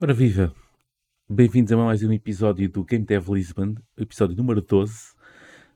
Ora 0.00 0.12
viva! 0.12 0.54
Bem-vindos 1.26 1.72
a 1.72 1.76
mais 1.78 2.02
um 2.02 2.12
episódio 2.12 2.68
do 2.68 2.84
Game 2.84 3.06
Dev 3.06 3.26
Lisbon, 3.30 3.74
episódio 3.96 4.36
número 4.36 4.60
12. 4.60 5.14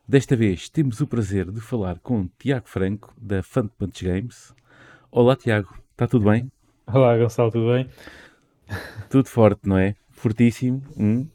Desta 0.07 0.37
vez 0.37 0.69
temos 0.69 1.01
o 1.01 1.07
prazer 1.07 1.51
de 1.51 1.63
falar 1.63 1.99
com 2.01 2.29
Tiago 2.39 2.69
Franco, 2.69 3.15
da 3.17 3.43
Fun 3.43 3.69
Punch 3.69 4.05
Games. 4.05 4.55
Olá 5.11 5.35
Tiago, 5.35 5.75
está 5.93 6.07
tudo 6.07 6.27
bem? 6.31 6.53
Olá 6.91 7.19
Gonçalo, 7.19 7.51
tudo 7.51 7.71
bem? 7.71 7.87
Tudo 9.11 9.29
forte, 9.29 9.61
não 9.69 9.77
é? 9.77 9.95
Fortíssimo. 10.11 10.83
Hum? 10.97 11.27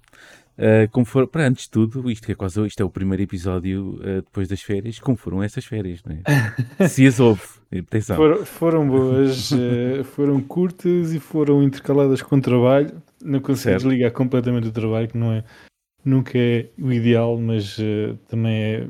Uh, 0.57 0.89
como 0.91 1.05
for, 1.05 1.27
para 1.27 1.47
antes 1.47 1.65
de 1.65 1.69
tudo, 1.69 2.09
isto, 2.09 2.31
é 2.31 2.33
quase, 2.33 2.65
isto 2.65 2.81
é 2.81 2.85
o 2.85 2.89
primeiro 2.89 3.21
episódio 3.21 3.99
uh, 3.99 4.21
depois 4.23 4.47
das 4.47 4.61
férias, 4.63 4.97
como 4.99 5.15
foram 5.15 5.43
essas 5.43 5.63
férias, 5.63 6.01
não 6.03 6.15
é? 6.15 6.23
Se 6.89 7.05
as 7.05 7.19
houve, 7.19 7.43
atenção. 7.71 8.15
Foram, 8.15 8.45
foram 8.45 8.87
boas, 8.87 9.51
uh, 9.51 10.03
foram 10.15 10.41
curtas 10.41 11.13
e 11.13 11.19
foram 11.19 11.61
intercaladas 11.61 12.23
com 12.23 12.41
trabalho. 12.41 12.99
Não 13.23 13.39
consigo 13.39 13.75
desligar 13.75 14.11
completamente 14.11 14.67
o 14.67 14.71
trabalho, 14.71 15.07
que 15.07 15.17
não 15.17 15.33
é, 15.33 15.43
nunca 16.03 16.35
é 16.35 16.67
o 16.79 16.91
ideal, 16.91 17.37
mas 17.37 17.77
também 18.27 18.63
é 18.63 18.87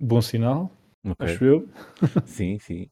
bom 0.00 0.20
sinal. 0.20 0.72
Okay. 1.12 1.34
Acho 1.34 1.44
eu. 1.44 1.68
Sim, 2.24 2.58
sim. 2.58 2.88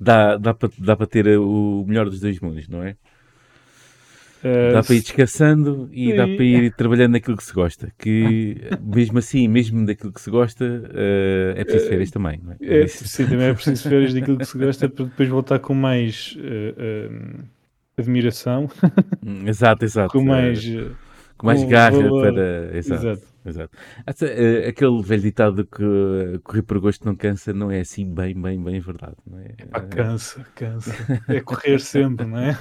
dá, 0.00 0.36
dá 0.36 0.54
para 0.54 0.70
dá 0.78 0.96
ter 1.06 1.38
o 1.38 1.84
melhor 1.86 2.08
dos 2.08 2.20
dois 2.20 2.38
mundos, 2.40 2.68
não 2.68 2.82
é? 2.82 2.96
Uh, 4.42 4.72
dá 4.72 4.82
para 4.82 4.94
ir 4.96 5.02
descansando 5.02 5.88
e 5.92 6.12
dá 6.12 6.26
para 6.26 6.44
ir 6.44 6.72
trabalhando 6.74 7.12
naquilo 7.12 7.36
que 7.36 7.44
se 7.44 7.52
gosta. 7.52 7.92
Que 7.96 8.56
mesmo 8.82 9.18
assim, 9.18 9.46
mesmo 9.46 9.86
daquilo 9.86 10.12
que 10.12 10.20
se 10.20 10.30
gosta, 10.30 10.64
uh, 10.64 11.56
é 11.56 11.64
preciso 11.64 11.88
férias 11.88 12.10
também. 12.10 12.40
Não 12.42 12.52
é? 12.52 12.82
é 12.82 12.86
sim, 12.88 13.24
também 13.24 13.46
é 13.46 13.54
preciso 13.54 13.88
férias 13.88 14.12
daquilo 14.12 14.38
que 14.38 14.44
se 14.44 14.58
gosta 14.58 14.88
para 14.88 15.04
depois 15.04 15.28
voltar 15.28 15.60
com 15.60 15.74
mais 15.74 16.36
uh, 16.38 17.44
admiração. 17.96 18.68
Hum, 19.24 19.46
exato, 19.46 19.84
exato. 19.84 20.12
Com 20.12 20.24
mais 20.24 20.64
com 21.38 21.46
mais 21.46 21.62
garra 21.64 22.02
valor. 22.02 22.32
para. 22.32 22.76
Exato. 22.76 23.06
Exato. 23.06 23.31
Exato. 23.44 23.76
Eh, 24.22 24.68
aquele 24.68 25.02
velho 25.02 25.22
ditado 25.22 25.66
que 25.66 25.82
eh, 25.82 26.38
correr 26.44 26.62
por 26.62 26.78
gosto 26.78 27.04
não 27.04 27.16
cansa 27.16 27.52
não 27.52 27.70
é 27.70 27.80
assim 27.80 28.12
bem, 28.12 28.40
bem, 28.40 28.62
bem 28.62 28.78
verdade. 28.80 29.16
Não 29.26 29.38
é? 29.38 29.54
Epá, 29.58 29.80
cansa, 29.80 30.46
cansa. 30.54 30.92
É 31.28 31.40
correr 31.40 31.80
sempre, 31.80 32.26
não 32.26 32.38
é? 32.38 32.56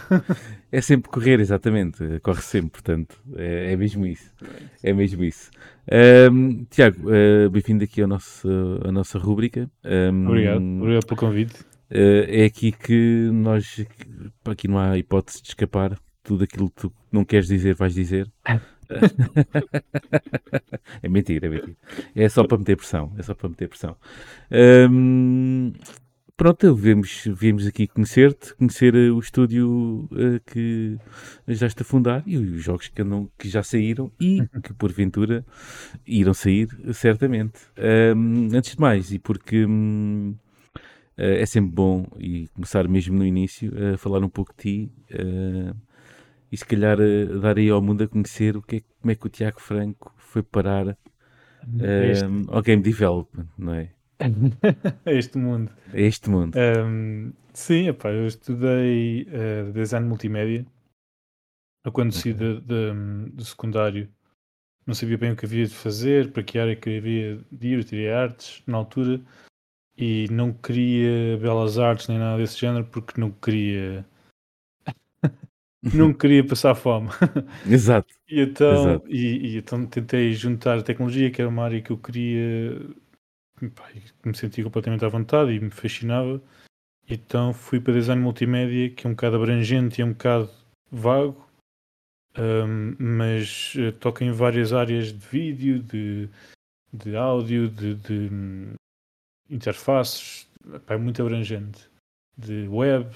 É 0.72 0.82
sempre 0.82 1.10
correr, 1.12 1.40
exatamente. 1.40 2.20
Corre 2.22 2.42
sempre, 2.42 2.72
portanto. 2.72 3.22
É, 3.36 3.74
é 3.74 3.76
mesmo 3.76 4.06
isso. 4.06 4.34
É 4.82 4.94
mesmo 4.94 5.24
isso. 5.24 5.52
Um, 6.32 6.64
Tiago, 6.66 7.10
uh, 7.10 7.50
bem-vindo 7.50 7.84
aqui 7.84 8.02
ao 8.02 8.08
nosso, 8.08 8.48
à 8.84 8.92
nossa 8.92 9.20
rúbrica. 9.20 9.70
Um, 9.84 10.28
obrigado, 10.28 10.62
obrigado 10.62 11.06
pelo 11.06 11.20
convite. 11.20 11.62
Uh, 11.92 12.26
é 12.28 12.46
aqui 12.46 12.72
que 12.72 13.30
nós, 13.34 13.86
aqui 14.46 14.68
não 14.68 14.80
há 14.80 14.98
hipótese 14.98 15.42
de 15.42 15.50
escapar 15.50 15.98
tudo 16.24 16.44
aquilo 16.44 16.70
que 16.70 16.84
tu 16.84 16.94
não 17.12 17.26
queres 17.26 17.48
dizer, 17.48 17.76
vais 17.76 17.94
dizer. 17.94 18.32
é 21.02 21.10
mentira, 21.10 21.48
é 21.48 21.50
mentira. 21.50 21.78
É 22.16 22.30
só 22.30 22.46
para 22.46 22.58
meter 22.58 22.78
pressão. 22.78 23.14
É 23.18 23.24
só 23.24 23.34
para 23.34 23.50
meter 23.50 23.70
pressão. 23.70 23.96
Um, 24.90 25.74
pronto, 26.36 26.76
viemos, 26.76 27.28
viemos 27.36 27.68
aqui 27.68 27.88
conhecer-te, 27.88 28.56
conhecer 28.56 28.96
o 28.96 29.20
estúdio 29.20 30.10
uh, 30.12 30.40
que 30.46 30.98
já 31.48 31.68
está 31.68 31.84
a 31.84 31.86
fundar 31.86 32.24
e 32.26 32.38
os 32.38 32.64
jogos 32.64 32.88
que, 32.88 33.02
andam, 33.02 33.30
que 33.38 33.50
já 33.50 33.64
saíram 33.64 34.12
e 34.20 34.42
que 34.64 34.74
porventura 34.74 35.46
irão 36.06 36.34
sair, 36.34 36.68
certamente. 36.94 37.60
Um, 38.16 38.50
antes 38.56 38.76
de 38.76 38.80
mais, 38.80 39.12
e 39.12 39.20
porque. 39.20 39.66
Um, 39.66 40.36
Uh, 41.18 41.38
é 41.38 41.46
sempre 41.46 41.72
bom 41.72 42.08
e 42.18 42.48
começar 42.48 42.88
mesmo 42.88 43.18
no 43.18 43.26
início 43.26 43.72
a 43.94 43.98
falar 43.98 44.24
um 44.24 44.30
pouco 44.30 44.54
de 44.54 44.58
ti, 44.58 44.92
uh, 45.14 45.76
e 46.52 46.58
se 46.58 46.66
calhar 46.66 46.98
uh, 47.00 47.40
dar 47.40 47.58
aí 47.58 47.70
ao 47.70 47.82
mundo 47.82 48.04
a 48.04 48.08
conhecer 48.08 48.58
o 48.58 48.62
que 48.62 48.78
é, 48.78 48.82
como 49.00 49.12
é 49.12 49.16
que 49.16 49.26
o 49.26 49.30
Tiago 49.30 49.62
Franco 49.62 50.14
foi 50.18 50.44
parar 50.44 50.88
uh, 50.88 50.96
ao 52.48 52.62
game 52.62 52.82
development, 52.82 53.48
não 53.58 53.74
é? 53.74 53.92
a 55.06 55.12
este 55.12 55.38
mundo. 55.38 55.72
Este 55.94 56.30
mundo. 56.30 56.56
Um, 56.58 57.34
sim, 57.54 57.88
epá, 57.88 58.12
eu 58.12 58.28
estudei 58.28 59.24
uh, 59.24 59.72
design 59.72 60.08
multimédia. 60.08 60.66
Eu 61.84 61.92
quando 61.92 62.12
saí 62.12 62.34
okay. 62.34 62.62
do 62.62 63.44
secundário 63.44 64.08
não 64.86 64.94
sabia 64.94 65.18
bem 65.18 65.32
o 65.32 65.36
que 65.36 65.46
havia 65.46 65.66
de 65.66 65.74
fazer, 65.74 66.32
para 66.32 66.44
que 66.44 66.60
área 66.60 66.76
que 66.76 66.98
havia 66.98 67.40
de 67.52 67.68
ir, 67.68 67.78
eu 67.78 67.84
tirei 67.84 68.12
artes 68.12 68.64
na 68.66 68.78
altura 68.78 69.22
e 69.98 70.28
não 70.32 70.52
queria 70.52 71.38
belas 71.38 71.78
artes 71.78 72.08
nem 72.08 72.18
nada 72.18 72.38
desse 72.38 72.60
género 72.60 72.86
porque 72.86 73.20
não 73.20 73.32
queria 73.32 74.06
não 75.94 76.14
queria 76.14 76.46
passar 76.46 76.76
fome. 76.76 77.10
Exato. 77.68 78.14
e, 78.30 78.42
então, 78.42 78.92
Exato. 78.92 79.08
E, 79.10 79.54
e, 79.54 79.58
então 79.58 79.86
tentei 79.86 80.34
juntar 80.34 80.80
a 80.80 80.84
tecnologia, 80.84 81.32
que 81.32 81.42
era 81.42 81.50
uma 81.50 81.64
área 81.64 81.82
que 81.82 81.92
eu 81.92 81.98
queria, 81.98 82.80
pá, 83.76 83.90
que 83.92 84.28
me 84.28 84.36
sentia 84.36 84.64
completamente 84.64 85.04
à 85.04 85.10
vontade 85.10 85.52
e 85.52 85.60
me 85.60 85.72
fascinava. 85.72 86.42
Então 87.10 87.54
fui 87.54 87.80
para 87.80 87.94
design 87.94 88.22
multimédia, 88.22 88.90
que 88.90 89.06
é 89.06 89.10
um 89.10 89.14
bocado 89.14 89.36
abrangente 89.38 90.00
e 90.00 90.02
é 90.02 90.06
um 90.06 90.14
bocado 90.14 90.50
vago, 90.92 91.48
um, 92.38 92.96
mas 92.98 93.74
uh, 93.76 93.92
toca 93.94 94.24
em 94.24 94.32
várias 94.32 94.72
áreas 94.72 95.08
de 95.08 95.28
vídeo, 95.28 95.80
de, 95.80 96.30
de 96.94 97.16
áudio, 97.16 97.70
de, 97.70 97.96
de 97.96 98.34
um, 98.34 98.74
interfaces, 99.50 100.48
é 100.88 100.98
muito 100.98 101.22
abrangente, 101.22 101.90
de 102.38 102.68
web, 102.68 103.10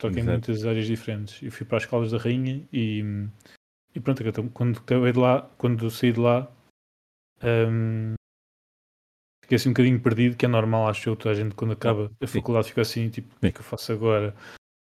toco 0.00 0.18
em 0.18 0.22
muitas 0.22 0.64
áreas 0.64 0.86
diferentes. 0.86 1.42
Eu 1.42 1.52
fui 1.52 1.66
para 1.66 1.76
as 1.76 1.84
escolas 1.84 2.10
da 2.10 2.18
Rainha 2.18 2.66
e, 2.72 3.04
e 3.94 4.00
pronto, 4.00 4.26
então, 4.26 4.48
quando 4.48 4.78
acabei 4.78 5.12
de 5.12 5.18
lá, 5.18 5.42
quando 5.58 5.90
saí 5.90 6.12
de 6.12 6.20
lá, 6.20 6.50
um, 7.42 8.14
fiquei 9.44 9.56
assim 9.56 9.68
um 9.68 9.72
bocadinho 9.72 10.00
perdido, 10.00 10.36
que 10.36 10.46
é 10.46 10.48
normal, 10.48 10.88
acho 10.88 11.08
eu, 11.08 11.16
toda 11.16 11.32
a 11.32 11.34
gente 11.34 11.54
quando 11.54 11.72
acaba 11.72 12.10
a 12.20 12.26
faculdade 12.26 12.68
fica 12.68 12.80
assim, 12.80 13.10
tipo, 13.10 13.34
o 13.36 13.40
que 13.40 13.46
é 13.46 13.52
que 13.52 13.60
eu 13.60 13.64
faço 13.64 13.92
agora? 13.92 14.34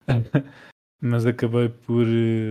Mas 1.02 1.26
acabei 1.26 1.68
por 1.68 2.06
uh, 2.06 2.48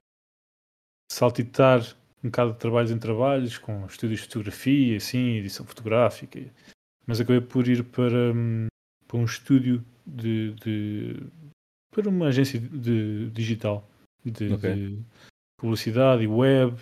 saltitar 1.11 1.81
um 2.23 2.29
bocado 2.29 2.53
de 2.53 2.59
trabalhos 2.59 2.91
em 2.91 2.99
trabalhos, 2.99 3.57
com 3.57 3.85
estudos 3.85 4.17
de 4.17 4.25
fotografia, 4.25 4.97
assim, 4.97 5.37
edição 5.37 5.65
fotográfica, 5.65 6.39
mas 7.05 7.21
acabei 7.21 7.41
por 7.41 7.67
ir 7.67 7.83
para, 7.83 8.33
um, 8.33 8.67
para 9.07 9.17
um 9.17 9.23
estúdio 9.23 9.85
de, 10.05 10.53
de 10.55 11.23
para 11.91 12.09
uma 12.09 12.27
agência 12.27 12.59
de 12.59 13.29
digital 13.31 13.87
de, 14.23 14.53
okay. 14.53 14.73
de, 14.73 14.99
publicidade 15.57 16.23
e 16.23 16.27
web, 16.27 16.77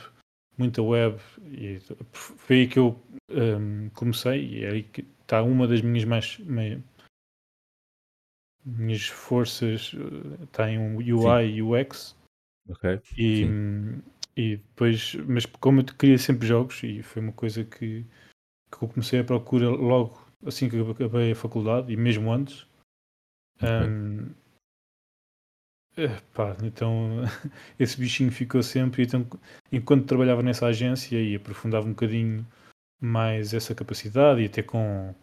muita 0.58 0.82
web. 0.82 1.20
E 1.46 1.80
foi 2.14 2.58
aí 2.58 2.68
que 2.68 2.80
eu 2.80 3.00
um, 3.30 3.90
comecei 3.90 4.46
e 4.46 4.64
é 4.64 4.70
aí 4.70 4.84
que 4.84 5.06
está 5.22 5.42
uma 5.42 5.68
das 5.68 5.82
minhas 5.82 6.06
mais, 6.06 6.40
mais 6.40 6.80
minhas 8.66 9.08
forças 9.08 9.94
está 10.44 10.70
em 10.70 10.78
um 10.78 10.98
UI 10.98 11.56
e 11.56 11.62
UX. 11.62 12.16
Ok. 12.70 13.00
E, 13.18 13.46
e 14.36 14.58
depois, 14.58 15.16
mas 15.28 15.46
como 15.46 15.82
eu 15.82 15.86
queria 15.86 16.18
sempre 16.18 16.48
jogos 16.48 16.84
e 16.84 17.02
foi 17.02 17.22
uma 17.22 17.32
coisa 17.32 17.64
que, 17.64 18.06
que 18.72 18.84
eu 18.84 18.88
comecei 18.90 19.20
a 19.20 19.24
procurar 19.24 19.70
logo 19.70 20.28
assim 20.46 20.70
que 20.70 20.80
acabei 20.80 21.32
a 21.32 21.36
faculdade 21.36 21.92
e 21.92 21.98
mesmo 21.98 22.32
antes. 22.32 22.68
Okay. 23.56 23.90
Um, 23.90 24.30
Pá, 26.34 26.56
então 26.64 27.24
esse 27.80 28.00
bichinho 28.00 28.32
ficou 28.32 28.62
sempre. 28.62 29.04
Então, 29.04 29.26
enquanto 29.72 30.06
trabalhava 30.06 30.44
nessa 30.44 30.68
agência 30.68 31.20
e 31.20 31.36
aprofundava 31.36 31.88
um 31.88 31.92
bocadinho 31.92 32.46
mais 33.02 33.54
essa 33.54 33.74
capacidade 33.74 34.42
e 34.42 34.46
até 34.46 34.62
com 34.62 35.14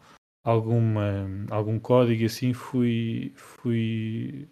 alguma, 0.45 1.27
algum 1.51 1.79
código 1.79 2.25
assim, 2.25 2.53
fui, 2.53 3.33
fui 3.37 4.49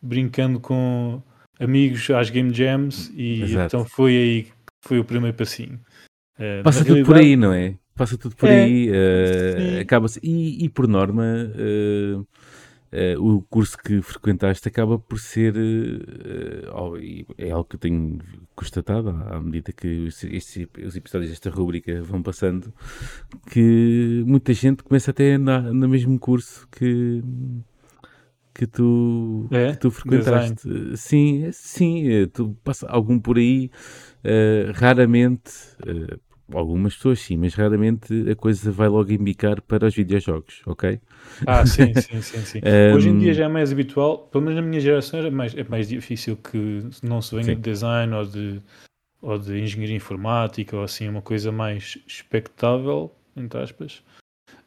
brincando 0.00 0.60
com 0.60 1.20
amigos 1.58 2.08
às 2.10 2.30
Game 2.30 2.52
Jams 2.52 3.12
e 3.14 3.42
Exato. 3.42 3.66
então 3.66 3.84
foi 3.84 4.16
aí 4.16 4.42
que 4.44 4.52
foi 4.82 4.98
o 4.98 5.04
primeiro 5.04 5.36
passinho. 5.36 5.80
Uh, 6.38 6.62
Passa 6.62 6.84
tudo 6.84 7.04
por 7.04 7.16
aí, 7.16 7.36
não 7.36 7.52
é? 7.52 7.74
Passa 7.94 8.18
tudo 8.18 8.34
por 8.34 8.48
é, 8.48 8.64
aí, 8.64 8.90
uh, 8.90 9.80
acaba-se. 9.80 10.18
E, 10.22 10.64
e, 10.64 10.68
por 10.68 10.88
norma. 10.88 11.24
Uh 11.54 12.26
Uh, 12.94 13.20
o 13.38 13.42
curso 13.42 13.76
que 13.76 14.00
frequentaste 14.00 14.68
acaba 14.68 14.96
por 15.00 15.18
ser, 15.18 15.56
uh, 15.56 16.96
é 17.36 17.50
algo 17.50 17.64
que 17.64 17.74
eu 17.74 17.80
tenho 17.80 18.20
constatado 18.54 19.08
à 19.10 19.40
medida 19.40 19.72
que 19.72 20.06
os, 20.06 20.22
estes, 20.22 20.68
os 20.86 20.94
episódios 20.94 21.30
desta 21.30 21.50
rubrica 21.50 22.00
vão 22.02 22.22
passando, 22.22 22.72
que 23.50 24.22
muita 24.24 24.52
gente 24.54 24.84
começa 24.84 25.10
até 25.10 25.36
na, 25.36 25.60
no 25.60 25.88
mesmo 25.88 26.16
curso 26.20 26.68
que, 26.70 27.20
que 28.54 28.64
tu, 28.64 29.48
É? 29.50 29.72
que 29.72 29.78
tu 29.78 29.90
frequentaste. 29.90 30.96
Sim, 30.96 31.46
é- 31.46 31.52
sim, 31.52 32.08
eh, 32.08 32.26
tu 32.26 32.56
passa 32.62 32.86
algum 32.86 33.18
por 33.18 33.38
aí, 33.38 33.72
eh, 34.22 34.70
raramente, 34.72 35.50
algumas 36.52 36.94
pessoas 36.96 37.20
sim, 37.20 37.36
mas 37.36 37.54
raramente 37.54 38.30
a 38.30 38.36
coisa 38.36 38.70
vai 38.70 38.88
logo 38.88 39.10
embicar 39.12 39.60
para 39.62 39.86
os 39.86 39.94
videojogos, 39.94 40.62
ok? 40.66 41.00
Ah, 41.46 41.64
sim, 41.66 41.94
sim, 41.94 42.20
sim, 42.20 42.44
sim. 42.44 42.60
Um, 42.64 42.94
Hoje 42.94 43.08
em 43.08 43.18
dia 43.18 43.34
já 43.34 43.44
é 43.44 43.48
mais 43.48 43.72
habitual, 43.72 44.18
pelo 44.28 44.44
menos 44.44 44.60
na 44.60 44.62
minha 44.66 44.80
geração 44.80 45.20
era 45.20 45.30
mais, 45.30 45.54
é 45.56 45.64
mais 45.64 45.88
difícil 45.88 46.36
que 46.36 46.82
não 47.02 47.20
se 47.20 47.34
venha 47.34 47.44
Sim. 47.46 47.54
de 47.56 47.60
design 47.60 48.14
ou 48.14 48.24
de, 48.24 48.60
ou 49.22 49.38
de 49.38 49.58
engenharia 49.60 49.96
informática 49.96 50.76
ou 50.76 50.84
assim, 50.84 51.08
uma 51.08 51.22
coisa 51.22 51.50
mais 51.52 51.98
expectável, 52.06 53.12
entre 53.36 53.60
aspas. 53.60 54.02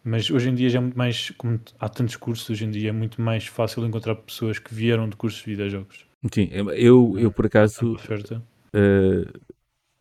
Mas 0.04 0.30
hoje 0.32 0.50
em 0.50 0.56
dia 0.56 0.70
já 0.70 0.80
é 0.80 0.82
muito 0.82 0.98
mais, 0.98 1.30
como 1.32 1.60
há 1.80 1.90
tantos 1.90 2.16
cursos, 2.16 2.50
hoje 2.50 2.66
em 2.66 2.72
dia 2.72 2.90
é 2.90 2.94
muito 2.94 3.22
mais 3.22 3.48
fácil 3.48 3.86
encontrar 3.86 4.16
pessoas 4.16 4.60
que 4.60 4.74
vieram 4.74 5.08
de 5.10 5.16
cursos 5.16 5.42
de 5.42 5.52
videojogos. 5.52 6.06
Sim, 6.34 6.50
eu, 6.52 7.18
eu 7.20 7.32
por 7.32 7.46
acaso, 7.46 7.94
oferta. 7.94 8.42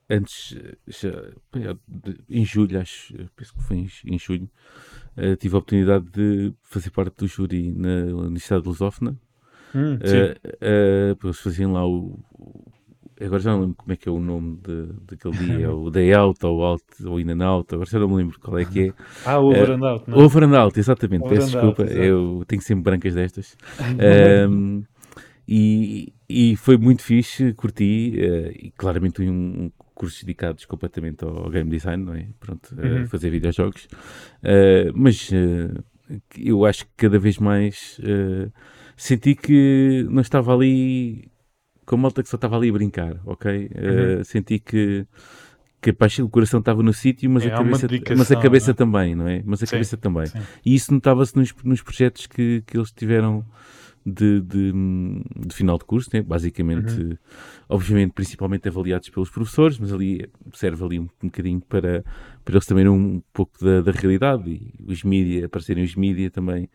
Antes, 0.08 0.56
em 2.28 2.44
julho, 2.44 2.80
acho, 2.80 3.14
penso 3.34 3.54
que 3.54 3.62
foi 3.62 3.88
em, 4.04 4.18
julho, 4.18 4.48
eh, 5.16 5.36
tive 5.36 5.54
a 5.54 5.58
oportunidade 5.58 6.06
de 6.10 6.54
fazer 6.62 6.90
parte 6.90 7.16
do 7.16 7.26
júri 7.26 7.72
na 7.72 8.14
Universidade 8.14 8.62
de 8.62 8.68
Lusófona. 8.68 9.16
Hum. 9.74 9.98
Eh, 10.00 10.36
eh, 10.60 11.16
eles 11.22 11.40
faziam 11.40 11.72
lá 11.72 11.86
o, 11.86 12.18
Agora 13.18 13.40
já 13.40 13.50
não 13.52 13.60
lembro 13.60 13.76
como 13.76 13.92
é 13.92 13.96
que 13.96 14.08
é 14.08 14.12
o 14.12 14.20
nome 14.20 14.58
de, 14.62 14.88
daquele 15.08 15.36
dia, 15.38 15.66
é 15.66 15.68
o 15.70 15.88
Day 15.88 16.12
Out 16.12 16.44
ou 16.44 16.62
Out 16.62 16.84
ou 17.06 17.18
In 17.18 17.30
and 17.30 17.42
Out, 17.42 17.74
agora 17.74 17.88
já 17.88 17.98
não 17.98 18.08
me 18.08 18.16
lembro 18.16 18.38
qual 18.38 18.58
é 18.58 18.64
que 18.66 18.88
é. 18.88 18.92
Ah, 19.24 19.38
o 19.38 19.46
Over 19.46 19.70
and 19.70 19.86
Out, 19.86 20.10
não 20.10 20.18
é? 20.18 20.22
Over 20.22 20.44
and 20.44 20.58
Out, 20.58 20.78
exatamente, 20.78 21.24
Over 21.24 21.38
peço 21.38 21.56
Out, 21.56 21.66
desculpa, 21.66 21.90
exato. 21.90 22.06
eu 22.06 22.44
tenho 22.46 22.60
sempre 22.60 22.84
brancas 22.84 23.14
destas. 23.14 23.56
Ahm, 23.80 24.82
e, 25.48 26.12
e 26.28 26.56
foi 26.56 26.76
muito 26.76 27.02
fixe, 27.02 27.54
curti, 27.54 28.20
eh, 28.20 28.52
e 28.66 28.70
claramente 28.72 29.22
um, 29.22 29.64
um 29.64 29.70
cursos 29.96 30.20
dedicados 30.22 30.64
completamente 30.66 31.24
ao, 31.24 31.50
game 31.50 31.70
design, 31.70 32.04
não 32.04 32.14
é? 32.14 32.28
Pronto, 32.40 32.74
a 32.74 32.84
Uhum. 32.86 33.06
fazer 33.06 33.30
videojogos. 33.30 33.88
Eh, 34.42 34.90
mas 34.94 35.30
eh, 35.32 35.70
eu 36.38 36.64
acho 36.64 36.84
que 36.86 36.92
cada 36.96 37.18
vez 37.18 37.38
mais 37.38 37.98
eh, 38.02 38.50
senti 38.96 39.34
que 39.34 40.06
não 40.10 40.22
estava 40.22 40.54
ali 40.54 41.30
com 41.86 41.96
a 41.96 41.98
malta 41.98 42.22
que 42.22 42.28
só 42.28 42.36
estava 42.36 42.56
ali 42.56 42.70
a 42.70 42.72
brincar, 42.72 43.20
ok? 43.24 43.70
Eh, 43.74 44.24
Senti 44.24 44.58
que, 44.58 45.06
que 45.80 45.90
a 45.90 45.94
paixão 45.94 46.26
do 46.26 46.30
coração 46.30 46.60
estava 46.60 46.82
no 46.82 46.92
sítio, 46.92 47.30
mas, 47.30 47.44
É, 47.44 47.48
a 47.48 47.50
cabeça, 47.52 47.86
mas 48.16 48.30
a 48.30 48.36
cabeça 48.36 48.70
não 48.70 48.72
é? 48.72 48.74
também, 48.74 49.14
não 49.14 49.28
é? 49.28 49.42
Mas 49.44 49.62
a 49.62 49.66
Sim, 49.66 49.72
cabeça 49.72 49.96
também. 49.96 50.26
sim. 50.26 50.46
E 50.64 50.74
isso 50.74 50.92
notava-se 50.92 51.36
nos, 51.36 51.54
nos 51.64 51.82
projetos 51.82 52.26
que, 52.26 52.62
que 52.66 52.76
eles 52.76 52.90
tiveram 52.92 53.44
de, 54.06 54.40
de, 54.40 54.72
de 55.46 55.54
final 55.54 55.78
de 55.78 55.84
curso, 55.84 56.10
né? 56.12 56.22
basicamente, 56.22 57.00
Uhum. 57.00 57.18
obviamente, 57.68 58.12
principalmente 58.12 58.68
avaliados 58.68 59.08
pelos 59.10 59.30
professores, 59.30 59.78
mas 59.78 59.92
ali 59.92 60.30
serve 60.54 60.84
ali 60.84 60.98
um, 61.00 61.08
um 61.22 61.26
bocadinho 61.26 61.60
para, 61.68 62.04
para 62.44 62.54
eles 62.54 62.66
também 62.66 62.88
um 62.88 63.20
pouco 63.32 63.52
da, 63.64 63.80
da 63.82 63.92
realidade 63.92 64.48
e 64.50 64.92
os 64.92 65.02
mídia, 65.02 65.46
aparecerem 65.46 65.84
os 65.84 65.94
mídia 65.96 66.30
também 66.30 66.68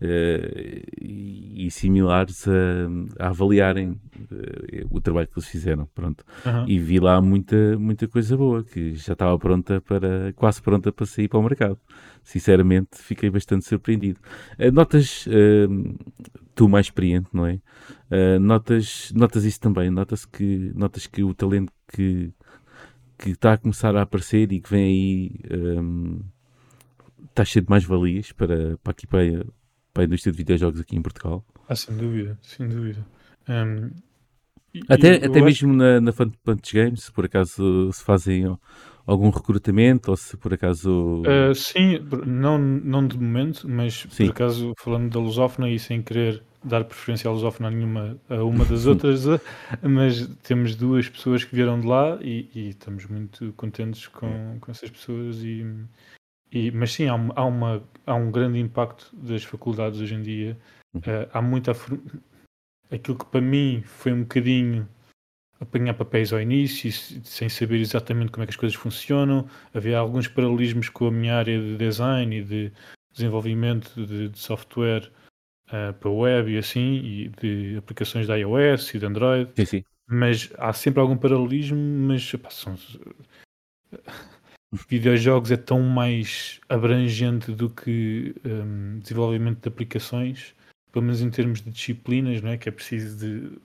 eh, 0.00 0.82
e, 1.00 1.66
e 1.66 1.70
similares 1.70 2.46
a, 2.48 3.24
a 3.24 3.28
avaliarem 3.28 4.00
eh, 4.32 4.84
o 4.90 5.00
trabalho 5.00 5.28
que 5.28 5.38
eles 5.38 5.48
fizeram, 5.48 5.86
pronto. 5.94 6.24
Aham. 6.44 6.64
E 6.66 6.78
vi 6.78 6.98
lá 6.98 7.20
muita, 7.20 7.78
muita 7.78 8.08
coisa 8.08 8.36
boa 8.36 8.64
que 8.64 8.94
já 8.96 9.12
estava 9.12 9.38
pronta 9.38 9.80
para, 9.80 10.32
quase 10.34 10.60
pronta 10.62 10.92
para 10.92 11.06
sair 11.06 11.28
para 11.28 11.38
o 11.38 11.42
mercado. 11.42 11.78
Sinceramente, 12.24 12.90
fiquei 12.98 13.30
bastante 13.30 13.64
surpreendido. 13.66 14.20
Eh, 14.58 14.70
Notas, 14.70 15.26
tu 16.54 16.68
mais 16.68 16.86
experiente, 16.86 17.28
não 17.32 17.46
é? 17.46 17.60
Eh, 18.10 18.38
Notas, 18.38 19.12
notas 19.14 19.44
isso 19.44 19.60
também, 19.60 19.90
notas 19.90 20.24
que, 20.24 20.72
notas 20.74 21.06
que 21.06 21.22
o 21.24 21.34
talento 21.34 21.72
que, 21.88 22.32
que 23.18 23.30
está 23.30 23.54
a 23.54 23.58
começar 23.58 23.96
a 23.96 24.02
aparecer 24.02 24.52
e 24.52 24.60
que 24.60 24.70
vem 24.70 24.84
aí 24.84 25.40
ehm, 25.50 26.20
está 27.30 27.44
cheio 27.44 27.64
de 27.64 27.70
mais-valias 27.70 28.32
para, 28.32 28.76
para 28.78 28.90
aqui 28.90 29.06
para, 29.06 29.22
a- 29.40 29.44
para 29.92 30.02
a 30.04 30.06
indústria 30.06 30.32
de 30.32 30.38
videojogos 30.38 30.80
aqui 30.80 30.96
em 30.96 31.02
Portugal. 31.02 31.44
Ah, 31.68 31.76
sem 31.76 31.96
dúvida, 31.96 32.38
sem 32.42 32.68
dúvida. 32.68 33.04
Um, 33.48 33.90
Até, 34.88 35.12
eu 35.18 35.24
até 35.26 35.38
acho- 35.38 35.44
mesmo 35.44 35.72
na, 35.74 36.00
na 36.00 36.12
Fun 36.12 36.30
Punch 36.44 36.74
Games, 36.74 37.04
se 37.04 37.12
por 37.12 37.24
acaso 37.26 37.92
se 37.92 38.02
fazem 38.04 38.46
algum 39.06 39.30
recrutamento 39.30 40.10
ou 40.10 40.16
se 40.16 40.36
por 40.36 40.54
acaso. 40.54 41.22
Uh, 41.22 41.54
sim, 41.54 41.98
não, 42.26 42.58
não 42.58 43.06
de 43.06 43.18
momento, 43.18 43.68
mas 43.68 44.06
Sim. 44.10 44.26
por 44.26 44.32
acaso 44.32 44.72
falando 44.78 45.10
da 45.12 45.18
lusófona 45.20 45.68
e 45.70 45.78
sem 45.78 46.02
querer 46.02 46.42
dar 46.64 46.84
preferência 46.84 47.28
à 47.28 47.32
lusófona 47.32 47.68
a 47.68 47.70
nenhuma 47.72 48.16
a 48.30 48.42
uma 48.44 48.64
das 48.64 48.86
outras, 48.86 49.26
uh, 49.26 49.40
mas 49.82 50.26
temos 50.44 50.76
duas 50.76 51.08
pessoas 51.08 51.44
que 51.44 51.54
vieram 51.54 51.80
de 51.80 51.86
lá 51.86 52.18
e, 52.22 52.48
e 52.54 52.68
estamos 52.70 53.06
muito 53.06 53.52
contentes 53.56 54.06
com, 54.06 54.58
com 54.60 54.70
essas 54.70 54.88
pessoas 54.90 55.42
e, 55.42 55.66
e- 56.52 56.70
mas 56.70 56.92
sim, 56.92 57.08
há, 57.08 57.14
um- 57.16 57.32
há, 57.34 57.44
uma, 57.44 57.82
há 58.06 58.14
um 58.14 58.30
grande 58.30 58.58
impacto 58.60 59.08
das 59.12 59.42
faculdades 59.42 60.00
hoje 60.00 60.14
em 60.14 60.22
dia. 60.22 60.56
Uh, 60.94 61.26
há 61.32 61.40
muita 61.42 61.72
aquilo 62.90 63.18
que 63.18 63.24
para 63.24 63.40
mim 63.40 63.82
foi 63.84 64.12
um 64.12 64.20
bocadinho 64.20 64.86
apanhar 65.62 65.94
papéis 65.94 66.32
ao 66.32 66.40
início, 66.40 66.90
se- 66.92 67.20
sem 67.24 67.48
saber 67.48 67.80
exatamente 67.80 68.32
como 68.32 68.42
é 68.42 68.46
que 68.46 68.50
as 68.50 68.56
coisas 68.56 68.76
funcionam. 68.76 69.48
Havia 69.72 69.98
alguns 69.98 70.28
paralelismos 70.28 70.88
com 70.88 71.06
a 71.06 71.10
minha 71.10 71.36
área 71.36 71.58
de 71.58 71.76
design 71.76 72.36
e 72.36 72.42
de 72.42 72.72
desenvolvimento 73.12 73.94
de, 74.06 74.28
de 74.28 74.38
software 74.38 75.10
ah, 75.68 75.94
para 75.98 76.10
web 76.10 76.50
e 76.52 76.58
assim, 76.58 76.96
e 76.96 77.28
de 77.40 77.76
aplicações 77.76 78.26
da 78.26 78.36
iOS 78.36 78.94
e 78.94 78.98
de 78.98 79.06
Android. 79.06 79.50
Sim, 79.56 79.64
sim. 79.64 79.84
Mas 80.06 80.52
há 80.58 80.72
sempre 80.72 81.00
algum 81.00 81.16
paralelismo, 81.16 81.78
mas 81.78 82.32
epá, 82.34 82.50
são... 82.50 82.76
videojogos 84.88 85.50
é 85.50 85.56
tão 85.56 85.80
mais 85.80 86.60
abrangente 86.68 87.52
do 87.52 87.70
que 87.70 88.34
hum, 88.44 88.98
desenvolvimento 89.00 89.60
de 89.60 89.68
aplicações, 89.68 90.54
pelo 90.90 91.04
menos 91.04 91.20
em 91.20 91.30
termos 91.30 91.60
de 91.60 91.70
disciplinas, 91.70 92.40
não 92.42 92.50
é? 92.50 92.58
Que 92.58 92.68
é 92.68 92.72
preciso 92.72 93.18
de 93.18 93.58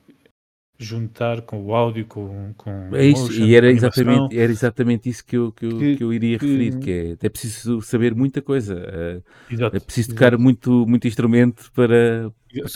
juntar 0.78 1.42
com 1.42 1.64
o 1.66 1.74
áudio, 1.74 2.06
com, 2.06 2.54
com 2.56 2.96
É 2.96 3.06
isso, 3.06 3.24
motion, 3.24 3.46
e 3.46 3.56
era 3.56 3.72
exatamente, 3.72 4.38
era 4.38 4.52
exatamente 4.52 5.10
isso 5.10 5.26
que 5.26 5.36
eu, 5.38 5.52
que 5.52 5.66
eu, 5.66 5.78
Que- 5.80 5.96
que 5.98 6.04
eu 6.04 6.14
iria 6.14 6.38
que- 6.38 6.46
referir, 6.46 6.78
que 6.80 6.92
é, 7.22 7.26
é 7.26 7.30
preciso 7.30 7.82
saber 7.82 8.14
muita 8.16 8.42
coisa, 8.42 8.76
eh, 8.76 9.22
Exato, 9.50 9.76
é 9.76 9.80
preciso 9.80 10.10
exato. 10.12 10.16
tocar 10.32 10.38
muito, 10.38 10.86
muito 10.88 11.08
instrumento 11.08 11.72
para, 11.74 12.32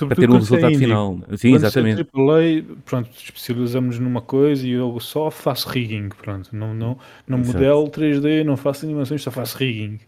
para 0.08 0.16
ter 0.16 0.30
um 0.30 0.36
é 0.36 0.38
resultado 0.40 0.72
indie. 0.74 0.80
final. 0.86 1.16
Sim, 1.38 1.52
Quando 1.52 1.54
é 1.54 1.56
exatamente. 1.68 2.02
AAA, 2.02 2.64
pronto, 2.86 3.10
especializamos 3.16 4.00
numa 4.00 4.22
coisa 4.22 4.66
e 4.68 4.72
eu 4.72 5.00
só 5.00 5.30
faço 5.30 5.70
rigging, 5.70 6.10
pronto, 6.10 6.50
não, 6.56 6.74
não, 6.74 6.98
não 7.28 7.40
Exato. 7.40 7.58
modelo 7.58 7.90
3D, 7.90 8.44
não 8.44 8.58
faço 8.58 8.86
animações, 8.86 9.22
só 9.22 9.30
faço 9.32 9.58
rigging. 9.58 10.00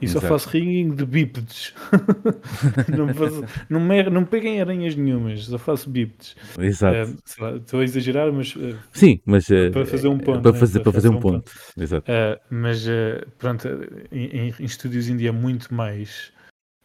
E 0.00 0.06
só 0.08 0.20
faço 0.20 0.48
rigging 0.50 0.94
de 0.94 1.04
bípedes. 1.04 1.74
não, 2.96 3.12
faço, 3.12 3.44
não, 3.68 3.80
me, 3.80 4.02
não 4.04 4.24
peguem 4.24 4.60
aranhas 4.60 4.94
nenhumas, 4.94 5.44
só 5.46 5.58
faço 5.58 5.90
bípedes. 5.90 6.36
Exato. 6.58 6.96
Eh, 6.96 7.42
lá, 7.42 7.56
estou 7.56 7.80
a 7.80 7.84
exagerar, 7.84 8.32
mas 8.32 8.54
eh, 8.56 8.76
Sim, 8.92 9.20
mas 9.26 9.50
eh, 9.50 9.70
para 9.70 9.84
fazer 9.84 10.06
um 10.08 10.18
ponto, 10.18 10.42
Para 10.42 10.52
né? 10.52 10.58
fazer, 10.58 10.78
Para 10.80 10.84
para 10.84 10.92
fazer 10.92 11.08
fazer 11.08 11.14
um 11.14 11.18
um 11.18 11.20
ponto. 11.20 11.52
Exato. 11.76 12.10
Uh, 12.10 12.40
mas 12.50 12.86
uh, 12.86 13.26
pronto, 13.38 13.66
em, 14.12 14.24
em- 14.26 14.54
em 14.60 14.64
estúdios 14.64 15.08
indie 15.08 15.26
é 15.26 15.32
muito 15.32 15.74
mais. 15.74 16.32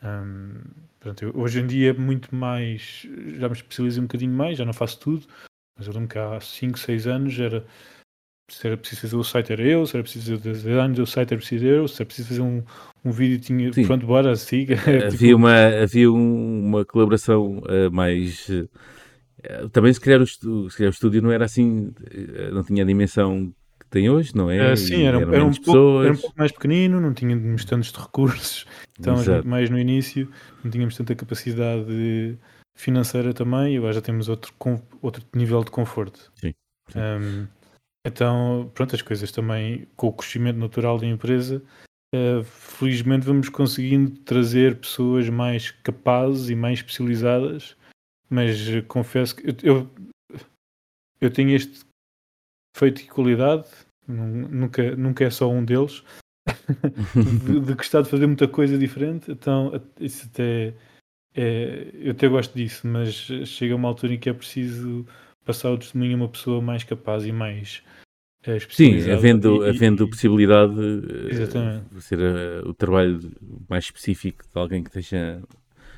um, 0.04 0.56
pronto, 1.00 1.24
eu- 1.24 1.32
hoje 1.36 1.60
em 1.60 1.68
dia 1.68 1.92
é 1.92 1.94
muito 1.94 2.34
mais. 2.36 3.08
Já 3.38 3.48
me 3.48 3.54
especializo 3.56 4.00
um 4.02 4.06
bocadinho 4.06 4.34
mais, 4.34 4.58
já 4.58 4.66
não 4.66 4.74
faço 4.74 5.00
tudo. 5.00 5.28
Mas 5.78 5.88
eu 5.88 5.94
lembro 5.94 6.10
que 6.10 6.18
há 6.20 6.40
5, 6.40 6.80
6 6.80 7.06
anos 7.08 7.40
era. 7.40 7.64
Se 8.60 8.68
era 8.68 8.78
preciso 8.78 9.02
fazer 9.02 9.16
o 9.16 9.24
site 9.24 9.54
era 9.54 9.62
eu, 9.64 9.86
se 9.86 9.96
era 9.96 10.04
preciso 10.04 10.38
fazer 10.38 10.50
o 10.50 10.54
design 10.54 10.94
do 10.96 11.06
site 11.06 11.32
era 11.34 11.40
preciso 11.40 11.66
eu, 11.66 11.88
se 11.88 11.96
era 12.02 12.06
preciso 12.06 12.28
fazer 12.30 12.42
um, 12.42 12.64
um 13.04 13.12
vídeo 13.12 13.40
tinha. 13.40 13.74
Sim. 13.74 13.86
Pronto, 13.86 14.06
bora, 14.06 14.36
siga. 14.36 14.76
havia 15.08 15.36
uma, 15.36 15.54
havia 15.84 16.12
um- 16.12 16.66
uma 16.66 16.86
colaboração 16.86 17.62
eh, 17.68 17.90
mais. 17.90 18.48
eh, 18.50 19.68
também, 19.72 19.94
se 19.94 20.00
calhar, 20.00 20.22
o, 20.22 20.24
estu- 20.24 20.70
se 20.70 20.78
calhar 20.78 20.92
o 20.92 20.94
estúdio 20.94 21.22
não 21.22 21.32
era 21.32 21.46
assim, 21.46 21.94
eh, 22.12 22.52
não 22.52 22.64
tinha 22.64 22.84
a 22.84 22.86
dimensão 22.88 23.54
que 23.80 23.88
tem 23.90 24.10
hoje, 24.10 24.36
não 24.36 24.50
é? 24.50 24.74
Uh, 24.74 24.78
sim, 24.78 25.04
era, 25.04 25.18
eram 25.18 25.34
era, 25.34 25.46
um 25.46 25.52
pouco, 25.52 26.04
era 26.04 26.14
um 26.14 26.18
pouco 26.18 26.36
mais 26.38 26.52
pequenino, 26.52 27.02
não 27.02 27.14
tínhamos 27.14 27.66
tantos 27.66 27.92
recursos, 27.92 28.66
estávamos 28.98 29.28
muito 29.28 29.48
mais 29.48 29.70
no 29.70 29.78
início, 29.78 30.30
não 30.64 30.72
tínhamos 30.72 30.96
tanta 30.96 31.14
capacidade 31.16 32.38
financeira 32.76 33.34
também, 33.34 33.76
e 33.76 33.78
agora 33.78 33.94
já 33.94 34.02
temos 34.02 34.30
outro, 34.30 34.54
outro 35.02 35.24
nível 35.36 35.64
de 35.64 35.72
conforto. 35.72 36.32
Sim, 36.36 36.54
sim. 36.90 37.00
Um, 37.00 37.48
então, 38.06 38.70
pronto, 38.74 38.96
as 38.96 39.02
coisas 39.02 39.32
também, 39.32 39.88
com 39.96 40.08
o 40.08 40.14
crescimento 40.14 40.58
natural 40.58 40.98
da 41.00 41.06
empresa, 41.08 41.64
uh, 42.14 42.44
felizmente 42.44 43.26
vamos 43.26 43.50
conseguindo 43.50 44.12
trazer 44.22 44.78
pessoas 44.80 45.30
mais 45.30 45.72
capazes 45.72 46.50
e 46.50 46.56
mais 46.56 46.80
especializadas, 46.80 47.78
mas 48.30 48.68
uh, 48.68 48.84
confesso 48.88 49.36
que 49.36 49.48
eu, 49.48 49.56
eu, 49.64 49.90
eu 51.22 51.32
tenho 51.32 51.52
este 51.56 51.86
feito 52.76 53.02
e 53.02 53.08
qualidade, 53.08 53.68
nu- 54.08 54.50
nunca, 54.50 54.96
nunca 54.96 55.24
é 55.24 55.30
só 55.30 55.50
um 55.50 55.64
deles, 55.64 56.04
de, 57.46 57.60
de 57.62 57.74
gostar 57.74 58.02
de 58.02 58.10
fazer 58.10 58.28
muita 58.28 58.48
coisa 58.48 58.78
diferente, 58.78 59.32
então 59.32 59.72
isso 60.00 60.28
até 60.32 60.74
é, 61.36 61.90
eu 61.94 62.12
até 62.12 62.28
gosto 62.28 62.54
disso, 62.54 62.86
mas 62.86 63.14
chega 63.46 63.76
uma 63.76 63.88
altura 63.88 64.14
em 64.14 64.20
que 64.20 64.30
é 64.30 64.34
preciso 64.34 65.06
passar 65.46 65.72
o 65.72 65.78
testemunho 65.78 66.14
a 66.14 66.18
uma 66.18 66.30
pessoa 66.30 66.62
mais 66.62 66.84
capaz 66.84 67.26
e 67.26 67.32
mais 67.32 67.84
uh, 68.48 68.60
Sim, 68.70 69.10
havendo, 69.12 69.66
e, 69.66 69.70
havendo 69.70 70.06
e, 70.06 70.10
possibilidade 70.10 70.74
exatamente. 71.30 71.86
de 71.94 72.02
ser 72.02 72.20
uh, 72.20 72.70
o 72.70 72.74
trabalho 72.74 73.20
mais 73.70 73.86
específico 73.86 74.44
de 74.44 74.60
alguém 74.60 74.84
que 74.84 74.90
esteja 74.90 75.42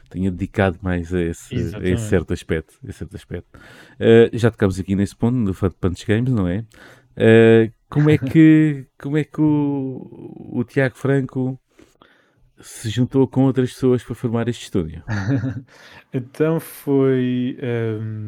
tenha 0.10 0.32
dedicado 0.32 0.80
mais 0.82 1.14
a 1.14 1.22
esse, 1.22 1.56
a 1.76 1.80
esse 1.84 2.10
certo 2.10 2.34
aspecto. 2.34 2.76
Esse 2.88 3.00
certo 3.00 3.16
aspecto. 3.16 3.58
Uh, 4.00 4.38
já 4.38 4.52
tocámos 4.52 4.80
aqui 4.80 4.96
nesse 4.96 5.16
ponto, 5.16 5.36
no 5.36 5.54
Fun 5.54 5.72
Punch 5.72 6.06
Games, 6.06 6.32
não 6.32 6.48
é? 6.48 6.60
Uh, 7.18 7.72
como 7.90 8.10
é 8.10 8.18
que, 8.18 8.86
como 9.00 9.18
é 9.18 9.24
que 9.24 9.42
o, 9.42 10.52
o 10.54 10.64
Tiago 10.64 10.96
Franco 10.96 11.60
se 12.62 12.90
juntou 12.90 13.28
com 13.28 13.44
outras 13.44 13.74
pessoas 13.74 14.04
para 14.04 14.16
formar 14.16 14.48
este 14.48 14.64
estúdio? 14.64 15.04
então 16.14 16.60
foi. 16.60 17.58
Um, 17.62 18.28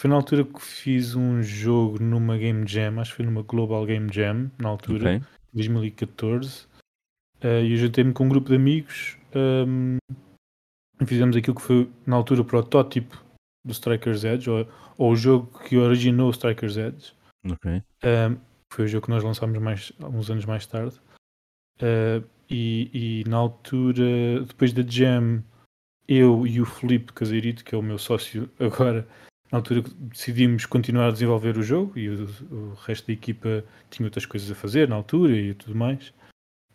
foi 0.00 0.08
na 0.08 0.16
altura 0.16 0.44
que 0.44 0.62
fiz 0.62 1.14
um 1.14 1.42
jogo 1.42 2.02
numa 2.02 2.38
Game 2.38 2.66
Jam, 2.66 2.98
acho 2.98 3.10
que 3.10 3.16
foi 3.18 3.26
numa 3.26 3.42
Global 3.42 3.84
Game 3.84 4.10
Jam, 4.10 4.50
na 4.58 4.70
altura, 4.70 5.16
okay. 5.16 5.28
2014. 5.52 6.64
Uh, 7.44 7.62
e 7.62 7.72
eu 7.72 7.76
juntei-me 7.76 8.10
com 8.14 8.24
um 8.24 8.28
grupo 8.30 8.48
de 8.48 8.56
amigos 8.56 9.18
um, 9.34 9.98
ehm, 9.98 11.06
fizemos 11.06 11.36
aquilo 11.36 11.54
que 11.54 11.62
foi 11.62 11.90
na 12.06 12.16
altura 12.16 12.40
o 12.40 12.44
protótipo 12.46 13.22
do 13.62 13.72
Strikers 13.72 14.24
Edge, 14.24 14.48
ou, 14.48 14.66
ou 14.96 15.12
o 15.12 15.16
jogo 15.16 15.46
que 15.64 15.76
originou 15.76 16.28
o 16.28 16.32
Strikers 16.32 16.78
Edge. 16.78 17.12
Okay. 17.44 17.82
Um, 18.02 18.38
foi 18.72 18.86
o 18.86 18.88
jogo 18.88 19.04
que 19.04 19.12
nós 19.12 19.22
lançámos 19.22 19.58
mais, 19.58 19.92
alguns 20.00 20.30
anos 20.30 20.46
mais 20.46 20.64
tarde. 20.64 20.98
Uh, 21.76 22.26
e, 22.48 23.20
e, 23.20 23.28
na 23.28 23.36
altura, 23.36 24.44
depois 24.46 24.72
da 24.72 24.80
Jam, 24.80 25.44
eu 26.08 26.46
e 26.46 26.58
o 26.58 26.64
Felipe 26.64 27.12
Caseirito, 27.12 27.62
que 27.62 27.74
é 27.74 27.78
o 27.78 27.82
meu 27.82 27.98
sócio 27.98 28.48
agora, 28.58 29.06
na 29.50 29.58
altura 29.58 29.82
decidimos 30.00 30.64
continuar 30.66 31.08
a 31.08 31.12
desenvolver 31.12 31.56
o 31.58 31.62
jogo 31.62 31.98
e 31.98 32.08
o, 32.08 32.28
o 32.50 32.74
resto 32.74 33.06
da 33.06 33.12
equipa 33.12 33.64
tinha 33.90 34.06
outras 34.06 34.26
coisas 34.26 34.50
a 34.50 34.54
fazer 34.54 34.88
na 34.88 34.96
altura 34.96 35.36
e 35.36 35.54
tudo 35.54 35.74
mais. 35.74 36.08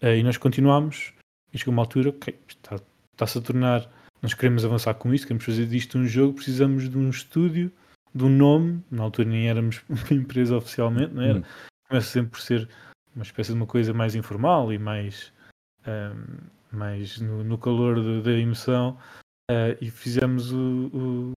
Uh, 0.01 0.15
e 0.17 0.24
nós 0.24 0.38
continuámos 0.38 1.13
e 1.53 1.58
chegou 1.58 1.72
uma 1.72 1.84
altura 1.84 2.12
que 2.12 2.17
okay, 2.17 2.39
está, 2.48 2.75
está-se 3.13 3.38
a 3.38 3.41
tornar 3.41 3.89
nós 4.22 4.34
queremos 4.34 4.65
avançar 4.65 4.96
com 4.96 5.13
isto, 5.13 5.27
queremos 5.27 5.46
fazer 5.46 5.67
disto 5.67 6.00
um 6.00 6.08
jogo, 6.08 6.34
precisamos 6.34 6.89
de 6.89 6.98
um 6.98 7.12
estúdio, 7.12 7.72
de 8.13 8.24
um 8.24 8.29
nome, 8.29 8.84
na 8.89 9.03
altura 9.03 9.29
nem 9.29 9.48
éramos 9.48 9.84
uma 9.89 10.20
empresa 10.20 10.58
oficialmente, 10.58 11.13
não 11.13 11.22
era? 11.22 11.39
Hum. 11.39 11.44
Começa 11.88 12.08
sempre 12.08 12.32
por 12.32 12.41
ser 12.41 12.67
uma 13.15 13.24
espécie 13.24 13.51
de 13.51 13.58
uma 13.58 13.67
coisa 13.67 13.94
mais 13.94 14.15
informal 14.15 14.74
e 14.74 14.79
mais, 14.79 15.32
um, 15.86 16.75
mais 16.75 17.20
no, 17.22 17.44
no 17.44 17.58
calor 17.58 18.22
da 18.24 18.32
emoção 18.32 18.98
uh, 19.51 19.77
e 19.79 19.91
fizemos 19.91 20.51
o, 20.51 20.89
o, 20.91 21.32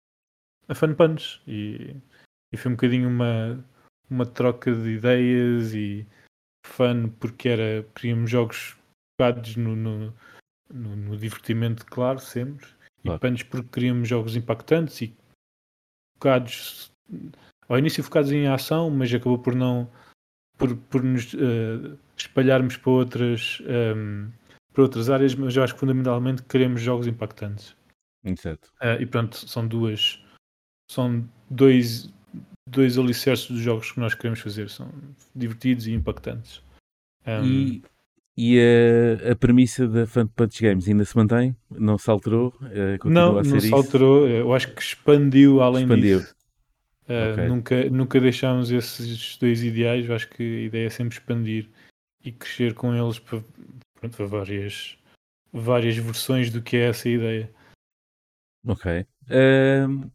a 0.68 0.74
Fun 0.74 0.94
Punch 0.94 1.40
e, 1.46 1.96
e 2.52 2.56
foi 2.56 2.72
um 2.72 2.74
bocadinho 2.74 3.08
uma, 3.08 3.64
uma 4.10 4.26
troca 4.26 4.74
de 4.74 4.90
ideias 4.90 5.74
e 5.74 6.06
fun 6.66 7.08
porque 7.20 7.48
era 7.48 7.86
queríamos 7.94 8.30
jogos 8.30 8.76
focados 9.12 9.56
no, 9.56 9.76
no, 9.76 10.14
no, 10.72 10.96
no 10.96 11.16
divertimento, 11.16 11.86
claro, 11.86 12.18
sempre, 12.18 12.66
Claro. 13.06 13.18
E 13.18 13.20
Panos 13.20 13.42
porque 13.44 13.68
queríamos 13.68 14.08
jogos 14.08 14.36
impactantes 14.36 15.00
e 15.02 15.14
focados 16.14 16.92
ao 17.68 17.78
início 17.78 18.02
focados 18.02 18.32
em 18.32 18.48
ação, 18.48 18.90
mas 18.90 19.12
acabou 19.12 19.38
por 19.38 19.54
não 19.54 19.88
por, 20.58 20.76
por 20.76 21.02
nos 21.02 21.32
uh, 21.34 21.98
espalharmos 22.16 22.76
para 22.76 22.90
outras 22.90 23.62
um, 23.62 23.70
ehm, 23.70 24.32
para 24.72 24.82
outras 24.82 25.08
áreas, 25.08 25.34
mas 25.34 25.56
eu 25.56 25.62
acho 25.62 25.74
que 25.74 25.80
fundamentalmente 25.80 26.42
queremos 26.42 26.80
jogos 26.80 27.06
impactantes. 27.06 27.76
Certo. 28.36 28.66
Uh, 28.82 29.00
e 29.00 29.06
pronto, 29.06 29.36
são 29.36 29.66
duas 29.66 30.22
são 30.90 31.28
dois 31.50 32.12
dois 32.68 32.98
alicerces 32.98 33.48
dos 33.48 33.60
jogos 33.60 33.92
que 33.92 34.00
nós 34.00 34.14
queremos 34.14 34.40
fazer, 34.40 34.68
são 34.68 34.90
divertidos 35.34 35.86
e 35.86 35.92
impactantes. 35.92 36.60
Um, 37.26 37.44
e 37.44 37.82
e 38.36 38.60
a, 38.60 39.32
a 39.32 39.36
premissa 39.36 39.88
da 39.88 40.06
Fun 40.06 40.26
Punch 40.26 40.62
Games 40.62 40.86
ainda 40.86 41.06
se 41.06 41.16
mantém? 41.16 41.56
Não 41.70 41.96
se 41.96 42.10
alterou? 42.10 42.48
Uh, 42.60 43.08
não, 43.08 43.42
não 43.42 43.60
se 43.60 43.72
alterou. 43.72 44.28
Eu 44.28 44.52
acho 44.52 44.74
que 44.74 44.82
expandiu 44.82 45.62
além 45.62 45.84
expandiu. 45.84 46.18
disso. 46.20 46.36
Uh, 47.08 47.32
okay. 47.32 47.48
nunca, 47.48 47.90
nunca 47.90 48.20
deixámos 48.20 48.70
esses 48.70 49.38
dois 49.38 49.62
ideais. 49.62 50.06
Eu 50.06 50.14
acho 50.14 50.28
que 50.28 50.42
a 50.42 50.60
ideia 50.66 50.86
é 50.86 50.90
sempre 50.90 51.16
expandir 51.16 51.70
e 52.22 52.30
crescer 52.30 52.74
com 52.74 52.94
eles 52.94 53.18
para, 53.18 53.42
pronto, 53.94 54.16
para 54.16 54.26
várias, 54.26 54.98
várias 55.50 55.96
versões 55.96 56.50
do 56.50 56.60
que 56.60 56.76
é 56.76 56.88
essa 56.90 57.08
ideia. 57.08 57.50
Ok. 58.66 59.06
Uh, 59.30 60.10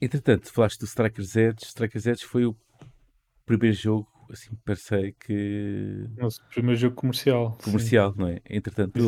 entretanto, 0.00 0.52
falaste 0.52 0.78
do 0.80 0.86
Strikers 0.86 1.36
Edge. 1.36 1.64
Strikers 1.64 2.06
Edge 2.06 2.24
foi 2.24 2.44
o 2.44 2.56
primeiro 3.44 3.76
jogo 3.76 4.08
assim 4.32 4.50
pensei 4.64 5.12
que. 5.12 6.06
Nosso 6.16 6.42
primeiro 6.52 6.78
jogo 6.78 6.96
comercial. 6.96 7.56
Comercial, 7.62 8.12
sim. 8.12 8.18
não 8.18 8.28
é? 8.28 8.40
Entretanto, 8.48 8.98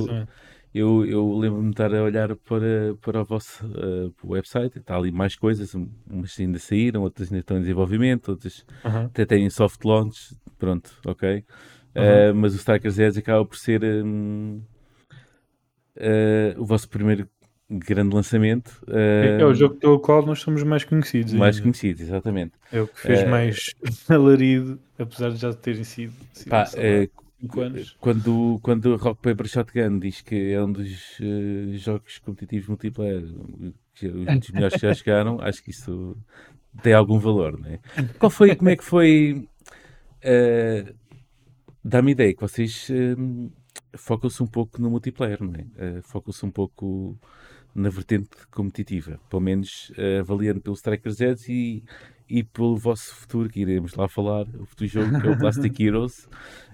eu, 0.75 1.05
eu 1.05 1.37
lembro-me 1.37 1.69
de 1.69 1.73
estar 1.73 1.95
a 1.95 2.03
olhar 2.03 2.37
para, 2.37 2.95
para 3.01 3.21
o 3.21 3.25
vosso 3.25 3.67
uh, 3.67 4.13
website, 4.25 4.79
está 4.79 4.97
ali 4.97 5.11
mais 5.11 5.37
coisas, 5.37 5.75
umas 5.75 6.39
ainda 6.39 6.59
saíram, 6.59 7.03
outras 7.03 7.29
ainda 7.29 7.41
estão 7.41 7.57
em 7.57 7.61
desenvolvimento, 7.61 8.31
outras 8.31 8.65
até 8.85 9.27
têm 9.27 9.51
soft 9.51 9.85
launch, 9.85 10.37
pronto, 10.59 10.91
ok. 11.07 11.45
Uh, 11.91 12.35
mas 12.35 12.55
o 12.55 12.57
Strikers 12.57 12.99
Edge 13.01 13.19
acaba 13.19 13.45
por 13.45 13.57
ser 13.57 13.83
um, 13.83 14.63
uh, 15.97 16.61
o 16.61 16.65
vosso 16.65 16.89
primeiro 16.89 17.29
grande 17.71 18.15
lançamento. 18.15 18.83
É, 18.89 19.39
é, 19.41 19.45
o 19.45 19.55
jogo 19.55 19.77
pelo 19.77 20.01
qual 20.01 20.27
nós 20.27 20.41
somos 20.41 20.63
mais 20.65 20.83
conhecidos. 20.83 21.33
Mais 21.35 21.57
ainda. 21.57 21.63
conhecidos, 21.63 22.03
exatamente. 22.03 22.53
É 22.73 22.81
o 22.81 22.89
que 22.89 23.01
fez 23.01 23.23
uh, 23.23 23.29
mais 23.29 23.75
alarido, 24.11 24.81
apesar 24.99 25.31
de 25.31 25.37
já 25.37 25.53
terem 25.55 25.85
sido, 25.85 26.13
sido 26.33 26.51
pá, 26.51 26.65
uh, 26.65 27.61
anos. 27.61 27.97
Quando, 28.01 28.59
quando 28.63 28.97
Rock 28.97 29.23
Paper 29.23 29.47
Shotgun 29.47 30.01
diz 30.01 30.21
que 30.21 30.53
é 30.53 30.63
um 30.63 30.73
dos 30.73 31.21
uh, 31.21 31.77
jogos 31.77 32.19
competitivos 32.19 32.69
multiplayer, 32.69 33.23
os 33.23 34.51
melhores 34.51 34.75
que 34.75 34.81
já 34.81 34.95
chegaram, 34.95 35.41
acho 35.41 35.63
que 35.63 35.71
isso 35.71 36.17
tem 36.83 36.93
algum 36.93 37.19
valor, 37.21 37.59
não 37.59 37.71
é? 37.71 37.79
Qual 38.19 38.31
foi, 38.31 38.55
como 38.57 38.71
é 38.71 38.77
que 38.77 38.85
foi... 38.85 39.49
Uh, 40.25 41.01
Dá-me 41.83 42.13
ideia 42.13 42.35
que 42.35 42.41
vocês 42.43 42.91
focam-se 43.97 44.43
um 44.43 44.47
pouco 44.47 44.83
no 44.83 44.91
multiplayer, 44.91 45.43
não 45.43 45.55
é? 45.55 46.03
focam-se 46.03 46.45
um 46.45 46.51
pouco 46.51 47.19
na 47.75 47.89
vertente 47.89 48.29
competitiva, 48.51 49.21
pelo 49.29 49.41
menos 49.41 49.91
uh, 49.91 50.21
avaliando 50.21 50.61
pelo 50.61 50.75
Strikers 50.75 51.21
Edge 51.21 51.53
e, 51.53 51.83
e 52.29 52.43
pelo 52.43 52.77
vosso 52.77 53.15
futuro, 53.15 53.49
que 53.49 53.61
iremos 53.61 53.95
lá 53.95 54.09
falar, 54.09 54.47
o 54.59 54.67
futuro 54.67 54.89
jogo 54.89 55.21
que 55.21 55.27
é 55.27 55.31
o 55.31 55.39
Plastic 55.39 55.79
Heroes. 55.81 56.29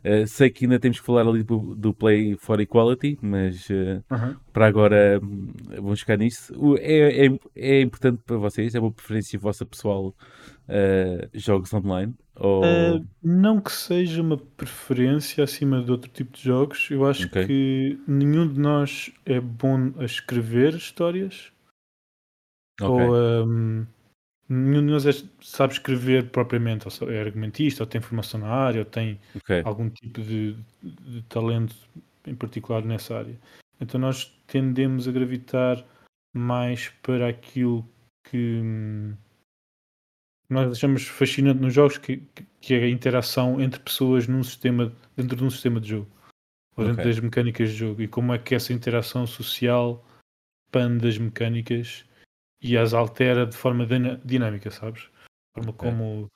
Uh, 0.07 0.25
sei 0.27 0.51
que 0.51 0.65
ainda 0.65 0.79
temos 0.79 1.01
que 1.01 1.07
falar 1.07 1.27
ali 1.27 1.43
do, 1.43 1.75
do 1.75 1.93
Play 1.93 2.37
for 2.37 2.61
Equality, 2.61 3.19
mas 3.21 3.69
uh, 3.71 4.01
-huh. 4.09 4.37
para 4.53 4.69
agora 4.69 5.21
um, 5.21 5.49
vamos 5.83 5.99
ficar 5.99 6.17
nisso. 6.17 6.55
É, 6.79 7.27
é, 7.27 7.39
é, 7.57 7.81
importante 7.81 8.23
para 8.25 8.37
vocês? 8.37 8.75
É 8.77 8.79
uma 8.79 8.93
preferência 8.93 9.37
vossa 9.37 9.67
pessoal 9.67 10.15
jogos 11.35 11.73
online? 11.73 12.15
Ou... 12.37 12.63
Uh, 12.63 13.07
não 13.23 13.61
que 13.61 13.73
seja 13.73 14.21
uma 14.23 14.37
preferência 14.37 15.43
acima 15.43 15.83
de 15.83 15.91
outro 15.91 16.11
tipo 16.11 16.37
de 16.37 16.43
jogos. 16.43 16.89
Eu 16.91 17.05
acho 17.05 17.27
okay. 17.27 17.47
que 17.47 18.01
nenhum 18.07 18.47
de 18.47 18.61
nós 18.61 19.13
é 19.25 19.41
bom 19.41 19.93
a 19.99 20.05
escrever 20.05 20.75
histórias. 20.75 21.53
Okay. 22.81 22.89
Ou 22.89 23.47
um, 23.47 23.87
nenhum 24.49 24.87
de 24.87 24.93
nós 24.93 25.07
é, 25.07 25.13
sabe 25.41 25.75
escrever 25.75 26.31
propriamente, 26.31 26.87
ou 26.87 27.11
é 27.11 27.21
argumentista, 27.21 27.83
ou 27.83 27.87
tem 27.87 28.01
formação 28.01 28.41
na 28.41 28.49
área, 28.49 28.81
ou 28.81 28.85
tem 28.85 29.21
okay. 29.35 29.63
algum 29.65 29.91
tipo 29.91 30.21
de, 30.21 30.57
de 30.83 31.23
talento 31.23 31.75
em 32.27 32.35
particular 32.35 32.85
nessa 32.85 33.19
área. 33.19 33.39
Então 33.81 34.01
nós 34.01 34.33
tendemos 34.47 35.07
a 35.07 35.13
gravitar 35.13 35.85
mais 36.35 36.89
para 37.03 37.29
aquilo 37.29 37.87
que 38.25 38.61
hum, 38.63 39.15
nós 40.49 40.73
achamos 40.73 41.07
fascinante 41.07 41.61
nos 41.61 41.75
jogos 41.75 41.99
que, 41.99 42.23
que 42.61 42.75
é 42.75 42.85
a 42.85 42.89
interação 42.89 43.61
entre 43.61 43.81
pessoas 43.81 44.29
num 44.29 44.43
sistema, 44.43 44.93
dentro 45.17 45.37
de 45.37 45.45
um 45.45 45.51
sistema 45.51 45.81
de 45.81 45.89
jogo. 45.89 46.09
Ou 46.77 46.85
dentro 46.85 47.01
okay. 47.01 47.13
das 47.13 47.21
mecânicas 47.21 47.71
de 47.71 47.77
jogo. 47.77 48.03
E 48.03 48.09
como 48.09 48.35
é 48.35 48.39
que 48.39 48.55
essa 48.55 48.73
interação 48.73 49.27
social 49.27 50.05
pande 50.71 51.03
das 51.03 51.17
mecânicas 51.17 52.05
e 52.61 52.77
as 52.77 52.95
altera 52.95 53.47
de 53.47 53.57
forma 53.57 53.87
dinâmica, 54.25 54.71
sabes? 54.71 55.09
Forma 55.55 55.71
okay. 55.71 55.91
como, 55.91 56.31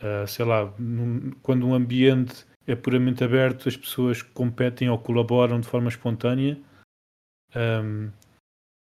uh, 0.00 0.26
sei 0.26 0.44
lá, 0.44 0.72
num, 0.78 1.32
quando 1.42 1.66
um 1.66 1.74
ambiente 1.74 2.46
é 2.66 2.74
puramente 2.74 3.22
aberto, 3.22 3.68
as 3.68 3.76
pessoas 3.76 4.22
competem 4.22 4.88
ou 4.88 4.98
colaboram 4.98 5.60
de 5.60 5.68
forma 5.68 5.88
espontânea. 5.88 6.58
Um, 7.54 8.10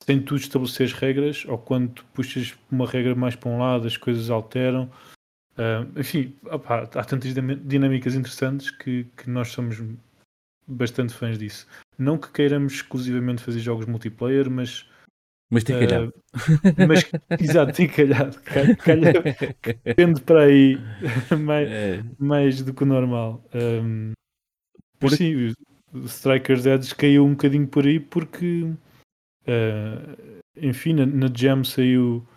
sem 0.04 0.22
tu 0.22 0.36
estabeleceres 0.36 0.94
regras, 0.94 1.44
ou 1.46 1.58
quando 1.58 1.92
tu 1.92 2.06
puxas 2.14 2.56
uma 2.72 2.88
regra 2.88 3.14
mais 3.14 3.36
para 3.36 3.50
um 3.50 3.60
lado, 3.60 3.88
as 3.88 3.98
coisas 3.98 4.30
alteram. 4.30 4.90
Enfim, 5.98 6.38
opa, 6.46 6.84
há 6.84 7.04
tantas 7.04 7.34
dinâmicas 7.34 8.14
interessantes 8.14 8.70
que, 8.70 9.06
que 9.18 9.30
nós 9.30 9.50
somos 9.50 9.82
bastante 10.68 11.14
fãs 11.14 11.38
disso. 11.38 11.68
Não 11.98 12.18
que 12.18 12.32
queiramos 12.32 12.74
exclusivamente 12.74 13.42
fazer 13.44 13.60
jogos 13.60 13.86
multiplayer, 13.86 14.50
mas 14.50 14.88
Mas 15.50 15.64
tem 15.64 15.80
calhado. 15.80 16.14
Uh, 16.36 16.88
mas, 16.88 17.10
exato, 17.40 17.74
tem 17.74 17.88
calhado. 17.88 18.38
Calha, 18.42 19.14
depende 19.84 20.22
para 20.22 20.44
aí 20.44 20.78
mais, 21.40 21.70
é. 21.70 22.04
mais 22.20 22.62
do 22.62 22.74
que 22.74 22.84
o 22.84 22.86
normal. 22.86 23.44
Um, 23.56 24.12
por 25.00 25.12
sim, 25.12 25.54
o 25.94 26.06
Strikers 26.06 26.66
Edge 26.66 26.96
caiu 26.96 27.26
um 27.26 27.32
bocadinho 27.32 27.68
por 27.68 27.86
aí 27.86 28.00
porque, 28.00 28.64
uh, 28.64 30.42
enfim, 30.58 30.94
na, 30.94 31.06
na 31.06 31.28
Jam 31.34 31.64
saiu. 31.64 32.28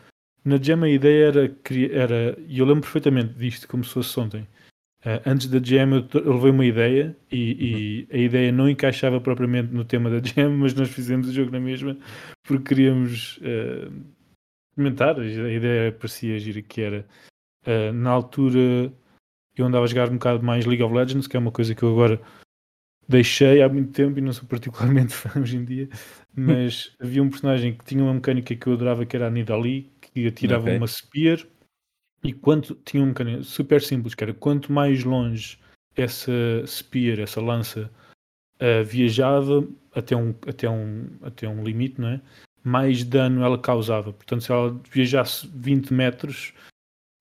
Na 0.45 0.57
Jam 0.57 0.85
a 0.85 0.89
ideia 0.89 1.27
era, 1.27 1.57
era. 1.93 2.39
E 2.47 2.61
eu 2.61 2.67
lembro 2.67 2.83
perfeitamente 2.83 3.35
disto, 3.35 3.67
como 3.67 3.83
se 3.83 3.93
fosse 3.93 4.21
ontem. 4.21 4.47
Uh, 5.01 5.21
antes 5.25 5.47
da 5.47 5.59
Jam 5.63 5.95
eu, 5.95 6.21
eu 6.21 6.35
levei 6.35 6.51
uma 6.51 6.67
ideia 6.67 7.17
e, 7.33 8.07
e, 8.11 8.15
a 8.15 8.19
ideia 8.19 8.53
não 8.53 8.69
encaixava 8.69 9.19
propriamente 9.19 9.73
no 9.73 9.83
tema 9.83 10.11
da 10.11 10.21
Jam, 10.23 10.51
mas 10.59 10.75
nós 10.75 10.91
fizemos 10.91 11.29
o 11.29 11.33
jogo 11.33 11.51
na 11.51 11.61
mesma 11.61 11.97
porque 12.43 12.75
queríamos 12.75 13.39
uh, 13.39 13.91
comentar. 14.75 15.19
A 15.19 15.25
ideia 15.25 15.91
parecia 15.93 16.39
gira 16.39 16.61
que 16.61 16.83
era 16.83 17.07
uh, 17.67 17.93
na 17.95 18.11
altura 18.11 18.93
eu 19.57 19.67
andava 19.67 19.85
a 19.85 19.89
jogar 19.89 20.09
um 20.09 20.15
bocado 20.15 20.45
mais 20.45 20.67
League 20.67 20.83
of 20.83 20.95
Legends, 20.95 21.27
que 21.27 21.37
é 21.37 21.41
uma 21.41 21.53
coisa 21.53 21.75
que 21.75 21.83
eu 21.83 21.91
agora 21.91 22.21
deixei 23.09 23.63
há 23.63 23.69
muito 23.69 23.93
tempo 23.93 24.19
e 24.19 24.23
não 24.23 24.33
sou 24.33 24.47
particularmente 24.47 25.13
fã 25.15 25.41
hoje 25.41 25.57
em 25.57 25.65
dia, 25.65 25.89
mas 26.35 26.95
havia 27.01 27.23
um 27.23 27.29
personagem 27.29 27.75
que 27.75 27.85
tinha 27.85 28.03
uma 28.03 28.15
mecânica 28.15 28.55
que 28.55 28.67
eu 28.67 28.75
adorava 28.75 29.05
que 29.05 29.17
era 29.17 29.27
a 29.27 29.31
Nidalee, 29.31 29.91
que 30.01 30.27
atirava 30.27 30.65
okay. 30.65 30.77
uma 30.77 30.87
spear 30.87 31.41
e 32.23 32.33
quanto 32.33 32.75
tinha 32.85 33.03
um 33.03 33.07
mecânico 33.07 33.45
super 33.45 33.81
simples, 33.83 34.15
que 34.15 34.25
era 34.25 34.35
quanto 34.35 34.73
mais 34.73 35.05
longe 35.05 35.59
essa 35.97 36.33
spear, 36.67 37.19
essa 37.19 37.41
lança 37.41 37.91
uh, 38.61 38.85
viajava 38.85 39.67
até 39.95 40.17
um, 40.17 40.35
até, 40.47 40.69
um, 40.69 41.09
até 41.23 41.49
um 41.49 41.65
limite, 41.65 42.01
não 42.01 42.09
é? 42.09 42.21
mais 42.63 43.05
dano 43.05 43.43
ela 43.43 43.59
causava. 43.59 44.13
Portanto, 44.13 44.43
se 44.43 44.53
ela 44.53 44.79
viajasse 44.91 45.49
20 45.55 45.93
metros, 45.93 46.53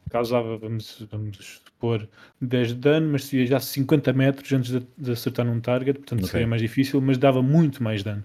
causava, 0.09 0.57
vamos, 0.57 1.01
vamos 1.09 1.61
supor, 1.65 2.07
10 2.41 2.69
de 2.69 2.75
dano, 2.75 3.11
mas 3.11 3.25
se 3.25 3.37
viajasse 3.37 3.67
50 3.67 4.13
metros 4.13 4.51
antes 4.51 4.71
de, 4.71 4.85
de 4.97 5.11
acertar 5.11 5.45
num 5.45 5.61
target, 5.61 5.99
portanto 5.99 6.19
okay. 6.19 6.31
seria 6.31 6.47
mais 6.47 6.61
difícil, 6.61 6.99
mas 7.01 7.17
dava 7.17 7.41
muito 7.41 7.81
mais 7.81 8.03
dano. 8.03 8.23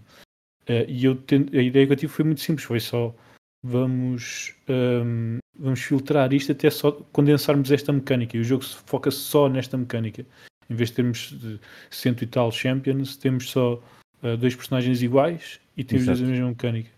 Uh, 0.69 0.89
e 0.89 1.05
eu 1.05 1.23
a 1.53 1.63
ideia 1.63 1.87
que 1.87 1.93
eu 1.93 1.97
tive 1.97 2.13
foi 2.13 2.25
muito 2.25 2.41
simples, 2.41 2.67
foi 2.67 2.81
só 2.81 3.15
vamos, 3.63 4.55
um, 4.69 5.39
vamos 5.57 5.81
filtrar 5.81 6.33
isto 6.33 6.53
até 6.53 6.71
só 6.71 6.93
condensarmos 7.13 7.71
esta 7.71 7.93
mecânica. 7.93 8.37
E 8.37 8.41
o 8.41 8.45
jogo 8.45 8.65
se 8.65 8.77
foca 8.87 9.11
só 9.11 9.49
nesta 9.49 9.77
mecânica. 9.77 10.25
Em 10.69 10.75
vez 10.75 10.91
de 10.91 10.97
termos 10.97 11.39
de 11.39 11.61
cento 11.91 12.23
e 12.23 12.27
tal 12.27 12.51
champions, 12.51 13.17
temos 13.17 13.51
só 13.51 13.83
uh, 14.23 14.37
dois 14.37 14.55
personagens 14.55 15.03
iguais 15.03 15.61
e 15.77 15.85
temos 15.85 16.09
a 16.09 16.15
mesma 16.15 16.49
mecânica. 16.49 16.91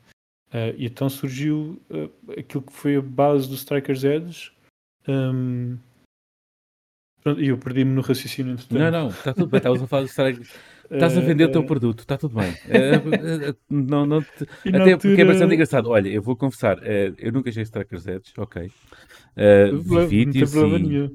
Uh, 0.48 0.72
e 0.76 0.86
então 0.86 1.08
surgiu 1.08 1.80
uh, 1.90 2.32
aquilo 2.32 2.62
que 2.62 2.72
foi 2.72 2.96
a 2.96 3.02
base 3.02 3.48
do 3.48 3.54
Strikers 3.54 4.04
Edge. 4.04 4.52
Um, 5.08 5.78
e 7.38 7.48
eu 7.48 7.58
perdi-me 7.58 7.92
no 7.92 8.02
raciocínio. 8.02 8.52
Entretanto. 8.52 8.78
Não, 8.78 8.90
não, 8.90 9.08
está 9.08 9.34
tudo 9.34 9.48
bem. 9.48 9.58
Estavas 9.58 9.82
a 9.82 9.86
falar 9.86 10.02
do 10.02 10.08
Strikers. 10.08 10.54
Estás 10.90 11.16
a 11.16 11.20
vender 11.20 11.44
uh, 11.44 11.48
o 11.48 11.52
teu 11.52 11.62
eh, 11.62 11.66
produto, 11.66 12.00
está 12.00 12.16
tudo 12.16 12.36
bem. 12.36 12.50
Uh, 12.50 13.56
não, 13.68 14.06
não 14.06 14.22
te... 14.22 14.44
Até 14.68 14.96
porque 14.96 15.20
é 15.20 15.24
bastante 15.24 15.54
engraçado. 15.54 15.90
Olha, 15.90 16.08
eu 16.08 16.22
vou 16.22 16.36
confessar, 16.36 16.78
uh, 16.78 17.14
eu 17.18 17.32
nunca 17.32 17.50
joguei 17.50 17.64
Strikers 17.64 18.06
Edge, 18.06 18.32
ok. 18.36 18.66
Uh, 18.66 19.78
vi 19.78 20.06
vídeos 20.06 20.54
e... 20.54 21.10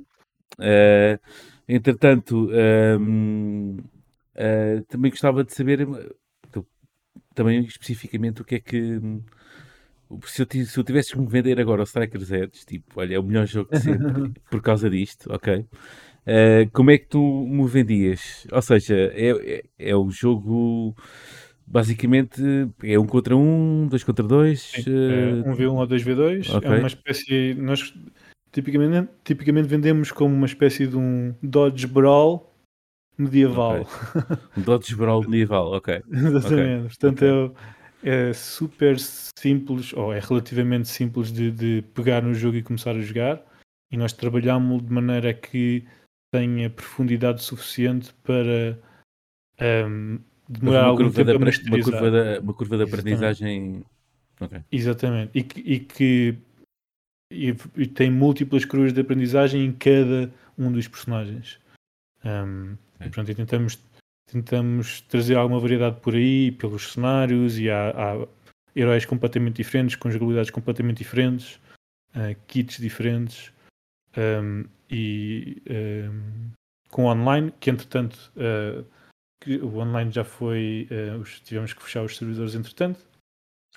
entretanto, 1.68 2.50
ehm, 2.52 3.78
também 4.90 5.12
gostava 5.12 5.44
de 5.44 5.54
saber 5.54 5.88
também 7.34 7.64
especificamente 7.64 8.42
o 8.42 8.46
que 8.46 8.56
é 8.56 8.60
que... 8.60 9.00
Se 10.26 10.42
eu, 10.42 10.66
se 10.66 10.78
eu 10.78 10.84
tivesse 10.84 11.14
que 11.14 11.20
me 11.20 11.28
vender 11.28 11.58
agora 11.60 11.82
o 11.82 11.86
Strikers 11.86 12.32
Edge, 12.32 12.66
tipo, 12.66 13.00
olha, 13.00 13.16
é 13.16 13.20
o 13.20 13.24
melhor 13.24 13.46
jogo 13.48 13.70
de 13.72 13.80
sempre 13.80 14.34
por 14.52 14.62
causa 14.62 14.90
disto, 14.90 15.34
ok? 15.34 15.66
Uh, 16.22 16.70
como 16.72 16.92
é 16.92 16.98
que 16.98 17.08
tu 17.08 17.46
me 17.48 17.68
vendias? 17.68 18.46
Ou 18.52 18.62
seja, 18.62 18.96
é, 18.96 19.30
é, 19.30 19.64
é, 19.80 19.96
o 19.96 20.10
jogo 20.12 20.96
basicamente 21.66 22.42
é 22.84 23.00
um 23.00 23.08
contra 23.08 23.36
um, 23.36 23.88
dois 23.88 24.04
contra 24.04 24.26
dois. 24.26 24.62
Sim, 24.62 24.92
uh... 24.92 25.46
é 25.46 25.50
um 25.50 25.56
V1 25.56 25.74
ou 25.74 25.88
2V2. 25.88 26.56
Okay. 26.58 26.70
É 26.70 26.78
uma 26.78 26.88
espécie. 26.88 27.54
Nós 27.56 27.94
tipicamente, 28.52 29.10
tipicamente 29.24 29.68
vendemos 29.68 30.12
como 30.12 30.36
uma 30.36 30.46
espécie 30.46 30.86
de 30.86 30.98
um 30.98 31.34
Dodge 31.42 31.88
Brawl 31.88 32.52
medieval. 33.18 33.82
Okay. 33.82 34.38
Um 34.58 34.62
Dodge 34.62 34.96
Brawl 34.96 35.24
medieval, 35.24 35.72
ok. 35.72 36.02
Exatamente. 36.12 36.50
Okay. 36.50 36.82
Portanto, 36.88 37.56
é, 38.04 38.30
é 38.30 38.34
super 38.34 39.00
simples, 39.00 39.94
ou 39.94 40.14
é 40.14 40.20
relativamente 40.20 40.88
simples 40.88 41.32
de, 41.32 41.52
de 41.52 41.84
pegar 41.94 42.22
no 42.22 42.34
jogo 42.34 42.58
e 42.58 42.64
começar 42.64 42.92
a 42.92 43.02
jogar. 43.02 43.42
E 43.92 43.98
nós 43.98 44.14
trabalhamos 44.14 44.84
de 44.84 44.92
maneira 44.92 45.34
que 45.34 45.84
tenha 46.32 46.70
profundidade 46.70 47.44
suficiente 47.44 48.14
para 48.24 48.80
um, 49.88 50.20
demorar 50.48 50.86
algum 50.86 51.12
tempo 51.12 51.32
a 51.32 51.40
masterizar. 51.40 51.94
Uma 51.94 52.00
curva 52.00 52.12
da, 52.12 52.40
uma 52.40 52.54
curva 52.54 52.78
de 52.78 52.84
aprendizagem... 52.84 53.86
Okay. 54.40 54.62
Exatamente. 54.72 55.32
E 55.36 55.44
que, 55.44 55.60
e 55.60 55.80
que 55.80 56.38
e, 57.32 57.56
e, 57.78 57.88
tem 57.88 58.12
múltiplas 58.12 58.66
curvas 58.66 58.92
de 58.92 59.02
aprendizagem 59.02 59.66
em 59.66 59.72
cada 59.72 60.32
um 60.58 60.72
dos 60.72 60.88
personagens. 60.88 61.60
Um, 62.26 62.76
okay. 62.96 63.08
e, 63.08 63.10
pronto, 63.10 63.32
e 63.32 63.36
tentamos, 63.36 63.80
tentamos 64.30 65.02
trazer 65.02 65.36
alguma 65.36 65.60
variedade 65.60 66.00
por 66.02 66.16
aí, 66.16 66.52
pelos 66.52 66.94
cenários, 66.94 67.60
e 67.60 67.70
há, 67.70 67.92
há 67.92 68.28
heróis 68.76 69.06
completamente 69.06 69.58
diferentes, 69.58 69.96
com 69.96 70.10
jogabilidades 70.12 70.52
completamente 70.52 70.98
diferentes, 70.98 71.60
uh, 72.16 72.36
kits 72.48 72.78
diferentes. 72.78 73.52
Um, 74.18 74.66
e 74.92 75.64
um, 75.70 76.52
com 76.90 77.06
online, 77.06 77.54
que 77.60 77.70
entretanto 77.70 78.32
uh, 78.36 78.86
que 79.40 79.56
o 79.58 79.78
online 79.78 80.12
já 80.12 80.24
foi, 80.24 80.88
uh, 80.92 81.20
os, 81.20 81.40
tivemos 81.40 81.74
que 81.74 81.82
fechar 81.82 82.04
os 82.04 82.18
servidores 82.18 82.54
entretanto, 82.54 83.00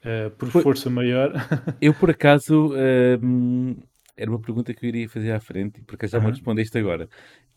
uh, 0.00 0.30
por 0.36 0.50
foi, 0.50 0.62
força 0.62 0.90
maior. 0.90 1.32
eu 1.80 1.94
por 1.94 2.10
acaso 2.10 2.74
era 4.16 4.30
uma 4.30 4.40
pergunta 4.40 4.74
que 4.74 4.84
eu 4.84 4.88
iria 4.88 5.08
fazer 5.08 5.30
à 5.30 5.40
frente, 5.40 5.80
e 5.80 5.84
por 5.84 5.94
acaso 5.94 6.12
já 6.12 6.18
-huh. 6.18 6.24
me 6.24 6.30
respondeste 6.30 6.76
agora, 6.76 7.08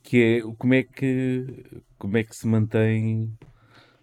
que 0.03 0.23
é 0.23 0.41
como 0.57 0.73
é 0.75 0.83
que 0.83 1.65
como 1.97 2.17
é 2.17 2.23
que 2.23 2.35
se 2.35 2.47
mantém 2.47 3.33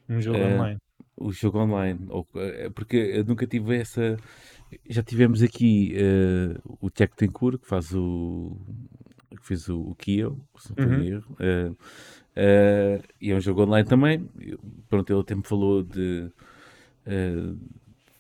um 0.09 0.21
jogo 0.21 0.38
online? 0.38 0.79
O 1.17 1.31
jogo 1.31 1.61
online, 1.61 2.07
ou, 2.09 2.27
porque 2.75 2.97
eu 2.97 3.25
nunca 3.25 3.47
tive 3.47 3.77
essa. 3.77 4.17
Já 4.90 5.01
tivemos 5.05 5.40
aqui 5.40 5.95
o 6.81 6.90
Tech 6.90 7.14
Tencourt, 7.14 7.61
que 7.61 7.69
faz 7.69 7.93
o, 7.95 8.59
que 9.45 9.49
fez 9.49 9.69
o, 9.69 9.79
o 9.79 9.95
Kio, 9.95 10.41
se 10.57 10.73
não 10.77 10.87
uhum. 10.87 11.03
erro. 11.03 11.37
Uh, 11.39 11.73
uh, 11.73 13.05
e 13.21 13.31
é 13.31 13.37
um 13.37 13.41
jogo 13.41 13.63
online 13.63 13.87
também. 13.87 14.27
Pronto, 14.89 15.13
ele 15.13 15.21
até 15.21 15.35
me 15.35 15.45
falou 15.45 15.83
de. 15.83 16.31
Uh, 17.07 17.59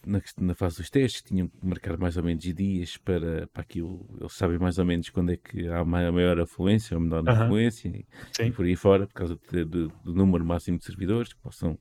na, 0.06 0.20
na, 0.38 0.54
fase 0.54 0.76
dos 0.76 0.90
testes, 0.90 1.22
tinham 1.22 1.48
que 1.48 1.66
marcar 1.66 1.96
mais 1.96 2.18
ou 2.18 2.22
menos 2.22 2.44
dias 2.44 2.98
para, 2.98 3.46
para 3.46 3.62
aquilo. 3.62 4.06
Eles 4.20 4.34
sabem 4.34 4.58
mais 4.58 4.78
ou 4.78 4.84
menos 4.84 5.08
quando 5.08 5.32
é 5.32 5.36
que 5.38 5.66
há 5.66 5.82
uma 5.82 6.12
maior 6.12 6.38
afluência 6.40 6.94
ou 6.94 7.02
menor 7.02 7.24
uhum. 7.24 7.30
afluência 7.30 7.88
e, 7.88 8.04
e, 8.38 8.50
por 8.50 8.66
aí 8.66 8.76
fora, 8.76 9.06
por 9.06 9.14
causa 9.14 9.38
de, 9.50 9.64
de, 9.64 9.88
do 10.04 10.14
número 10.14 10.44
máximo 10.44 10.76
de 10.76 10.84
servidores 10.84 11.32
que 11.32 11.40
possam 11.40 11.78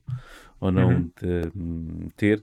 ou 0.64 0.72
não 0.72 0.88
uhum. 0.88 1.10
te, 1.14 2.12
ter. 2.16 2.38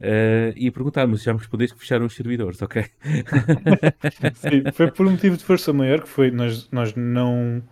Uh, 0.00 0.52
e 0.56 0.70
perguntar, 0.70 1.06
mas 1.06 1.22
já 1.22 1.32
me 1.32 1.38
respondeste 1.38 1.74
que 1.74 1.80
fecharam 1.80 2.06
os 2.06 2.14
servidores, 2.14 2.60
ok? 2.60 2.84
Sim, 4.34 4.64
foi 4.72 4.90
por 4.90 5.06
um 5.06 5.12
motivo 5.12 5.36
de 5.36 5.44
força 5.44 5.72
maior 5.72 6.02
que 6.02 6.08
foi 6.08 6.30
nós, 6.30 6.68
nós 6.70 6.94
não 6.94 7.62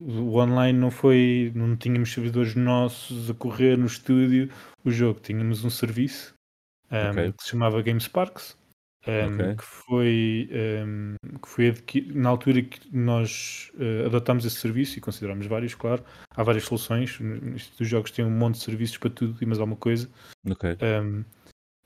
o 0.00 0.36
online 0.36 0.76
não 0.76 0.90
foi, 0.90 1.52
não 1.54 1.76
tínhamos 1.76 2.12
servidores 2.12 2.56
nossos 2.56 3.30
a 3.30 3.34
correr 3.34 3.78
no 3.78 3.86
estúdio 3.86 4.50
o 4.84 4.90
jogo, 4.90 5.20
tínhamos 5.20 5.64
um 5.64 5.70
serviço 5.70 6.34
um, 6.90 7.10
okay. 7.10 7.32
que 7.32 7.44
se 7.44 7.50
chamava 7.50 7.80
GameSparks 7.82 8.58
um, 9.06 9.34
okay. 9.34 9.56
que 9.56 9.64
foi, 9.64 10.50
um, 10.86 11.14
que 11.38 11.48
foi 11.48 11.68
adquirido, 11.68 12.18
na 12.18 12.28
altura 12.28 12.62
que 12.62 12.96
nós 12.96 13.70
uh, 13.74 14.06
adotámos 14.06 14.44
esse 14.44 14.56
serviço 14.56 14.98
e 14.98 15.00
considerámos 15.00 15.46
vários, 15.46 15.74
claro, 15.74 16.04
há 16.30 16.42
várias 16.42 16.64
soluções. 16.64 17.18
Os 17.80 17.88
jogos 17.88 18.10
têm 18.10 18.24
um 18.24 18.30
monte 18.30 18.56
de 18.56 18.64
serviços 18.64 18.98
para 18.98 19.10
tudo 19.10 19.36
e 19.40 19.46
mais 19.46 19.58
alguma 19.58 19.76
coisa. 19.76 20.08
Okay. 20.48 20.76
Um, 20.80 21.24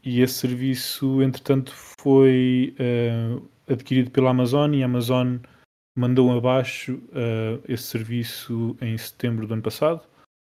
e 0.05 0.21
esse 0.21 0.35
serviço, 0.35 1.23
entretanto, 1.23 1.73
foi 1.75 2.75
uh, 2.79 3.43
adquirido 3.67 4.11
pela 4.11 4.31
Amazon 4.31 4.75
e 4.75 4.83
a 4.83 4.87
Amazon 4.87 5.39
mandou 5.97 6.37
abaixo 6.37 6.95
uh, 7.09 7.63
esse 7.67 7.85
serviço 7.85 8.77
em 8.81 8.97
setembro 8.99 9.47
do 9.47 9.55
ano 9.55 9.63
passado, 9.63 10.03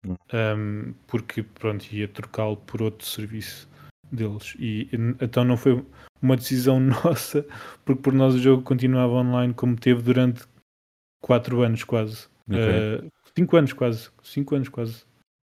um, 0.06 0.94
porque 1.08 1.42
pronto, 1.42 1.84
ia 1.92 2.08
trocá-lo 2.08 2.56
por 2.58 2.82
outro 2.82 3.06
serviço 3.06 3.68
deles. 4.12 4.56
E 4.60 4.90
então 5.22 5.44
não 5.44 5.58
foi 5.58 5.84
uma 6.22 6.36
decisão 6.36 6.80
nossa, 6.82 7.46
porque 7.86 8.02
por 8.02 8.14
nós 8.14 8.36
o 8.36 8.40
jogo 8.40 8.64
continuava 8.64 9.14
online 9.14 9.54
como 9.54 9.76
teve 9.76 10.02
durante 10.02 10.44
4 11.22 11.62
anos 11.62 11.84
quase. 11.84 12.28
5 12.50 13.10
okay. 13.46 13.56
uh, 13.56 13.58
anos 13.58 13.74
quase. 13.74 14.10
5 14.24 14.56
anos 14.56 14.70
quase. 14.70 15.04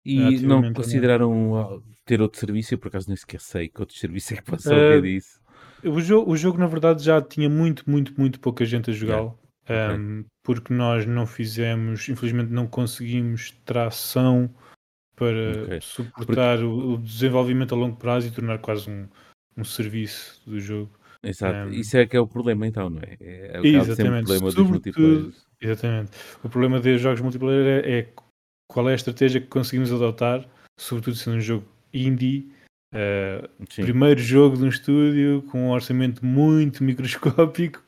E 0.04 0.40
não 0.40 0.56
ou 0.56 0.62
não. 0.62 0.72
consideraram 0.72 1.56
ah, 1.56 1.80
ter 2.04 2.20
outro 2.22 2.40
serviço? 2.40 2.74
Eu 2.74 2.78
por 2.78 2.88
acaso 2.88 3.08
nem 3.08 3.16
sequer 3.16 3.40
sei 3.40 3.68
que 3.68 3.80
outro 3.80 3.96
serviço 3.96 4.34
é 4.34 4.36
que 4.38 4.44
possa 4.44 4.72
Ah, 4.72 4.76
haver 4.76 5.02
disso. 5.02 5.40
O 5.84 6.00
jogo, 6.00 6.30
o 6.30 6.36
jogo, 6.36 6.58
na 6.58 6.66
verdade, 6.66 7.02
já 7.02 7.20
tinha 7.22 7.48
muito, 7.48 7.88
muito, 7.88 8.12
muito 8.18 8.40
pouca 8.40 8.64
gente 8.64 8.90
a 8.90 8.94
Yeah. 8.94 9.16
jogá-lo. 9.16 9.38
Ok. 9.64 9.96
um, 9.96 10.24
porque 10.42 10.74
nós 10.74 11.06
não 11.06 11.26
fizemos, 11.26 12.08
infelizmente, 12.08 12.50
não 12.50 12.66
conseguimos 12.66 13.52
tração 13.64 14.50
para 15.20 15.64
Ok. 15.64 15.80
suportar 15.82 16.64
o, 16.64 16.94
o 16.94 16.98
desenvolvimento 16.98 17.74
a 17.74 17.78
longo 17.78 17.96
prazo 17.96 18.26
e 18.26 18.30
tornar 18.30 18.58
quase 18.58 18.90
um, 18.90 19.06
um 19.54 19.62
serviço 19.62 20.40
do 20.46 20.58
jogo. 20.58 20.90
Exato. 21.22 21.68
Um, 21.68 21.72
Isso 21.72 21.98
é 21.98 22.06
que 22.06 22.16
é 22.16 22.20
o 22.20 22.26
problema 22.26 22.66
então, 22.66 22.88
não 22.88 23.02
é? 23.02 23.18
É, 23.20 23.50
é 23.56 23.60
o 23.60 23.66
exatamente, 23.66 24.24
problema 24.24 24.50
sobretudo, 24.50 25.34
exatamente. 25.60 26.12
O 26.42 26.48
problema 26.48 26.80
dos 26.80 26.98
jogos 26.98 27.20
multiplayer 27.20 27.84
é, 27.84 27.98
é 27.98 28.08
qual 28.66 28.88
é 28.88 28.92
a 28.92 28.96
estratégia 28.96 29.42
que 29.42 29.48
conseguimos 29.48 29.92
adotar, 29.92 30.48
sobretudo 30.78 31.16
sendo 31.16 31.36
um 31.36 31.40
jogo 31.40 31.66
indie. 31.92 32.50
uh, 32.94 33.66
primeiro 33.76 34.18
jogo 34.18 34.56
de 34.56 34.64
um 34.64 34.68
estúdio 34.68 35.42
com 35.50 35.66
um 35.66 35.70
orçamento 35.70 36.24
muito 36.24 36.82
microscópico. 36.82 37.84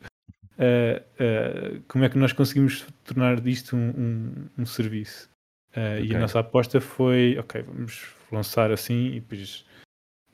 uh, 0.59 1.79
uh, 1.79 1.83
como 1.88 2.05
é 2.05 2.11
que 2.11 2.18
nós 2.18 2.35
conseguimos 2.35 2.87
tornar 3.05 3.40
disto 3.40 3.75
um, 3.75 3.88
um, 3.88 4.33
um 4.59 4.66
serviço? 4.66 5.32
Uh, 5.76 6.00
E 6.00 6.06
Ok. 6.06 6.16
a 6.16 6.18
nossa 6.20 6.40
aposta 6.40 6.80
foi: 6.80 7.37
ok, 7.38 7.62
vamos 7.62 8.04
lançar 8.30 8.70
assim 8.70 9.06
e 9.14 9.20
depois 9.20 9.64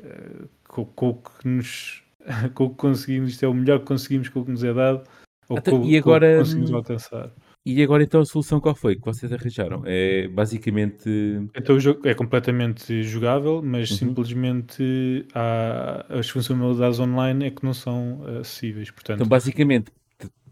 uh, 0.01 0.48
com, 0.68 0.85
com 0.85 1.09
o 1.11 1.14
que 1.22 1.48
nos 1.48 2.03
com 2.55 2.64
o 2.64 2.70
que 2.70 2.77
conseguimos, 2.77 3.31
isto 3.31 3.44
é 3.44 3.48
o 3.48 3.55
melhor 3.55 3.79
que 3.81 3.87
conseguimos 3.87 4.29
com 4.29 4.40
o 4.40 4.44
que 4.44 4.51
nos 4.51 4.64
é 4.64 4.72
dado 4.74 5.05
ou 5.48 5.57
Até- 5.59 5.70
com, 5.70 5.77
e 5.77 5.81
com 5.81 5.87
o 5.87 5.90
que 5.90 5.96
agora, 5.98 6.38
conseguimos 6.38 6.70
hum, 6.70 6.77
alcançar. 6.77 7.31
E 7.64 7.83
agora 7.83 8.03
então 8.03 8.20
a 8.20 8.24
solução 8.24 8.61
qual 8.61 8.74
foi 8.74 8.96
que 8.96 9.05
vocês 9.05 9.33
arranjaram? 9.33 9.83
É 9.87 10.27
basicamente. 10.29 11.09
Então 11.55 11.77
o 11.77 11.81
jogo 11.81 12.07
é 12.09 12.14
completamente 12.14 13.03
jogável, 13.03 13.62
mas 13.62 13.90
Uhum. 13.90 13.96
simplesmente 13.98 15.27
há, 15.35 16.07
as 16.18 16.29
funcionalidades 16.29 16.98
online 16.98 17.46
é 17.46 17.51
que 17.51 17.64
não 17.64 17.74
são 17.74 18.22
acessíveis. 18.40 18.90
Portanto, 18.90 19.16
Então 19.18 19.29
basicamente 19.29 19.90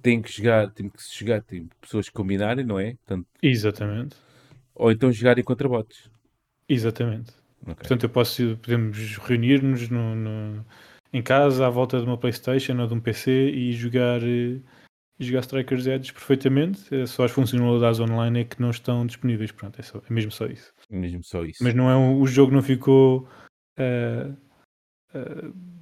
tem 0.03 0.23
que 0.23 0.31
jogar, 0.31 0.71
tem 0.71 0.89
que 0.89 1.03
se 1.03 1.19
jogar, 1.19 1.43
tem 1.43 1.69
pessoas 1.81 2.09
que 2.09 2.15
combinarem, 2.15 2.65
não 2.65 2.79
é? 2.79 2.95
Portanto, 3.07 3.27
exatamente, 3.43 4.17
ou 4.77 4.93
então 4.93 5.11
jogarem 5.13 5.43
contra 5.45 5.69
bots. 5.69 6.11
exatamente. 6.69 7.33
Ok. 7.63 7.75
Portanto, 7.77 8.05
eu 8.05 8.09
posso, 8.11 8.57
podemos 8.63 9.17
reunir-nos 9.19 9.89
no, 9.89 10.15
no- 10.15 10.65
em 11.13 11.23
casa 11.23 11.67
à 11.67 11.71
volta 11.71 11.99
de 11.99 12.05
uma 12.05 12.19
Playstation 12.19 12.79
ou 12.81 12.87
de 12.87 12.95
um 12.95 13.01
PC 13.01 13.31
e 13.51 13.73
jogar, 13.73 14.21
eh, 14.23 14.61
jogar 15.19 15.41
Strikers 15.41 15.87
Edge 15.87 16.13
perfeitamente. 16.13 16.95
É 16.95 17.07
só 17.07 17.25
as 17.25 17.31
funcionalidades 17.33 17.99
online 17.99 18.41
é 18.41 18.45
que 18.45 18.61
não 18.61 18.71
estão 18.71 19.07
disponíveis. 19.07 19.51
Pronto, 19.51 19.79
é, 19.81 19.83
só- 19.83 19.99
é 19.99 20.13
mesmo 20.13 20.31
só 20.31 20.47
isso. 20.47 20.73
Mesmo 20.91 21.25
só 21.25 21.43
isso. 21.45 21.65
Mas 21.65 21.75
não 21.75 21.91
é 21.91 21.97
um- 21.97 22.21
o 22.21 22.27
jogo 22.27 22.53
não 22.53 22.63
ficou 22.63 23.27
eh, 23.79 24.31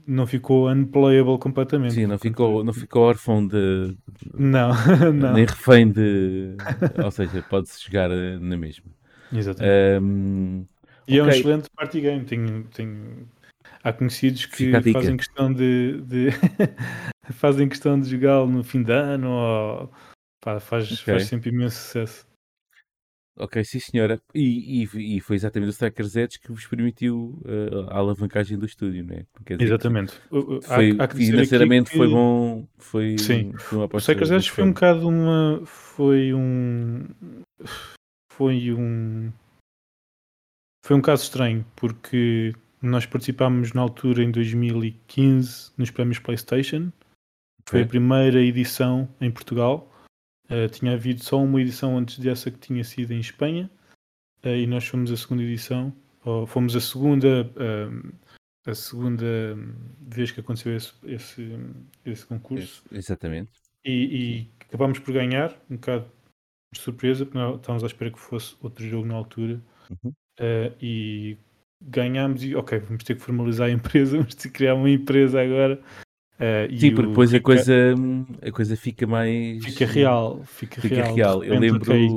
não 0.07 0.27
ficou 0.27 0.68
unplayable 0.70 1.38
completamente. 1.38 1.94
Sim, 1.94 2.07
não 2.07 2.18
ficou, 2.18 2.62
não 2.64 2.73
ficou 2.73 3.03
órfão 3.03 3.47
de. 3.47 3.97
Não, 4.35 4.70
não. 5.14 5.33
nem 5.33 5.44
refém 5.47 5.90
de. 5.90 6.57
Ou 7.03 7.11
seja, 7.11 7.42
pode-se 7.49 7.83
jogar 7.85 8.11
eh, 8.11 8.38
na 8.38 8.57
mesma. 8.57 8.87
Exatamente. 9.33 9.73
Ahm, 9.99 10.64
E 11.09 11.18
é 11.18 11.23
um 11.23 11.29
excelente 11.29 11.68
party 11.75 12.01
game. 12.01 12.25
Tenho, 12.25 12.64
tenho... 12.64 13.29
Há 13.83 13.92
conhecidos 13.92 14.47
que 14.47 14.73
fazem 14.92 15.16
questão 15.16 15.53
de, 15.53 16.01
de- 16.03 16.29
fazem 17.33 17.68
questão 17.68 18.01
de 18.01 18.09
jogá-lo 18.11 18.49
no 18.49 18.64
fim 18.64 18.83
de 18.83 18.92
ano 18.92 19.29
ou 19.29 19.92
pá, 20.40 20.59
faz, 20.61 20.90
Ok. 20.90 21.05
faz 21.12 21.25
sempre 21.27 21.51
imenso 21.51 21.77
sucesso. 21.77 22.27
Ok, 23.38 23.64
sim 23.64 23.81
senhora. 23.81 24.20
E, 24.35 24.83
e, 24.85 25.16
e 25.16 25.20
foi 25.20 25.37
exatamente 25.37 25.70
o 25.70 25.73
Strikers 25.73 26.16
Edge 26.16 26.38
que 26.40 26.53
vos 26.53 26.66
permitiu 26.66 27.40
eh, 27.44 27.92
a 27.92 27.99
alavancagem 27.99 28.59
do 28.59 28.66
estúdio, 28.66 29.05
não 29.05 29.14
é? 29.14 29.27
Dizer, 29.47 29.62
Exatamente. 29.62 30.12
Há- 30.68 30.75
Foi, 30.77 30.97
há 30.99 31.09
que 31.09 31.16
dizer 31.16 31.33
financeiramente 31.33 31.88
aqui 31.88 31.97
foi 31.97 32.07
que 32.09 32.12
bom. 32.14 32.66
Foi, 32.79 33.18
Sim. 33.18 33.53
foi 33.59 33.79
uma 33.79 33.88
O. 33.92 33.99
Strikers 33.99 34.31
Edge 34.31 34.51
foi 34.51 34.64
um 34.64 34.73
bocado 34.73 35.09
uma. 35.09 35.62
Foi 35.64 36.33
um. 36.35 37.07
Foi 38.33 38.73
um. 38.73 39.33
Foi 40.85 40.97
um 40.97 41.01
caso 41.01 41.23
estranho, 41.23 41.64
porque 41.77 42.53
nós 42.83 43.07
participámos 43.07 43.73
na 43.73 43.81
altura 43.81 44.23
em 44.23 44.31
2015 44.31 45.73
nos 45.79 45.90
prémios 45.90 46.18
PlayStation. 46.18 46.92
Foi 47.66 47.81
a 47.81 47.83
Ok. 47.83 47.88
primeira 47.88 48.40
edição 48.42 49.09
em 49.20 49.31
Portugal. 49.31 49.90
Uh, 50.50 50.68
tinha 50.68 50.92
havido 50.92 51.22
só 51.22 51.42
uma 51.42 51.61
edição 51.61 51.96
antes 51.96 52.18
dessa 52.18 52.50
que 52.50 52.59
tinha 52.59 52.85
sido 52.85 53.12
em 53.12 53.20
Espanha. 53.20 53.70
Uh, 54.44 54.48
e 54.48 54.66
nós 54.66 54.87
fomos 54.87 55.11
a 55.11 55.16
segunda 55.16 55.42
edição. 55.42 55.92
Ou 56.24 56.46
fomos 56.46 56.74
a 56.76 56.80
segunda. 56.80 57.50
um, 57.57 58.12
a 58.66 58.74
segunda 58.74 59.26
vez 60.00 60.30
que 60.30 60.40
aconteceu 60.40 60.74
esse, 60.74 60.94
esse, 61.04 61.52
esse 62.02 62.24
concurso 62.24 62.83
Exatamente. 62.90 63.52
e, 63.85 63.92
e 63.92 64.50
acabámos 64.59 64.98
por 65.00 65.12
ganhar, 65.12 65.54
um 65.68 65.74
bocado 65.74 66.07
de 66.72 66.80
surpresa, 66.80 67.26
porque 67.26 67.37
nós 67.37 67.57
estávamos 67.57 67.85
à 67.85 67.87
espera 67.87 68.11
que 68.11 68.18
fosse 68.18 68.57
outro 68.62 68.83
jogo 68.88 69.07
na 69.07 69.16
altura. 69.16 69.61
Uhum. 69.90 70.14
E 70.80 71.37
ganhámos 71.80 72.42
e 72.42 72.54
ok, 72.54 72.78
vamos 72.78 73.04
ter 73.04 73.14
que 73.14 73.20
formalizar 73.20 73.68
a 73.68 73.72
empresa, 73.72 74.16
vamos 74.18 74.35
ter 74.35 74.48
que 74.48 74.54
criar 74.54 74.74
uma 74.74 74.90
empresa 74.90 75.40
agora. 75.40 75.80
E 76.70 76.80
Sim, 76.80 76.94
porque 76.94 77.09
depois 77.09 77.30
a 77.30 77.33
Rica- 77.37 77.44
coisa, 77.44 77.94
a 78.42 78.50
coisa 78.50 78.76
fica 78.76 79.07
mais. 79.07 79.64
fica 79.64 79.87
real, 79.87 80.42
fica, 80.44 80.80
Fica 80.80 80.94
real. 80.96 81.14
real. 81.14 81.44
Eu 81.44 81.59
lembro. 81.61 81.80
ok, 81.83 82.09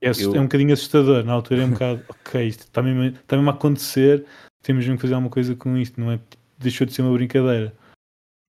é, 0.00 0.10
eu- 0.10 0.34
é 0.34 0.40
um 0.40 0.44
bocadinho 0.44 0.72
assustador, 0.72 1.24
na 1.24 1.32
altura 1.32 1.62
é 1.62 1.64
um 1.66 1.70
bocado, 1.78 2.02
ok, 2.08 2.46
isto 2.46 2.60
está 2.62 2.82
mesmo, 2.82 3.02
está 3.04 3.36
mesmo 3.36 3.50
a 3.50 3.54
acontecer, 3.54 4.24
temos 4.62 4.84
mesmo 4.84 4.96
que 4.96 5.02
fazer 5.02 5.14
alguma 5.14 5.30
coisa 5.30 5.54
com 5.56 5.76
isto, 5.76 6.00
não 6.00 6.12
é? 6.12 6.20
Deixou 6.58 6.86
de 6.86 6.92
ser 6.92 7.02
uma 7.02 7.12
brincadeira. 7.12 7.72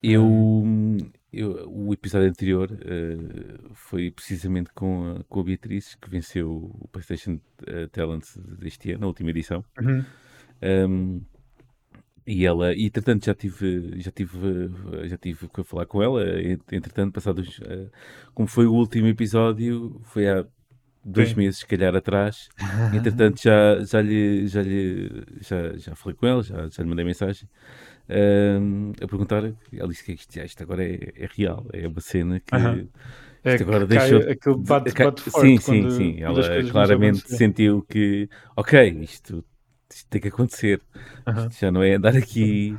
Eu, 0.04 0.64
eu- 1.34 1.68
o 1.70 1.92
episódio 1.94 2.30
anterior 2.30 2.70
eh, 2.86 3.18
foi 3.74 4.12
precisamente 4.12 4.70
com 4.74 5.18
a, 5.20 5.24
com 5.24 5.40
a 5.40 5.44
Beatriz, 5.44 5.96
que 5.96 6.10
venceu 6.10 6.50
o 6.80 6.88
PlayStation 6.92 7.40
eh, 7.66 7.88
Talent 7.88 8.24
deste 8.60 8.92
ano, 8.92 9.02
na 9.02 9.08
última 9.08 9.30
edição. 9.32 9.64
Um, 10.62 11.22
e 12.28 12.46
ela, 12.46 12.74
e 12.76 12.86
entretanto 12.88 13.26
já 13.26 13.34
tive, 13.36 14.00
já 14.02 14.12
tive, 14.12 14.38
eh, 15.04 15.08
já 15.08 15.18
tive 15.18 15.48
que 15.50 15.64
falar 15.64 15.86
com 15.88 16.04
ela, 16.04 16.24
ent- 16.42 16.74
entretanto, 16.74 17.14
passados, 17.14 17.60
eh, 17.64 17.88
como 18.34 18.48
foi 18.50 18.66
o 18.68 18.74
último 18.74 19.08
episódio, 19.08 20.02
foi 20.06 20.30
há 20.30 20.46
dois 21.06 21.30
Sim. 21.30 21.36
meses, 21.36 21.60
se 21.60 21.66
calhar, 21.68 21.96
atrás, 21.96 22.50
entretanto 22.92 23.42
já, 23.42 23.82
já 23.84 24.02
lhe, 24.02 24.48
já 24.48 24.62
lhe, 24.62 25.10
já, 25.42 25.78
já 25.78 25.96
falei 25.96 26.16
com 26.18 26.28
ela, 26.28 26.44
já, 26.44 26.68
já 26.68 26.84
lhe 26.84 26.90
mandei 26.90 27.06
mensagem, 27.06 27.50
um, 28.10 28.92
a 29.02 29.08
perguntar, 29.08 29.44
ela 29.74 29.88
disse 29.90 30.04
que 30.04 30.14
isto, 30.14 30.38
isto 30.40 30.64
agora 30.64 30.84
é, 30.84 31.14
é 31.16 31.28
real, 31.36 31.66
é 31.74 31.88
uma 31.88 32.02
cena 32.02 32.40
que... 32.40 32.88
É 33.44 33.54
Isto 33.54 33.64
agora 33.64 33.86
deixou- 33.88 34.20
aquele 34.30 34.58
bate, 34.58 34.96
bate 34.96 35.22
forte 35.22 35.48
sim, 35.48 35.58
sim, 35.60 35.82
quando- 35.84 35.92
sim. 35.92 36.22
Ela 36.22 36.42
claramente 36.70 37.30
sentiu 37.30 37.82
que, 37.84 38.30
ok, 38.58 38.90
isto, 39.02 39.44
isto 39.92 40.08
tem 40.10 40.22
que 40.22 40.28
acontecer. 40.28 40.82
Aham. 41.26 41.48
Isto 41.50 41.62
já 41.62 41.72
não 41.72 41.84
é 41.84 41.96
andar 41.96 42.16
aqui 42.16 42.78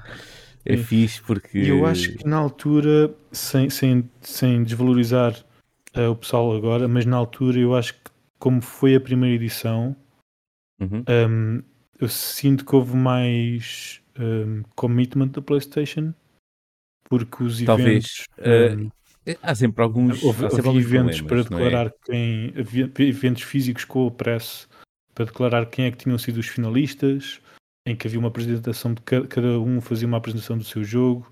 é 0.64 0.76
Sim. 0.76 0.84
fixe 0.84 1.22
porque. 1.22 1.58
Eu 1.58 1.86
acho 1.86 2.12
que 2.12 2.26
na 2.26 2.36
altura, 2.36 3.14
sem, 3.32 3.70
sem, 3.70 4.08
sem 4.20 4.62
desvalorizar 4.62 5.34
eh, 5.94 6.06
o 6.06 6.14
pessoal 6.14 6.54
agora, 6.54 6.86
mas 6.86 7.06
na 7.06 7.16
altura 7.16 7.58
eu 7.58 7.74
acho 7.74 7.94
que 7.94 8.10
como 8.38 8.60
foi 8.60 8.94
a 8.94 9.00
primeira 9.00 9.34
edição, 9.34 9.96
Uhum. 10.80 11.02
hum, 11.28 11.62
eu 11.98 12.08
sinto 12.08 12.64
que 12.64 12.76
houve 12.76 12.94
mais 12.94 14.00
hum, 14.18 14.62
commitment 14.76 15.28
da 15.28 15.42
PlayStation, 15.42 16.14
porque 17.08 17.42
os 17.42 17.60
Talvez, 17.60 17.84
eventos. 17.84 18.24
eh, 18.38 18.74
hum, 18.76 18.90
Há 19.42 19.54
sempre 19.54 19.82
alguns, 19.82 20.22
houve, 20.22 20.46
há 20.46 20.50
sempre 20.50 20.68
alguns 20.68 20.84
eventos 20.86 21.20
para 21.22 21.40
é? 21.40 21.42
declarar 21.42 21.94
quem. 22.04 22.54
Havia 22.56 22.90
eventos 23.00 23.42
físicos 23.42 23.84
com 23.84 24.06
o 24.06 24.10
press 24.10 24.68
para 25.18 25.24
declarar 25.24 25.66
quem 25.66 25.86
é 25.86 25.90
que 25.90 25.96
tinham 25.98 26.16
sido 26.16 26.38
os 26.38 26.46
finalistas, 26.46 27.40
em 27.84 27.96
que 27.96 28.06
havia 28.06 28.20
uma 28.20 28.28
apresentação 28.28 28.94
de 28.94 29.02
ca- 29.02 29.26
cada 29.26 29.58
um 29.58 29.80
fazia 29.80 30.06
uma 30.06 30.16
apresentação 30.18 30.56
do 30.56 30.62
seu 30.62 30.84
jogo. 30.84 31.28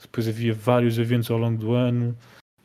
Depois 0.00 0.26
havia 0.26 0.54
vários 0.54 0.98
eventos 0.98 1.30
ao 1.30 1.36
longo 1.36 1.58
do 1.58 1.72
ano. 1.74 2.16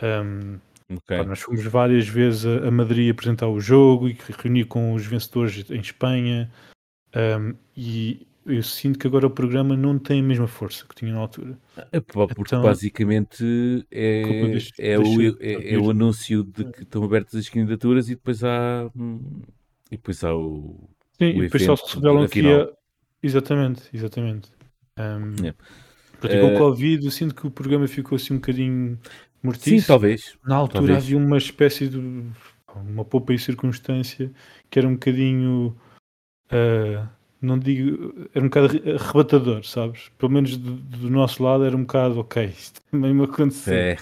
Hum, 0.01 0.57
Ok. 0.89 1.17
pá, 1.17 1.23
nós 1.25 1.41
fomos 1.41 1.61
várias 1.65 2.07
vezes 2.07 2.45
a, 2.45 2.69
a 2.69 2.71
Madrid 2.71 3.11
apresentar 3.11 3.47
o 3.49 3.59
jogo 3.59 4.07
e 4.07 4.17
reunir 4.41 4.63
com 4.65 4.93
os 4.93 5.05
vencedores 5.05 5.69
em 5.69 5.81
Espanha. 5.81 6.49
Hum, 7.13 7.53
e 7.75 8.25
eu 8.45 8.63
sinto 8.63 8.97
que 8.97 9.07
agora 9.07 9.27
o 9.27 9.29
programa 9.29 9.75
não 9.75 9.99
tem 9.99 10.21
a 10.21 10.23
mesma 10.23 10.47
força 10.47 10.85
que 10.87 10.95
tinha 10.95 11.11
na 11.13 11.19
altura. 11.19 11.57
É 11.91 11.99
porque 11.99 12.33
Então- 12.39 12.61
basicamente 12.61 13.85
é, 13.91 14.23
deixa- 14.47 14.71
é, 14.79 14.97
o, 14.97 15.03
deixa- 15.03 15.37
é, 15.41 15.73
é 15.73 15.77
o 15.77 15.89
anúncio 15.91 16.45
de 16.45 16.63
que 16.63 16.83
estão 16.83 17.03
abertas 17.03 17.35
as 17.35 17.49
candidaturas 17.49 18.07
e 18.07 18.15
depois 18.15 18.41
há. 18.41 18.89
E 19.91 19.97
depois 19.97 20.23
há 20.23 20.33
o. 20.33 20.89
Sim, 21.17 21.25
o 21.33 21.37
e 21.37 21.41
depois 21.43 21.63
só 21.63 21.75
se 21.75 21.95
revelam 21.95 22.27
que 22.27 22.39
ia. 22.41 22.69
Exatamente, 23.21 23.83
exatamente. 23.93 24.49
Um, 24.97 25.35
Yeah. 25.39 25.57
portanto, 26.19 26.41
com 26.41 26.47
Eh, 26.47 26.55
o 26.55 26.57
Covid, 26.57 27.05
eu 27.05 27.11
sinto 27.11 27.35
que 27.35 27.47
o 27.47 27.51
programa 27.51 27.87
ficou 27.87 28.15
assim 28.15 28.33
um 28.33 28.37
bocadinho 28.37 28.97
Sim, 29.03 29.09
mortiço. 29.43 29.87
talvez. 29.87 30.37
Na 30.45 30.55
altura 30.55 30.79
talvez. 30.79 30.97
havia 30.97 31.17
uma 31.17 31.37
espécie 31.37 31.87
de 31.87 31.97
uma 32.75 33.05
poupa 33.05 33.33
e 33.33 33.39
circunstância 33.39 34.31
que 34.69 34.79
era 34.79 34.87
um 34.87 34.93
bocadinho 34.93 35.75
uh, 36.51 37.07
não 37.41 37.57
digo, 37.57 38.13
era 38.35 38.45
um 38.45 38.49
bocado 38.49 38.67
arrebatador, 38.95 39.63
sabes? 39.65 40.09
Pelo 40.17 40.31
menos 40.31 40.55
do, 40.57 40.73
do 40.75 41.09
nosso 41.09 41.41
lado 41.43 41.63
era 41.65 41.75
um 41.75 41.81
bocado, 41.81 42.19
ok, 42.19 42.45
isto 42.55 42.81
também 42.91 43.13
me 43.13 43.23
aconteceu. 43.25 43.73
É. 43.75 43.97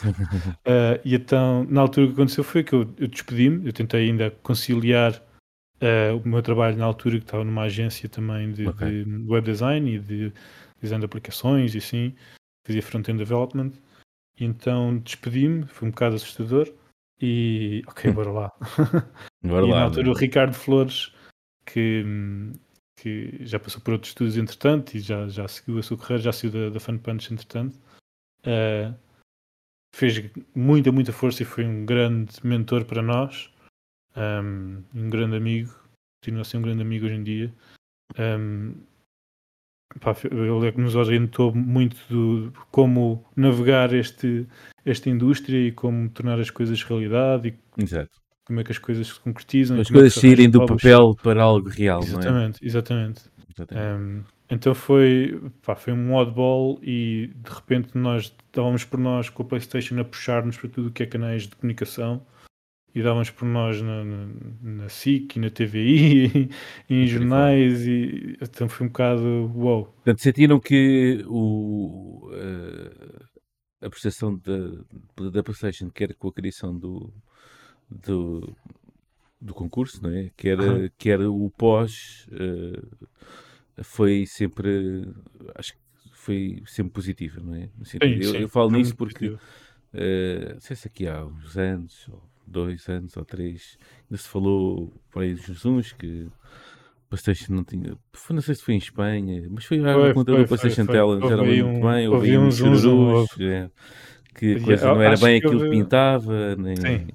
Uh, 0.66 1.00
e 1.06 1.16
então, 1.16 1.66
na 1.70 1.82
altura 1.82 2.08
que 2.08 2.14
aconteceu 2.14 2.44
foi 2.44 2.64
que 2.64 2.74
eu, 2.74 2.82
eu 2.98 3.08
despedi-me, 3.08 3.66
eu 3.68 3.74
tentei 3.74 4.10
ainda 4.10 4.32
conciliar 4.44 5.22
uh, 5.82 6.18
o 6.18 6.28
meu 6.28 6.42
trabalho 6.42 6.78
na 6.78 6.86
altura 6.86 7.18
que 7.18 7.26
estava 7.26 7.44
numa 7.44 7.64
agência 7.64 8.08
também 8.10 8.52
de, 8.52 8.68
okay. 8.68 9.04
de 9.04 9.26
web 9.28 9.46
design 9.46 9.96
e 9.96 10.00
de 10.00 10.34
design 10.82 11.02
de 11.02 11.06
aplicações 11.06 11.76
e 11.76 11.80
assim, 11.80 12.16
fazia 12.66 12.82
front-end 12.82 13.18
development. 13.18 13.72
E 14.40 14.46
então 14.46 14.98
despedi-me, 15.00 15.66
foi 15.68 15.88
um 15.88 15.92
bocado 15.92 16.16
assustador. 16.16 16.72
E 17.22 17.84
ok, 17.88 18.12
bora 18.14 18.32
lá. 18.32 18.52
Bora 19.44 19.66
e 19.66 19.70
lá, 19.70 19.76
na 19.78 19.84
altura 19.84 20.06
né? 20.06 20.12
o 20.12 20.16
Ricardo 20.16 20.54
Flores, 20.54 21.14
que, 21.66 22.04
que 22.98 23.38
já 23.42 23.60
passou 23.60 23.82
por 23.82 23.94
outros 23.94 24.12
estudos 24.12 24.38
entretanto 24.38 24.96
e 24.96 25.00
já, 25.00 25.28
já 25.28 25.48
seguiu 25.48 25.80
a 25.80 25.84
sua 25.84 25.98
carreira, 25.98 26.24
já 26.24 26.32
saiu 26.32 26.52
da, 26.52 26.70
da 26.70 26.80
Fun 26.80 26.98
Punch 26.98 27.34
entretanto, 27.34 27.78
uh, 28.46 28.96
fez 29.94 30.24
muita, 30.56 30.92
muita 30.92 31.12
força 31.12 31.44
e 31.44 31.46
foi 31.46 31.66
um 31.66 31.86
grande 31.86 32.36
mentor 32.44 32.86
para 32.86 33.02
nós, 33.02 33.52
um, 34.20 34.84
um 34.94 35.10
grande 35.10 35.36
amigo, 35.36 35.74
continua 36.22 36.42
a 36.42 36.46
ser 36.46 36.58
um 36.58 36.62
grande 36.62 36.82
amigo 36.82 37.06
hoje 37.06 37.16
em 37.16 37.24
dia. 37.24 37.54
Um, 38.18 38.74
pá, 40.00 40.16
ele 40.24 40.68
é 40.68 40.72
que 40.72 40.82
nos 40.82 40.96
orientou 40.96 41.54
muito 41.54 41.98
do 42.10 42.54
como 42.72 43.26
navegar 43.36 43.94
este, 43.94 44.48
esta 44.86 45.10
indústria 45.10 45.68
e 45.68 45.72
como 45.72 46.10
tornar 46.10 46.40
as 46.40 46.50
coisas 46.50 46.82
realidade 46.84 47.50
e 47.78 47.84
Exato. 47.84 48.12
como 48.46 48.60
é 48.60 48.64
que 48.64 48.72
as 48.72 48.78
coisas 48.78 49.08
se 49.08 49.20
concretizam. 49.20 49.80
As 49.80 49.90
é 49.90 49.94
coisas 49.94 50.14
saírem 50.14 50.50
do 50.50 50.66
papel 50.66 51.16
para 51.16 51.42
algo 51.42 51.70
real, 51.70 52.02
exatamente, 52.04 52.64
é? 52.64 52.68
Exatamente, 52.68 53.22
exatamente. 53.56 54.02
Um, 54.02 54.24
então 54.52 54.74
foi, 54.74 55.40
pá, 55.62 55.76
foi 55.76 55.94
um 55.94 56.14
oddball 56.16 56.80
e 56.82 57.32
de 57.36 57.52
repente 57.52 57.96
nós 57.96 58.34
estávamos 58.48 58.84
por 58.84 59.00
nós 59.00 59.30
com 59.30 59.44
a 59.44 59.46
Playstation 59.46 60.00
a 60.00 60.04
puxar-nos 60.04 60.58
para 60.58 60.70
tudo 60.70 60.88
o 60.90 60.92
que 60.92 61.04
é 61.04 61.06
canais 61.06 61.44
de 61.44 61.56
comunicação 61.56 62.26
e 62.94 63.04
dávamos 63.04 63.30
por 63.30 63.46
nós 63.46 63.82
na, 63.82 64.04
na, 64.04 64.28
na 64.62 64.90
SIC 64.90 65.36
e 65.36 65.40
na 65.40 65.50
TVI 65.50 66.50
e 66.90 66.94
em 67.04 67.08
jornais 67.08 67.86
e 67.88 68.38
então 68.42 68.68
foi 68.68 68.88
um 68.88 68.90
bocado 68.90 69.52
uou. 69.56 69.86
Portanto, 69.86 70.22
sentiram 70.22 70.60
que 70.60 71.24
o, 71.28 72.30
uh, 72.32 73.30
a 73.82 73.90
prestação 73.90 74.36
da, 74.38 75.30
da 75.30 75.44
PlayStation, 75.44 75.90
quer 75.90 76.14
com 76.16 76.28
a 76.28 76.34
criação 76.34 76.78
do, 76.78 77.14
do, 77.90 78.56
do 79.40 79.54
concurso, 79.54 80.02
não 80.02 80.10
é? 80.10 80.32
quer, 80.36 80.60
uhum. 80.60 80.90
quer 80.98 81.22
o 81.22 81.50
pós, 81.52 82.28
uh, 82.32 83.08
foi 83.84 84.26
sempre, 84.26 85.08
acho 85.56 85.74
que 85.74 85.80
foi 86.14 86.62
sempre 86.66 86.92
positiva, 86.92 87.40
não 87.42 87.56
é? 87.56 87.70
Sim, 87.84 87.98
eu, 88.02 88.32
sim, 88.32 88.38
eu, 88.40 88.50
falo 88.50 88.72
nisso 88.72 88.96
porque, 88.96 89.28
uh, 89.30 89.40
não 90.54 90.60
sei 90.60 90.76
se 90.76 90.88
aqui 90.88 91.08
há 91.08 91.26
uns 91.26 91.58
anos, 91.58 92.10
dois 92.50 92.88
anos 92.90 93.16
ou 93.16 93.24
três, 93.24 93.78
ainda 94.10 94.22
se 94.22 94.28
falou 94.28 94.92
por 95.12 95.24
aí 95.24 95.34
dos 95.34 95.66
uns 95.66 95.94
que 95.94 96.28
PlayStation 97.10 97.54
não 97.54 97.64
tinha. 97.64 97.96
Foi, 98.14 98.36
não 98.36 98.42
sei 98.42 98.56
se 98.56 98.64
foi 98.64 98.76
em 98.76 98.78
Espanha, 98.78 99.48
mas 99.50 99.66
foi 99.66 99.80
a 99.80 100.14
conta 100.14 100.36
do 100.36 100.48
PlayStation 100.48 100.86
Talent, 100.86 101.24
era 101.24 101.44
muito 101.44 101.66
um, 101.66 101.82
bem, 101.82 102.08
houve 102.08 102.38
uns 102.38 102.58
chururus, 102.58 103.30
é, 103.40 103.70
que 104.36 104.56
a 104.56 104.62
coisa 104.62 104.88
não 104.88 105.02
era 105.02 105.18
bem 105.18 105.38
aquilo 105.38 105.60
que 105.60 105.70
pintava. 105.70 106.56
Nem, 106.56 106.76
Sim, 106.76 107.08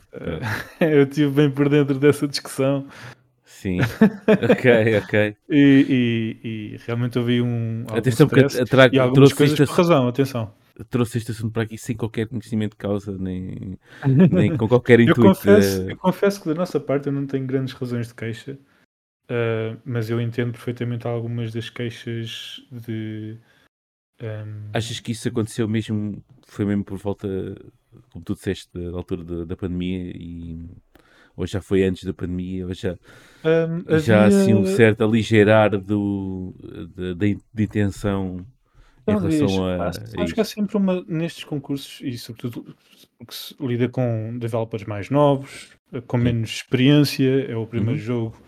é. 0.80 0.94
eu 0.98 1.04
estive 1.04 1.30
bem 1.30 1.50
por 1.50 1.68
dentro 1.68 1.98
dessa 1.98 2.26
discussão. 2.26 2.86
Sim, 3.44 3.78
ok, 4.50 4.98
ok. 4.98 5.36
e, 5.48 6.36
e, 6.42 6.48
e, 6.48 6.80
realmente 6.86 7.18
ouvi 7.18 7.40
um. 7.40 7.84
Atenção, 7.88 8.28
porque 8.28 8.64
trago, 8.64 8.94
e 8.94 8.98
algumas 8.98 9.32
coisas 9.32 9.56
por 9.56 9.68
razão, 9.68 10.08
atenção 10.08 10.52
trouxe 10.88 11.18
este 11.18 11.30
assunto 11.30 11.52
para 11.52 11.62
aqui 11.62 11.78
sem 11.78 11.96
qualquer 11.96 12.26
conhecimento 12.26 12.72
de 12.72 12.78
causa, 12.78 13.16
nem, 13.16 13.78
nem 14.30 14.56
com 14.56 14.66
qualquer 14.66 15.00
intuito. 15.00 15.20
eu, 15.20 15.26
confesso, 15.26 15.90
eu 15.90 15.96
confesso 15.96 16.42
que 16.42 16.48
da 16.48 16.54
nossa 16.54 16.80
parte 16.80 17.06
eu 17.06 17.12
não 17.12 17.26
tenho 17.26 17.46
grandes 17.46 17.74
razões 17.74 18.08
de 18.08 18.14
queixa, 18.14 18.58
uh, 19.24 19.80
mas 19.84 20.10
eu 20.10 20.20
entendo 20.20 20.52
perfeitamente 20.52 21.06
algumas 21.06 21.52
das 21.52 21.70
queixas 21.70 22.62
de. 22.70 23.38
Um... 24.20 24.26
Ehm, 24.26 24.70
Achas 24.72 25.00
que 25.00 25.12
isso 25.12 25.28
aconteceu 25.28 25.68
mesmo, 25.68 26.22
foi 26.46 26.64
mesmo 26.64 26.84
por 26.84 26.98
volta, 26.98 27.28
como 28.10 28.24
tu 28.24 28.34
disseste, 28.34 28.70
da 28.72 28.96
altura 28.96 29.24
da, 29.24 29.44
da 29.44 29.56
pandemia 29.56 30.12
e 30.14 30.68
ou 31.36 31.46
já 31.46 31.60
foi 31.60 31.82
antes 31.82 32.04
da 32.04 32.14
pandemia, 32.14 32.66
ou 32.66 32.74
já, 32.74 32.96
um, 33.44 33.98
já 33.98 34.24
havia... 34.24 34.38
assim 34.38 34.54
um 34.54 34.64
certo 34.64 35.02
aligeirar 35.02 35.76
do, 35.76 36.54
de, 36.94 37.14
de, 37.14 37.38
de 37.52 37.66
intenção 39.12 39.46
em 39.46 39.78
relação 39.78 40.18
a. 40.18 40.22
Acho 40.22 40.34
que 40.34 40.40
há 40.40 40.44
sempre 40.44 40.76
uma, 40.76 41.04
nestes 41.06 41.44
concursos, 41.44 42.00
e 42.02 42.16
sobretudo 42.18 42.74
porque 43.18 43.34
se 43.34 43.54
lida 43.60 43.88
com 43.88 44.38
developers 44.38 44.84
mais 44.84 45.10
novos, 45.10 45.70
eh, 45.92 46.00
com 46.00 46.16
menos 46.16 46.50
experiência, 46.50 47.50
é 47.50 47.56
o 47.56 47.66
primeiro 47.66 47.98
uhum. 48.00 48.06
jogo. 48.06 48.42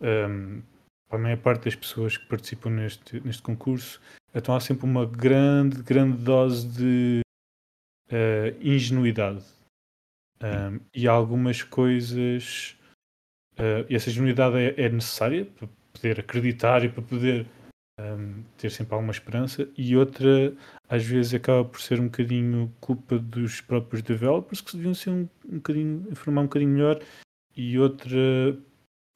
Um, 0.00 0.62
para 1.08 1.18
a 1.18 1.22
maior 1.22 1.38
parte 1.38 1.64
das 1.64 1.74
pessoas 1.74 2.16
que 2.16 2.26
participam 2.26 2.70
neste, 2.70 3.18
neste 3.20 3.42
concurso, 3.42 4.00
então 4.34 4.54
há 4.54 4.60
sempre 4.60 4.84
uma 4.84 5.06
grande, 5.06 5.82
grande 5.82 6.18
dose 6.18 6.68
de 6.68 7.20
uh, 8.12 8.56
ingenuidade. 8.60 9.42
Um, 10.40 10.80
e 10.94 11.08
algumas 11.08 11.62
coisas. 11.62 12.76
Uh, 13.54 13.84
e 13.88 13.96
essa 13.96 14.08
ingenuidade 14.08 14.56
é, 14.56 14.84
é 14.84 14.88
necessária 14.88 15.44
para 15.44 15.68
poder 15.92 16.20
acreditar 16.20 16.84
e 16.84 16.88
para 16.88 17.02
poder 17.02 17.46
um, 17.98 18.42
ter 18.56 18.70
sempre 18.70 18.94
alguma 18.94 19.12
esperança, 19.12 19.68
e 19.76 19.96
outra 19.96 20.54
às 20.88 21.04
vezes 21.04 21.34
acaba 21.34 21.64
por 21.64 21.80
ser 21.80 22.00
um 22.00 22.04
bocadinho 22.04 22.72
culpa 22.80 23.18
dos 23.18 23.60
próprios 23.60 24.02
developers 24.02 24.60
que 24.60 24.76
deviam 24.76 24.94
ser 24.94 25.10
um, 25.10 25.28
um 25.46 25.56
bocadinho, 25.56 26.06
informar 26.10 26.42
um 26.42 26.44
bocadinho 26.44 26.72
melhor, 26.72 27.00
e 27.56 27.78
outra 27.78 28.56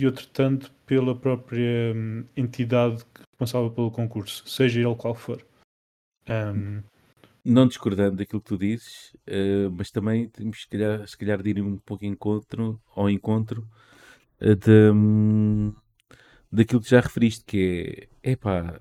e 0.00 0.06
outro 0.06 0.26
tanto 0.28 0.72
pela 0.84 1.14
própria 1.14 1.94
um, 1.94 2.24
entidade 2.36 3.04
responsável 3.30 3.70
pelo 3.70 3.90
concurso, 3.90 4.48
seja 4.48 4.80
ele 4.80 4.94
qual 4.96 5.14
for. 5.14 5.44
Um... 6.28 6.82
Não 7.44 7.66
discordando 7.66 8.16
daquilo 8.16 8.40
que 8.40 8.48
tu 8.48 8.58
dizes, 8.58 9.12
uh, 9.28 9.70
mas 9.76 9.90
também 9.90 10.28
temos 10.28 10.62
se 10.62 10.68
calhar, 10.68 11.06
se 11.06 11.16
calhar 11.16 11.42
de 11.42 11.50
ir 11.50 11.60
um 11.60 11.76
pouco 11.76 12.04
encontro, 12.04 12.80
ao 12.94 13.10
encontro 13.10 13.68
uh, 14.40 14.54
de, 14.54 14.90
um, 14.92 15.74
daquilo 16.52 16.80
que 16.80 16.90
já 16.90 17.00
referiste, 17.00 17.44
que 17.44 18.08
é, 18.22 18.32
epá, 18.32 18.78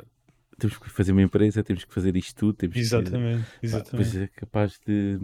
temos 0.60 0.78
que 0.78 0.90
fazer 0.90 1.12
uma 1.12 1.22
empresa, 1.22 1.64
temos 1.64 1.86
que 1.86 1.94
fazer 1.94 2.16
isto 2.16 2.36
tudo, 2.36 2.54
temos 2.54 2.76
exatamente, 2.76 3.44
que, 3.60 3.66
exatamente. 3.66 4.18
Pá, 4.18 4.24
é 4.24 4.28
capaz 4.28 4.80
de, 4.86 5.18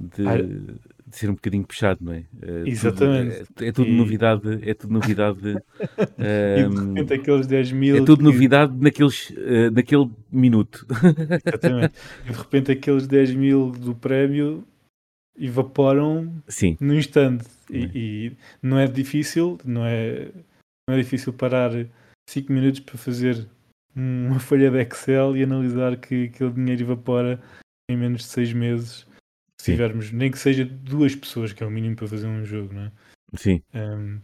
de, 0.00 0.28
ah, 0.28 0.42
de, 0.42 1.16
ser 1.16 1.30
um 1.30 1.34
bocadinho 1.34 1.64
puxado, 1.64 2.04
não 2.04 2.12
é? 2.12 2.24
é 2.42 2.68
exatamente. 2.68 3.44
Tudo, 3.46 3.64
é, 3.64 3.68
é, 3.68 3.72
tudo 3.72 3.88
e... 3.88 3.96
novidade, 3.96 4.68
é 4.68 4.74
tudo 4.74 4.92
novidade. 4.92 5.38
um, 5.48 6.96
e 6.98 7.04
de 7.04 7.08
repente 7.08 7.14
aqueles 7.14 7.46
10 7.46 7.72
mil. 7.72 7.96
É 7.96 7.98
tudo 8.00 8.18
que... 8.18 8.24
novidade 8.24 8.74
naqueles, 8.76 9.30
uh, 9.30 9.70
naquele 9.72 10.10
minuto. 10.32 10.86
Exatamente. 11.46 11.94
E 12.24 12.32
de 12.32 12.38
repente 12.38 12.72
aqueles 12.72 13.06
10 13.06 13.34
mil 13.34 13.70
do 13.70 13.94
prémio 13.94 14.64
evaporam 15.38 16.42
Sim. 16.48 16.76
no 16.80 16.94
instante. 16.94 17.44
E, 17.70 17.84
é. 17.84 17.90
e 17.94 18.32
não 18.62 18.78
é 18.78 18.86
difícil, 18.86 19.58
não 19.64 19.84
é 19.84 20.30
não 20.88 20.96
é 20.96 21.02
difícil 21.02 21.32
parar 21.32 21.70
5 22.28 22.52
minutos 22.52 22.80
para 22.80 22.96
fazer 22.96 23.48
uma 23.94 24.38
folha 24.38 24.70
de 24.70 24.80
Excel 24.80 25.36
e 25.36 25.42
analisar 25.42 25.96
que 25.96 26.24
aquele 26.24 26.52
dinheiro 26.52 26.82
evapora 26.82 27.42
em 27.90 27.96
menos 27.96 28.22
de 28.22 28.28
6 28.28 28.52
meses. 28.52 29.06
Se 29.60 29.72
tivermos, 29.72 30.12
nem 30.12 30.30
que 30.30 30.38
seja 30.38 30.64
duas 30.64 31.16
pessoas, 31.16 31.52
que 31.52 31.62
é 31.62 31.66
o 31.66 31.70
mínimo 31.70 31.96
para 31.96 32.06
fazer 32.06 32.26
um 32.26 32.44
jogo, 32.44 32.74
não 32.74 32.82
é? 32.82 32.92
Sim. 33.34 33.62
Um, 33.74 34.20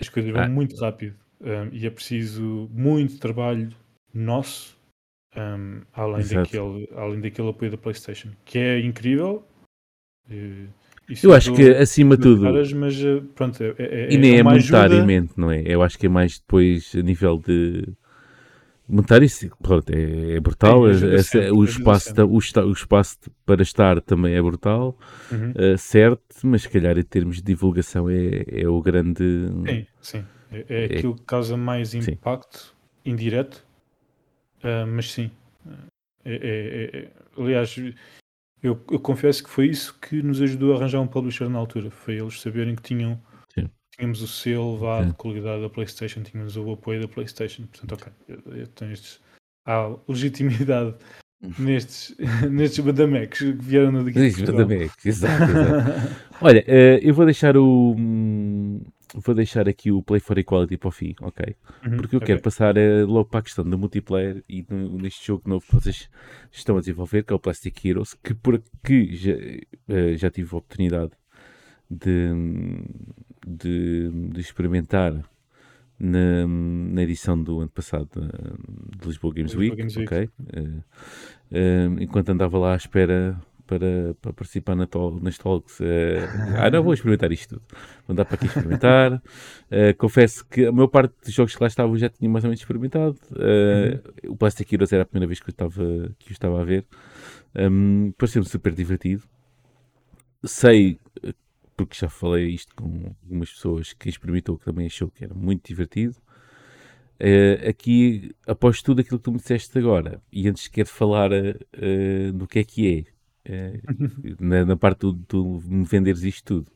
as 0.00 0.08
coisas 0.08 0.32
vão 0.32 0.42
ah. 0.42 0.48
muito 0.48 0.76
rápido 0.76 1.16
um, 1.40 1.68
e 1.72 1.86
é 1.86 1.90
preciso 1.90 2.68
muito 2.72 3.18
trabalho 3.18 3.74
nosso, 4.12 4.76
um, 5.36 5.82
além, 5.92 6.26
daquele, 6.26 6.88
além 6.94 7.20
daquele 7.20 7.48
apoio 7.48 7.70
da 7.70 7.78
PlayStation, 7.78 8.30
que 8.44 8.58
é 8.58 8.80
incrível. 8.80 9.46
Uh, 10.28 10.68
isso 11.08 11.26
eu 11.26 11.32
acho 11.32 11.54
que 11.54 11.70
acima 11.70 12.16
de 12.16 12.22
tudo. 12.22 12.42
Caras, 12.42 12.72
mas 12.72 13.02
eh, 13.02 13.22
pronto, 13.34 13.62
é, 13.62 13.74
é, 13.78 14.12
e 14.12 14.18
nem 14.18 14.36
é, 14.36 14.38
é 14.38 14.42
monetariamente, 14.42 15.32
não 15.36 15.50
é? 15.50 15.62
Eu 15.64 15.82
acho 15.82 15.98
que 15.98 16.06
é 16.06 16.08
mais 16.08 16.38
depois 16.38 16.92
a 16.94 17.00
nível 17.00 17.38
de. 17.38 17.88
Monetário, 18.86 19.28
pronto, 19.62 19.90
é, 19.90 20.36
é 20.36 20.40
brutal. 20.40 20.88
É, 20.88 21.22
sempre, 21.22 21.50
o, 21.50 21.62
espaço, 21.62 22.14
o, 22.22 22.36
o, 22.36 22.72
espaço 22.72 23.18
para 23.44 23.62
estar 23.62 24.00
também 24.00 24.34
é 24.34 24.40
brutal, 24.40 24.96
uhum. 25.30 25.50
uh, 25.50 25.76
certo, 25.76 26.22
mas 26.42 26.62
se 26.62 26.70
calhar 26.70 26.96
em 26.96 27.02
termos 27.02 27.36
de 27.36 27.42
divulgação 27.42 28.08
é, 28.08 28.44
é 28.46 28.66
o 28.66 28.80
grande. 28.80 29.48
Sim, 29.66 29.86
sim. 30.00 30.24
É, 30.50 30.64
é 30.68 30.84
aquilo 30.86 31.14
que 31.14 31.24
causa 31.24 31.54
mais 31.56 31.94
impacto 31.94 32.74
sim. 33.04 33.10
indireto, 33.10 33.62
uh, 34.64 34.86
mas 34.86 35.12
sim. 35.12 35.30
aliás, 37.36 37.78
eu, 38.62 38.80
eu, 38.90 38.98
confesso 38.98 39.42
que 39.42 39.50
foi 39.50 39.66
isso 39.66 39.98
que 40.00 40.22
nos 40.22 40.40
ajudou 40.42 40.72
a 40.72 40.76
arranjar 40.76 41.00
um 41.00 41.06
publisher 41.06 41.48
na 41.48 41.58
altura. 41.58 41.90
Foi 41.90 42.16
eles 42.16 42.40
saberem 42.40 42.74
que 42.74 42.82
tinham, 42.82 43.20
tínhamos 43.96 44.22
o 44.22 44.28
selo 44.28 44.78
vá, 44.78 45.02
de 45.02 45.12
qualidade 45.14 45.62
da 45.62 45.68
PlayStation, 45.68 46.22
tínhamos 46.22 46.56
o 46.56 46.72
apoio 46.72 47.00
da 47.00 47.08
PlayStation. 47.08 47.66
Portanto, 47.66 47.92
ok, 47.92 48.12
eu, 48.28 48.56
eu 48.56 48.66
tenho 48.68 48.92
estes. 48.92 49.20
Há 49.66 49.94
legitimidade 50.08 50.94
nestes, 51.58 52.16
nestes 52.50 52.84
badamecs 52.84 53.38
que 53.38 53.52
vieram 53.52 53.92
no 53.92 54.04
daqui. 54.04 54.18
Nestes 54.18 54.48
badamecs, 54.48 55.06
exato, 55.06 55.42
exato. 55.44 56.16
Olha, 56.40 56.64
uh, 56.66 56.98
eu 57.02 57.14
vou 57.14 57.24
deixar 57.24 57.56
o. 57.56 57.94
Vou 59.14 59.34
deixar 59.34 59.68
aqui 59.68 59.90
o 59.90 60.02
Play 60.02 60.20
for 60.20 60.36
Equality 60.36 60.76
para 60.76 60.88
o 60.88 60.92
fim, 60.92 61.14
ok? 61.20 61.56
Uhum, 61.84 61.96
Porque 61.96 62.14
eu 62.14 62.18
okay. 62.18 62.26
quero 62.26 62.42
passar 62.42 62.76
uh, 62.76 63.06
logo 63.06 63.30
para 63.30 63.40
a 63.40 63.42
questão 63.42 63.64
do 63.64 63.78
multiplayer 63.78 64.44
e 64.48 64.64
no, 64.68 64.98
neste 64.98 65.26
jogo 65.26 65.48
novo 65.48 65.64
que 65.66 65.74
vocês 65.74 66.10
estão 66.52 66.76
a 66.76 66.80
desenvolver, 66.80 67.24
que 67.24 67.32
é 67.32 67.36
o 67.36 67.38
Plastic 67.38 67.84
Heroes, 67.84 68.14
que 68.14 68.34
por 68.34 68.56
aqui 68.56 69.16
já, 69.16 69.32
uh, 69.32 70.16
já 70.16 70.30
tive 70.30 70.54
a 70.54 70.58
oportunidade 70.58 71.12
de, 71.90 72.28
de, 73.46 74.10
de 74.30 74.40
experimentar 74.40 75.14
na, 75.98 76.46
na, 76.46 77.02
edição 77.02 77.42
do 77.42 77.60
ano 77.60 77.70
passado 77.70 78.08
de 79.00 79.06
Lisboa 79.06 79.34
Games 79.34 79.52
Lisboa 79.52 79.62
Week, 79.62 79.76
Games 79.76 79.96
ok? 79.96 80.18
Week. 80.18 80.82
Uh, 81.50 82.02
enquanto 82.02 82.28
andava 82.28 82.58
lá 82.58 82.74
à 82.74 82.76
espera 82.76 83.40
para, 83.68 84.14
para 84.22 84.32
participar 84.32 84.74
na 84.74 84.86
tol, 84.86 85.20
nas 85.20 85.36
talks. 85.36 85.78
Uh, 85.78 85.84
ah, 86.56 86.70
não 86.70 86.82
vou 86.82 86.94
experimentar 86.94 87.30
isto 87.30 87.56
tudo. 87.56 87.62
Vou 88.06 88.14
andar 88.14 88.24
para 88.24 88.36
aqui 88.36 88.46
experimentar. 88.46 89.12
Uh, 89.14 89.94
confesso 89.98 90.44
que 90.46 90.64
a 90.64 90.72
maior 90.72 90.88
parte 90.88 91.14
dos 91.22 91.34
jogos 91.34 91.54
que 91.54 91.62
lá 91.62 91.68
estavam 91.68 91.96
já 91.98 92.08
tinha 92.08 92.30
mais 92.30 92.44
ou 92.44 92.48
menos 92.48 92.60
experimentado. 92.60 93.18
Uh, 93.32 94.24
uhum. 94.24 94.32
O 94.32 94.36
Plastic 94.36 94.72
Heroes 94.72 94.92
era 94.92 95.02
a 95.02 95.06
primeira 95.06 95.26
vez 95.26 95.38
que 95.38 95.50
eu 95.50 95.52
estava, 95.52 95.84
que 96.18 96.30
eu 96.30 96.32
estava 96.32 96.60
a 96.60 96.64
ver. 96.64 96.86
Um, 97.54 98.12
Pareceu-me 98.16 98.48
super 98.48 98.72
divertido. 98.72 99.22
Sei, 100.44 100.98
porque 101.76 101.96
já 101.96 102.08
falei 102.08 102.48
isto 102.48 102.74
com 102.74 103.14
algumas 103.22 103.50
pessoas 103.52 103.92
que 103.92 104.08
experimentou, 104.08 104.56
que 104.56 104.64
também 104.64 104.86
achou 104.86 105.10
que 105.10 105.24
era 105.24 105.34
muito 105.34 105.66
divertido. 105.68 106.16
Uh, 107.20 107.68
aqui, 107.68 108.30
após 108.46 108.80
tudo 108.80 109.00
aquilo 109.00 109.18
que 109.18 109.24
tu 109.24 109.32
me 109.32 109.38
disseste 109.38 109.76
agora, 109.76 110.22
e 110.32 110.48
antes 110.48 110.68
quero 110.68 110.88
falar 110.88 111.30
uh, 111.32 112.32
do 112.32 112.46
que 112.46 112.60
é 112.60 112.64
que 112.64 112.98
é, 112.98 113.17
na, 114.40 114.64
na, 114.64 114.76
parte 114.76 115.00
do, 115.00 115.12
do 115.12 115.62
me 115.66 115.84
venderes 115.84 116.22
isto 116.22 116.44
tudo. 116.44 116.72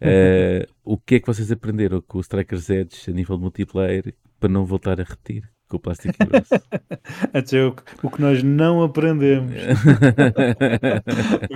Uh, 0.00 0.66
o 0.84 0.98
que 0.98 1.16
é 1.16 1.20
que 1.20 1.26
vocês 1.26 1.52
aprenderam 1.52 2.00
com 2.00 2.18
o 2.18 2.20
Strikers 2.20 2.70
Edge 2.70 3.08
a 3.08 3.12
nível 3.12 3.36
de 3.36 3.42
multiplayer 3.42 4.14
para 4.40 4.48
não 4.48 4.64
voltar 4.64 5.00
a 5.00 5.04
repetir 5.04 5.48
com 5.68 5.76
o 5.76 5.80
Plastic 5.80 6.16
Heroes? 6.20 6.48
Até 7.32 7.64
o, 7.64 7.74
o 8.02 8.10
que 8.10 8.20
nós 8.20 8.42
não 8.42 8.82
aprendemos. 8.82 9.54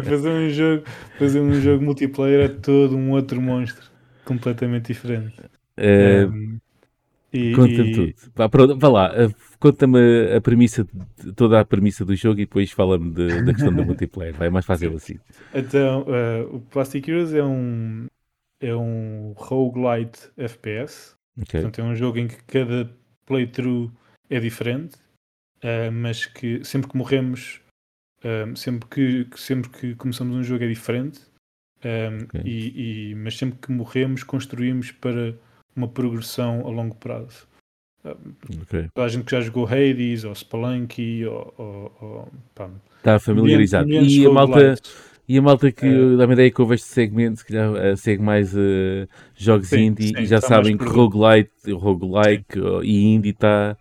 fazer 0.05 0.29
um 0.29 0.49
jogo, 0.49 0.85
fazer 1.19 1.41
um 1.41 1.61
jogo 1.61 1.85
multiplayer 1.85 2.45
é 2.45 2.49
todo 2.49 2.97
um 2.97 3.11
outro 3.11 3.43
monstro 3.43 3.91
completamente 4.25 4.93
diferente. 4.93 5.35
Uh, 5.79 6.31
um, 6.31 6.59
Conta-me 7.55 7.93
tudo. 7.93 8.15
Vá, 8.35 8.47
vá 8.77 8.89
lá, 8.89 9.13
eh, 9.15 9.29
conta-me 9.59 10.35
a 10.35 10.41
premissa, 10.41 10.87
toda 11.35 11.61
a 11.61 11.65
premissa 11.65 12.05
do 12.05 12.15
jogo 12.15 12.41
e 12.41 12.47
depois 12.47 12.71
fala-me 12.71 13.11
de, 13.11 13.43
da 13.43 13.53
questão 13.53 13.73
do 13.73 13.85
multiplayer. 13.87 14.35
Vai, 14.35 14.49
é 14.49 14.51
mais 14.51 14.65
fácil 14.65 14.95
assim. 14.95 15.19
Então, 15.55 16.03
uh, 16.03 16.57
o 16.57 16.61
Plastic 16.61 17.09
Heroes 17.09 17.33
é 17.33 17.43
um, 17.45 18.07
é 18.61 18.75
um 18.75 19.33
roguelite 19.37 20.31
FPS. 20.37 21.15
Okay. 21.41 21.61
Portanto, 21.61 21.81
é 21.81 21.85
um 21.85 21.95
jogo 21.95 22.19
em 22.19 22.29
que 22.29 22.43
cada 22.45 22.91
playthrough 23.27 23.91
é 24.31 24.41
diferente, 24.41 24.97
uh, 25.63 25.93
mas 25.93 26.27
que 26.27 26.65
sempre 26.65 26.91
que 26.91 26.97
morremos, 26.97 27.61
uh, 28.25 28.57
sempre, 28.57 28.89
que, 28.89 29.29
sempre 29.39 29.71
que 29.71 29.95
começamos 29.95 30.37
um 30.37 30.43
jogo 30.43 30.65
é 30.65 30.69
diferente. 30.69 31.21
Um, 31.85 32.25
okay. 32.25 32.41
e, 32.45 33.11
e, 33.11 33.15
mas 33.15 33.37
sempre 33.37 33.59
que 33.59 33.71
morremos, 33.71 34.25
construímos 34.25 34.91
para 34.91 35.39
uma 35.77 35.89
progressão 35.89 36.67
a 36.67 36.71
longo 36.71 36.95
prazo. 36.97 37.47
Okay. 38.63 38.89
A 38.97 39.09
gente 39.09 39.25
que 39.25 39.33
já 39.33 39.41
jogou 39.41 39.67
Hades 39.67 40.25
ou 40.25 40.35
Spelunky 40.35 41.27
ou, 41.27 41.55
ou, 41.59 41.93
ou 42.01 42.29
pá, 42.55 42.71
está 42.99 43.19
familiarizado. 43.19 43.91
E 43.91 44.27
a, 44.27 44.31
malta, 44.31 44.75
e 45.29 45.39
a 45.39 45.43
malta 45.43 45.73
que 45.73 45.87
é. 45.87 46.17
dá-me 46.17 46.35
ideia 46.35 46.51
que 46.51 46.61
houve 46.61 46.75
este 46.75 46.89
segmento, 46.89 47.45
que 47.45 47.53
já 47.53 47.71
uh, 47.71 47.97
segue 47.97 48.23
mais 48.23 48.55
uh, 48.55 49.09
jogos 49.37 49.69
sim, 49.69 49.87
indie 49.87 50.09
sim, 50.09 50.19
e 50.19 50.27
já 50.27 50.41
sabem 50.41 50.77
que 50.77 50.85
roguelite, 50.85 51.73
roguelike 51.73 52.59
uh, 52.61 52.83
e 52.83 53.15
indie 53.15 53.31
está 53.31 53.77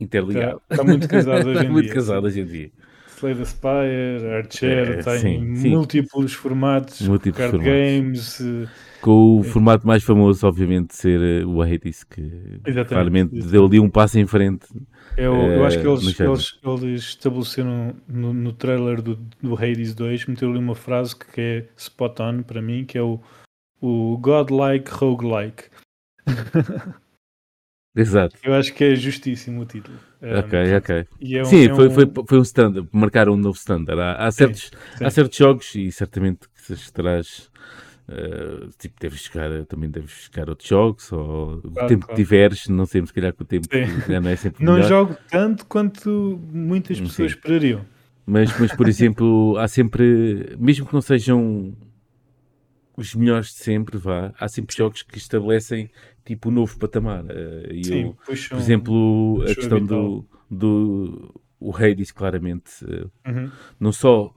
interligado. 0.00 0.60
Está, 0.70 0.74
está 0.74 0.84
muito 0.84 1.08
casado 1.08 1.48
hoje 1.48 1.64
em 1.66 1.68
muito 1.68 1.86
dia. 1.86 1.94
casado 1.94 2.24
hoje 2.24 2.40
em 2.40 2.46
dia. 2.46 2.70
Slay 3.18 3.34
the 3.34 3.44
Spire, 3.44 4.36
Archer, 4.36 4.98
é, 4.98 5.02
tem 5.02 5.56
sim, 5.56 5.70
múltiplos 5.70 6.32
formatos, 6.32 7.00
múltiplos 7.00 7.36
card 7.36 7.64
formatos. 7.64 8.40
games. 8.40 8.68
Com 9.00 9.38
o 9.38 9.40
é. 9.40 9.44
formato 9.44 9.86
mais 9.86 10.02
famoso, 10.02 10.46
obviamente, 10.46 10.94
ser 10.94 11.44
uh, 11.44 11.48
o 11.48 11.62
Hades, 11.62 12.04
que 12.04 12.20
exatamente, 12.66 12.88
claramente 12.88 13.40
deu 13.46 13.66
ali 13.66 13.80
um 13.80 13.90
passo 13.90 14.18
em 14.18 14.26
frente. 14.26 14.66
Eu, 15.16 15.34
uh, 15.34 15.50
eu 15.50 15.64
acho 15.64 15.80
que 15.80 15.86
eles, 15.86 16.20
eles, 16.20 16.58
eles 16.64 17.02
estabeleceram 17.02 17.94
no, 18.08 18.32
no 18.32 18.52
trailer 18.52 19.02
do, 19.02 19.18
do 19.42 19.54
Hades 19.54 19.94
2, 19.94 20.26
meteram 20.26 20.52
ali 20.52 20.60
uma 20.60 20.74
frase 20.74 21.16
que 21.16 21.40
é 21.40 21.64
spot 21.76 22.20
on 22.20 22.42
para 22.42 22.62
mim, 22.62 22.84
que 22.84 22.96
é 22.96 23.02
o, 23.02 23.20
o 23.80 24.16
Godlike 24.18 24.90
Roguelike. 24.90 25.64
Exato. 28.00 28.36
Eu 28.44 28.54
acho 28.54 28.72
que 28.72 28.84
é 28.84 28.94
justíssimo 28.94 29.62
o 29.62 29.66
título. 29.66 29.98
Ok, 30.22 30.58
um, 30.58 30.76
ok. 30.76 31.06
É 31.20 31.42
um, 31.42 31.44
sim, 31.44 31.68
é 31.68 31.74
foi, 31.74 31.88
um... 31.88 31.90
foi, 31.90 32.10
foi 32.26 32.38
um 32.38 32.42
standard, 32.42 32.88
marcar 32.92 33.28
um 33.28 33.36
novo 33.36 33.56
standard. 33.56 34.00
Há, 34.00 34.26
há 34.26 34.30
certos, 34.30 34.62
sim, 34.62 34.98
sim. 34.98 35.04
há 35.04 35.10
certos 35.10 35.36
jogos 35.36 35.74
e 35.74 35.90
certamente 35.90 36.48
que 36.48 36.72
estarás. 36.72 37.50
Uh, 38.08 38.70
tipo, 38.78 38.94
deves 38.98 39.22
jogar, 39.22 39.66
também 39.66 39.90
deves 39.90 40.30
jogar 40.32 40.48
outros 40.48 40.66
jogos, 40.66 41.12
ou 41.12 41.60
claro, 41.60 41.84
o 41.84 41.88
tempo 41.88 42.06
claro. 42.06 42.06
que 42.06 42.14
tiveres, 42.14 42.66
não 42.66 42.86
sei, 42.86 43.04
se 43.04 43.12
calhar 43.12 43.34
que 43.34 43.42
o 43.42 43.44
tempo 43.44 43.66
já 44.08 44.18
não 44.18 44.30
é 44.30 44.36
sempre 44.36 44.64
Não 44.64 44.74
melhor. 44.76 44.88
jogo 44.88 45.16
tanto 45.30 45.66
quanto 45.66 46.40
muitas 46.50 46.98
pessoas 46.98 47.32
Sim. 47.32 47.36
esperariam. 47.36 47.84
Mas, 48.24 48.58
mas, 48.58 48.74
por 48.74 48.88
exemplo, 48.88 49.58
há 49.58 49.68
sempre, 49.68 50.56
mesmo 50.58 50.86
que 50.86 50.94
não 50.94 51.02
sejam 51.02 51.74
os 52.98 53.14
melhores 53.14 53.52
de 53.52 53.60
sempre, 53.60 53.96
vá, 53.96 54.34
há 54.36 54.48
sempre 54.48 54.76
jogos 54.76 55.04
que 55.04 55.18
estabelecem 55.18 55.88
tipo 56.24 56.48
um 56.48 56.52
novo 56.52 56.76
patamar. 56.76 57.24
Uh, 57.24 57.72
e 57.72 57.84
Sim, 57.84 58.06
eu, 58.06 58.18
puxam, 58.26 58.58
por 58.58 58.62
exemplo, 58.62 59.42
a 59.42 59.54
questão 59.54 59.86
do, 59.86 60.26
do 60.50 61.40
o 61.60 61.74
Hades, 61.74 62.10
claramente, 62.10 62.84
uh, 62.84 63.08
uhum. 63.24 63.50
não 63.78 63.92
só 63.92 64.34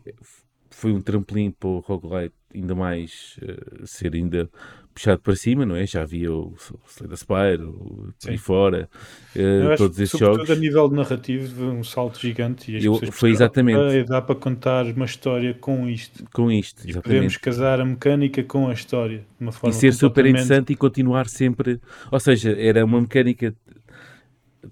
foi 0.69 0.91
um 0.91 1.01
trampolim 1.01 1.49
para 1.49 1.69
o 1.69 1.79
roguelite 1.79 2.35
ainda 2.53 2.75
mais 2.75 3.39
uh, 3.41 3.87
ser 3.87 4.13
ainda 4.13 4.47
puxado 4.93 5.21
para 5.21 5.35
cima, 5.35 5.65
não 5.65 5.75
é? 5.75 5.85
Já 5.85 6.01
havia 6.01 6.31
o 6.31 6.53
Slay 6.87 7.17
Spire, 7.17 7.63
o 7.63 8.13
por 8.19 8.37
fora, 8.37 8.89
uh, 9.35 9.77
todos 9.77 9.99
esses 9.99 10.19
jogos. 10.19 10.49
a 10.49 10.55
nível 10.55 10.89
de 10.89 10.95
narrativo, 10.95 11.65
um 11.65 11.83
salto 11.83 12.19
gigante. 12.19 12.71
E 12.71 12.85
Eu, 12.85 12.95
foi 13.11 13.31
exatamente. 13.31 13.79
Ah, 13.79 14.03
dá 14.03 14.21
para 14.21 14.35
contar 14.35 14.85
uma 14.85 15.05
história 15.05 15.53
com 15.53 15.87
isto. 15.87 16.23
Com 16.33 16.51
isto, 16.51 16.81
exatamente. 16.81 17.03
podemos 17.03 17.37
casar 17.37 17.79
a 17.79 17.85
mecânica 17.85 18.43
com 18.43 18.67
a 18.67 18.73
história. 18.73 19.19
De 19.19 19.45
uma 19.45 19.51
forma 19.51 19.75
e 19.75 19.79
ser 19.79 19.93
super 19.93 20.25
interessante 20.25 20.73
e 20.73 20.75
continuar 20.75 21.27
sempre. 21.27 21.79
Ou 22.11 22.19
seja, 22.19 22.51
era 22.57 22.83
uma 22.85 23.01
mecânica. 23.01 23.55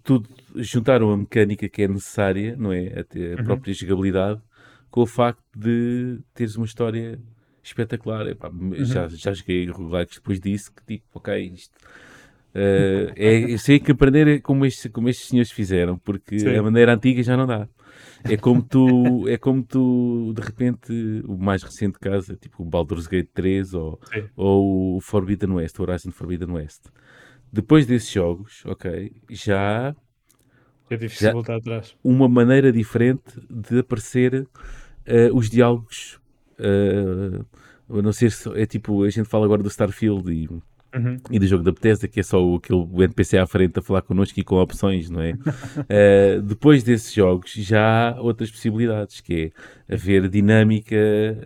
Tudo 0.04 0.30
juntaram 0.56 1.12
a 1.12 1.18
mecânica 1.18 1.68
que 1.68 1.82
é 1.82 1.88
necessária, 1.88 2.56
não 2.58 2.72
é? 2.72 3.00
Até 3.00 3.34
a 3.34 3.38
uhum. 3.38 3.44
própria 3.44 3.74
jogabilidade, 3.74 4.42
com 4.90 5.02
o 5.02 5.08
facto 5.08 5.44
de 5.56 6.20
teres 6.34 6.56
uma 6.56 6.66
história 6.66 7.20
espetacular. 7.64 8.28
Epá, 8.28 8.50
uhum. 8.50 8.84
já, 8.84 9.08
já 9.08 9.34
joguei 9.34 9.68
roguelikes 9.68 10.18
depois 10.18 10.40
disso 10.40 10.72
que 10.74 10.84
tipo, 10.86 11.06
ok, 11.14 11.40
isto. 11.54 11.78
Uh, 12.50 13.14
é, 13.16 13.54
eu 13.54 13.60
sei 13.60 13.80
que 13.80 13.92
aprender 13.92 14.42
como, 14.42 14.66
este, 14.66 14.90
como 14.90 15.08
estes 15.08 15.28
senhores 15.28 15.52
fizeram, 15.52 15.98
porque 16.00 16.40
Sim. 16.40 16.56
a 16.56 16.64
maneira 16.64 16.94
antiga 16.94 17.22
já 17.22 17.38
não 17.38 17.46
dá. 17.46 17.68
É 18.24 18.36
como 18.36 18.62
tu, 18.62 19.28
é 19.30 19.38
como 19.38 19.64
tu, 19.64 20.34
de 20.36 20.42
repente, 20.42 20.92
o 21.26 21.38
mais 21.38 21.64
recente 21.64 22.00
caso, 22.00 22.34
é 22.34 22.36
tipo 22.36 22.64
o 22.64 22.66
Baldur's 22.66 23.08
Gate 23.08 23.30
3 23.34 23.74
ou, 23.74 24.00
ou 24.36 24.98
o 24.98 25.02
Forbidden 25.02 25.52
West, 25.52 25.80
o 25.80 25.84
Horizon 25.84 26.12
Forbidden 26.12 26.52
West. 26.52 26.88
Depois 27.52 27.86
desses 27.86 28.12
jogos, 28.12 28.64
ok, 28.66 29.12
já 29.30 29.96
é 30.90 30.98
difícil 30.98 31.28
já 31.28 31.34
voltar 31.34 31.58
atrás. 31.58 31.96
Uma 32.04 32.28
maneira 32.28 32.72
diferente 32.72 33.40
de 33.50 33.80
aparecer 33.80 34.42
uh, 34.42 35.36
os 35.36 35.50
diálogos 35.50 36.19
Uh, 36.60 37.46
não 38.02 38.14
sei 38.14 38.30
se 38.30 38.50
é 38.60 38.66
tipo, 38.66 39.04
a 39.04 39.10
gente 39.10 39.28
fala 39.28 39.46
agora 39.46 39.64
do 39.64 39.70
Starfield 39.70 40.32
e, 40.32 40.48
uhum. 40.48 41.18
e 41.32 41.40
do 41.40 41.48
jogo 41.48 41.64
da 41.64 41.72
Bethesda, 41.72 42.08
que 42.08 42.20
é 42.20 42.24
só 42.24 42.44
o, 42.44 42.56
aquele 42.56 42.80
o 42.80 43.04
NPC 43.04 43.38
à 43.38 43.48
frente 43.48 43.80
a 43.80 43.82
falar 43.82 44.02
connosco 44.04 44.40
e 44.40 44.44
com 44.44 44.56
opções, 44.56 45.10
não 45.10 45.22
é? 45.22 45.34
uh, 45.34 46.42
depois 46.46 46.84
desses 46.84 47.14
jogos 47.14 47.52
já 47.54 48.12
há 48.12 48.22
outras 48.22 48.52
possibilidades, 48.52 49.22
que 49.22 49.52
é 49.88 49.94
haver 49.94 50.30
dinâmica, 50.30 50.96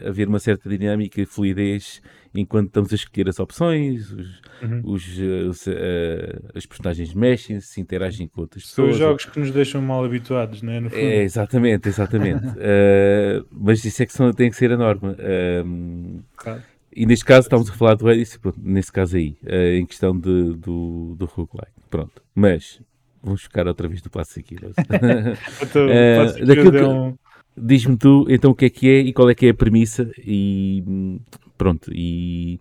haver 0.05 0.27
uma 0.27 0.39
certa 0.39 0.69
dinâmica 0.69 1.21
e 1.21 1.25
fluidez 1.25 2.01
enquanto 2.35 2.67
estamos 2.67 2.91
a 2.91 2.95
escolher 2.95 3.29
as 3.29 3.39
opções, 3.39 4.11
os, 4.11 4.41
uhum. 4.61 4.81
os, 4.83 5.07
os 5.49 5.67
uh, 5.67 6.51
as 6.55 6.65
personagens 6.65 7.13
mexem-se, 7.13 7.79
interagem 7.79 8.27
com 8.27 8.41
outras 8.41 8.63
pessoas. 8.63 8.87
São 8.87 8.93
os 8.93 8.97
jogos 8.97 9.25
que 9.25 9.39
nos 9.39 9.51
deixam 9.51 9.81
mal 9.81 10.03
habituados, 10.03 10.61
não 10.61 10.73
é? 10.73 10.79
No 10.79 10.89
fundo. 10.89 10.99
É, 10.99 11.23
exatamente, 11.23 11.87
exatamente. 11.87 12.45
uh, 12.45 13.45
mas 13.51 13.83
isso 13.85 14.01
é 14.01 14.05
que 14.05 14.13
são, 14.13 14.31
tem 14.33 14.49
que 14.49 14.55
ser 14.55 14.71
a 14.71 14.77
norma. 14.77 15.11
Uh, 15.11 16.23
claro. 16.35 16.61
E 16.95 17.05
neste 17.05 17.25
caso 17.25 17.47
estamos 17.47 17.69
a 17.69 17.73
falar 17.73 17.95
do 17.95 18.05
pronto, 18.39 18.59
nesse 18.61 18.91
caso 18.91 19.17
aí, 19.17 19.35
uh, 19.43 19.77
em 19.77 19.85
questão 19.85 20.17
de, 20.17 20.53
do, 20.53 21.15
do 21.17 21.25
roguelike. 21.25 21.71
Pronto. 21.89 22.21
Mas 22.35 22.79
vamos 23.21 23.43
ficar 23.43 23.67
outra 23.67 23.87
vez 23.87 24.01
do 24.01 24.09
Plastic 24.09 24.51
Heroes. 24.51 24.75
então, 25.61 25.87
uh, 25.87 26.89
um... 26.89 27.17
Diz-me 27.55 27.95
tu 27.97 28.25
então 28.29 28.51
o 28.51 28.55
que 28.55 28.65
é 28.65 28.69
que 28.69 28.89
é 28.89 28.99
e 28.99 29.13
qual 29.13 29.29
é 29.29 29.35
que 29.35 29.45
é 29.45 29.49
a 29.49 29.53
premissa 29.53 30.11
e 30.17 30.83
pronto. 31.63 31.89
E 31.93 32.59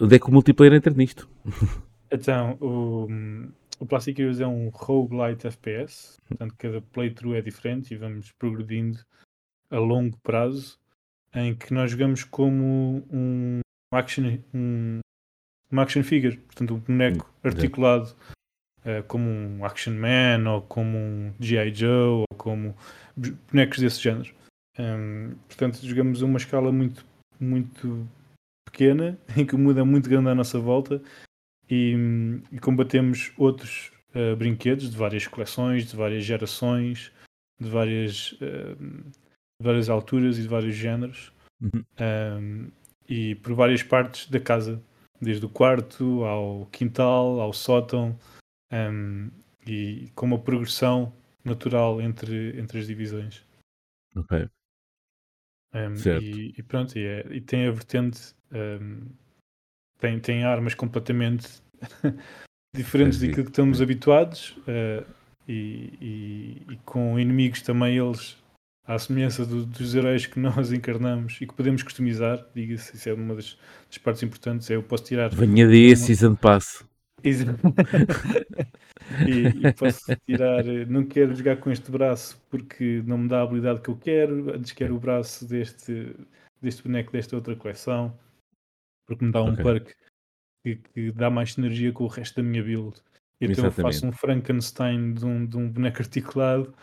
onde 0.00 0.16
é 0.16 0.18
que 0.18 0.28
o 0.28 0.32
multiplayer 0.32 0.74
entra 0.74 0.92
nisto? 0.92 1.28
Então, 2.10 2.56
o, 2.60 3.08
o 3.80 3.86
Plastic 3.86 4.18
Heroes 4.20 4.38
é 4.38 4.46
um 4.46 4.68
roguelite 4.68 5.48
FPS, 5.48 6.16
portanto 6.28 6.54
cada 6.56 6.80
playthrough 6.80 7.34
é 7.34 7.40
diferente 7.40 7.92
e 7.92 7.96
vamos 7.96 8.30
progredindo 8.32 9.00
a 9.68 9.78
longo 9.78 10.16
prazo, 10.18 10.78
em 11.34 11.56
que 11.56 11.74
nós 11.74 11.90
jogamos 11.90 12.22
como 12.22 13.04
um 13.10 13.60
action, 13.92 14.38
um, 14.54 15.00
uma 15.72 15.82
action 15.82 16.04
figure, 16.04 16.36
portanto 16.36 16.74
um 16.74 16.78
boneco 16.78 17.32
articulado 17.42 18.14
uh, 18.84 19.02
como 19.08 19.28
um 19.28 19.64
Action 19.64 19.94
Man 19.94 20.48
ou 20.48 20.62
como 20.62 20.96
um 20.96 21.32
G.I. 21.40 21.74
Joe 21.74 22.24
ou 22.30 22.36
como 22.36 22.76
bonecos 23.50 23.78
desse 23.78 24.00
género. 24.00 24.32
Um, 24.78 25.34
portanto, 25.48 25.84
jogamos 25.84 26.22
uma 26.22 26.38
escala 26.38 26.70
muito, 26.70 27.04
muito 27.40 28.08
pequena, 28.74 29.16
em 29.38 29.46
que 29.46 29.56
muda 29.56 29.84
muito 29.84 30.10
grande 30.10 30.28
à 30.28 30.34
nossa 30.34 30.58
volta 30.58 31.00
e, 31.70 31.94
e 32.50 32.58
combatemos 32.58 33.32
outros 33.38 33.92
uh, 34.14 34.34
brinquedos 34.36 34.90
de 34.90 34.96
várias 34.96 35.26
coleções, 35.28 35.86
de 35.86 35.96
várias 35.96 36.24
gerações, 36.24 37.12
de 37.60 37.70
várias, 37.70 38.32
uh, 38.32 38.76
de 38.76 39.62
várias 39.62 39.88
alturas 39.88 40.38
e 40.38 40.42
de 40.42 40.48
vários 40.48 40.74
géneros 40.74 41.32
uhum. 41.62 41.84
um, 42.40 42.70
e 43.08 43.36
por 43.36 43.54
várias 43.54 43.82
partes 43.82 44.28
da 44.28 44.40
casa, 44.40 44.82
desde 45.20 45.46
o 45.46 45.48
quarto 45.48 46.24
ao 46.24 46.66
quintal, 46.66 47.40
ao 47.40 47.52
sótão 47.52 48.18
um, 48.72 49.30
e 49.66 50.10
com 50.14 50.26
uma 50.26 50.38
progressão 50.38 51.12
natural 51.44 52.00
entre, 52.00 52.58
entre 52.58 52.80
as 52.80 52.86
divisões. 52.86 53.44
Ok. 54.16 54.48
Um, 55.74 55.96
certo. 55.96 56.24
E, 56.24 56.54
e, 56.56 56.62
pronto, 56.62 56.96
e, 56.96 57.04
é, 57.04 57.26
e, 57.30 57.40
tem 57.40 57.66
a 57.66 57.70
vertente, 57.70 58.33
um, 58.54 59.00
tem, 59.98 60.18
tem 60.18 60.44
armas 60.44 60.74
completamente 60.74 61.48
diferentes 62.74 63.22
é, 63.22 63.26
daquilo 63.26 63.44
que 63.44 63.50
estamos 63.50 63.80
é. 63.80 63.84
habituados 63.84 64.56
uh, 64.68 65.04
e, 65.48 66.62
e, 66.70 66.78
com 66.84 67.18
inimigos 67.18 67.62
também 67.62 67.96
eles 67.96 68.36
à 68.86 68.98
semelhança 68.98 69.46
do, 69.46 69.64
dos 69.64 69.94
heróis 69.94 70.26
que 70.26 70.38
nós 70.40 70.72
encarnamos 70.72 71.38
e 71.40 71.46
que 71.46 71.54
podemos 71.54 71.82
customizar, 71.82 72.44
diga-se, 72.54 72.96
isso 72.96 73.08
é 73.08 73.14
uma 73.14 73.34
das, 73.34 73.58
das, 73.88 73.98
partes 73.98 74.22
importantes, 74.22 74.70
é 74.70 74.76
eu 74.76 74.82
posso 74.82 75.04
tirar... 75.04 75.30
Venha 75.34 75.66
de 75.66 75.86
uma... 75.86 75.96
Season 75.96 76.34
Pass. 76.34 76.84
e, 77.24 77.30
e, 79.66 79.72
posso 79.72 80.14
tirar, 80.26 80.62
não 80.88 81.06
quero 81.06 81.34
jogar 81.34 81.56
com 81.56 81.70
este 81.70 81.90
braço 81.90 82.38
porque 82.50 83.02
não 83.06 83.16
me 83.16 83.28
dá 83.28 83.40
a 83.40 83.44
habilidade 83.44 83.80
que 83.80 83.88
eu 83.88 83.96
quero, 83.96 84.54
antes 84.54 84.72
quero 84.72 84.94
o 84.94 85.00
braço 85.00 85.48
deste, 85.48 86.14
deste 86.60 86.82
boneco 86.82 87.10
desta 87.12 87.34
outra 87.34 87.56
coleção, 87.56 88.14
porque 89.06 89.24
me 89.24 89.32
dá 89.32 89.42
um 89.42 89.52
okay. 89.52 89.64
perk 89.64 89.94
que, 90.62 90.76
que, 90.76 91.12
dá 91.12 91.30
mais 91.30 91.54
sinergia 91.54 91.92
com 91.92 92.04
o 92.04 92.08
resto 92.08 92.36
da 92.36 92.42
minha 92.42 92.62
build. 92.62 93.00
Então 93.40 93.66
eu 93.66 93.72
faço 93.72 94.06
um 94.06 94.12
Frankenstein 94.12 95.12
de 95.12 95.26
um, 95.26 95.46
de 95.46 95.56
um 95.56 95.70
boneco 95.70 95.98
articulado 96.02 96.74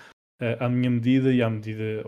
uh, 0.42 0.64
à 0.64 0.70
minha 0.70 0.90
medida 0.90 1.34
e 1.34 1.42
à 1.42 1.50
medida 1.50 2.04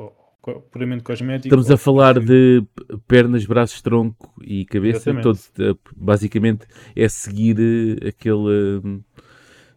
puramente 0.70 1.03
cosmético. 1.03 1.47
Estamos 1.47 1.72
a 1.72 1.78
falar 1.78 2.20
de 2.20 2.64
pernas, 3.07 3.45
braços, 3.45 3.82
tronco 3.82 4.34
e 4.41 4.66
cabeça. 4.66 5.14
Todo, 5.22 5.39
eh, 5.59 5.74
basicamente 5.95 6.68
é 6.95 7.07
seguir 7.07 7.57
eh, 7.59 8.09
aquele. 8.09 9.01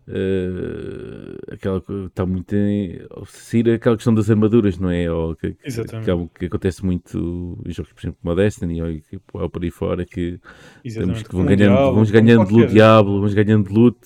Uh, 0.08 1.36
aquela 1.52 1.82
está 2.06 2.24
muito 2.24 2.54
em, 2.54 3.00
seguir 3.26 3.72
aquela 3.72 3.96
questão 3.96 4.14
das 4.14 4.30
armaduras, 4.30 4.78
não 4.78 4.88
é? 4.88 5.10
Ou 5.10 5.34
que, 5.34 5.54
que, 5.54 5.68
que, 5.68 6.10
é 6.10 6.28
que 6.38 6.46
acontece 6.46 6.84
muito 6.84 7.58
em 7.66 7.72
jogos, 7.72 7.92
por 7.92 8.00
exemplo, 8.00 8.18
como 8.22 8.32
o 8.32 8.36
Destiny 8.36 8.82
ou, 8.82 8.88
ou 9.32 9.50
por 9.50 9.64
aí 9.64 9.70
fora, 9.72 10.04
que, 10.04 10.38
temos, 10.84 11.24
que 11.24 11.34
vão 11.34 11.44
ganhando, 11.44 11.72
diabo, 11.72 11.92
vamos 11.92 12.10
ganhando 12.12 12.50
loot 12.50 12.72
diabo, 12.72 13.14
vamos 13.16 13.34
ganhando 13.34 13.72
loot 13.72 13.98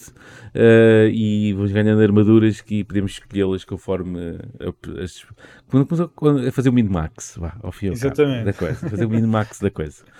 uh, 0.54 1.08
e 1.12 1.52
vamos 1.52 1.72
ganhando 1.72 2.00
armaduras 2.00 2.60
que 2.60 2.84
podemos 2.84 3.12
escolhê-las 3.12 3.64
conforme 3.64 4.18
uh, 4.60 5.02
as, 5.02 5.26
quando, 5.68 6.46
a 6.46 6.52
fazer 6.52 6.68
o 6.68 6.72
min-max 6.72 7.38
ao 7.62 7.72
fim 7.72 7.88
Exatamente. 7.88 8.44
da 8.44 8.52
coisa, 8.52 8.88
fazer 8.88 9.04
o 9.04 9.10
min-max 9.10 9.60
da 9.60 9.70
coisa. 9.70 10.04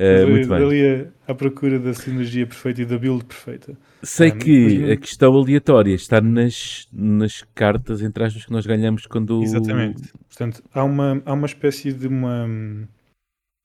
Uh, 0.00 0.28
muito 0.30 0.48
bem. 0.48 0.58
Ali 0.58 1.08
à 1.26 1.34
procura 1.34 1.78
da 1.78 1.92
sinergia 1.92 2.46
perfeita 2.46 2.82
e 2.82 2.84
da 2.86 2.98
build 2.98 3.24
perfeita. 3.24 3.76
Sei 4.02 4.30
que 4.30 4.90
a 4.90 4.96
questão 4.96 5.32
aleatória 5.34 5.94
está 5.94 6.20
nas, 6.20 6.88
nas 6.92 7.42
cartas, 7.54 8.02
entre 8.02 8.24
aspas, 8.24 8.46
que 8.46 8.52
nós 8.52 8.66
ganhamos 8.66 9.06
quando. 9.06 9.42
Exatamente. 9.42 10.10
Portanto, 10.26 10.62
há 10.72 10.82
uma, 10.82 11.22
há 11.24 11.32
uma 11.32 11.46
espécie 11.46 11.92
de 11.92 12.06
uma. 12.06 12.48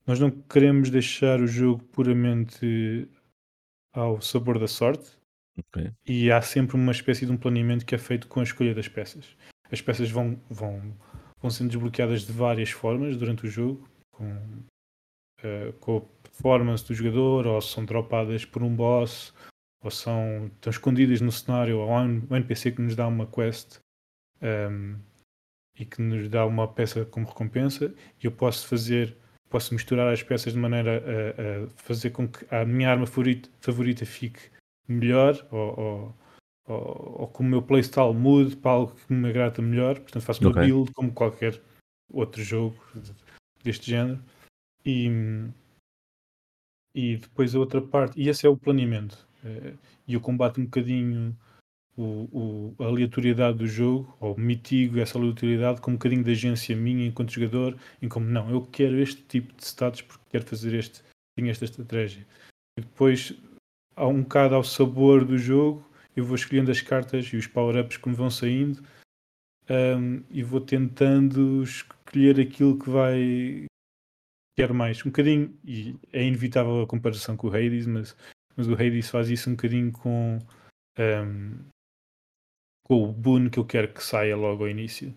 Nós 0.06 0.20
não 0.20 0.30
queremos 0.30 0.90
deixar 0.90 1.40
o 1.40 1.48
jogo 1.48 1.84
puramente 1.92 3.08
ao 3.94 4.22
sabor 4.22 4.60
da 4.60 4.68
sorte. 4.68 5.15
Okay. 5.58 5.92
E 6.06 6.32
há 6.32 6.42
sempre 6.42 6.76
uma 6.76 6.92
espécie 6.92 7.26
de 7.26 7.32
um 7.32 7.38
planeamento 7.38 7.86
que 7.86 7.96
é 7.96 7.98
feito 7.98 8.28
com 8.28 8.40
a 8.40 8.44
escolha 8.44 8.76
das 8.76 8.88
peças. 8.88 9.36
As 9.72 9.82
peças 9.82 10.12
vão, 10.12 10.40
vão, 10.50 10.94
vão 11.42 11.50
sendo 11.50 11.70
desbloqueadas 11.70 12.24
de 12.24 12.32
várias 12.32 12.70
formas 12.70 13.16
durante 13.18 13.46
o 13.46 13.50
jogo, 13.50 13.88
com, 14.12 14.32
uh, 14.34 15.74
com 15.80 15.98
a 15.98 16.02
performance 16.30 16.86
do 16.86 16.94
jogador, 16.94 17.48
ou 17.48 17.62
são 17.62 17.86
dropadas 17.86 18.44
por 18.44 18.64
um 18.64 18.76
boss, 18.76 19.34
ou 19.82 19.90
são 19.90 20.48
estão 20.48 20.72
escondidas 20.72 21.22
no 21.22 21.32
cenário, 21.32 21.80
ou 21.80 21.92
há 21.92 22.02
um 22.02 22.28
NPC 22.32 22.74
que 22.74 22.82
nos 22.82 22.96
dá 22.96 23.08
uma 23.08 23.26
quest 23.26 23.80
um, 24.42 24.46
ehm, 24.46 24.96
e 25.80 25.86
que 25.86 26.02
nos 26.02 26.28
dá 26.30 26.46
uma 26.46 26.68
peça 26.68 27.06
como 27.06 27.28
recompensa, 27.28 27.94
e 28.22 28.26
eu 28.26 28.32
posso 28.32 28.68
fazer, 28.68 29.16
posso 29.50 29.74
misturar 29.74 30.12
as 30.12 30.22
peças 30.22 30.54
de 30.54 30.60
maneira 30.60 31.02
a, 31.02 31.66
a 31.66 31.68
fazer 31.76 32.12
com 32.12 32.28
que 32.28 32.46
a 32.54 32.66
minha 32.66 32.90
arma 32.90 33.08
favorita, 33.08 33.50
favorita 33.62 34.06
fique 34.06 34.55
melhor, 34.88 35.48
ou, 35.52 36.16
ou, 36.68 37.22
ou, 37.22 37.28
que 37.28 37.42
o 37.42 37.44
meu 37.44 37.62
playstyle 37.62 38.14
mude 38.14 38.56
para 38.56 38.72
algo 38.72 38.96
que 38.96 39.14
me 39.14 39.30
agrada 39.30 39.62
melhor, 39.62 40.00
portanto 40.00 40.24
faço 40.24 40.42
uma 40.42 40.52
okay. 40.52 40.66
build 40.66 40.92
como 40.94 41.14
qualquer 41.14 41.62
outro 42.12 42.44
jogo 42.44 42.78
deste 43.64 43.90
género. 43.90 44.22
E, 44.86 45.10
e 46.94 47.18
depois 47.18 47.56
a 47.56 47.60
outra 47.60 47.82
parte, 47.82 48.20
e 48.20 48.30
esse 48.30 48.46
é 48.46 48.50
o 48.50 48.58
planeamento. 48.58 49.28
Eh, 49.44 49.74
e 50.08 50.14
eu 50.14 50.22
combato 50.22 50.62
um 50.62 50.66
bocadinho 50.66 51.36
o, 51.98 52.74
o, 52.78 52.84
a 52.84 52.86
aleatoriedade 52.86 53.58
do 53.58 53.68
jogo, 53.68 54.16
ou 54.20 54.38
mitigo 54.38 55.00
essa 55.00 55.18
aleatoriedade 55.18 55.82
com 55.82 55.92
um 55.92 55.96
bocadinho 55.96 56.24
de 56.24 56.32
agência 56.32 56.76
minha 56.76 57.06
enquanto 57.06 57.32
jogador, 57.32 57.78
em 58.02 58.10
como 58.10 58.26
não, 58.26 58.50
eu 58.50 58.62
quero 58.62 59.00
este 59.00 59.22
tipo 59.24 59.54
de 59.54 59.64
status 59.64 60.02
porque 60.02 60.24
quero 60.30 60.46
fazer 60.46 60.74
este, 60.74 61.02
tenho 61.36 61.50
esta 61.50 61.66
estratégia. 61.66 62.26
E 62.78 62.82
depois 62.82 63.34
um 63.98 64.22
bocado 64.22 64.56
ao 64.56 64.64
sabor 64.64 65.24
do 65.24 65.38
jogo, 65.38 65.88
eu 66.16 66.26
vou 66.26 66.36
escolhendo 66.36 66.72
as 66.72 66.82
cartas 66.82 67.26
e 67.28 67.38
os 67.38 67.48
power-ups 67.48 67.98
que 67.98 68.10
me 68.10 68.16
vão 68.16 68.30
saindo 68.30 68.84
um, 69.70 70.24
e 70.30 70.44
vou 70.44 70.62
tentando 70.62 71.64
escolher 71.64 72.40
aquilo 72.40 72.78
que 72.78 72.90
vai 72.90 73.66
quero 74.58 74.74
mais. 74.74 75.02
Um 75.06 75.10
bocadinho, 75.10 75.58
e 75.64 75.96
é 76.14 76.24
inevitável 76.24 76.82
a 76.82 76.88
comparação 76.88 77.36
com 77.36 77.48
o 77.48 77.56
Hades, 77.56 77.86
mas 77.86 78.16
mas 78.56 78.68
o 78.68 78.74
Hades 78.74 79.10
faz 79.10 79.30
isso 79.30 79.50
um 79.50 79.54
bocadinho 79.54 79.92
com, 79.92 80.40
um, 80.98 81.58
com 82.84 83.04
o 83.04 83.12
boon 83.12 83.50
que 83.50 83.60
eu 83.60 83.66
quero 83.66 83.94
que 83.94 84.02
saia 84.02 84.36
logo 84.36 84.64
ao 84.64 84.70
início. 84.70 85.14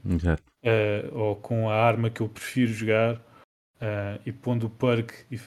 Uh, 0.64 1.16
ou 1.16 1.36
com 1.36 1.70
a 1.70 1.74
arma 1.74 2.10
que 2.10 2.20
eu 2.20 2.28
prefiro 2.28 2.72
jogar 2.72 3.16
uh, 3.16 4.20
e 4.26 4.32
pondo 4.32 4.66
o 4.66 4.70
perk 4.70 5.24
e 5.30 5.38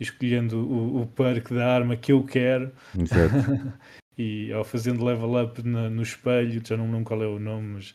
escolhendo 0.00 0.58
o, 0.58 1.02
o 1.02 1.06
perk 1.06 1.52
da 1.54 1.72
arma 1.72 1.96
que 1.96 2.12
eu 2.12 2.24
quero. 2.24 2.72
e 4.18 4.52
ou 4.52 4.64
fazendo 4.64 5.04
level 5.04 5.42
up 5.42 5.62
na, 5.62 5.88
no 5.88 6.02
espelho, 6.02 6.60
já 6.66 6.76
não 6.76 6.90
lembro 6.90 7.04
qual 7.04 7.22
é 7.22 7.26
o 7.26 7.38
nome, 7.38 7.74
mas 7.74 7.94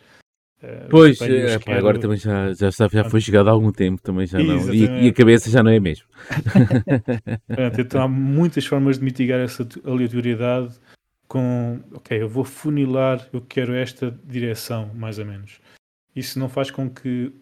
Uh, 0.64 0.88
pois, 0.90 1.20
é, 1.22 1.60
pá, 1.60 1.76
agora 1.76 2.00
também 2.00 2.18
já, 2.18 2.54
já, 2.54 2.72
já, 2.72 2.88
já 2.88 3.04
foi 3.04 3.20
chegado 3.20 3.50
há 3.50 3.52
algum 3.52 3.72
tempo, 3.72 4.02
também 4.02 4.26
já 4.26 4.40
não. 4.40 4.74
E, 4.74 5.06
e, 5.06 5.10
a 5.10 5.14
cabeça 5.14 5.50
já 5.50 5.62
não 5.62 5.70
é 5.70 5.80
mesmo. 5.80 6.08
então 7.78 8.02
há 8.02 8.08
muitas 8.08 8.66
formas 8.66 8.98
de 8.98 9.04
mitigar 9.04 9.40
essa 9.40 9.68
aleatoriedade 9.84 10.74
com, 11.28 11.82
ok, 11.94 12.22
eu 12.22 12.30
vou 12.30 12.44
funilar, 12.44 13.28
eu 13.34 13.42
quero 13.42 13.74
esta 13.74 14.18
direção, 14.24 14.92
mais 14.96 15.20
ou 15.20 15.26
menos. 15.26 15.60
Isso 16.16 16.40
não 16.40 16.48
faz 16.48 16.72
com 16.72 16.90
que 16.90 17.34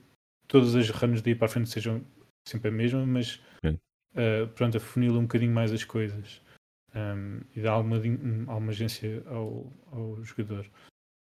todas 0.48 0.76
as 0.76 0.90
runs 0.90 1.22
daí 1.22 1.36
para 1.36 1.46
a 1.46 1.50
frente 1.50 1.70
sejam 1.70 2.02
sempre 2.46 2.70
a 2.70 2.72
mesma, 2.72 3.06
mas 3.06 3.40
uh, 4.16 4.48
pronto, 4.50 4.78
afunila 4.78 5.20
um 5.20 5.24
bocadinho 5.24 5.54
mais 5.54 5.72
as 5.72 5.84
coisas 5.84 6.42
um, 6.96 7.42
e 7.56 7.62
dá 7.62 7.72
alguma, 7.72 7.98
alguma 8.48 8.72
agência 8.72 9.24
ao, 9.28 9.72
ao 9.92 10.24
jogador. 10.24 10.66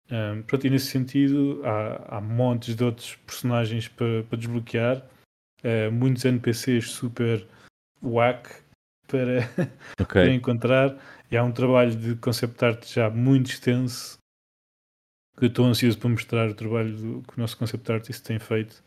Um, 0.09 0.41
pronto, 0.43 0.65
e 0.65 0.69
nesse 0.69 0.87
sentido 0.87 1.61
há, 1.65 2.17
há 2.17 2.21
montes 2.21 2.75
de 2.75 2.83
outros 2.83 3.15
personagens 3.15 3.87
para, 3.87 4.23
para 4.23 4.37
desbloquear, 4.37 5.05
uh, 5.63 5.91
muitos 5.91 6.23
NPCs 6.23 6.89
super 6.91 7.45
whack, 8.01 8.49
para, 9.07 9.41
Ok. 9.99 10.21
para 10.21 10.33
encontrar. 10.33 10.97
E 11.29 11.35
há 11.35 11.43
um 11.43 11.51
trabalho 11.51 11.95
de 11.95 12.15
concept 12.15 12.63
art 12.63 12.85
já 12.85 13.09
muito 13.09 13.49
extenso 13.49 14.17
que 15.37 15.45
eu 15.45 15.49
estou 15.49 15.65
ansioso 15.65 15.99
para 15.99 16.09
mostrar 16.09 16.49
o 16.49 16.55
trabalho 16.55 16.95
do, 16.95 17.21
que 17.21 17.37
o 17.37 17.39
nosso 17.39 17.57
concept 17.57 17.91
artist 17.91 18.23
tem 18.23 18.39
feito. 18.39 18.83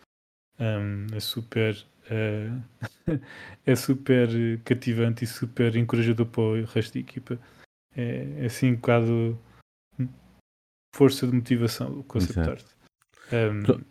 Um, 0.58 1.06
é 1.14 1.20
super 1.20 1.76
eh, 2.10 2.50
é 3.64 3.76
super 3.76 4.28
cativante 4.64 5.24
e 5.24 5.26
super 5.26 5.74
encorajador 5.76 6.26
para 6.26 6.42
o 6.42 6.64
resto 6.64 6.94
da 6.94 7.00
equipa. 7.00 7.38
É, 7.96 8.42
é 8.42 8.46
assim 8.46 8.72
um 8.72 8.76
bocado 8.76 9.38
força 10.94 11.26
de 11.26 11.32
motivação 11.32 12.00
o 12.00 12.04
concept 12.04 12.50
art. 12.50 12.66
Um, 13.32 13.84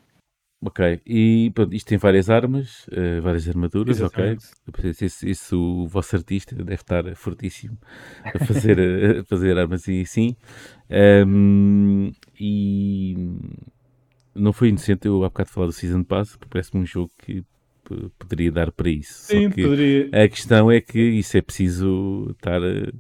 Ok, 0.62 1.02
e 1.06 1.52
pronto, 1.56 1.74
isto 1.74 1.88
tem 1.88 1.98
várias 1.98 2.30
armas, 2.30 2.86
eh, 2.92 3.22
várias 3.22 3.48
armaduras, 3.48 4.02
ok? 4.02 4.26
exatamente. 4.26 5.06
Isso, 5.06 5.26
isso 5.26 5.58
o 5.58 5.88
vosso 5.88 6.18
artista 6.18 6.54
deve 6.54 6.74
estar 6.74 7.16
fortíssimo 7.16 7.78
a 8.26 8.46
fazer, 8.46 8.78
a 9.22 9.24
fazer 9.24 9.58
armas 9.58 9.88
e 9.88 10.02
assim. 10.02 10.36
Ahm, 10.90 12.12
e 12.38 13.16
não 14.36 14.52
foi 14.52 14.68
inocente 14.68 15.08
eu 15.08 15.24
há 15.24 15.30
bocado 15.30 15.50
falar 15.50 15.68
do 15.68 15.72
Season 15.72 16.04
Pass, 16.04 16.32
porque 16.36 16.50
parece-me 16.50 16.84
um 16.84 16.86
jogo 16.86 17.10
que 17.20 17.42
poderia 18.18 18.52
dar 18.52 18.72
para 18.72 18.90
isso. 18.90 19.14
Sim, 19.26 19.50
que 19.50 19.64
poderia. 19.64 20.10
a 20.24 20.28
questão 20.30 20.70
é 20.72 20.80
que 20.82 21.00
isso 21.00 21.38
é 21.38 21.42
preciso 21.42 22.28
estar. 22.32 22.62
eh, 22.64 22.92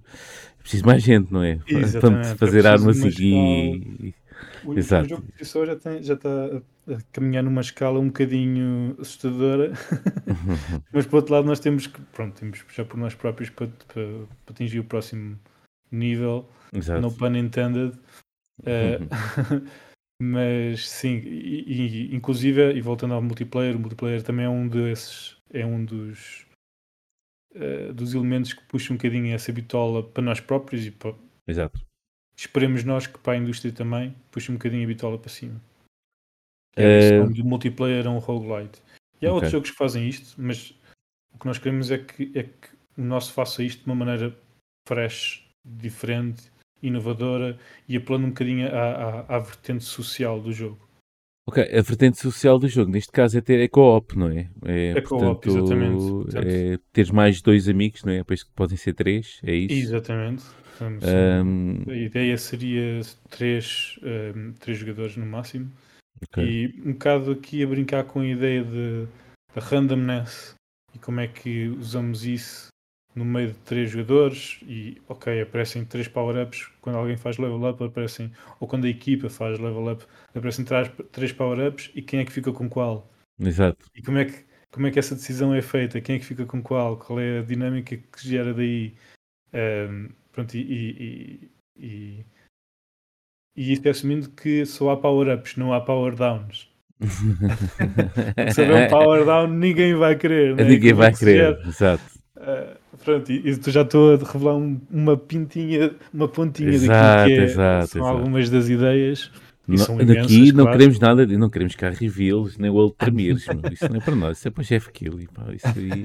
É 0.60 0.62
preciso 0.62 0.86
mais 0.86 1.02
gente, 1.04 1.32
não 1.32 1.42
é? 1.44 1.56
Para 1.68 1.80
Exatamente, 1.80 2.28
é 2.30 2.36
fazer 2.36 2.64
preciso 2.64 2.68
armas 2.68 2.98
e, 3.20 4.14
O, 4.64 4.78
Exato. 4.78 5.06
o 5.06 5.10
jogo 5.10 5.24
si 5.38 5.46
só 5.46 5.66
já, 5.66 5.76
tem, 5.76 6.04
já 6.04 6.14
está 6.16 6.30
a, 6.30 6.58
a 6.94 6.98
caminhar 7.14 7.44
numa 7.44 7.62
escala 7.62 8.00
um 8.00 8.08
bocadinho 8.08 8.96
assustadora, 9.00 9.72
mas 10.94 11.06
por 11.06 11.18
outro 11.18 11.34
lado 11.34 11.46
nós 11.48 11.60
temos 11.60 11.88
que, 11.88 12.00
pronto, 12.14 12.40
temos 12.40 12.60
que 12.60 12.66
puxar 12.66 12.86
por 12.86 12.98
nós 12.98 13.16
próprios 13.16 13.50
para, 13.50 13.68
para, 13.68 14.04
para 14.46 14.54
atingir 14.54 14.80
o 14.80 14.84
próximo 14.84 15.38
nível, 15.92 16.50
Exato. 16.74 17.02
no 17.02 17.12
pun 17.12 17.36
intended. 17.36 17.94
Eh, 18.66 19.00
mas 20.22 20.90
sim, 20.90 21.18
e, 21.26 22.10
e, 22.12 22.16
inclusive, 22.16 22.74
e 22.74 22.82
voltando 22.82 23.14
ao 23.14 23.22
multiplayer, 23.22 23.76
o 23.76 23.80
multiplayer 23.80 24.22
também 24.22 24.46
é 24.46 24.50
um 24.50 24.68
desses, 24.68 25.38
é 25.50 25.66
um 25.66 25.84
dos, 25.84 26.46
eh, 27.56 27.94
dos 27.94 28.14
elementos 28.14 28.54
que 28.54 28.64
puxa 28.66 28.94
um 28.94 28.98
bocadinho 28.98 29.34
essa 29.34 29.52
bitola 29.52 30.04
para 30.04 30.22
nós 30.22 30.40
próprios 30.40 30.86
e 30.86 30.92
para, 30.92 31.16
Exato. 31.48 31.80
esperemos 32.38 32.84
nós 32.84 33.08
que 33.08 33.18
para 33.18 33.34
a 33.34 33.38
indústria 33.38 33.72
também 33.72 34.14
puxe 34.30 34.52
um 34.52 34.56
bocadinho 34.56 34.84
a 34.84 34.88
bitola 34.88 35.18
para 35.18 35.30
cima. 35.30 35.62
Eh, 36.76 36.84
é 36.84 36.98
a 36.98 37.00
questão 37.00 37.32
do 37.32 37.46
multiplayer 37.46 38.06
a 38.06 38.10
um 38.10 38.20
roguelite. 38.20 38.82
E 39.22 39.26
há 39.26 39.30
Ok. 39.30 39.36
outros 39.36 39.52
jogos 39.52 39.72
que 39.72 39.78
fazem 39.78 40.08
isto, 40.08 40.36
mas 40.42 40.72
o 41.34 41.40
que 41.40 41.46
nós 41.46 41.58
queremos 41.58 41.92
é 41.92 41.98
que, 41.98 42.32
é 42.38 42.44
que 42.44 42.70
o 42.98 43.02
nosso 43.02 43.32
faça 43.34 43.64
isto 43.64 43.84
de 43.84 43.86
uma 43.86 43.96
maneira 43.96 44.38
fresh, 44.88 45.46
diferente, 45.64 46.52
inovadora 46.82 47.58
e 47.88 47.98
apelando 47.98 48.26
um 48.26 48.30
bocadinho 48.30 48.68
à, 48.68 49.22
à, 49.30 49.36
à 49.36 49.40
vertente 49.40 49.84
social 49.84 50.40
do 50.42 50.52
jogo. 50.52 50.80
Ok, 51.48 51.64
a 51.64 51.82
vertente 51.82 52.18
social 52.20 52.60
do 52.60 52.68
jogo, 52.68 52.92
neste 52.92 53.12
caso 53.12 53.36
é, 53.38 53.42
ter, 53.42 53.60
é 53.60 53.68
co-op, 53.68 54.16
não 54.16 54.28
é? 54.30 54.50
É, 54.66 54.92
É 54.92 55.02
co-op, 55.02 55.48
exatamente. 55.50 56.04
Portanto- 56.04 56.48
É 56.48 56.78
ter 56.94 57.12
mais 57.12 57.42
dois 57.42 57.68
amigos, 57.68 58.04
não 58.04 58.14
é? 58.14 58.18
Depois 58.20 58.44
que 58.44 58.52
podem 58.52 58.78
ser 58.78 58.94
três, 58.94 59.40
é 59.44 59.54
isso? 59.56 59.74
Exatamente. 59.74 60.44
Portanto, 60.78 61.06
Ahm, 61.06 61.84
A 61.90 61.96
ideia 61.96 62.38
seria 62.38 63.02
três, 63.30 64.00
ehm, 64.04 64.52
três 64.60 64.78
jogadores 64.78 65.18
no 65.18 65.26
máximo. 65.26 65.72
ok. 66.22 66.44
E 66.44 66.82
um 66.86 66.94
bocado 66.94 67.32
aqui 67.32 67.64
a 67.64 67.68
brincar 67.68 68.04
com 68.04 68.20
a 68.20 68.26
ideia 68.28 68.64
de, 68.64 69.08
da 69.56 69.60
randomness 69.62 70.54
e 70.94 71.00
como 71.00 71.20
é 71.20 71.28
que 71.28 71.68
usamos 71.70 72.26
isso 72.26 72.68
no 73.16 73.26
meio 73.26 73.50
de 73.50 73.60
três 73.60 73.90
jogadores 73.92 74.60
e 74.64 75.02
ok, 75.08 75.42
aparecem 75.42 75.84
três 75.84 76.08
power-ups 76.08 76.70
quando 76.82 76.98
alguém 76.98 77.18
faz 77.18 77.38
level 77.38 77.70
up, 77.70 77.84
aparecem, 77.84 78.32
ou 78.60 78.68
quando 78.68 78.86
a 78.86 78.90
equipa 78.90 79.30
faz 79.30 79.60
level 79.60 79.92
up, 79.92 80.06
aparecem 80.34 80.64
três, 80.64 80.92
três 81.12 81.32
power-ups 81.32 81.92
e 81.96 82.02
quem 82.02 82.20
é 82.20 82.26
que 82.26 82.32
fica 82.32 82.52
com 82.52 82.70
qual? 82.70 83.12
Exato. 83.40 83.86
E 83.96 84.02
como 84.02 84.18
é, 84.18 84.26
que, 84.26 84.46
como 84.72 84.88
é 84.88 84.92
que 84.92 85.00
essa 85.00 85.16
decisão 85.16 85.54
é 85.54 85.62
feita? 85.62 86.02
Quem 86.02 86.16
é 86.16 86.20
que 86.20 86.26
fica 86.26 86.46
com 86.46 86.62
qual? 86.62 86.98
Qual 86.98 87.20
é 87.20 87.40
a 87.40 87.44
dinâmica 87.44 87.98
que 87.98 88.28
gera 88.28 88.54
daí? 88.54 88.94
Ahm, 89.54 90.10
pronto, 90.32 90.56
e, 90.56 90.62
e, 90.62 91.50
e, 91.76 91.86
e, 91.86 92.26
e 93.56 93.74
isto 93.74 93.86
é 93.88 93.90
assumindo 93.90 94.30
que 94.30 94.66
só 94.66 94.92
há 94.92 94.98
power-ups, 94.98 95.56
não 95.56 95.74
há 95.74 95.82
power-downs. 95.82 96.70
Se 98.54 98.62
houver 98.62 98.88
um 98.88 98.90
power-down, 98.90 99.48
ninguém 99.48 99.96
vai 99.96 100.18
querer. 100.18 100.56
né? 100.56 100.64
Ninguém 100.66 100.94
vai 100.94 101.14
querer, 101.14 101.58
exato. 101.66 102.19
Ah, 102.40 102.78
pronto, 103.04 103.32
e, 103.32 103.50
e 103.50 103.58
tu 103.58 103.70
já 103.70 103.82
estou 103.82 104.14
a 104.14 104.18
revelar 104.18 104.56
um- 104.56 104.80
uma 104.90 105.18
pintinha, 105.18 105.94
uma 106.14 106.28
pontinha 106.28 106.72
Exato, 106.72 107.30
daquilo 107.30 107.36
que 107.36 107.42
é, 107.42 107.44
exato, 107.44 107.88
são 107.88 108.02
exato. 108.02 108.18
algumas 108.18 108.50
das 108.50 108.70
ideias. 108.70 109.32
E 109.68 109.78
Não- 109.78 109.86
são 109.86 110.02
imensas, 110.02 110.26
aqui 110.26 110.52
não 110.52 110.64
claro. 110.64 110.78
queremos 110.78 111.00
nada, 111.00 111.28
não 111.28 111.50
queremos 111.50 111.76
cá 111.76 111.90
reveals, 111.90 112.58
nem 112.58 112.72
premieres, 112.98 113.46
meu. 113.48 113.62
isso 113.72 113.92
não 113.92 113.98
é 113.98 114.02
para 114.02 114.16
nós, 114.16 114.38
isso 114.40 114.48
é 114.48 114.52
para 114.52 114.62
o 114.62 114.66
Jeff 114.66 114.92
Kelly, 114.92 115.28
pá, 115.28 115.54
isso 115.54 115.78
aí, 115.78 116.04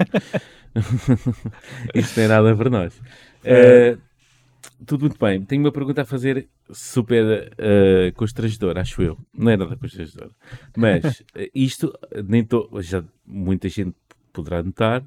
isso 1.95 2.13
não 2.19 2.25
é 2.25 2.29
nada 2.29 2.57
para 2.57 2.69
nós. 2.71 3.01
Eh, 3.43 3.97
tudo 4.87 5.03
muito 5.03 5.19
bem, 5.19 5.43
tenho 5.45 5.63
uma 5.63 5.73
pergunta 5.73 6.03
a 6.03 6.05
fazer 6.05 6.49
super 6.71 7.53
eh, 7.59 8.13
constrangedora, 8.17 8.81
acho 8.83 9.03
eu, 9.03 9.19
não 9.33 9.51
é 9.51 9.57
nada 9.57 9.77
constrangedora, 9.77 10.31
mas 10.77 11.23
isto, 11.55 11.93
nem 12.29 12.45
to, 12.45 12.69
já 12.81 13.03
muita 13.27 13.69
gente 13.69 13.95
poderá 14.33 14.63
notar, 14.63 15.03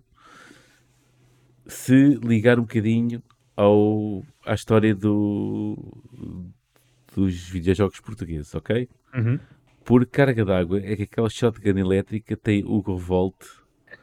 se 1.68 2.15
ligar 2.24 2.57
um 2.59 2.63
bocadinho 2.63 3.22
ao, 3.55 4.24
à 4.45 4.53
história 4.53 4.93
do, 4.95 5.78
dos 7.15 7.36
videojogos 7.49 7.99
portugueses, 7.99 8.53
ok? 8.55 8.88
Uhum. 9.15 9.39
Por 9.84 10.05
carga 10.05 10.43
d'água 10.45 10.80
é 10.84 10.95
que 10.95 11.03
aquela 11.03 11.30
shotgun 11.30 11.78
elétrica 11.78 12.36
tem 12.36 12.63
Hugo 12.65 12.97
Volt. 12.97 13.36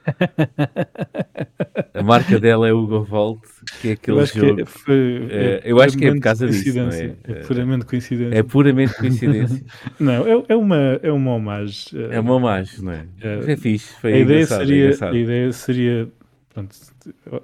A 1.95 2.03
marca 2.03 2.39
dela 2.39 2.69
é 2.69 2.73
Hugo 2.73 3.03
Volt, 3.05 3.41
que 3.81 3.89
é 3.89 3.91
Eu 3.91 3.95
aquele 3.95 4.21
acho 4.21 4.33
que 4.33 4.41
jogo. 4.41 4.61
é, 4.61 4.65
foi- 4.65 5.27
Eh, 5.31 5.63
eu 5.65 5.81
acho 5.81 5.97
que 5.97 6.07
é 6.07 6.13
por 6.13 6.21
causa 6.21 6.47
disso, 6.49 6.77
não 6.79 6.85
é? 6.89 6.91
coincidência. 6.91 7.19
É 7.25 7.33
Eh, 7.33 7.41
puramente 7.47 7.85
coincidência. 7.87 8.39
É 8.39 8.43
puramente 8.43 8.95
coincidência. 8.97 9.65
Não, 10.01 10.27
é, 10.27 10.45
é 10.49 10.57
uma, 10.57 10.77
é 11.03 11.13
uma 11.13 11.35
homagem. 11.35 12.03
É 12.11 12.21
uma 12.21 12.35
homagem, 12.35 12.83
não 12.83 12.93
é? 12.93 13.07
É. 13.21 13.53
É 13.53 13.57
fixe, 13.57 13.95
foi 14.01 14.13
a 14.15 14.19
ideia 14.19 14.43
é 14.43 14.47
seria, 14.47 14.91
a 15.09 15.15
ideia 15.15 15.53
seria 15.53 16.09
pronto, 16.55 16.77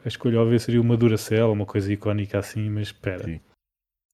a 0.05 0.09
escolha 0.09 0.41
óbvia 0.41 0.59
seria 0.59 0.81
uma 0.81 0.97
Duracell, 0.97 1.53
uma 1.53 1.67
coisa 1.67 1.93
icónica 1.93 2.39
assim, 2.39 2.71
mas 2.71 2.89
espera. 2.89 3.25
Sim. 3.25 3.41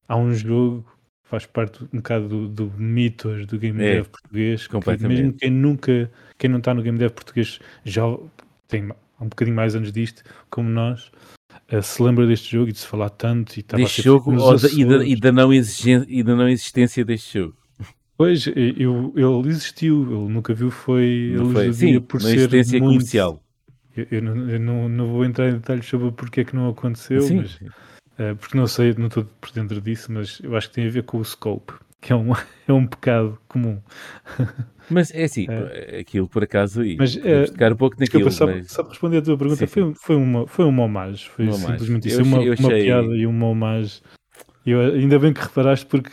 Há 0.07 0.17
um 0.17 0.33
jogo 0.33 0.83
que 1.23 1.29
faz 1.29 1.45
parte 1.45 1.83
um 1.85 1.97
bocado 1.97 2.27
do, 2.27 2.47
do 2.47 2.71
mitos 2.77 3.45
do 3.45 3.57
game 3.59 3.81
É, 3.81 3.95
dev 3.95 4.07
português, 4.07 4.65
que 4.65 4.73
completamente. 4.73 5.21
mesmo 5.21 5.33
quem 5.37 5.51
nunca, 5.51 6.11
quem 6.37 6.49
não 6.49 6.57
está 6.59 6.73
no 6.73 6.81
game 6.81 6.97
dev 6.97 7.11
português 7.11 7.59
já 7.85 8.03
tem 8.67 8.89
um 9.19 9.27
bocadinho 9.29 9.55
mais 9.55 9.75
anos 9.75 9.91
disto, 9.91 10.23
como 10.49 10.69
nós, 10.69 11.11
eh, 11.67 11.81
se 11.81 12.01
lembra 12.01 12.25
deste 12.27 12.51
jogo 12.51 12.69
e 12.69 12.71
de 12.71 12.79
se 12.79 12.87
falar 12.87 13.09
tanto 13.09 13.57
e 13.57 13.59
estava 13.61 13.83
Deste 13.83 14.01
jogo 14.01 14.31
da- 14.31 14.69
e, 14.69 14.85
da, 14.85 15.05
e 15.05 15.15
da 15.15 15.31
não 15.31 15.53
e 15.53 16.23
da 16.23 16.35
não 16.35 16.47
existência 16.49 17.03
deste 17.05 17.39
jogo. 17.39 17.55
Pois, 18.17 18.47
eu, 18.47 19.13
ele 19.15 19.49
existiu, 19.49 20.01
ele 20.03 20.33
nunca 20.33 20.51
viu, 20.53 20.71
foi 20.71 21.33
Não 21.35 21.51
foi? 21.51 21.71
Sim, 21.71 21.99
por 22.01 22.19
ser 22.21 22.35
existência 22.35 22.79
muito... 22.79 22.93
comercial. 22.93 23.43
Eu, 23.97 24.07
eu 24.11 24.21
não, 24.21 24.49
eu 24.49 24.59
não, 24.59 24.89
não 24.89 25.07
vou 25.07 25.25
entrar 25.25 25.49
em 25.49 25.53
detalhes 25.53 25.85
sobre 25.85 26.11
porque 26.11 26.41
é 26.41 26.43
que 26.45 26.55
não 26.55 26.69
aconteceu, 26.69 27.21
Sim, 27.21 27.37
mas, 27.37 27.59
eh, 28.19 28.33
porque 28.35 28.57
não 28.57 28.67
sei, 28.67 28.93
não 28.93 29.07
estou 29.07 29.25
por 29.25 29.51
dentro 29.51 29.81
disso, 29.81 30.11
mas 30.11 30.39
eu 30.43 30.55
acho 30.55 30.69
que 30.69 30.75
tem 30.75 30.87
a 30.87 30.89
ver 30.91 31.03
com 31.03 31.17
o 31.17 31.25
scope, 31.25 31.73
que 32.01 32.13
é 32.13 32.15
um, 32.15 32.31
é 32.67 32.73
um 32.73 32.85
pecado 32.87 33.37
comum. 33.47 33.81
Mas 34.89 35.11
é 35.11 35.25
assim, 35.25 35.47
aquilo 35.99 36.29
por 36.29 36.43
acaso, 36.43 36.81
e 36.81 36.95
Mas, 36.97 37.17
eh, 37.17 37.45
tocar 37.47 37.73
um 37.73 37.75
pouco 37.75 37.97
Desculpa, 37.97 38.29
naquilo, 38.29 38.37
só, 38.37 38.45
mas 38.47 38.71
só 38.71 38.83
para 38.83 38.91
responder 38.91 39.17
a 39.17 39.21
tua 39.21 39.37
pergunta, 39.37 39.67
Sim, 39.67 39.67
foi, 39.67 39.93
foi, 39.95 40.15
uma, 40.15 40.47
foi 40.47 40.65
uma 40.65 40.83
homagem, 40.83 41.29
foi 41.29 41.45
Uma 41.45 41.53
simplesmente 41.53 42.07
Eu 42.09 42.21
isso, 42.21 42.23
uma, 42.23 42.37
eu 42.43 42.53
uma 42.57 42.69
achei- 42.69 42.83
piada 42.85 43.17
e 43.17 43.25
uma 43.25 43.47
homagem. 43.47 44.01
E 44.65 44.71
eu, 44.71 44.79
ainda 44.79 45.19
bem 45.19 45.33
que 45.33 45.41
reparaste 45.41 45.85
porque 45.87 46.09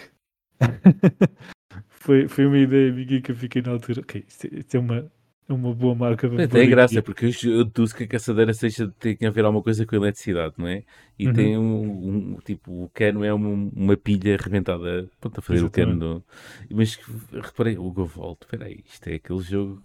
foi, 1.89 2.29
foi 2.29 2.47
uma 2.47 2.59
ideia 2.59 2.93
minha 2.93 3.21
que 3.21 3.31
eu 3.31 3.37
fiquei 3.37 3.63
na 3.63 3.71
altura, 3.71 4.01
ok, 4.01 4.25
isto, 4.27 4.47
é- 4.47 4.59
isto 4.59 4.75
é, 4.77 4.81
uma, 4.81 5.07
é 5.49 5.53
uma 5.53 5.75
boa 5.75 5.95
marca 5.95 6.29
pôr 6.29 6.49
tem 6.49 6.69
graça, 6.69 7.03
porque 7.03 7.27
eu 7.45 7.65
deduzo 7.65 7.95
que 7.95 8.05
a 8.05 8.09
caçadeira 8.09 8.53
seja, 8.55 8.93
tem 8.99 9.17
que 9.17 9.27
haver 9.27 9.45
alguma 9.45 9.63
coisa 9.63 9.85
com 9.87 9.95
a 9.95 9.99
eletricidade, 9.99 10.55
não 10.57 10.67
é? 10.67 10.83
E 11.19 11.27
Uhum. 11.27 11.33
tem 11.33 11.59
um, 11.59 12.35
um- 12.35 12.39
tipo, 12.45 12.85
o 12.85 12.89
cano 12.93 13.25
é 13.25 13.33
uma, 13.33 13.71
uma 13.75 13.97
pilha 13.97 14.35
arrebentada, 14.35 15.09
pronto, 15.21 15.39
a 15.39 15.43
fazer 15.43 15.63
o 15.63 15.71
cano 15.71 15.99
do... 15.99 16.25
Mas 16.71 16.99
reparei, 17.33 17.77
o 17.79 17.91
Govolt, 17.93 18.39
espera 18.43 18.67
aí, 18.67 18.81
isto 18.87 19.07
é 19.09 19.15
aquele 19.15 19.41
jogo, 19.41 19.83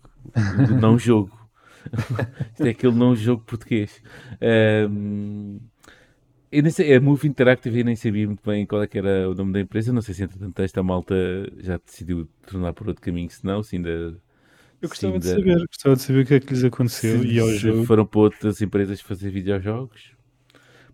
não 0.81 0.97
jogo. 0.97 1.31
isto 2.53 2.65
é 2.65 2.69
aquele 2.69 2.95
não 2.95 3.15
jogo 3.15 3.43
português. 3.45 4.01
Ahm, 4.41 5.57
eu 6.51 6.63
nem 6.63 6.71
sei, 6.71 6.95
a 6.95 7.01
Move 7.01 7.27
Interactive 7.27 7.79
eu 7.79 7.85
nem 7.85 7.95
sabia 7.95 8.25
muito 8.25 8.41
bem 8.43 8.65
qual 8.65 8.81
é 8.81 8.87
que 8.87 8.97
era 8.97 9.29
o 9.29 9.35
nome 9.35 9.53
da 9.53 9.59
empresa, 9.59 9.93
não 9.93 10.01
sei 10.01 10.15
se 10.15 10.23
entretanto 10.23 10.59
esta 10.61 10.81
malta 10.81 11.15
já 11.59 11.77
decidiu 11.77 12.27
tornar 12.47 12.73
por 12.73 12.87
outro 12.87 13.01
caminho, 13.03 13.29
se 13.29 13.45
não, 13.45 13.61
se 13.61 13.75
ainda... 13.75 14.19
Eu 14.81 14.89
gostava 14.89 15.19
de 15.19 15.27
ainda- 15.29 15.41
saber, 15.41 15.65
gostava 15.67 15.95
de 15.95 16.01
saber 16.01 16.19
o 16.21 16.25
que 16.25 16.33
é 16.35 16.39
que 16.39 16.53
lhes 16.53 16.63
aconteceu 16.63 17.21
se, 17.21 17.27
e 17.27 17.39
ao 17.39 17.49
jogo. 17.49 17.83
foram 17.85 18.05
para 18.05 18.19
outras 18.21 18.61
empresas 18.61 19.01
fazer 19.01 19.29
videojogos. 19.29 20.11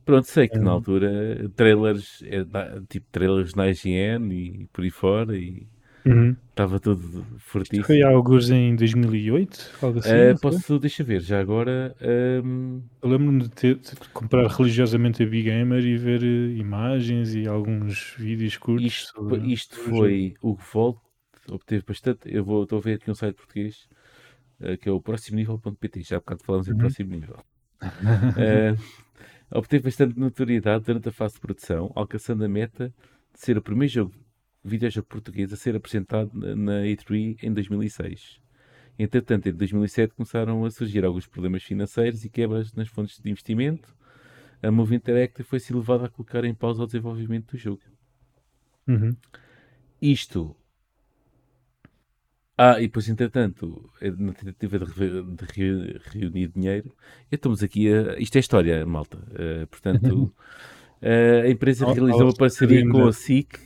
Pronto, 0.04 0.26
sei 0.28 0.48
que 0.48 0.58
na 0.60 0.70
Hum. 0.72 0.74
altura 0.74 1.50
trailers, 1.56 2.24
é 2.28 2.44
da- 2.44 2.82
tipo 2.88 3.06
trailers 3.12 3.54
na 3.56 3.68
IGN 3.70 4.32
e 4.34 4.68
por 4.72 4.84
aí 4.84 4.92
fora 4.92 5.36
e 5.36 5.66
Uhum. 6.06 6.36
estava 6.50 6.80
tudo 6.80 7.02
Isto 7.02 7.26
fortíssimo. 7.40 7.86
foi 7.86 8.04
alguns 8.04 8.52
em 8.52 8.76
2008, 8.76 9.72
algo 9.82 9.98
assim. 9.98 10.10
Foi? 10.12 10.36
posso, 10.36 10.78
deixa 10.80 11.04
ver, 11.04 11.22
já 11.22 11.40
agora. 11.40 11.96
ahm, 12.00 12.82
Eu 13.02 13.10
lembro-me 13.10 13.42
de, 13.44 13.50
ter, 13.50 13.76
de 13.78 13.96
comprar 14.14 14.46
religiosamente 14.48 15.24
a 15.24 15.26
Big 15.26 15.44
Gamer 15.50 15.84
e 15.84 15.98
ver 15.98 16.24
eh, 16.24 16.58
imagens 16.58 17.34
e 17.34 17.48
alguns 17.48 18.14
vídeos 18.18 18.58
curtos. 18.58 18.86
isto, 18.86 19.12
sobre- 19.14 19.52
isto 19.52 19.76
foi 19.80 20.36
o 20.42 20.56
Volt, 20.56 20.98
obteve 21.52 21.84
bastante. 21.88 22.34
Eu 22.34 22.44
vou, 22.44 22.64
estou 22.64 22.80
a 22.80 22.82
ver 22.82 22.96
aqui 22.96 23.10
um 23.12 23.16
site 23.16 23.36
português 23.36 23.88
ah, 24.62 24.78
que 24.78 24.90
é 24.90 24.92
o 24.92 25.02
próximo 25.02 25.38
nível.pt. 25.38 26.02
Já 26.04 26.18
há 26.18 26.20
bocado 26.20 26.44
falamos 26.44 26.68
em 26.68 26.72
Uhum. 26.72 26.78
próximo 26.78 27.10
nível. 27.12 27.38
Ah, 27.82 28.76
obteve 29.60 29.84
bastante 29.84 30.18
notoriedade 30.20 30.86
durante 30.86 31.10
a 31.10 31.12
fase 31.12 31.36
de 31.36 31.40
produção, 31.42 31.92
alcançando 31.96 32.44
a 32.44 32.48
meta 32.50 32.94
de 33.34 33.40
ser 33.40 33.58
o 33.58 33.62
primeiro 33.62 33.94
jogo, 33.94 34.14
videojogo 34.64 35.08
português 35.08 35.52
a 35.54 35.56
ser 35.56 35.76
apresentado 35.76 36.32
na- 36.34 36.56
na 36.56 36.82
E3 36.88 37.38
em 37.44 37.54
2006. 37.54 38.40
Entretanto, 38.98 39.48
em 39.50 39.54
2007 39.54 40.14
começaram 40.16 40.64
a 40.64 40.72
surgir 40.72 41.04
alguns 41.04 41.28
problemas 41.28 41.64
financeiros 41.64 42.24
e 42.24 42.30
quebras 42.30 42.74
nas 42.74 42.88
fontes 42.88 43.20
de 43.22 43.30
investimento. 43.30 43.94
A 44.64 44.72
Move 44.72 44.96
Interactive 44.96 45.48
foi-se 45.48 45.74
levada 45.74 46.06
a 46.06 46.10
colocar 46.10 46.46
em 46.46 46.56
pausa 46.56 46.82
o 46.82 46.86
desenvolvimento 46.86 47.52
do 47.52 47.58
jogo. 47.58 47.82
Uhum. 48.88 49.16
Isto. 50.02 50.56
Ah, 52.58 52.80
e 52.80 52.84
depois, 52.84 53.10
entretanto, 53.10 53.90
eh, 54.02 54.12
na 54.12 54.32
tentativa 54.34 54.80
de, 54.80 54.86
de 55.24 55.46
re- 55.54 56.00
reunir 56.12 56.48
dinheiro, 56.48 56.96
estamos 57.32 57.62
aqui 57.62 57.92
a. 57.94 58.18
Isto 58.18 58.38
é 58.38 58.40
história, 58.40 58.86
malta. 58.86 59.18
Eh, 59.36 59.66
portanto, 59.66 60.34
eh, 61.02 61.42
a 61.46 61.50
empresa 61.50 61.86
realizou 61.86 62.24
uma 62.28 62.36
parceria 62.36 62.88
com 62.88 63.06
a 63.08 63.14
SIC 63.14 63.60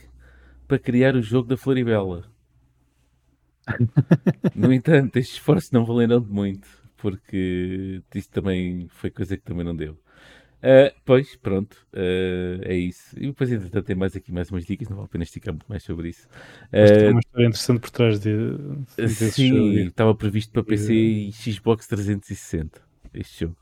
para 0.66 0.78
criar 0.78 1.14
o 1.14 1.22
jogo 1.22 1.48
da 1.48 1.56
Floribela. 1.56 2.24
No 4.54 4.72
entanto, 4.72 5.16
estes 5.16 5.36
esforços 5.36 5.70
não 5.70 5.84
valeram 5.84 6.20
de 6.20 6.28
muito, 6.30 6.68
porque 6.96 8.02
isso 8.14 8.30
também 8.30 8.88
foi 8.88 9.10
coisa 9.10 9.36
que 9.36 9.42
também 9.42 9.64
não 9.64 9.74
deu. 9.76 9.98
Ah, 10.62 10.92
pois, 11.06 11.36
pronto, 11.36 11.76
ah, 11.94 12.58
é 12.62 12.74
isso. 12.76 13.16
E 13.18 13.26
depois, 13.28 13.50
entretanto, 13.50 13.86
tem 13.86 13.96
mais 13.96 14.14
aqui 14.16 14.30
mais 14.32 14.50
umas 14.50 14.64
dicas, 14.66 14.88
não 14.88 14.96
vale 14.96 15.06
a 15.06 15.08
pena 15.10 15.24
esticar 15.24 15.54
muito 15.54 15.66
mais 15.68 15.82
sobre 15.82 16.10
isso. 16.10 16.28
Mas 16.78 16.92
tem 16.92 17.06
Ah, 17.06 17.12
uma 17.12 17.20
história 17.20 17.46
interessante 17.46 17.80
por 17.80 17.90
trás 17.90 18.20
de, 18.20 18.30
desse 19.02 19.30
Sim, 19.30 19.86
estava 19.86 20.14
previsto 20.14 20.52
para 20.52 20.62
PC 20.64 20.92
e 20.94 21.32
Xbox 21.32 21.86
360 21.86 22.82
este 23.14 23.40
jogo. 23.46 23.56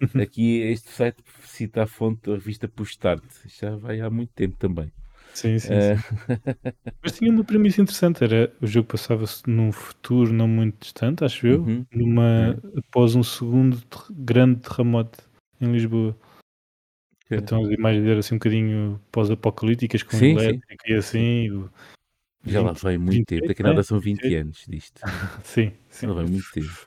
Aqui 0.22 0.58
este 0.60 0.90
site 0.90 1.22
cita 1.44 1.82
a 1.82 1.86
fonte 1.86 2.28
da 2.28 2.34
revista 2.34 2.68
Push 2.68 2.92
Start. 2.92 3.24
Isto 3.44 3.60
Já 3.66 3.76
vai 3.76 4.00
há 4.00 4.10
muito 4.10 4.32
tempo 4.34 4.56
também. 4.56 4.92
Sim, 5.36 5.58
sim, 5.58 5.74
Ah, 5.74 5.96
sim. 5.96 6.16
Mas 7.02 7.12
tinha 7.18 7.30
uma 7.30 7.44
premissa 7.44 7.82
interessante, 7.82 8.24
era 8.24 8.50
o 8.60 8.66
jogo 8.66 8.88
passava-se 8.88 9.42
num 9.48 9.70
futuro 9.70 10.32
não 10.32 10.48
muito 10.48 10.80
distante, 10.80 11.24
acho 11.24 11.46
eu, 11.46 11.60
Uhum. 11.62 11.86
numa, 11.92 12.56
após 12.76 13.14
um 13.14 13.22
segundo 13.22 13.80
ter- 13.82 14.12
grande 14.12 14.60
terremoto 14.62 15.18
em 15.60 15.70
Lisboa. 15.72 16.16
Então 17.30 17.64
as 17.64 17.70
imagens 17.70 18.06
eram 18.06 18.18
assim 18.20 18.34
um 18.34 18.38
bocadinho 18.38 19.00
pós-apocalípticas 19.12 20.02
com 20.02 20.16
Sim, 20.16 20.38
sim. 20.38 20.48
elétrico 20.48 20.84
e 20.88 20.94
assim. 20.94 21.50
o- 21.50 21.70
já 22.46 22.62
lá 22.62 22.70
20, 22.70 22.82
vai 22.82 22.96
muito 22.96 23.10
28, 23.12 23.26
tempo. 23.26 23.48
Daqui 23.48 23.62
nada 23.62 23.82
são 23.82 24.00
20 24.00 24.22
28. 24.22 24.40
anos 24.42 24.64
disto. 24.68 25.00
Sim, 25.44 25.72
sim. 25.90 26.06
Já 26.06 26.12
vai 26.14 26.24
muito 26.24 26.50
tempo. 26.50 26.86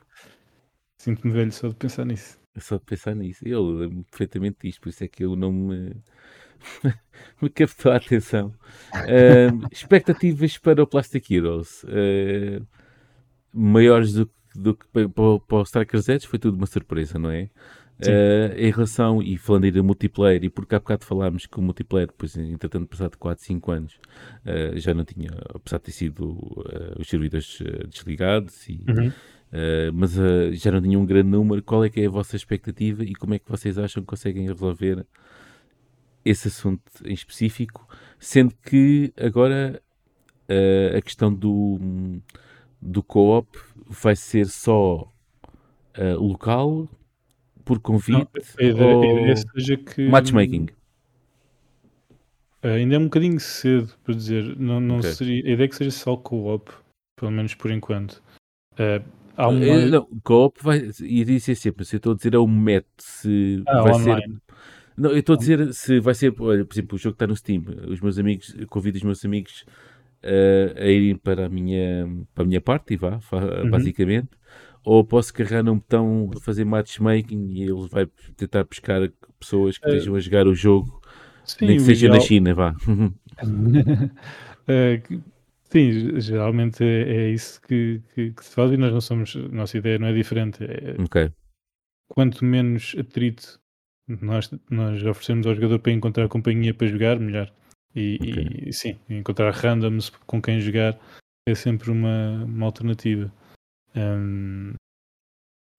Sinto-me 0.97 1.33
velho 1.33 1.51
só 1.51 1.67
de 1.67 1.75
pensar 1.75 2.05
nisso. 2.05 2.37
Só 2.57 2.77
de 2.77 2.83
pensar 2.85 3.15
nisso. 3.15 3.47
Eu 3.47 3.63
lembro 3.69 4.03
perfeitamente 4.05 4.57
disto, 4.63 4.81
por 4.81 4.89
isso 4.89 5.03
é 5.03 5.07
que 5.07 5.23
eu 5.23 5.35
não 5.35 5.51
me, 5.51 5.95
me 7.41 7.49
captou 7.49 7.91
a 7.91 7.95
atenção. 7.97 8.53
Ahm, 8.93 9.65
expectativas 9.71 10.57
para 10.57 10.83
o 10.83 10.87
Plastic 10.87 11.29
Heroes. 11.31 11.85
Ah, 11.87 12.61
maiores 13.53 14.13
do, 14.13 14.25
que- 14.27 14.33
do 14.55 14.75
que 14.75 14.85
para, 14.87 15.09
para, 15.09 15.57
o 15.57 15.63
Strikers 15.63 16.09
Edge, 16.09 16.27
foi 16.27 16.39
tudo 16.39 16.55
uma 16.55 16.67
surpresa, 16.67 17.17
não 17.17 17.31
é? 17.31 17.49
Ah, 18.01 18.53
em 18.57 18.71
relação, 18.71 19.21
e 19.21 19.37
falando 19.37 19.65
aí 19.65 19.71
do 19.71 19.83
multiplayer, 19.83 20.43
e 20.43 20.49
porque 20.49 20.75
há 20.75 20.79
bocado 20.79 21.05
falámos 21.05 21.45
que 21.45 21.59
o 21.59 21.61
multiplayer, 21.61 22.07
depois, 22.07 22.37
entretanto, 22.37 22.87
passado 22.87 23.17
4, 23.17 23.43
5 23.43 23.71
anos, 23.71 23.99
ah, 24.45 24.77
já 24.77 24.93
não 24.93 25.03
tinha, 25.03 25.29
apesar 25.53 25.77
de 25.77 25.83
ter 25.85 25.91
sido 25.91 26.37
ah, 26.65 26.99
os 26.99 27.09
servidores 27.09 27.59
desligados 27.89 28.67
e 28.69 28.85
Uhum. 28.87 29.11
Uh, 29.49 29.91
mas 29.93 30.15
uh, 30.15 30.53
já 30.53 30.71
não 30.71 30.79
tinha 30.79 30.99
um 30.99 31.05
grande 31.05 31.29
número. 31.29 31.63
Qual 31.63 31.83
é 31.83 31.89
que 31.89 32.01
é 32.01 32.05
a 32.05 32.09
vossa 32.09 32.35
expectativa 32.35 33.03
e 33.03 33.15
como 33.15 33.33
é 33.33 33.39
que 33.39 33.49
vocês 33.49 33.77
acham 33.79 34.03
que 34.03 34.07
conseguem 34.07 34.47
resolver 34.47 35.05
esse 36.31 36.47
assunto 36.47 36.83
em 37.05 37.13
específico? 37.13 37.87
Sendo 38.19 38.55
que 38.63 39.13
agora 39.17 39.81
uh, 40.49 40.97
a 40.97 41.01
questão 41.01 41.33
do, 41.33 41.79
do 42.81 43.03
co-op 43.03 43.57
vai 43.87 44.15
ser 44.15 44.47
só 44.47 45.11
uh, 45.97 46.19
local, 46.21 46.87
por 47.65 47.79
Não, 48.07 48.21
convite 48.21 48.29
a 48.59 48.63
ideia, 48.63 48.97
a 49.01 49.05
ou 49.05 49.05
ideia 49.05 49.35
seja 49.53 49.77
que 49.77 50.01
matchmaking? 50.09 50.67
eh, 52.63 52.75
ainda 52.75 52.95
é 52.95 52.99
um 52.99 53.05
bocadinho 53.05 53.39
cedo 53.39 53.93
para 54.03 54.13
dizer, 54.13 54.57
não, 54.57 54.79
não 54.79 54.99
Ok. 54.99 55.03
seria, 55.03 55.43
a 55.45 55.49
ideia 55.53 55.65
é 55.65 55.67
que 55.67 55.75
seja 55.75 55.91
só 55.91 56.17
co-op, 56.17 56.71
pelo 57.15 57.31
menos 57.31 57.53
por 57.55 57.71
enquanto. 57.71 58.21
Eh, 58.77 59.01
há 59.37 59.47
uma, 59.47 59.63
Uh, 59.63 59.89
não, 59.89 60.05
co-op 60.23 60.61
vai, 60.61 60.89
iria 61.01 61.39
ser 61.39 61.55
sempre, 61.55 61.85
se 61.85 61.95
eu 61.95 61.97
estou 61.97 62.13
a 62.13 62.15
dizer 62.15 62.33
é 62.33 62.39
um 62.39 62.47
método, 62.47 62.93
se 62.99 63.63
ah, 63.67 63.81
vai 63.81 63.93
ser 63.93 64.17
online. 64.17 64.41
Não, 64.99 65.11
eu 65.11 65.19
estou 65.19 65.35
a 65.35 65.37
dizer 65.37 65.73
se 65.73 65.99
vai 65.99 66.13
ser, 66.13 66.33
olha, 66.39 66.65
por 66.65 66.73
exemplo, 66.73 66.95
o 66.95 66.99
jogo 66.99 67.13
está 67.13 67.25
no 67.25 67.35
Steam, 67.35 67.63
os 67.87 68.01
meus 68.01 68.19
amigos, 68.19 68.53
convido 68.67 68.97
os 68.97 69.03
meus 69.03 69.23
amigos 69.23 69.63
eh, 70.21 70.73
a 70.77 70.85
irem 70.87 71.15
para 71.15 71.45
a 71.45 71.49
minha, 71.49 72.05
para 72.35 72.43
a 72.43 72.47
minha 72.47 72.61
parte, 72.61 72.93
e 72.93 72.97
vá, 72.97 73.19
Uhum. 73.31 73.69
basicamente, 73.69 74.29
ou 74.83 75.03
posso 75.05 75.33
carregar 75.33 75.63
num 75.63 75.75
botão, 75.75 76.29
fazer 76.41 76.65
matchmaking 76.65 77.47
e 77.51 77.63
ele 77.63 77.87
vai 77.89 78.07
tentar 78.35 78.65
pescar 78.65 79.09
pessoas 79.39 79.77
que 79.77 79.85
Eh, 79.87 79.95
estejam 79.95 80.15
a 80.15 80.19
jogar 80.19 80.47
o 80.47 80.53
jogo, 80.55 81.01
Sim, 81.45 81.65
nem 81.67 81.75
que 81.77 81.81
seja 81.83 82.09
na 82.09 82.19
China, 82.19 82.53
vá. 82.53 82.73
Que- 84.67 85.19
sim, 85.71 86.19
geralmente 86.19 86.83
é, 86.83 87.27
é 87.27 87.29
isso 87.31 87.61
que, 87.61 88.01
que- 88.13 88.31
que 88.31 88.45
se 88.45 88.53
faz 88.53 88.71
e 88.71 88.77
nós 88.77 88.91
não 88.91 89.01
somos, 89.01 89.35
a 89.35 89.39
nossa 89.49 89.77
ideia 89.77 89.97
não 89.99 90.07
é 90.07 90.13
diferente. 90.13 90.63
É, 90.63 90.95
ok, 90.99 91.31
quanto 92.07 92.43
menos 92.43 92.95
atrito 92.97 93.59
nós, 94.21 94.49
nós 94.69 95.03
oferecemos 95.05 95.45
ao 95.47 95.55
jogador 95.55 95.79
para 95.79 95.91
encontrar 95.91 96.27
companhia 96.27 96.73
para 96.73 96.87
jogar, 96.87 97.19
melhor. 97.19 97.51
E, 97.95 98.17
Ok. 98.21 98.47
e, 98.67 98.73
sim, 98.73 98.97
encontrar 99.09 99.51
randoms 99.51 100.09
com 100.09 100.41
quem 100.41 100.59
jogar 100.59 100.97
é 101.47 101.55
sempre 101.55 101.89
uma, 101.91 102.43
uma 102.45 102.65
alternativa. 102.65 103.31
Ahm, 103.95 104.73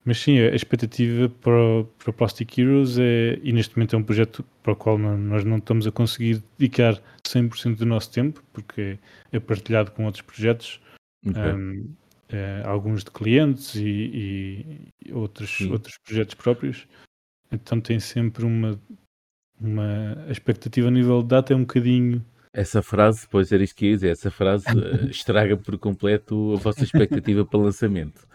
mas 0.03 0.17
sim, 0.19 0.39
a 0.39 0.55
expectativa 0.55 1.29
para 1.29 1.53
o, 1.53 1.85
para 2.03 2.11
Plastic 2.11 2.57
Heroes 2.57 2.97
é, 2.97 3.39
e 3.43 3.53
neste 3.53 3.77
momento 3.77 3.95
é 3.95 3.99
um 3.99 4.03
projeto 4.03 4.43
para 4.63 4.73
o 4.73 4.75
qual 4.75 4.97
não- 4.97 5.17
nós 5.17 5.43
não 5.45 5.57
estamos 5.57 5.85
a 5.85 5.91
conseguir 5.91 6.41
dedicar 6.57 6.99
100% 7.25 7.77
do 7.77 7.85
nosso 7.85 8.11
tempo, 8.11 8.43
porque 8.51 8.97
é 9.31 9.39
partilhado 9.39 9.91
com 9.91 10.05
outros 10.05 10.23
projetos, 10.23 10.81
ok. 11.25 11.39
um, 11.53 11.93
eh, 12.29 12.63
alguns 12.65 13.03
de 13.03 13.11
clientes 13.11 13.75
e, 13.75 13.83
e- 13.85 14.87
e 15.05 15.13
outros, 15.13 15.51
Sim. 15.57 15.71
outros 15.71 15.97
projetos 16.03 16.33
próprios. 16.35 16.87
Então 17.51 17.81
tem 17.81 17.99
sempre 17.99 18.45
uma, 18.45 18.79
uma 19.59 20.17
a 20.27 20.31
expectativa 20.31 20.87
a 20.87 20.91
nível 20.91 21.21
de 21.21 21.27
data 21.27 21.53
é 21.53 21.55
um 21.55 21.61
bocadinho 21.61 22.23
Essa 22.53 22.81
frase, 22.81 23.27
pois 23.29 23.51
era 23.51 23.63
isto 23.63 23.75
que 23.75 23.87
ia 23.87 23.95
dizer, 23.95 24.09
essa 24.09 24.31
frase 24.31 24.65
eh, 24.69 25.05
estraga 25.09 25.57
por 25.57 25.77
completo 25.77 26.53
a 26.55 26.57
vossa 26.57 26.83
expectativa 26.83 27.45
para 27.45 27.59
lançamento. 27.59 28.27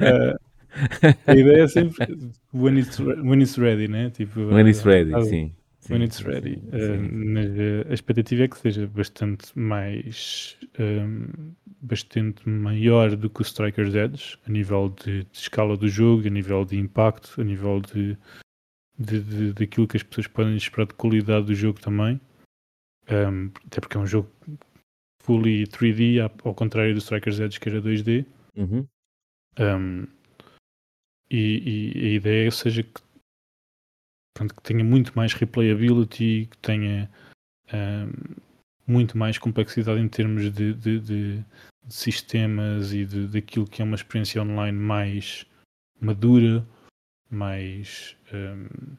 eh, 0.00 0.36
a 1.26 1.34
ideia 1.34 1.62
é 1.62 1.68
sempre 1.68 2.32
when 2.52 2.78
it's, 2.78 2.98
when 2.98 3.40
it's 3.40 3.56
ready, 3.58 3.88
né? 3.88 4.10
Tipo, 4.10 4.40
When 4.40 4.68
it's 4.68 4.84
ready, 4.84 5.14
ah, 5.14 5.22
sim. 5.22 5.52
When 5.90 6.00
sim, 6.00 6.04
it's 6.04 6.16
sim, 6.18 6.24
ready. 6.24 6.54
sim, 6.54 6.68
Uh, 6.68 6.78
sim. 7.08 7.08
mas 7.12 7.46
uh, 7.50 7.90
a 7.90 7.94
expectativa 7.94 8.44
é 8.44 8.48
que 8.48 8.58
seja 8.58 8.86
bastante 8.86 9.58
mais 9.58 10.56
um, 10.78 11.52
bastante 11.82 12.48
maior 12.48 13.14
do 13.16 13.28
que 13.28 13.40
o 13.40 13.42
Strikers 13.42 13.94
Edge 13.94 14.38
a 14.46 14.50
nível 14.50 14.88
de, 14.88 15.24
de 15.24 15.38
escala 15.38 15.76
do 15.76 15.88
jogo, 15.88 16.26
a 16.26 16.30
nível 16.30 16.64
de 16.64 16.78
impacto, 16.78 17.40
a 17.40 17.44
nível 17.44 17.80
de, 17.80 18.16
de, 18.98 19.20
de- 19.20 19.52
daquilo 19.52 19.86
que 19.86 19.96
as 19.98 20.02
pessoas 20.02 20.26
podem 20.26 20.56
esperar 20.56 20.86
de 20.86 20.94
qualidade 20.94 21.46
do 21.46 21.54
jogo 21.54 21.80
também. 21.80 22.20
Um, 23.10 23.50
até 23.66 23.80
porque 23.80 23.96
é 23.98 24.00
um 24.00 24.06
jogo 24.06 24.30
fully 25.22 25.66
3D, 25.66 26.20
ao- 26.44 26.54
contrário 26.54 26.94
do 26.94 26.98
Strikers 27.00 27.40
Edge 27.40 27.60
que 27.60 27.68
era 27.68 27.82
2D. 27.82 28.24
Uhum. 28.56 28.86
Um, 29.58 30.06
e, 31.30 31.92
e 31.94 32.06
a 32.06 32.12
ideia 32.14 32.50
seja 32.50 32.82
que, 32.82 33.00
pronto, 34.34 34.54
que 34.54 34.62
tenha 34.62 34.84
muito 34.84 35.12
mais 35.16 35.32
replayability, 35.32 36.48
que 36.50 36.58
tenha 36.58 37.08
um, 37.72 38.34
muito 38.86 39.16
mais 39.16 39.38
complexidade 39.38 40.00
em 40.00 40.08
termos 40.08 40.52
de, 40.52 40.74
de- 40.74 41.00
de- 41.00 41.44
de 41.86 41.94
sistemas 41.94 42.92
e 42.92 43.04
de, 43.04 43.26
daquilo 43.28 43.66
que 43.66 43.80
é 43.80 43.84
uma 43.84 43.94
experiência 43.94 44.42
online 44.42 44.78
mais 44.78 45.46
madura, 46.00 46.66
mais, 47.30 48.16
um, 48.32 48.96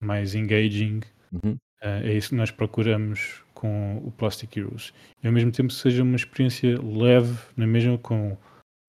mais 0.00 0.34
engaging. 0.34 1.00
Uhum. 1.32 1.52
Uh, 1.82 2.04
é 2.04 2.14
isso 2.14 2.30
que 2.30 2.34
nós 2.36 2.50
procuramos 2.50 3.42
com 3.54 3.98
o 3.98 4.10
Plastic 4.12 4.56
Heroes. 4.56 4.92
E 5.22 5.26
ao 5.26 5.32
mesmo 5.32 5.52
tempo 5.52 5.72
seja 5.72 6.02
uma 6.02 6.16
experiência 6.16 6.80
leve, 6.80 7.38
na 7.56 7.66
mesma 7.66 7.98
com 7.98 8.36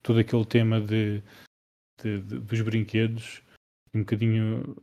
todo 0.03 0.19
aquele 0.19 0.45
tema 0.45 0.81
de, 0.81 1.21
de, 2.01 2.19
de 2.21 2.39
dos 2.39 2.61
brinquedos, 2.61 3.41
um 3.93 3.99
bocadinho 3.99 4.75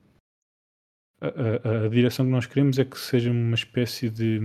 a, 1.21 1.27
a, 1.27 1.85
a, 1.87 1.89
direção 1.89 2.25
que 2.25 2.33
nós 2.33 2.47
queremos 2.47 2.79
é 2.79 2.85
que 2.85 2.99
seja 2.99 3.31
uma 3.31 3.55
espécie 3.55 4.09
de 4.09 4.41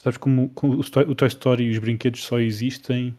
sabes 0.00 0.18
como, 0.18 0.48
como 0.50 0.80
o 0.80 1.14
Toy 1.14 1.28
Story 1.28 1.64
e 1.64 1.70
os 1.70 1.78
brinquedos 1.78 2.22
só 2.24 2.38
existem 2.38 3.16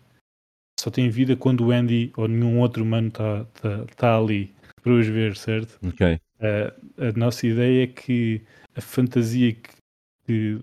só 0.80 0.90
têm 0.90 1.10
vida 1.10 1.36
quando 1.36 1.68
o 1.68 1.72
Andy 1.72 2.12
ou 2.18 2.28
nenhum 2.28 2.60
outro 2.60 2.84
humano 2.84 3.10
está 3.10 3.46
tá, 3.46 3.86
tá 3.96 4.18
ali 4.18 4.54
para 4.82 4.94
os 4.94 5.08
ver, 5.08 5.38
certo? 5.38 5.80
Ok. 5.88 6.16
Uh, 6.40 7.10
a 7.10 7.12
nossa 7.18 7.46
ideia 7.46 7.84
é 7.84 7.88
que 7.88 8.42
a 8.76 8.82
fantasia 8.82 9.54
que, 9.54 10.60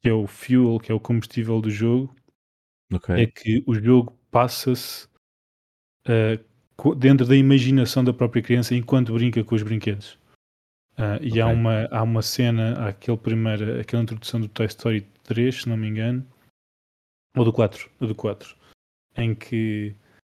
que, 0.00 0.08
é 0.08 0.12
o 0.12 0.26
fuel, 0.26 0.78
que 0.80 0.90
é 0.90 0.94
o 0.94 1.00
combustível 1.00 1.60
do 1.60 1.70
jogo, 1.70 2.14
okay. 2.90 3.22
é 3.22 3.26
que 3.26 3.62
o 3.66 3.74
jogo 3.74 4.18
passa-se 4.30 5.06
uh, 6.06 6.42
dentro 6.96 7.26
da 7.26 7.36
imaginação 7.36 8.04
da 8.04 8.12
própria 8.12 8.42
criança 8.42 8.74
enquanto 8.74 9.12
brinca 9.12 9.42
com 9.42 9.54
os 9.54 9.62
brinquedos. 9.62 10.18
Uh, 10.98 11.18
e 11.20 11.28
okay. 11.28 11.40
há, 11.40 11.46
uma, 11.46 11.88
há 11.90 12.02
uma 12.02 12.22
cena, 12.22 12.88
aquele 12.88 13.16
primeiro, 13.16 13.80
aquela 13.80 14.02
introdução 14.02 14.40
do 14.40 14.48
Toy 14.48 14.66
Story 14.66 15.06
3, 15.24 15.62
se 15.62 15.68
não 15.68 15.76
me 15.76 15.88
engano, 15.88 16.26
ou 17.36 17.44
do 17.44 17.52
4, 17.52 17.88
ou 18.00 18.08
do 18.08 18.14
4, 18.14 18.56
em 19.16 19.34
que 19.34 19.94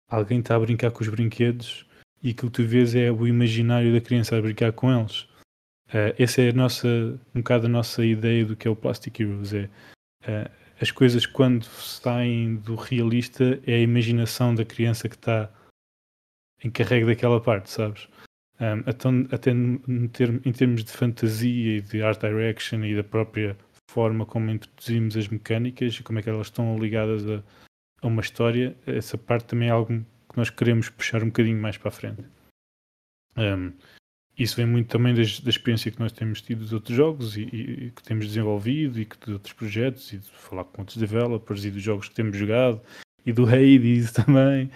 alguém 0.09 0.39
está 0.39 0.55
a 0.55 0.61
brincar 0.61 0.91
com 0.91 1.03
os 1.03 1.09
brinquedos 1.09 1.85
e 2.23 2.31
aquilo 2.31 2.51
que 2.51 2.63
tu 2.63 2.69
vês 2.69 2.95
é 2.95 3.11
o 3.11 3.27
imaginário 3.27 3.93
da 3.93 4.01
criança 4.01 4.37
a 4.37 4.41
brincar 4.41 4.73
com 4.73 4.93
eles. 4.93 5.23
Uh, 5.89 6.15
essa 6.17 6.41
é 6.43 6.51
a 6.51 6.53
nossa, 6.53 6.89
um 7.35 7.41
bocado 7.41 7.67
a 7.67 7.69
nossa 7.69 8.05
ideia 8.05 8.45
do 8.45 8.55
que 8.55 8.69
é 8.69 8.71
o 8.71 8.77
Plastic 8.77 9.19
Heroes. 9.19 9.53
É, 9.53 9.69
uh, 10.25 10.51
as 10.81 10.91
coisas 10.91 11.27
quando 11.27 11.65
saem 11.65 12.57
do 12.57 12.75
realista 12.77 13.61
é 13.67 13.75
a 13.75 13.81
imaginação 13.81 14.55
da 14.55 14.65
criança 14.65 15.09
que 15.09 15.17
está 15.17 15.51
encarregue 16.65 17.07
daquela 17.07 17.41
parte, 17.41 17.71
sabes? 17.71 18.09
Um, 18.61 18.89
então, 18.89 19.27
até 19.33 19.51
em, 19.51 20.09
termos 20.53 20.85
de 20.85 20.93
fantasia 20.93 21.79
e 21.79 21.81
de 21.81 22.03
art 22.03 22.21
direction 22.21 22.85
e 22.85 22.95
da 22.95 23.03
própria 23.03 23.57
forma 23.91 24.25
como 24.25 24.51
introduzimos 24.51 25.17
as 25.17 25.29
mecânicas 25.29 25.95
e 25.95 26.03
como 26.03 26.19
é 26.19 26.23
que 26.23 26.31
elas 26.31 26.47
estão 26.47 26.79
ligadas 26.79 27.29
a, 27.29 27.43
a 28.01 28.07
uma 28.07 28.23
história, 28.23 28.77
essa 28.87 29.19
parte 29.19 29.47
também 29.47 29.69
é 29.69 29.73
algo 29.73 30.05
que 30.31 30.37
nós 30.37 30.49
queremos 30.49 30.89
puxar 30.89 31.23
um 31.23 31.27
bocadinho 31.27 31.61
mais 31.61 31.77
para 31.77 31.89
a 31.89 31.93
frente. 31.93 32.25
Um, 33.37 33.73
isso 34.39 34.57
vem 34.57 34.67
muito 34.67 34.89
também 34.89 35.15
das, 35.15 35.41
da 35.41 35.51
experiência 35.51 35.91
que 35.91 36.01
nós 36.01 36.13
temos 36.13 36.41
tido 36.41 36.61
dos 36.61 36.73
outros 36.73 36.97
jogos 36.97 37.37
e, 37.37 37.43
e, 37.43 37.91
que 37.91 38.03
temos 38.03 38.27
desenvolvido 38.27 39.01
e 39.01 39.05
que 39.05 39.19
de 39.27 39.33
outros 39.33 39.53
projetos 39.53 40.13
e 40.13 40.19
de 40.19 40.31
falar 40.31 40.65
com 40.65 40.83
outros 40.83 40.97
developers 40.97 41.65
e 41.65 41.71
dos 41.71 41.83
jogos 41.83 42.09
que 42.09 42.15
temos 42.15 42.37
jogado 42.37 42.81
e 43.27 43.33
do 43.33 43.45
Hades 43.45 44.13
também. 44.15 44.71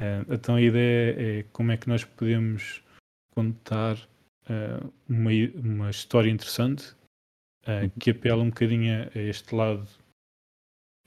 Uh, 0.00 0.32
então 0.32 0.54
a 0.54 0.62
ideia 0.62 1.40
é 1.40 1.42
como 1.52 1.72
é 1.72 1.76
que 1.76 1.86
nós 1.86 2.04
podemos 2.04 2.82
contar 3.34 3.96
uh, 4.48 4.92
uma, 5.06 5.30
uma 5.62 5.90
história 5.90 6.30
interessante 6.30 6.94
uh, 7.64 7.90
que 8.00 8.10
apela 8.10 8.42
um 8.42 8.48
bocadinho 8.48 9.10
a, 9.14 9.18
este 9.18 9.54
lado 9.54 9.86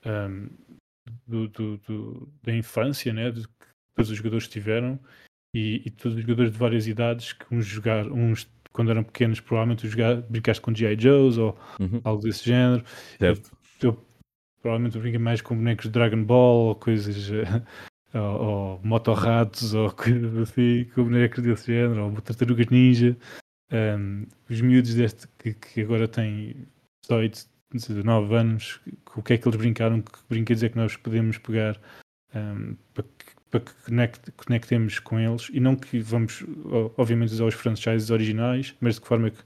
um, 0.05 0.47
do, 1.25 1.47
do, 1.47 1.77
do, 1.77 2.33
da 2.43 2.55
infância, 2.55 3.11
né, 3.11 3.31
de 3.31 3.47
que 3.47 3.67
todos 3.95 4.11
os 4.11 4.17
jogadores 4.17 4.47
tiveram 4.47 4.99
e, 5.55 5.81
e, 5.85 5.89
todos 5.89 6.15
os 6.15 6.21
jogadores 6.21 6.51
de 6.51 6.57
várias 6.57 6.87
idades 6.87 7.33
que 7.33 7.45
uns 7.51 7.65
jogar, 7.65 8.05
uns 8.11 8.47
quando 8.71 8.91
eram 8.91 9.03
pequenos 9.03 9.39
provavelmente 9.39 9.87
jogar, 9.87 10.17
brincaste 10.21 10.61
com 10.61 10.73
G.I. 10.73 10.99
Joes 10.99 11.37
ou 11.37 11.57
uhum. 11.79 12.01
algo 12.03 12.21
desse 12.21 12.45
género. 12.45 12.83
Certo. 13.19 13.55
Eu, 13.81 13.89
eu 13.89 14.05
provavelmente 14.61 14.97
brinquei 14.97 15.19
mais 15.19 15.41
com 15.41 15.55
bonecos 15.55 15.85
de 15.85 15.91
Dragon 15.91 16.23
Ball 16.23 16.67
ou 16.67 16.75
coisas 16.75 17.29
ou, 18.13 18.41
ou 18.41 18.81
motorratos 18.83 19.73
ou 19.73 19.91
coisas 19.93 20.37
assim, 20.37 20.85
com 20.93 21.03
bonecos 21.03 21.43
desse 21.43 21.67
género, 21.67 22.05
ou 22.05 22.21
tartarugas 22.21 22.67
ninja. 22.67 23.17
Um, 23.71 24.25
os 24.49 24.61
miúdos 24.61 24.93
deste 24.93 25.27
que, 25.39 25.53
que 25.53 25.81
agora 25.81 26.07
têm 26.07 26.67
18, 27.03 27.47
19 27.73 28.35
anos, 28.35 28.79
o 29.15 29.23
que 29.23 29.33
é 29.33 29.37
que 29.37 29.47
eles 29.47 29.57
brincaram, 29.57 30.01
que 30.01 30.11
brinquedos 30.29 30.63
é 30.63 30.69
que 30.69 30.77
nós 30.77 30.95
podemos 30.95 31.37
pegar 31.39 31.79
um, 32.35 32.75
para, 32.93 33.03
que, 33.03 33.25
para 33.49 33.59
que 33.61 33.73
conect, 33.85 34.31
conectemos 34.33 34.99
com 34.99 35.19
eles. 35.19 35.49
E 35.51 35.59
não 35.59 35.75
que 35.75 35.99
vamos, 35.99 36.43
obviamente, 36.97 37.33
usar 37.33 37.45
os 37.45 37.55
franchises 37.55 38.11
originais, 38.11 38.75
mas 38.79 38.95
de 38.95 39.01
que 39.01 39.07
forma 39.07 39.27
é 39.27 39.31
que 39.31 39.43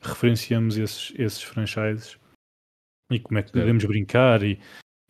referenciamos 0.00 0.78
esses, 0.78 1.12
esses 1.18 1.42
franchises? 1.42 2.18
E 3.10 3.20
como 3.20 3.38
é 3.38 3.42
que 3.42 3.52
podemos 3.52 3.84
brincar? 3.84 4.42
E, 4.42 4.58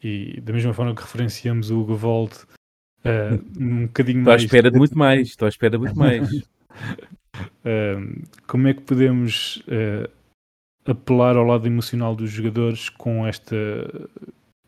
e 0.02 0.40
da 0.40 0.52
mesma 0.52 0.74
forma 0.74 0.94
que 0.94 1.02
referenciamos 1.02 1.70
o 1.70 1.80
Hugo 1.80 1.94
Volt 1.94 2.44
uh, 3.06 3.62
um 3.62 3.86
bocadinho 3.86 4.18
Estou 4.20 4.32
à 4.32 4.36
espera 4.36 4.70
de 4.70 4.78
muito 4.78 4.98
mais, 4.98 5.28
estou 5.28 5.46
à 5.46 5.48
espera 5.48 5.72
de 5.72 5.78
muito 5.78 5.98
mais. 5.98 6.30
uh, 6.32 6.44
como 8.46 8.68
é 8.68 8.74
que 8.74 8.82
podemos 8.82 9.62
uh, 9.68 10.10
apelar 10.84 11.36
ao 11.36 11.44
lado 11.44 11.66
emocional 11.66 12.14
dos 12.14 12.30
jogadores 12.30 12.88
com 12.88 13.26
esta 13.26 13.56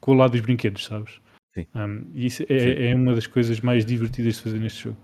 com 0.01 0.13
o 0.13 0.15
lado 0.15 0.33
dos 0.33 0.41
brinquedos, 0.41 0.85
sabes? 0.85 1.21
Sim. 1.55 1.67
Um, 1.75 2.05
e 2.15 2.27
isso 2.27 2.45
é, 2.49 2.91
é, 2.91 2.95
uma 2.95 3.15
das 3.15 3.27
coisas 3.27 3.61
mais 3.61 3.85
divertidas 3.85 4.37
de 4.37 4.43
fazer 4.43 4.59
neste 4.59 4.85
jogo. 4.85 4.97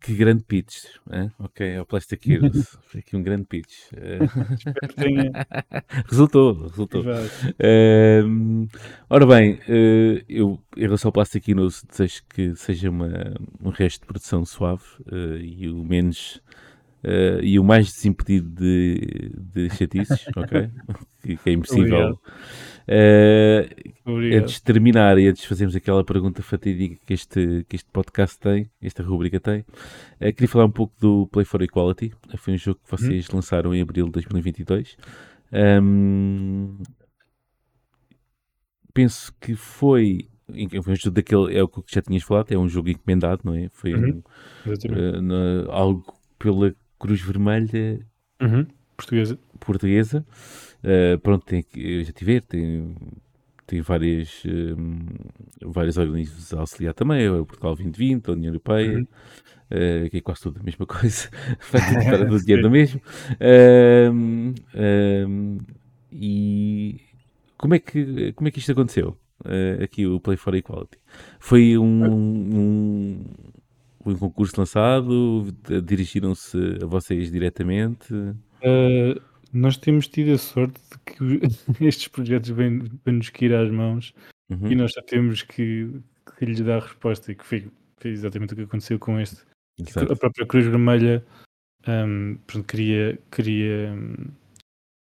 Que 0.00 0.14
grande 0.14 0.44
pitch, 0.44 0.84
hein? 1.12 1.30
ok, 1.38 1.74
é 1.74 1.80
o 1.80 1.84
Plastic 1.84 2.26
Heroes, 2.26 2.78
aqui 2.96 3.16
um 3.16 3.22
grande 3.22 3.44
pitch. 3.44 3.90
Resultou, 6.08 6.68
resultou. 6.68 7.02
Uh, 7.02 8.66
ora 9.10 9.26
bem, 9.26 9.54
uh, 9.54 10.24
eu 10.26 10.58
em 10.74 10.82
relação 10.82 11.10
ao 11.10 11.12
Plastic 11.12 11.46
Heroes 11.48 11.84
desejo 11.88 12.22
que 12.30 12.56
seja 12.56 12.88
uma, 12.88 13.34
um 13.62 13.68
resto 13.68 14.00
de 14.00 14.06
produção 14.06 14.46
suave 14.46 14.84
uh, 15.12 15.36
e 15.36 15.68
o 15.68 15.84
menos 15.84 16.40
Uh, 17.02 17.40
e 17.42 17.58
o 17.58 17.64
mais 17.64 17.86
desimpedido 17.86 18.50
de, 18.50 19.32
de 19.34 19.70
chatices, 19.70 20.26
ok? 20.36 20.68
que, 21.22 21.36
que, 21.38 21.48
é 21.48 21.52
impossível. 21.54 22.20
Uh, 22.90 24.36
antes 24.36 24.54
de 24.54 24.62
terminar 24.62 25.16
e 25.16 25.28
antes 25.28 25.42
de 25.42 25.48
fazermos 25.48 25.76
aquela 25.76 26.02
pergunta 26.02 26.42
fatídica 26.42 26.96
que 27.06 27.14
este, 27.14 27.64
que 27.68 27.76
este 27.76 27.88
podcast 27.88 28.36
tem, 28.40 28.68
esta 28.82 29.00
rubrica 29.00 29.38
tem, 29.38 29.60
uh, 29.60 30.32
queria 30.32 30.48
falar 30.48 30.64
um 30.64 30.72
pouco 30.72 30.92
do 31.00 31.28
Play 31.28 31.44
for 31.44 31.62
Equality. 31.62 32.12
Foi 32.36 32.54
um 32.54 32.58
jogo 32.58 32.80
que 32.84 32.90
vocês 32.90 33.28
hum. 33.28 33.36
lançaram 33.36 33.72
em 33.72 33.80
abril 33.80 34.06
de 34.06 34.12
2022. 34.12 34.96
Um, 35.52 36.78
penso 38.92 39.32
que 39.40 39.54
foi 39.54 40.28
foi 40.82 40.92
um 40.92 40.96
jogo 40.96 41.14
daquele, 41.14 41.56
é 41.56 41.62
o 41.62 41.68
que 41.68 41.94
já 41.94 42.02
tinhas 42.02 42.24
falado, 42.24 42.50
é 42.50 42.58
um 42.58 42.68
jogo 42.68 42.88
encomendado, 42.88 43.42
não 43.44 43.54
é? 43.54 43.68
Foi 43.68 43.94
uhum. 43.94 44.20
um, 44.66 45.28
uh, 45.30 45.70
algo 45.70 46.12
pela 46.36 46.74
Cruz 46.98 47.20
Vermelha 47.20 48.04
uhum. 48.42 48.66
portuguesa. 48.96 49.38
portuguesa. 49.60 50.26
Uh, 50.82 51.18
pronto, 51.18 51.44
tem, 51.44 51.64
eu 51.76 52.02
já 52.04 52.12
tive, 52.12 52.40
tem, 52.40 52.94
tem 53.66 53.80
várias, 53.82 54.42
um, 54.46 54.98
vários 55.62 55.98
organismos 55.98 56.52
a 56.54 56.60
auxiliar 56.60 56.94
também, 56.94 57.28
o 57.28 57.44
Portugal 57.44 57.74
2020, 57.76 58.28
a 58.28 58.32
União 58.32 58.50
Europeia, 58.50 58.98
uhum. 58.98 59.02
uh, 59.02 60.10
que 60.10 60.16
é 60.16 60.20
quase 60.20 60.42
tudo 60.42 60.58
a 60.60 60.62
mesma 60.62 60.86
coisa, 60.86 61.28
feita 61.60 62.24
do 62.26 62.40
dinheiro 62.40 62.62
do 62.62 62.70
mesmo. 62.70 63.00
Uh, 63.40 64.54
e 66.10 67.00
como 67.56 67.74
é, 67.74 67.78
que, 67.78 68.32
como 68.32 68.48
é 68.48 68.50
que 68.50 68.58
isto 68.58 68.72
aconteceu? 68.72 69.16
Uh, 69.44 69.84
aqui 69.84 70.06
o 70.06 70.18
Play 70.18 70.36
for 70.36 70.54
Equality. 70.54 70.98
Foi 71.38 71.78
um, 71.78 72.04
um, 72.04 73.24
um 74.04 74.14
concurso 74.16 74.54
lançado? 74.58 75.46
Dirigiram-se 75.84 76.56
a 76.82 76.86
vocês 76.86 77.30
diretamente? 77.30 78.12
Uh, 78.12 79.20
nós 79.52 79.76
temos 79.76 80.06
tido 80.08 80.32
a 80.32 80.38
sorte 80.38 80.80
de 80.90 80.98
que 80.98 81.84
estes 81.84 82.08
projetos 82.08 82.50
vêm, 82.50 82.78
vêm 83.04 83.16
nos 83.16 83.30
cair 83.30 83.54
às 83.54 83.70
mãos 83.70 84.14
uhum. 84.50 84.70
e 84.70 84.74
nós 84.74 84.92
só 84.92 85.02
temos 85.02 85.42
que, 85.42 85.90
que, 86.38 86.44
lhes 86.44 86.60
dar 86.60 86.78
a 86.78 86.86
resposta. 86.86 87.32
E 87.32 87.34
que 87.34 87.44
foi, 87.44 87.68
foi 87.96 88.10
exatamente 88.10 88.52
o 88.52 88.56
que 88.56 88.62
aconteceu 88.62 88.98
com 88.98 89.18
este. 89.18 89.42
Exato. 89.78 90.12
A 90.12 90.16
própria 90.16 90.46
Cruz 90.46 90.66
Vermelha 90.66 91.24
um, 91.86 92.38
queria. 92.66 93.18
queria 93.30 93.94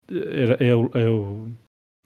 era, 0.09 0.55
é, 0.65 0.75
o, 0.75 0.91
é, 0.95 1.09
o, 1.09 1.49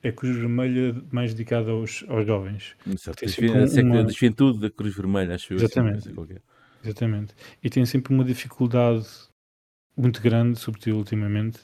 é 0.03 0.09
a 0.09 0.13
Cruz 0.13 0.37
Vermelha 0.37 1.03
mais 1.11 1.35
dedicada 1.35 1.71
aos, 1.71 2.05
aos 2.09 2.27
jovens. 2.27 2.77
Exato. 2.87 3.25
Desfia, 3.25 3.53
uma... 3.83 4.05
Desventude 4.05 4.61
da 4.61 4.71
Cruz 4.71 4.95
Vermelha, 4.95 5.35
acho 5.35 5.55
Exatamente. 5.55 6.09
eu. 6.09 6.23
Assim, 6.23 6.37
Exatamente. 6.83 7.35
E 7.63 7.69
tem 7.69 7.85
sempre 7.85 8.15
uma 8.15 8.25
dificuldade 8.25 9.07
muito 9.97 10.23
grande, 10.23 10.59
sobretudo 10.59 10.97
ultimamente, 10.97 11.61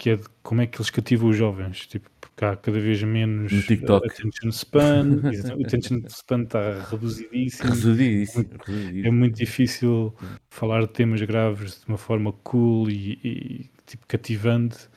que 0.00 0.08
é 0.08 0.16
de 0.16 0.24
como 0.42 0.62
é 0.62 0.66
que 0.66 0.78
eles 0.78 0.88
cativam 0.88 1.28
os 1.28 1.36
jovens. 1.36 1.86
Tipo, 1.86 2.08
porque 2.22 2.42
há 2.42 2.56
cada 2.56 2.80
vez 2.80 3.02
menos 3.02 3.52
No 3.52 3.62
TikTok. 3.62 4.06
uh, 4.06 4.10
attention 4.10 4.48
span, 4.50 5.20
o 5.58 5.66
attention 5.66 6.00
span 6.08 6.42
está 6.44 6.84
reduzidíssimo. 6.84 7.68
Resudíssimo. 7.68 8.50
É 8.50 8.64
resudíssimo. 8.66 9.12
muito 9.12 9.36
difícil 9.36 10.14
falar 10.48 10.80
de 10.80 10.88
temas 10.88 11.20
graves 11.20 11.80
de 11.80 11.86
uma 11.86 11.98
forma 11.98 12.32
cool 12.32 12.88
e, 12.88 13.20
e, 13.22 13.70
tipo 13.84 14.06
cativante. 14.06 14.88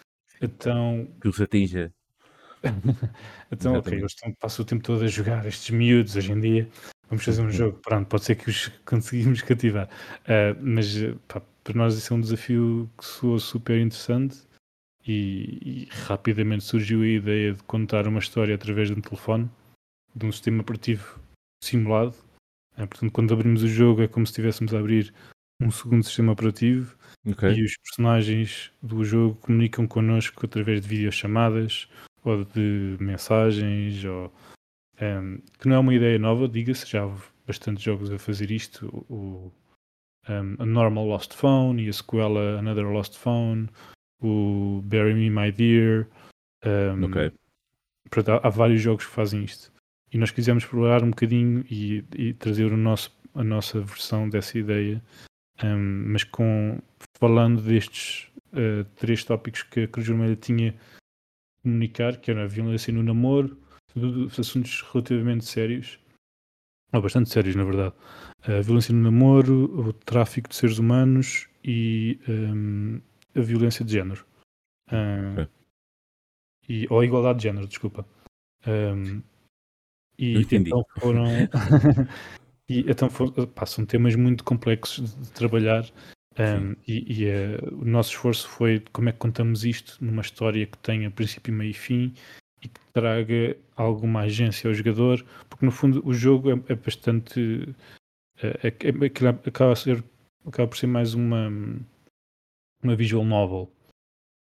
Então, 0.41 1.05
Que 1.19 1.27
os 1.27 1.41
atinja. 1.41 1.91
então 3.51 3.73
ok, 3.73 3.79
Exatamente. 3.79 3.93
eles 3.95 4.11
estão, 4.13 4.33
passam 4.35 4.63
o 4.63 4.65
tempo 4.65 4.83
todo 4.83 5.03
a 5.03 5.07
jogar 5.07 5.45
estes 5.45 5.69
miúdos 5.69 6.15
hoje 6.15 6.31
em 6.31 6.39
dia. 6.39 6.69
Vamos 7.09 7.25
fazer 7.25 7.41
um 7.41 7.51
jogo, 7.51 7.77
pronto, 7.83 8.07
pode 8.07 8.23
ser 8.23 8.35
que 8.35 8.49
os 8.49 8.69
conseguimos 8.87 9.41
cativar. 9.41 9.89
Ah, 10.25 10.55
mas 10.61 10.95
pá, 11.27 11.41
para 11.61 11.73
nós 11.77 11.93
isso 11.97 12.13
é 12.13 12.15
um 12.15 12.21
desafio 12.21 12.89
que 12.97 13.05
soa 13.05 13.37
super 13.37 13.77
interessante 13.77 14.37
e, 15.05 15.85
e 15.85 15.89
rapidamente 16.05 16.63
surgiu 16.63 17.01
a 17.01 17.07
ideia 17.07 17.53
de 17.53 17.63
contar 17.63 18.07
uma 18.07 18.19
história 18.19 18.55
através 18.55 18.89
de 18.89 18.95
um 18.95 19.01
telefone, 19.01 19.49
de 20.15 20.25
um 20.25 20.31
sistema 20.31 20.61
operativo 20.61 21.19
simulado. 21.63 22.15
Ah, 22.75 22.87
portanto, 22.87 23.11
quando 23.11 23.33
abrimos 23.33 23.63
o 23.63 23.67
jogo 23.67 24.01
é 24.01 24.07
como 24.07 24.25
se 24.25 24.31
estivéssemos 24.31 24.73
a 24.73 24.79
abrir 24.79 25.13
um 25.61 25.71
segundo 25.71 26.03
sistema 26.03 26.31
operativo 26.31 26.95
Ok. 27.25 27.49
e 27.53 27.63
os 27.63 27.77
personagens 27.77 28.71
do 28.81 29.03
jogo 29.03 29.35
comunicam 29.35 29.87
connosco 29.87 30.45
através 30.45 30.81
de 30.81 30.87
videochamadas 30.87 31.87
ou 32.23 32.43
de 32.43 32.97
mensagens 32.99 34.03
ou 34.03 34.33
ehm, 34.99 35.37
que 35.59 35.67
não 35.67 35.77
é 35.77 35.79
uma 35.79 35.93
ideia 35.93 36.17
nova, 36.17 36.47
diga-se, 36.47 36.89
já 36.89 37.05
houve 37.05 37.23
bastantes 37.45 37.83
jogos 37.83 38.11
a 38.11 38.17
fazer 38.17 38.51
isto, 38.51 38.87
o 39.09 39.51
ehm, 40.27 40.55
a 40.59 40.65
Normal 40.65 41.05
Lost 41.05 41.33
Phone 41.33 41.83
e 41.83 41.89
a 41.89 41.93
sequela 41.93 42.59
Another 42.59 42.87
Lost 42.87 43.17
Phone, 43.17 43.69
o 44.27 44.81
Bury 44.81 45.13
Me 45.13 45.29
My 45.29 45.51
Dear, 45.51 46.07
Ok. 47.03 47.31
portanto, 48.09 48.29
há, 48.43 48.47
há 48.47 48.49
vários 48.49 48.81
jogos 48.81 49.05
que 49.05 49.11
fazem 49.11 49.43
isto. 49.43 49.71
E 50.11 50.17
nós 50.17 50.31
quisemos 50.31 50.63
explorar 50.63 51.03
um 51.03 51.09
bocadinho 51.09 51.65
e, 51.69 52.03
e 52.15 52.33
trazer 52.33 52.71
o 52.71 52.77
nosso, 52.77 53.11
a 53.33 53.43
nossa 53.43 53.81
versão 53.81 54.29
dessa 54.29 54.57
ideia, 54.57 55.03
ehm, 55.61 56.05
mas 56.07 56.23
com 56.23 56.79
falando 57.19 57.61
destes 57.61 58.31
eh, 58.53 58.85
três 58.95 59.23
tópicos 59.23 59.63
que 59.63 59.81
a 59.81 59.87
Cruz 59.87 60.07
Vermelha 60.07 60.35
tinha 60.35 60.75
comunicar, 61.63 62.17
que 62.17 62.29
era 62.29 62.43
a 62.43 62.47
violência 62.47 62.93
no 62.93 63.01
namoro, 63.01 63.57
tudo 63.93 64.29
assuntos 64.39 64.81
relativamente 64.81 65.45
sérios, 65.45 65.99
ou 66.91 67.01
bastante 67.01 67.29
sérios, 67.29 67.55
na 67.55 67.63
verdade. 67.63 67.95
A 68.43 68.61
violência 68.61 68.93
no 68.93 69.01
namoro, 69.01 69.87
o 69.87 69.93
tráfico 69.93 70.49
de 70.49 70.55
seres 70.55 70.77
humanos 70.77 71.47
e 71.63 72.19
ehm, 72.27 72.99
a 73.35 73.41
violência 73.41 73.83
de 73.83 73.93
género. 73.93 74.25
E, 76.67 76.87
ou 76.89 76.99
a 76.99 77.05
igualdade 77.05 77.39
de 77.39 77.43
género, 77.43 77.67
desculpa. 77.67 78.05
E 80.17 80.39
entendi. 80.39 80.69
então 80.69 80.85
foram. 80.99 81.25
e 82.69 82.79
então 82.89 83.09
foram, 83.09 83.47
pá, 83.47 83.65
são 83.65 83.85
temas 83.85 84.15
muito 84.15 84.43
complexos 84.43 85.15
de, 85.15 85.31
trabalhar. 85.31 85.85
ahm, 86.37 86.75
e 86.87 87.23
e, 87.23 87.25
eh, 87.25 87.57
o 87.71 87.85
nosso 87.85 88.11
esforço 88.11 88.47
foi 88.47 88.79
como 88.91 89.09
é 89.09 89.11
que 89.11 89.17
contamos 89.19 89.65
isto 89.65 90.03
numa 90.03 90.21
história 90.21 90.65
que 90.65 90.77
tenha 90.77 91.11
princípio, 91.11 91.53
meio 91.53 91.71
e 91.71 91.73
fim 91.73 92.13
e 92.63 92.69
que 92.69 92.79
traga 92.93 93.57
alguma 93.75 94.21
agência 94.21 94.69
ao 94.69 94.73
jogador, 94.73 95.25
porque 95.49 95.65
no 95.65 95.71
fundo 95.71 96.01
o 96.05 96.13
jogo 96.13 96.49
é, 96.51 96.53
é 96.69 96.75
bastante. 96.75 97.75
É, 98.41 98.67
é, 98.67 98.67
é- 98.67 99.05
aquilo 99.05 99.29
acaba, 99.29 99.75
ser, 99.75 100.03
acaba 100.45 100.67
por 100.67 100.77
ser 100.77 100.87
mais 100.87 101.13
uma, 101.13 101.51
uma 102.83 102.95
visual 102.95 103.23
novel, 103.23 103.71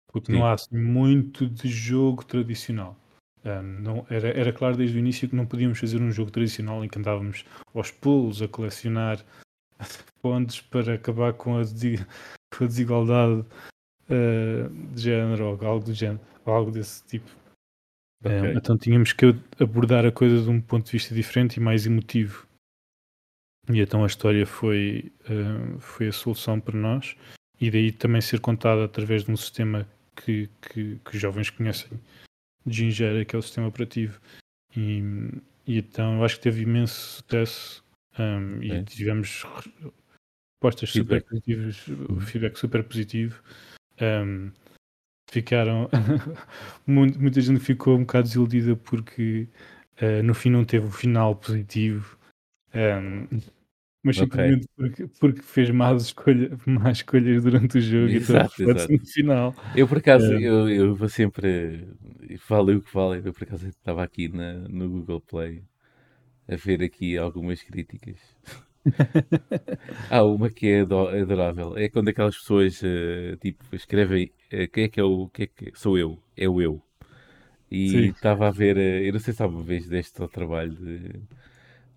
porque 0.08 0.32
Sim. 0.32 0.38
não 0.38 0.46
há 0.46 0.52
assim, 0.52 0.76
muito 0.76 1.46
de 1.46 1.68
jogo 1.68 2.24
tradicional. 2.24 2.96
Ah, 3.44 3.62
não, 3.62 4.04
era, 4.10 4.28
era 4.28 4.52
claro 4.52 4.76
desde 4.76 4.96
o 4.96 4.98
início 4.98 5.28
que 5.28 5.36
não 5.36 5.46
podíamos 5.46 5.78
fazer 5.78 6.02
um 6.02 6.10
jogo 6.10 6.32
tradicional 6.32 6.84
em 6.84 6.88
que 6.88 6.98
andávamos 6.98 7.44
aos 7.72 7.92
pulos 7.92 8.42
a 8.42 8.48
colecionar 8.48 9.24
pontos 10.20 10.60
para 10.60 10.94
acabar 10.94 11.32
com 11.32 11.56
a, 11.56 11.62
com 12.56 12.64
a 12.64 12.66
desigualdade 12.66 13.44
ah, 14.10 14.68
de 14.94 15.00
género 15.00 15.44
ou 15.46 15.66
algo 15.66 15.84
do 15.84 15.94
género, 15.94 16.20
algo 16.44 16.70
desse 16.70 17.04
tipo. 17.04 17.30
Ok. 18.24 18.32
Ah, 18.32 18.52
então 18.54 18.76
tínhamos 18.76 19.12
que 19.12 19.26
abordar 19.60 20.04
a 20.04 20.10
coisa 20.10 20.42
de 20.42 20.50
um 20.50 20.60
ponto 20.60 20.86
de 20.86 20.92
vista 20.92 21.14
diferente 21.14 21.58
e 21.58 21.60
mais 21.60 21.86
emotivo. 21.86 22.46
E 23.68 23.80
então 23.80 24.02
a 24.02 24.06
história 24.06 24.46
foi, 24.46 25.12
ah, 25.24 25.78
foi 25.78 26.08
a 26.08 26.12
solução 26.12 26.58
para 26.58 26.76
nós 26.76 27.16
e 27.60 27.70
daí 27.70 27.92
também 27.92 28.20
ser 28.20 28.40
contada 28.40 28.84
através 28.84 29.24
de 29.24 29.30
um 29.30 29.36
sistema 29.36 29.86
que, 30.14 30.48
que, 30.60 30.98
que 31.04 31.14
os 31.16 31.20
jovens 31.20 31.50
conhecem 31.50 31.90
de 32.64 32.76
Gingera, 32.76 33.24
que 33.24 33.34
é 33.36 33.38
o 33.38 33.42
sistema 33.42 33.68
operativo. 33.68 34.20
E, 34.76 35.02
e 35.66 35.78
então 35.78 36.18
eu 36.18 36.24
acho 36.24 36.36
que 36.36 36.42
teve 36.42 36.62
imenso 36.62 37.22
sucesso 37.22 37.84
um, 38.18 38.62
e 38.62 38.72
É. 38.72 38.82
tivemos 38.82 39.44
respostas 40.62 40.90
super 40.90 41.22
Feedback. 41.22 41.28
positivas, 41.28 41.86
Uhum. 41.88 42.20
feedback 42.20 42.56
super 42.58 42.82
positivo. 42.84 43.42
Um, 44.00 44.50
ficaram 45.30 45.88
Mu- 46.86 47.18
muita 47.18 47.40
gente 47.40 47.60
ficou 47.60 47.96
um 47.96 48.00
bocado 48.00 48.28
desiludida 48.28 48.76
porque 48.76 49.48
uh, 50.02 50.22
no 50.22 50.34
fim 50.34 50.50
não 50.50 50.64
teve 50.64 50.86
o 50.86 50.90
final 50.90 51.34
positivo. 51.36 52.16
Um, 52.74 53.26
mas 54.06 54.18
simplesmente 54.18 54.68
porque, 54.76 55.08
porque 55.20 55.42
fez 55.42 55.70
más, 55.70 56.02
escolha, 56.04 56.50
más 56.66 56.98
escolhas 56.98 57.42
durante 57.44 57.78
o 57.78 57.80
jogo 57.80 58.14
e 58.14 58.18
então 58.18 58.38
Exato, 58.38 58.62
reflete-se 58.62 58.92
exato. 58.92 58.94
no 58.94 59.06
final. 59.06 59.56
Eu, 59.74 59.88
por 59.88 59.98
acaso, 59.98 60.34
É. 60.34 60.38
eu, 60.38 60.68
eu 60.70 60.94
vou 60.96 61.08
sempre. 61.08 61.88
Vale 62.48 62.76
o 62.76 62.82
que 62.82 62.94
vale. 62.94 63.22
Eu, 63.28 63.32
por 63.34 63.44
acaso, 63.44 63.68
estava 63.68 64.02
aqui 64.04 64.28
na, 64.28 64.54
no 64.68 64.88
Google 64.90 65.20
Play 65.22 65.64
a 66.48 66.56
ver 66.56 66.82
aqui 66.82 67.16
algumas 67.18 67.62
críticas. 67.62 68.18
Há 70.08 70.22
uma 70.24 70.50
que 70.50 70.68
é 70.68 70.80
ado- 70.80 71.08
adorável. 71.08 71.76
É 71.76 71.88
quando 71.88 72.08
aquelas 72.08 72.36
pessoas 72.36 72.80
eh, 72.84 73.36
tipo, 73.40 73.64
escrevem 73.74 74.32
eh, 74.50 74.66
quem 74.66 74.84
é 74.84 74.88
que 74.88 75.00
é 75.00 75.04
o. 75.04 75.28
Quem 75.28 75.44
é 75.44 75.46
que 75.48 75.78
sou 75.78 75.98
eu? 75.98 76.18
É 76.36 76.48
o 76.48 76.60
eu. 76.60 76.82
E 77.70 78.10
estava 78.14 78.48
a 78.48 78.50
ver. 78.52 78.76
eh, 78.78 79.08
eu 79.08 79.12
não 79.14 79.20
sei 79.20 79.34
se 79.34 79.42
alguma 79.42 79.62
vez 79.64 79.88
deste 79.88 80.20
ao 80.22 80.28
trabalho 80.28 80.74
de, 80.76 81.20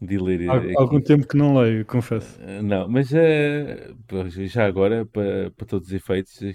de 0.02 0.18
ler. 0.18 0.41
eh, 0.41 0.50
Há 0.50 0.56
aqui. 0.58 0.76
algum 0.76 1.02
tempo 1.02 1.28
que 1.28 1.38
não 1.38 1.58
leio, 1.58 1.86
confesso. 1.86 2.39
Uh, 2.39 2.62
Não, 2.64 2.88
mas 2.88 3.12
uh, 3.12 4.30
já 4.47 4.66
agora, 4.66 5.06
para, 5.06 5.52
para 5.52 5.66
todos 5.66 5.88
os 5.89 5.93
efeitos, 5.93 6.39
uh, 6.41 6.54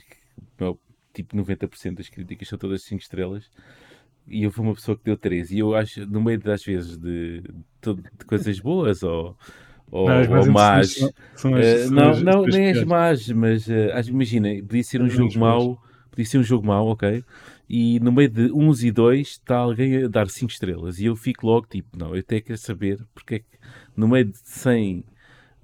meu, 0.59 0.81
tipo 1.13 1.37
90% 1.37 1.97
das 1.99 2.09
críticas 2.09 2.49
são 2.49 2.59
todas 2.59 2.83
5 2.83 3.03
estrelas 3.03 3.51
e 4.27 4.43
eu 4.45 4.51
fui 4.51 4.65
uma 4.65 4.75
pessoa 4.75 4.97
que 4.97 5.05
deu 5.05 5.17
3. 5.17 5.51
E 5.51 5.59
eu 5.61 5.75
acho, 5.75 6.07
no 6.07 6.23
meio 6.23 6.39
das 6.41 6.65
vezes 6.65 6.97
de, 6.99 7.43
de, 7.43 7.95
de 8.19 8.25
coisas 8.27 8.59
boas 8.61 9.03
ou, 9.03 9.37
ou, 9.91 10.07
Não, 10.09 10.41
ou 10.41 10.47
más, 10.47 10.93
são- 10.93 11.13
são 11.37 11.55
as- 11.57 11.87
uh, 11.87 11.91
não, 11.91 12.21
não, 12.21 12.47
nem 12.47 12.71
as 12.71 12.83
más, 12.83 13.29
mas 13.31 13.67
uh, 13.69 14.09
imagina, 14.09 14.49
podia 14.67 14.85
ser 14.85 15.03
um 15.03 15.09
jogo 15.09 15.39
mau, 15.39 15.79
podia 16.11 16.25
ser 16.27 16.39
um 16.39 16.43
jogo 16.43 16.67
mau, 16.67 16.89
ok? 16.89 17.25
E 17.69 17.99
no 18.01 18.13
meio 18.13 18.29
de 18.29 18.53
uns 18.53 18.83
e 18.83 18.91
dois 18.91 19.29
está 19.29 19.57
alguém 19.57 20.05
a 20.05 20.09
dar 20.09 20.29
5 20.29 20.53
estrelas 20.53 20.99
e 20.99 21.07
eu 21.07 21.17
fico 21.17 21.47
logo 21.47 21.67
tipo, 21.67 21.97
não, 21.97 22.15
eu 22.15 22.23
tenho 22.23 22.43
que 22.43 22.57
saber 22.57 22.99
porque 23.15 23.37
é 23.37 23.39
que 23.39 23.47
no 23.97 24.07
meio 24.07 24.27
de 24.27 24.39
100 24.39 25.05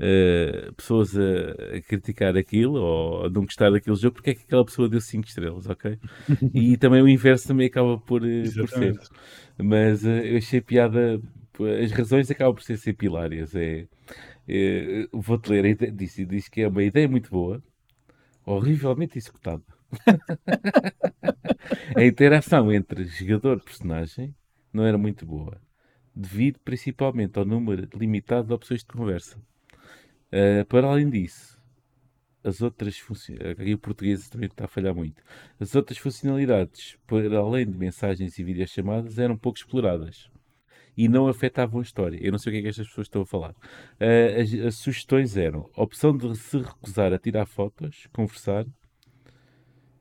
uh, 0.01 0.73
pessoas 0.75 1.17
a, 1.17 1.77
a 1.77 1.81
criticar 1.83 2.37
aquilo 2.37 2.81
ou 2.81 3.27
a 3.27 3.31
não 3.31 3.43
gostar 3.43 3.71
daquele 3.71 3.97
jogo, 3.97 4.15
porque 4.15 4.31
é 4.31 4.35
que 4.35 4.45
aquela 4.45 4.65
pessoa 4.65 4.89
deu 4.89 5.01
5 5.01 5.27
estrelas, 5.27 5.69
ok? 5.69 5.99
E 6.55 6.77
também 6.79 7.03
o 7.03 7.09
inverso 7.09 7.49
também 7.49 7.67
acaba 7.67 7.99
por, 7.99 8.23
uh, 8.23 8.55
por 8.55 8.69
ser. 8.69 8.99
Mas 9.59 10.05
uh, 10.05 10.09
eu 10.09 10.39
achei 10.39 10.61
piada, 10.61 11.21
as 11.83 11.93
razões 11.93 12.31
acabam 12.31 12.55
por 12.55 12.63
ser 12.63 12.79
sempre 12.79 13.07
hilárias. 13.07 13.55
É, 13.55 13.87
é, 14.49 15.07
Vou-te 15.13 15.51
ler, 15.51 15.77
diz, 15.93 16.17
diz 16.27 16.49
que 16.49 16.63
é 16.63 16.69
uma 16.69 16.83
ideia 16.83 17.09
muito 17.09 17.31
boa, 17.31 17.63
horrivelmente 18.45 19.19
executada. 19.19 19.63
A 21.97 22.05
interação 22.05 22.73
entre 22.73 23.05
jogador 23.05 23.59
e 23.59 23.65
personagem 23.65 24.35
não 24.73 24.85
era 24.85 24.97
muito 24.97 25.27
boa, 25.27 25.61
devido 26.15 26.59
principalmente 26.61 27.39
ao 27.39 27.45
número 27.45 27.89
limitado 27.95 28.49
de 28.49 28.55
opções 28.55 28.81
de 28.81 28.87
conversa. 28.87 29.39
Uh, 30.33 30.65
para 30.67 30.87
além 30.87 31.11
disso, 31.11 31.61
as 32.43 32.63
outras 32.63 32.99
funcionalidades, 32.99 33.61
aqui 33.61 33.75
o 33.75 33.79
português 33.79 34.29
também 34.29 34.47
está 34.47 34.65
a 34.65 34.69
falhar 34.69 34.95
muito, 34.95 35.23
as 35.59 35.75
outras 35.75 35.99
funcionalidades, 35.99 36.97
para 37.07 37.39
além 37.39 37.69
de 37.69 37.77
mensagens 37.77 38.39
e 38.39 38.45
videochamadas, 38.45 39.19
eram 39.19 39.37
pouco 39.37 39.59
exploradas 39.59 40.31
e 40.97 41.09
não 41.09 41.29
afetavam 41.29 41.81
a 41.81 41.83
história. 41.83 42.19
Eu 42.21 42.33
não 42.33 42.39
sei 42.39 42.51
o 42.51 42.53
que 42.55 42.59
é 42.59 42.63
que 42.63 42.69
estas 42.69 42.89
pessoas 42.89 43.07
estão 43.07 43.23
a 43.23 43.27
falar. 43.27 43.53
Uh, 43.53 44.41
as, 44.41 44.53
as 44.67 44.75
sugestões 44.77 45.37
eram 45.37 45.71
a 45.75 45.83
opção 45.83 46.17
de 46.17 46.37
se 46.37 46.59
recusar 46.59 47.13
a 47.13 47.19
tirar 47.19 47.47
fotos, 47.47 48.07
conversar, 48.13 48.67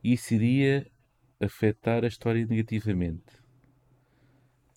isso 0.03 0.33
iria 0.33 0.87
afetar 1.39 2.03
a 2.03 2.07
história 2.07 2.45
negativamente. 2.45 3.39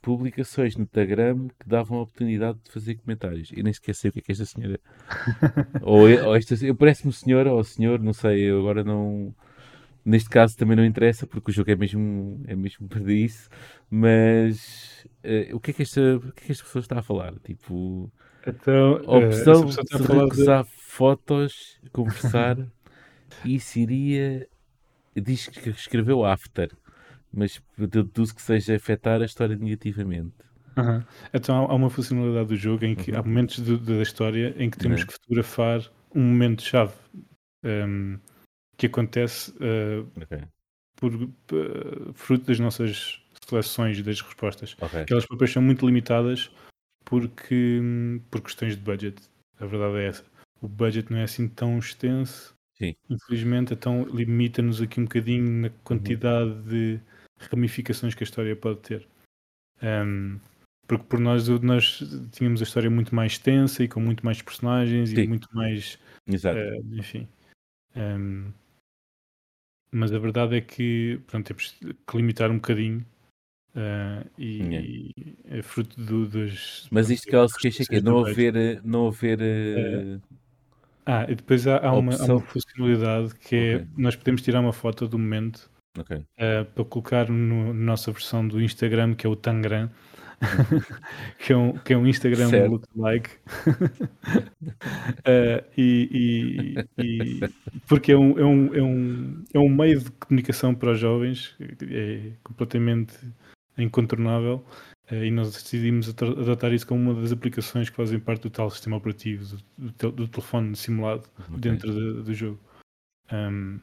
Publicações 0.02 0.76
no 0.76 0.82
Instagram 0.82 1.48
que 1.60 1.68
davam 1.68 1.98
a 1.98 2.02
oportunidade 2.02 2.58
de 2.64 2.72
fazer 2.72 2.96
comentários. 2.96 3.52
Eu 3.52 3.62
nem 3.62 3.72
sei 3.72 4.10
o 4.10 4.12
que 4.12 4.18
é 4.18 4.22
que 4.22 4.32
esta 4.32 4.44
senhora. 4.44 4.80
ou, 5.80 6.00
ou 6.00 6.36
esta, 6.36 6.54
eu 6.64 6.74
parece-me 6.74 7.12
senhora 7.12 7.52
ou 7.52 7.62
senhor, 7.62 8.00
não 8.00 8.12
sei, 8.12 8.50
eu 8.50 8.58
agora 8.60 8.82
não. 8.82 9.34
Neste 10.04 10.28
caso 10.28 10.56
também 10.56 10.76
não 10.76 10.84
interessa, 10.84 11.24
porque 11.28 11.52
o 11.52 11.54
jogo 11.54 11.70
é 11.70 11.76
mesmo, 11.76 12.42
é 12.48 12.56
mesmo 12.56 12.88
para 12.90 13.12
isso. 13.12 13.48
Mas 13.88 15.06
uh, 15.24 15.54
o, 15.54 15.60
que 15.60 15.70
é 15.70 15.74
que 15.74 15.82
esta, 15.82 16.16
o 16.16 16.32
que 16.32 16.42
é 16.42 16.46
que 16.46 16.52
esta 16.52 16.64
pessoa 16.64 16.80
está 16.80 16.98
a 16.98 17.02
falar? 17.02 17.38
Tipo, 17.38 18.10
então, 18.46 19.00
a 19.06 19.18
opção 19.18 19.66
de 19.66 19.76
recusar 20.02 20.64
de... 20.64 20.70
fotos, 20.70 21.80
conversar, 21.92 22.56
isso 23.44 23.78
iria. 23.78 24.48
Diz 25.14 25.46
que 25.46 25.70
escreveu 25.70 26.24
after, 26.24 26.70
mas 27.32 27.60
deduzo 27.76 28.34
que 28.34 28.42
seja 28.42 28.76
afetar 28.76 29.20
a 29.20 29.24
história 29.24 29.56
negativamente. 29.56 30.34
Uhum. 30.76 31.02
Então 31.34 31.66
há 31.70 31.74
uma 31.74 31.90
funcionalidade 31.90 32.48
do 32.48 32.56
jogo 32.56 32.84
em 32.84 32.94
que 32.94 33.12
uhum. 33.12 33.18
há 33.18 33.22
momentos 33.22 33.56
de, 33.56 33.76
de, 33.76 33.96
da 33.96 34.02
história 34.02 34.54
em 34.56 34.70
que 34.70 34.78
temos 34.78 35.00
uhum. 35.00 35.06
que 35.06 35.12
fotografar 35.12 35.90
um 36.14 36.22
momento-chave 36.22 36.94
um, 37.64 38.18
que 38.76 38.86
acontece 38.86 39.50
uh, 39.52 40.08
okay. 40.22 40.42
por 40.96 41.14
uh, 41.14 42.12
fruto 42.14 42.46
das 42.46 42.58
nossas 42.58 43.20
seleções 43.46 43.98
e 43.98 44.02
das 44.02 44.20
respostas. 44.20 44.76
Okay. 44.80 45.02
Aquelas 45.02 45.26
próprias 45.26 45.52
são 45.52 45.62
muito 45.62 45.86
limitadas 45.86 46.50
porque 47.04 47.80
por 48.30 48.40
questões 48.40 48.76
de 48.76 48.82
budget. 48.82 49.20
A 49.60 49.66
verdade 49.66 49.98
é 49.98 50.06
essa. 50.06 50.24
O 50.60 50.68
budget 50.68 51.10
não 51.10 51.18
é 51.18 51.24
assim 51.24 51.48
tão 51.48 51.78
extenso. 51.78 52.54
Sim. 52.83 52.97
Infelizmente, 53.09 53.74
então 53.74 54.05
limita-nos 54.05 54.83
aqui 54.83 54.99
um 54.99 55.05
bocadinho 55.05 55.49
na 55.49 55.68
uhum. 55.68 55.74
quantidade 55.85 56.51
uhum. 56.51 56.62
de 56.64 57.01
ramificações 57.39 58.12
que 58.12 58.24
a 58.24 58.26
história 58.26 58.57
pode 58.57 58.80
ter. 58.80 59.07
Um, 59.80 60.41
porque 60.89 61.05
por 61.05 61.20
nós, 61.20 61.49
nós 61.49 62.03
tínhamos 62.33 62.61
a 62.61 62.64
história 62.64 62.91
muito 62.91 63.14
mais 63.14 63.33
extensa 63.33 63.85
e 63.85 63.89
com 63.89 64.01
muito 64.01 64.24
mais 64.24 64.43
personagens 64.43 65.11
Sim. 65.11 65.20
e 65.20 65.28
muito 65.28 65.49
mais. 65.55 65.97
Exato. 66.26 66.59
Uh, 66.59 66.99
enfim. 66.99 67.28
Um, 67.95 68.53
mas 69.93 70.12
a 70.12 70.18
verdade 70.18 70.57
é 70.57 70.61
que 70.61 71.20
pronto, 71.28 71.47
temos 71.47 71.78
que 71.80 72.16
limitar 72.16 72.51
um 72.51 72.57
bocadinho 72.57 73.07
uh, 73.76 74.28
e, 74.37 75.14
é 75.45 75.62
fruto 75.62 76.01
do, 76.01 76.26
dos. 76.26 76.89
Mas 76.91 77.11
isto 77.11 77.28
que 77.28 77.35
ela 77.35 77.49
se 77.49 77.59
queixa 77.59 77.85
que 77.85 77.97
é 77.97 78.01
não 78.01 78.26
haver. 78.26 78.83
Não 78.83 79.07
haver 79.07 79.39
uh... 79.39 80.41
Ah, 81.05 81.26
e 81.28 81.34
depois 81.34 81.66
há, 81.66 81.78
há, 81.78 81.92
uma, 81.92 82.14
há, 82.14 82.24
uma, 82.24 82.40
funcionalidade 82.40 83.34
que 83.34 83.57
é 83.57 83.76
okay. 83.76 83.88
nós 83.96 84.14
podemos 84.14 84.42
tirar 84.42 84.61
uma 84.61 84.72
foto 84.72 85.09
do 85.09 85.18
momento 85.18 85.68
okay. 85.98 86.18
uh, 86.18 86.64
para 86.72 86.84
colocar 86.84 87.28
no, 87.28 87.74
na 87.74 87.84
nossa 87.92 88.12
versão 88.12 88.46
do 88.46 88.61
Instagram, 88.61 89.14
que 89.14 89.26
é 89.26 89.30
o 89.30 89.36
Tangram. 89.36 89.90
que, 91.38 91.53
é 91.53 91.57
um, 91.57 91.72
que 91.72 91.92
é 91.92 91.96
um 91.96 92.07
Instagram 92.07 92.48
certo. 92.48 92.70
lookalike. 92.72 93.30
uh, 93.68 95.64
e, 95.78 96.74
e, 96.98 97.03
e, 97.03 97.40
porque 97.86 98.12
é 98.12 98.16
um, 98.16 98.38
é, 98.38 98.44
um, 98.44 98.74
é, 98.74 98.82
um, 98.82 99.44
é 99.55 99.59
um 99.59 99.68
meio 99.68 100.00
de 100.00 100.11
comunicação 100.12 100.74
para 100.74 100.92
os 100.92 100.98
jovens, 100.98 101.57
é 101.82 102.32
completamente 102.42 103.14
incontornável. 103.78 104.64
Uh, 105.12 105.24
e 105.24 105.30
nós 105.30 105.52
decidimos 105.52 106.08
adotar 106.08 106.72
isso 106.72 106.86
como 106.86 107.10
uma 107.10 107.20
das 107.20 107.32
aplicações 107.32 107.90
que 107.90 107.96
fazem 107.96 108.18
parte 108.18 108.42
do 108.42 108.50
tal 108.50 108.70
sistema 108.70 108.96
operativo, 108.96 109.58
do, 109.76 109.92
do, 109.92 110.12
do 110.12 110.28
telefone 110.28 110.74
simulado 110.74 111.24
okay. 111.48 111.58
dentro 111.58 111.92
de, 111.92 112.22
do 112.22 112.32
jogo. 112.34 112.58
Um, 113.30 113.78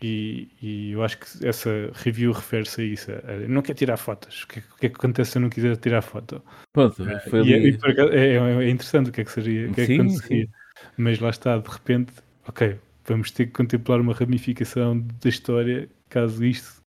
e, 0.00 0.48
e, 0.60 0.90
eu 0.92 1.02
acho 1.02 1.18
que 1.18 1.46
essa 1.46 1.70
review 1.94 2.32
refere-se 2.32 2.80
a 2.80 2.84
isso. 2.84 3.12
A, 3.12 3.48
não 3.48 3.62
quer 3.62 3.74
tirar 3.74 3.96
fotos. 3.96 4.42
O 4.42 4.48
que, 4.48 4.58
é, 4.58 4.62
que, 4.80 4.86
é 4.86 4.88
que 4.88 4.96
acontece 4.96 5.32
se 5.32 5.38
eu 5.38 5.42
não 5.42 5.50
quiser 5.50 5.76
tirar 5.76 6.02
foto? 6.02 6.42
Pronto, 6.72 7.08
é, 7.08 7.20
foi 7.20 7.42
e, 7.42 7.52
é, 7.52 7.56
ali... 7.56 7.78
é, 8.10 8.26
é, 8.34 8.64
é, 8.64 8.70
interessante 8.70 9.10
o 9.10 9.12
que 9.12 9.20
é 9.20 9.24
que 9.24 9.32
seria, 9.32 9.70
o 9.70 9.74
que 9.74 9.80
é 9.80 9.86
que 9.86 9.94
aconteceria. 9.94 10.48
Mas 10.96 11.18
lá 11.20 11.30
está, 11.30 11.58
de 11.58 11.68
repente, 11.68 12.12
ok, 12.46 12.78
vamos 13.04 13.30
ter 13.30 13.46
que 13.46 13.52
contemplar 13.52 14.00
uma 14.00 14.12
ramificação 14.12 14.98
da 14.98 15.28
história 15.28 15.88
caso 16.08 16.44
isto 16.44 16.82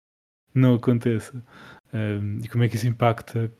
não 0.53 0.75
aconteça. 0.75 1.43
Um, 1.93 2.39
e 2.43 2.47
como 2.47 2.63
é 2.63 2.69
que 2.69 2.75
isso 2.75 2.87
impacta? 2.87 3.51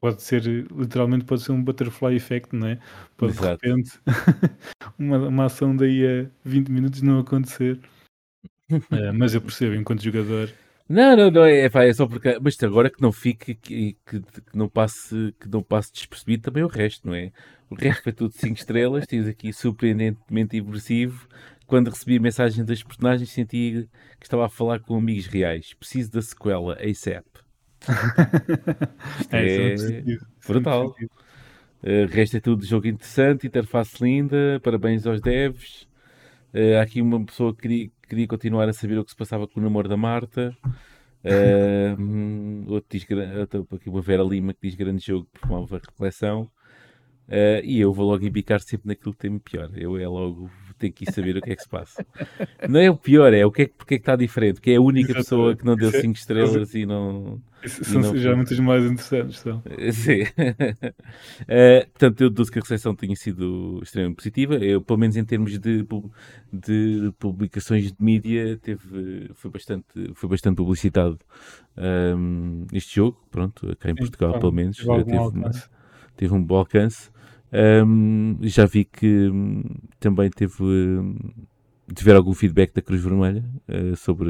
Pode 0.00 0.22
ser, 0.22 0.42
literalmente, 0.44 1.24
pode 1.24 1.42
ser 1.42 1.52
um 1.52 1.62
butterfly 1.62 2.14
effect, 2.14 2.54
não 2.54 2.68
é? 2.68 2.78
Pode 3.16 3.32
Exato. 3.32 3.60
de 3.60 3.68
repente 3.68 4.00
uma, 4.98 5.18
uma 5.28 5.44
ação 5.46 5.76
daí 5.76 6.06
a 6.06 6.30
20 6.44 6.68
minutos 6.68 7.02
não 7.02 7.18
acontecer 7.18 7.80
é, 8.90 9.12
mas 9.12 9.34
eu 9.34 9.40
percebo, 9.40 9.74
enquanto 9.74 10.02
jogador. 10.02 10.52
Não, 10.88 11.16
não, 11.16 11.30
não, 11.30 11.44
é, 11.44 11.64
é 11.64 11.92
só 11.92 12.06
porque. 12.06 12.38
Mas 12.40 12.62
agora 12.62 12.90
que 12.90 13.00
não 13.00 13.12
fique, 13.12 13.54
que, 13.54 13.96
que, 14.06 14.20
que, 14.20 14.56
não 14.56 14.68
passe, 14.68 15.34
que 15.40 15.48
não 15.48 15.62
passe 15.62 15.92
despercebido 15.92 16.42
também 16.42 16.62
o 16.62 16.68
resto, 16.68 17.06
não 17.06 17.14
é? 17.14 17.32
O 17.70 17.74
resto 17.74 18.02
foi 18.02 18.12
tudo 18.12 18.34
5 18.34 18.54
estrelas, 18.58 19.06
tens 19.06 19.26
aqui 19.26 19.52
surpreendentemente 19.52 20.56
imersivo. 20.56 21.26
Quando 21.66 21.88
recebi 21.88 22.18
a 22.18 22.20
mensagem 22.20 22.64
das 22.64 22.82
personagens, 22.82 23.30
senti 23.30 23.88
que 24.20 24.26
estava 24.26 24.44
a 24.44 24.50
falar 24.50 24.80
com 24.80 24.96
amigos 24.96 25.26
reais. 25.26 25.72
Preciso 25.72 26.12
da 26.12 26.20
sequela, 26.20 26.76
ASAP. 26.78 27.24
Isto 29.20 29.32
é, 29.36 29.74
é 29.74 30.18
brutal. 30.46 30.94
Uh, 31.82 32.06
resto 32.10 32.38
é 32.38 32.40
tudo 32.40 32.64
jogo 32.64 32.86
interessante, 32.86 33.46
interface 33.46 34.02
linda, 34.02 34.60
parabéns 34.62 35.06
aos 35.06 35.20
devs. 35.20 35.86
Uh, 36.54 36.78
há 36.78 36.82
aqui 36.82 37.02
uma 37.02 37.24
pessoa 37.24 37.54
que 37.54 37.62
queria, 37.62 37.90
queria 38.08 38.26
continuar 38.26 38.68
a 38.68 38.72
saber 38.72 38.98
o 38.98 39.04
que 39.04 39.10
se 39.10 39.16
passava 39.16 39.46
com 39.46 39.60
o 39.60 39.62
namoro 39.62 39.88
da 39.88 39.96
Marta. 39.96 40.56
Uh, 41.24 42.64
outro 42.72 42.88
diz, 42.90 43.06
aqui 43.74 43.88
uma 43.88 44.00
Vera 44.00 44.22
Lima 44.22 44.54
que 44.54 44.60
diz 44.62 44.74
grande 44.74 45.04
jogo, 45.04 45.28
promove 45.40 45.76
a 45.76 45.78
reflexão. 45.78 46.50
Uh, 47.28 47.64
e 47.64 47.80
eu 47.80 47.92
vou 47.92 48.06
logo 48.06 48.24
embicar 48.24 48.60
sempre 48.60 48.88
naquilo 48.88 49.12
que 49.12 49.20
tem 49.20 49.38
pior. 49.38 49.70
Eu 49.74 49.96
é 49.98 50.06
logo 50.06 50.50
tenho 50.84 50.92
que 50.92 51.12
saber 51.12 51.36
o 51.36 51.40
que 51.40 51.52
é 51.52 51.56
que 51.56 51.62
se 51.62 51.68
passa. 51.68 52.04
Não 52.68 52.80
é 52.80 52.90
o 52.90 52.96
pior, 52.96 53.32
é 53.32 53.44
o 53.44 53.50
que 53.50 53.62
é, 53.62 53.66
porque 53.68 53.94
é 53.94 53.98
que 53.98 54.02
está 54.02 54.16
diferente. 54.16 54.54
Porque 54.54 54.72
é 54.72 54.76
a 54.76 54.80
única 54.80 55.12
Exato. 55.12 55.24
pessoa 55.24 55.56
que 55.56 55.64
não 55.64 55.76
deu 55.76 55.90
5 55.90 56.12
estrelas 56.12 56.74
e 56.74 56.84
não. 56.84 57.40
São 57.66 58.00
não... 58.02 58.16
já 58.16 58.36
muitas 58.36 58.58
mais 58.58 58.84
interessantes. 58.84 59.38
São. 59.38 59.62
Sim. 59.92 60.22
uh, 60.22 61.86
portanto, 61.92 62.20
eu 62.20 62.30
deduzo 62.30 62.52
que 62.52 62.58
a 62.58 62.62
recepção 62.62 62.94
tenha 62.94 63.16
sido 63.16 63.80
extremamente 63.82 64.16
positiva. 64.16 64.54
Eu, 64.56 64.82
pelo 64.82 64.98
menos 64.98 65.16
em 65.16 65.24
termos 65.24 65.58
de, 65.58 65.86
de 66.52 67.12
publicações 67.18 67.92
de 67.92 67.96
mídia, 67.98 68.58
teve, 68.58 69.30
foi, 69.34 69.50
bastante, 69.50 70.12
foi 70.14 70.28
bastante 70.28 70.56
publicitado 70.56 71.18
um, 71.76 72.66
este 72.72 72.96
jogo. 72.96 73.18
Pronto, 73.30 73.74
cá 73.78 73.90
em 73.90 73.94
Portugal, 73.94 74.34
Sim, 74.34 74.40
pelo 74.40 74.52
menos. 74.52 74.76
Teve, 74.76 75.68
teve 76.16 76.34
um 76.34 76.44
bom 76.44 76.56
alcance. 76.56 77.13
Um, 77.54 78.36
já 78.42 78.66
vi 78.66 78.84
que 78.84 79.28
um, 79.28 79.62
também 80.00 80.28
teve 80.28 80.60
um, 80.60 81.16
tiver 81.94 82.16
algum 82.16 82.34
feedback 82.34 82.74
da 82.74 82.82
Cruz 82.82 83.00
Vermelha 83.00 83.44
uh, 83.68 83.94
sobre 83.94 84.28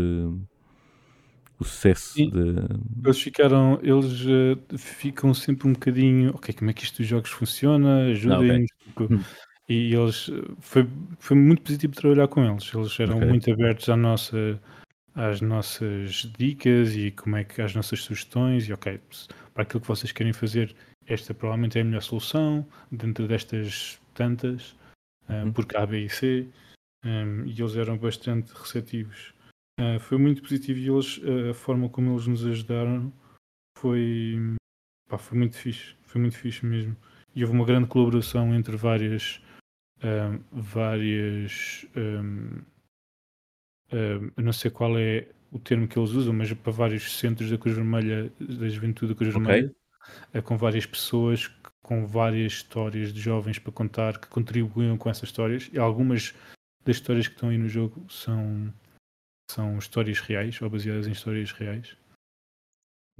o 1.58 1.64
sucesso 1.64 2.14
Sim, 2.14 2.28
de... 2.28 2.56
eles 3.02 3.20
ficaram 3.20 3.78
eles 3.82 4.26
uh, 4.26 4.76
ficam 4.76 5.32
sempre 5.32 5.68
um 5.68 5.72
bocadinho 5.72 6.32
ok, 6.34 6.52
como 6.54 6.70
é 6.70 6.74
que 6.74 6.84
isto 6.84 6.98
dos 6.98 7.06
jogos 7.06 7.30
funciona 7.30 8.06
ajudem 8.10 8.66
okay. 8.94 9.18
e 9.68 9.94
eles 9.94 10.30
foi, 10.60 10.86
foi 11.18 11.36
muito 11.36 11.62
positivo 11.62 11.94
trabalhar 11.94 12.28
com 12.28 12.44
eles 12.44 12.70
eles 12.74 13.00
eram 13.00 13.16
okay. 13.16 13.28
muito 13.28 13.50
abertos 13.50 13.88
à 13.88 13.96
nossa 13.96 14.60
às 15.14 15.40
nossas 15.40 16.28
dicas 16.36 16.96
e 16.96 17.12
como 17.12 17.36
é 17.36 17.44
que 17.44 17.62
às 17.62 17.74
nossas 17.74 18.02
sugestões 18.02 18.68
e 18.68 18.72
ok, 18.72 19.00
para 19.54 19.62
aquilo 19.62 19.80
que 19.80 19.88
vocês 19.88 20.12
querem 20.12 20.32
fazer 20.32 20.74
esta 21.06 21.32
provavelmente 21.32 21.78
é 21.78 21.82
a 21.82 21.84
melhor 21.84 22.02
solução 22.02 22.66
dentro 22.90 23.28
destas 23.28 24.00
tantas, 24.12 24.76
um, 25.28 25.52
porque 25.52 25.76
A, 25.76 25.86
B 25.86 26.04
e 26.04 26.08
C, 26.08 26.48
um, 27.04 27.44
e 27.46 27.60
eles 27.60 27.76
eram 27.76 27.96
bastante 27.96 28.52
receptivos. 28.52 29.32
Uh, 29.80 29.98
foi 30.00 30.18
muito 30.18 30.42
positivo 30.42 30.78
e 30.78 30.88
eles, 30.88 31.18
uh, 31.18 31.50
a 31.50 31.54
forma 31.54 31.88
como 31.88 32.12
eles 32.12 32.26
nos 32.26 32.44
ajudaram 32.44 33.12
foi, 33.78 34.38
pá, 35.08 35.18
foi 35.18 35.38
muito 35.38 35.56
fixe, 35.56 35.94
foi 36.02 36.20
muito 36.20 36.36
fixe 36.36 36.64
mesmo. 36.64 36.96
E 37.34 37.42
houve 37.42 37.54
uma 37.54 37.66
grande 37.66 37.88
colaboração 37.88 38.54
entre 38.54 38.76
várias, 38.76 39.40
um, 40.02 40.38
várias, 40.52 41.84
não 44.36 44.52
sei 44.52 44.70
qual 44.70 44.96
é 44.98 45.28
o 45.54 45.58
termo 45.60 45.86
que 45.86 45.96
eles 45.96 46.10
usam, 46.10 46.34
mas 46.34 46.52
para 46.52 46.72
vários 46.72 47.16
centros 47.16 47.48
da 47.48 47.56
Cruz 47.56 47.76
Vermelha, 47.76 48.32
da 48.40 48.68
Juventude 48.68 49.12
da 49.12 49.16
Cruz 49.16 49.32
okay. 49.34 49.46
Vermelha, 49.46 49.76
é 50.32 50.42
com 50.42 50.56
várias 50.56 50.84
pessoas, 50.84 51.46
com 51.80 52.04
várias 52.04 52.54
histórias 52.54 53.12
de 53.12 53.20
jovens 53.20 53.60
para 53.60 53.70
contar 53.72 54.18
que 54.18 54.26
contribuíam 54.26 54.98
com 54.98 55.08
essas 55.08 55.28
histórias. 55.28 55.70
E 55.72 55.78
algumas 55.78 56.34
das 56.84 56.96
histórias 56.96 57.28
que 57.28 57.34
estão 57.34 57.50
aí 57.50 57.56
no 57.56 57.68
jogo 57.68 58.04
são, 58.10 58.74
são 59.48 59.78
histórias 59.78 60.18
reais 60.18 60.60
ou 60.60 60.68
baseadas 60.68 61.06
em 61.06 61.12
histórias 61.12 61.52
reais. 61.52 61.96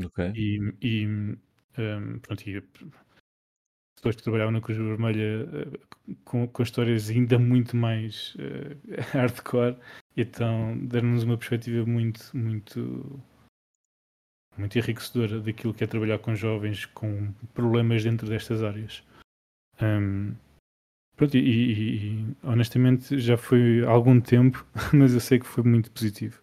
Ok. 0.05 0.33
E, 0.35 0.75
e 0.83 1.07
um, 1.07 2.19
pronto, 2.19 2.51
e 2.51 2.61
pessoas 3.95 4.17
que 4.17 4.23
trabalhavam 4.25 4.53
na 4.53 4.61
Cruz 4.61 4.77
Vermelha 4.77 5.47
uh, 5.47 6.17
com, 6.25 6.49
com 6.49 6.63
histórias 6.65 7.11
ainda 7.11 7.39
muito 7.39 7.77
mais 7.77 8.35
uh, 8.35 8.77
hardcore, 9.13 9.79
então 10.17 10.79
deram-nos 10.79 11.25
uma 11.25 11.37
perspectiva 11.37 11.85
muito, 11.87 12.31
muito 12.37 13.21
muito 14.57 14.79
enriquecedora 14.79 15.41
daquilo 15.41 15.75
que 15.75 15.85
é 15.85 15.87
trabalhar 15.87 16.19
com 16.19 16.35
jovens 16.35 16.87
com 16.87 17.33
problemas 17.53 18.05
dentro 18.05 18.29
destas 18.29 18.63
áreas. 18.63 19.03
Um, 19.83 20.35
pronto, 21.17 21.37
e, 21.37 21.41
e, 21.41 21.97
e, 21.97 22.27
honestamente 22.43 23.19
já 23.19 23.37
foi 23.37 23.85
há 23.85 23.91
algum 23.91 24.21
tempo, 24.21 24.65
mas 24.93 25.13
eu 25.13 25.21
sei 25.21 25.39
que 25.39 25.47
foi 25.47 25.65
muito 25.65 25.91
positivo. 25.91 26.41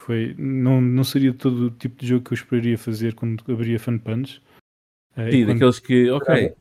Foi, 0.00 0.34
não, 0.36 0.80
não 0.80 1.04
seria 1.04 1.32
todo 1.32 1.66
o 1.66 1.70
tipo 1.70 2.00
de 2.00 2.08
jogo 2.08 2.24
que 2.24 2.32
eu 2.32 2.36
esperaria 2.36 2.76
fazer 2.76 3.14
quando 3.14 3.44
abria 3.52 3.78
Fun 3.78 3.98
Punch. 3.98 4.42
Eh, 5.16 5.30
Sim, 5.30 5.44
quando... 5.44 5.52
daqueles 5.52 5.78
que, 5.78 6.10
ok. 6.10 6.54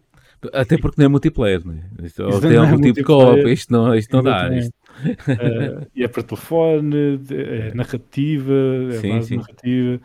Até 0.54 0.78
porque 0.78 0.99
não 0.99 1.06
é 1.06 1.08
multiplayer, 1.08 1.66
né? 1.66 1.89
Isto, 2.04 2.24
ou 2.30 2.41
tem 2.41 2.54
é 2.54 2.58
algum 2.58 2.80
tipo 2.80 2.93
de 2.93 3.04
co-op, 3.04 3.52
isto 3.52 3.72
não, 3.72 3.95
isto 3.95 4.16
não 4.16 4.24
dá. 4.24 4.56
Isto... 4.56 4.74
Uh, 5.02 5.88
e 5.95 6.04
é 6.04 6.08
para 6.08 6.24
telefone, 6.24 7.20
é 7.30 7.74
narrativa, 7.74 8.54
é 8.89 8.97
sim, 8.99 9.10
base 9.10 9.28
sim. 9.28 9.36
narrativa. 9.38 10.02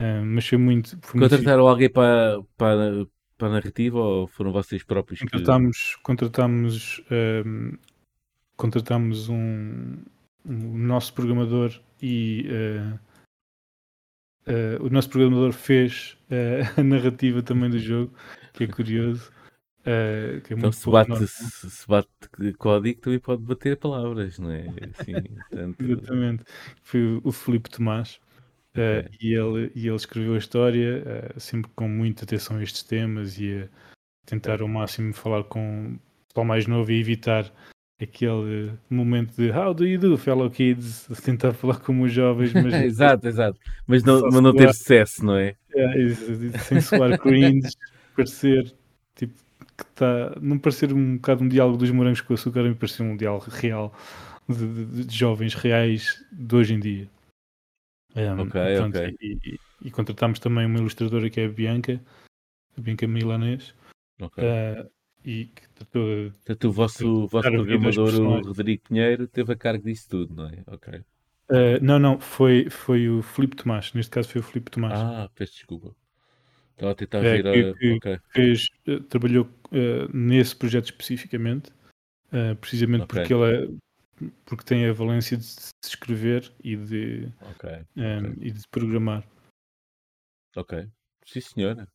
Uh, 0.00 0.24
mas 0.24 0.46
foi 0.46 0.58
muito. 0.58 0.98
Foi 1.02 1.20
Contrataram 1.20 1.58
muito... 1.58 1.68
alguém 1.68 1.90
para, 1.90 2.42
para, 2.56 3.06
para 3.36 3.48
a 3.48 3.52
narrativa 3.52 3.98
ou 3.98 4.26
foram 4.26 4.52
vocês 4.52 4.82
próprios? 4.82 5.20
Contratámos, 5.20 5.96
que... 5.96 6.02
contratámos, 6.02 7.02
um, 7.10 7.72
contratámos 8.56 9.28
um, 9.28 9.96
um 10.44 10.78
nosso 10.78 11.12
programador 11.14 11.72
e 12.02 12.46
uh, 12.48 12.98
uh, 14.50 14.86
o 14.86 14.90
nosso 14.90 15.10
programador 15.10 15.52
fez 15.52 16.16
uh, 16.30 16.68
a 16.80 16.82
narrativa 16.82 17.42
também 17.42 17.70
do 17.70 17.78
jogo, 17.78 18.12
que 18.52 18.64
é 18.64 18.66
curioso. 18.66 19.30
Uh, 19.80 20.40
que 20.42 20.52
é 20.52 20.56
então, 20.56 20.70
se 20.70 20.90
bate, 20.90 21.26
se, 21.26 21.70
se, 21.70 21.88
bate 21.88 22.08
código, 22.58 23.00
também 23.00 23.18
pode 23.18 23.42
bater 23.42 23.78
palavras, 23.78 24.38
não 24.38 24.50
é? 24.50 24.66
Assim, 24.98 25.14
tanto... 25.50 25.82
Exatamente. 25.82 26.44
Foi 26.82 27.20
o, 27.24 27.32
Filipe 27.32 27.70
Tomás. 27.70 28.20
Uh, 28.76 29.08
e, 29.20 29.34
ele, 29.34 29.72
e 29.74 29.88
ele 29.88 29.96
escreveu 29.96 30.34
a 30.34 30.38
história 30.38 31.02
uh, 31.34 31.40
sempre 31.40 31.70
com 31.74 31.88
muita 31.88 32.24
atenção 32.24 32.58
a 32.58 32.62
estes 32.62 32.82
temas 32.82 33.38
e 33.38 33.62
a 33.62 33.68
tentar 34.26 34.60
ao 34.60 34.68
máximo 34.68 35.14
falar 35.14 35.44
com 35.44 35.94
o 35.94 35.98
pessoal 36.28 36.44
mais 36.44 36.66
novo 36.66 36.92
e 36.92 37.00
evitar 37.00 37.50
aquele 38.00 38.72
momento 38.88 39.34
de 39.34 39.50
How 39.50 39.74
do 39.74 39.86
you 39.86 39.98
do, 39.98 40.16
fellow 40.16 40.50
kids? 40.50 41.08
Tentar 41.24 41.52
falar 41.52 41.80
como 41.80 42.04
os 42.04 42.12
jovens, 42.12 42.52
mas. 42.52 42.74
exato, 42.84 43.26
exato. 43.26 43.58
Mas 43.86 44.04
não, 44.04 44.20
mas 44.22 44.40
não 44.40 44.52
ter 44.52 44.72
sucesso, 44.74 45.24
não 45.24 45.36
é? 45.36 45.56
é 45.74 46.58
sem 46.58 46.80
soar 46.80 47.18
cringe, 47.18 47.70
parecer 48.14 48.72
tipo 49.16 49.34
que 49.84 49.90
está. 49.90 50.36
Não 50.40 50.58
parecer 50.58 50.92
um 50.92 51.16
bocado 51.16 51.44
um 51.44 51.48
diálogo 51.48 51.78
dos 51.78 51.90
morangos 51.90 52.20
com 52.20 52.34
açúcar, 52.34 52.62
me 52.62 52.74
parecer 52.74 53.02
um 53.02 53.16
diálogo 53.16 53.46
real 53.48 53.94
de, 54.48 54.66
de, 54.66 55.04
de, 55.04 55.16
jovens 55.16 55.54
reais 55.54 56.24
de 56.32 56.54
hoje 56.54 56.74
em 56.74 56.80
dia. 56.80 57.08
Um, 58.14 58.40
ok, 58.40 58.76
pronto, 58.76 58.98
ok. 58.98 59.16
E, 59.20 59.38
e, 59.44 59.58
e, 59.84 59.90
contratámos 59.90 60.38
também 60.38 60.66
uma 60.66 60.78
ilustradora 60.78 61.30
que 61.30 61.40
é 61.40 61.46
a 61.46 61.48
Bianca, 61.48 62.00
a 62.76 62.80
Bianca 62.80 63.06
Milanês. 63.06 63.74
Ok. 64.20 64.42
Uh, 64.42 64.90
e 65.24 65.46
que 65.46 65.68
tratou 65.70 66.30
Portanto, 66.30 66.64
o 66.64 66.72
vosso, 66.72 67.26
vosso 67.26 67.50
programador, 67.50 68.14
o 68.14 68.42
Rodrigo 68.42 68.82
Pinheiro, 68.88 69.28
teve 69.28 69.52
a 69.52 69.56
cargo 69.56 69.84
disso 69.84 70.08
tudo, 70.08 70.34
não 70.34 70.46
é? 70.48 70.62
Ok. 70.66 71.02
Uh, 71.50 71.82
não, 71.82 71.98
não, 71.98 72.20
foi, 72.20 72.70
foi 72.70 73.08
o 73.08 73.22
Filipe 73.22 73.56
Tomás. 73.56 73.92
Neste 73.92 74.10
caso 74.10 74.28
foi 74.28 74.40
o 74.40 74.44
Filipe 74.44 74.70
Tomás. 74.70 74.98
Ah, 74.98 75.28
peço 75.34 75.54
desculpa. 75.54 75.94
Estava 76.72 76.92
a 76.92 76.94
tentar 76.94 77.18
é, 77.18 77.42
ver 77.42 77.74
que, 77.76 77.92
okay. 77.96 78.18
fez, 78.30 78.68
uh, 78.88 79.00
trabalhou 79.00 79.48
uh, 79.72 80.16
nesse 80.16 80.54
projeto 80.56 80.86
especificamente, 80.86 81.70
precisamente 82.60 83.02
okay. 83.02 83.20
porque 83.20 83.34
ele 83.34 83.54
é, 83.54 84.28
porque 84.44 84.64
tem 84.64 84.86
a 84.86 84.92
valência 84.92 85.36
de 85.36 85.44
se 85.44 85.72
escrever 85.84 86.52
e 86.62 86.76
de, 86.76 87.32
okay. 87.54 87.84
Um, 87.96 88.34
e 88.40 88.50
de 88.50 88.68
programar. 88.70 89.24
Ok. 90.56 90.88
Sim, 91.24 91.40
senhora. 91.40 91.88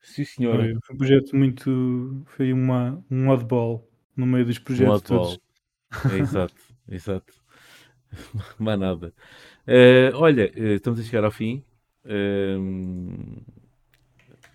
Sim, 0.00 0.24
senhor. 0.24 0.56
Foi 0.84 0.94
um 0.94 0.98
projeto 0.98 1.36
muito. 1.36 2.22
Foi 2.26 2.52
uma, 2.52 3.02
um 3.10 3.28
oddball 3.28 3.88
no 4.16 4.26
meio 4.26 4.44
dos 4.44 4.58
projetos 4.58 4.96
um 4.96 5.00
todos. 5.00 5.38
É, 6.12 6.18
exato, 6.18 6.54
exato. 6.88 7.34
Mais 8.58 8.78
nada. 8.78 9.14
Uh, 9.66 10.14
olha, 10.16 10.52
uh, 10.56 10.74
estamos 10.74 11.00
a 11.00 11.02
chegar 11.02 11.24
ao 11.24 11.30
fim. 11.30 11.64
Uh, 12.04 13.42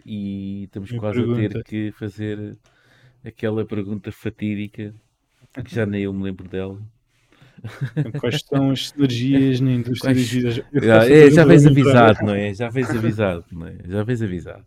e 0.09 0.63
estamos 0.63 0.89
Minha 0.89 0.99
quase 0.99 1.19
pergunta. 1.19 1.45
a 1.45 1.49
ter 1.49 1.63
que 1.63 1.91
fazer 1.91 2.57
aquela 3.23 3.63
pergunta 3.63 4.11
fatídica 4.11 4.91
que 5.63 5.75
já 5.75 5.85
nem 5.85 6.01
eu 6.03 6.13
me 6.13 6.23
lembro 6.23 6.49
dela. 6.49 6.81
Quais 8.19 8.41
são 8.41 8.71
as 8.71 8.89
sinergias 8.89 9.59
na 9.59 9.71
indústria 9.71 10.15
Quais... 10.15 10.17
das 10.17 10.29
vidas? 10.29 11.09
É, 11.11 11.29
já 11.29 11.45
vens 11.45 11.65
avisado, 11.65 12.25
não 12.25 12.33
é? 12.33 12.53
Já 12.53 12.69
vens 12.69 12.89
avisado, 12.89 13.45
não 13.51 13.67
é? 13.67 13.75
Já 13.85 14.03
vens 14.03 14.21
avisado. 14.21 14.65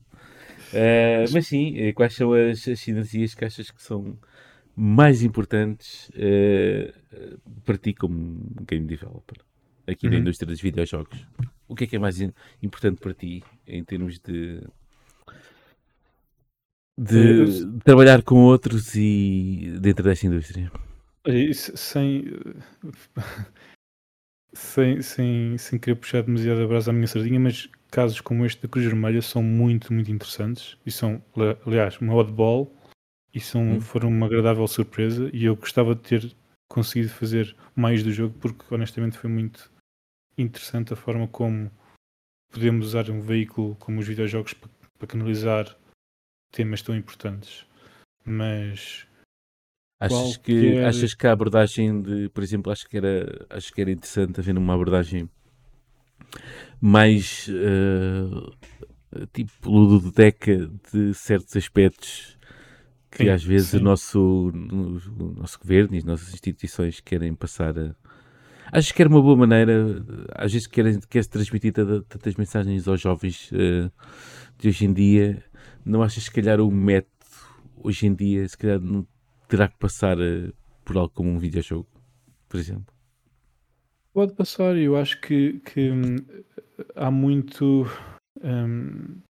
Uh, 0.72 1.26
mas 1.32 1.46
sim, 1.46 1.76
eh, 1.76 1.92
quais 1.92 2.14
são 2.14 2.32
as, 2.32 2.66
as 2.66 2.80
sinergias 2.80 3.34
que 3.34 3.44
achas 3.44 3.70
que 3.70 3.82
são 3.82 4.16
mais 4.74 5.22
importantes 5.22 6.08
uh, 6.10 7.40
para 7.64 7.76
ti 7.76 7.92
como 7.92 8.40
game 8.66 8.86
developer 8.86 9.38
aqui 9.86 10.06
uhum. 10.06 10.14
na 10.14 10.18
indústria 10.20 10.46
dos 10.46 10.62
videojogos? 10.62 11.26
O 11.68 11.74
que 11.74 11.84
é 11.84 11.86
que 11.86 11.96
é 11.96 11.98
mais 11.98 12.20
importante 12.62 13.00
para 13.00 13.12
ti 13.12 13.42
em 13.66 13.84
termos 13.84 14.18
de 14.18 14.62
de 17.02 17.80
trabalhar 17.84 18.22
com 18.22 18.36
outros 18.36 18.94
e 18.94 19.76
dentro 19.80 20.04
desta 20.04 20.26
indústria? 20.26 20.70
Sem, 21.74 22.24
sem, 24.54 25.02
sem, 25.02 25.58
sem 25.58 25.78
querer 25.78 25.96
puxar 25.96 26.22
demasiado 26.22 26.62
a 26.62 26.66
brasa 26.66 26.90
à 26.90 26.94
minha 26.94 27.06
sardinha, 27.06 27.40
mas 27.40 27.68
casos 27.90 28.20
como 28.20 28.46
este 28.46 28.62
da 28.62 28.68
Cruz 28.68 28.86
Vermelha 28.86 29.20
são 29.20 29.42
muito, 29.42 29.92
muito 29.92 30.10
interessantes 30.10 30.78
e 30.86 30.90
são, 30.90 31.22
aliás, 31.66 31.98
uma 31.98 32.14
oddball 32.14 32.74
e 33.34 33.40
são, 33.40 33.76
hum. 33.76 33.80
foram 33.80 34.08
uma 34.08 34.26
agradável 34.26 34.66
surpresa 34.66 35.30
e 35.32 35.44
eu 35.44 35.56
gostava 35.56 35.94
de 35.94 36.02
ter 36.02 36.36
conseguido 36.68 37.10
fazer 37.10 37.54
mais 37.74 38.02
do 38.02 38.12
jogo 38.12 38.34
porque 38.40 38.64
honestamente 38.74 39.18
foi 39.18 39.28
muito 39.28 39.70
interessante 40.38 40.92
a 40.92 40.96
forma 40.96 41.28
como 41.28 41.70
podemos 42.50 42.88
usar 42.88 43.10
um 43.10 43.20
veículo 43.20 43.76
como 43.76 44.00
os 44.00 44.06
videojogos 44.06 44.54
para, 44.54 44.70
para 44.98 45.06
canalizar 45.06 45.76
temas 46.52 46.82
tão 46.82 46.94
importantes. 46.94 47.66
Mas 48.24 49.06
achas 49.98 50.36
que, 50.36 50.78
achas 50.78 51.14
que 51.14 51.26
a 51.26 51.32
abordagem 51.32 52.00
de, 52.00 52.28
por 52.28 52.42
exemplo, 52.42 52.70
acho 52.70 52.88
que 52.88 52.96
era, 52.96 53.46
acho 53.50 53.72
que 53.72 53.80
era 53.80 53.90
interessante 53.90 54.38
haver 54.38 54.56
uma 54.56 54.74
abordagem 54.74 55.28
mais 56.80 57.48
uh, 57.48 59.26
tipo 59.32 59.70
ludoteca 59.70 60.70
de 60.92 61.14
certos 61.14 61.56
aspectos 61.56 62.38
que 63.12 63.24
sim, 63.24 63.28
às 63.28 63.44
vezes 63.44 63.68
sim. 63.68 63.76
o 63.76 63.80
nosso, 63.80 64.50
o 64.50 65.34
nosso 65.38 65.58
governo 65.58 65.94
e 65.94 65.98
as 65.98 66.04
nossas 66.04 66.32
instituições 66.32 67.00
querem 67.00 67.34
passar 67.34 67.78
a. 67.78 67.94
Acho 68.72 68.94
que 68.94 69.02
era 69.02 69.08
uma 69.10 69.20
boa 69.20 69.36
maneira, 69.36 70.02
às 70.34 70.50
vezes 70.50 70.66
querem, 70.66 70.98
quer-se 71.10 71.28
transmitir 71.28 71.74
tantas 71.74 72.36
mensagens 72.36 72.88
aos 72.88 73.02
jovens 73.02 73.50
uh, 73.52 73.92
de 74.58 74.68
hoje 74.68 74.86
em 74.86 74.92
dia. 74.94 75.44
Não 75.84 76.02
achas, 76.02 76.24
se 76.24 76.30
calhar, 76.30 76.60
o 76.60 76.70
método 76.70 77.12
hoje 77.76 78.06
em 78.06 78.14
dia, 78.14 78.48
se 78.48 78.56
calhar, 78.56 78.80
não 78.80 79.06
terá 79.48 79.68
que 79.68 79.76
passar 79.78 80.18
uh, 80.18 80.52
por 80.84 80.96
algo 80.96 81.10
como 81.10 81.30
um 81.30 81.38
videojogo, 81.38 81.88
por 82.48 82.58
exemplo? 82.58 82.92
Pode 84.12 84.34
passar, 84.34 84.76
eu 84.76 84.96
acho 84.96 85.20
que, 85.20 85.60
que 85.60 85.90
hum, 85.90 86.16
há 86.94 87.10
muito. 87.10 87.86
Hum, 88.42 89.20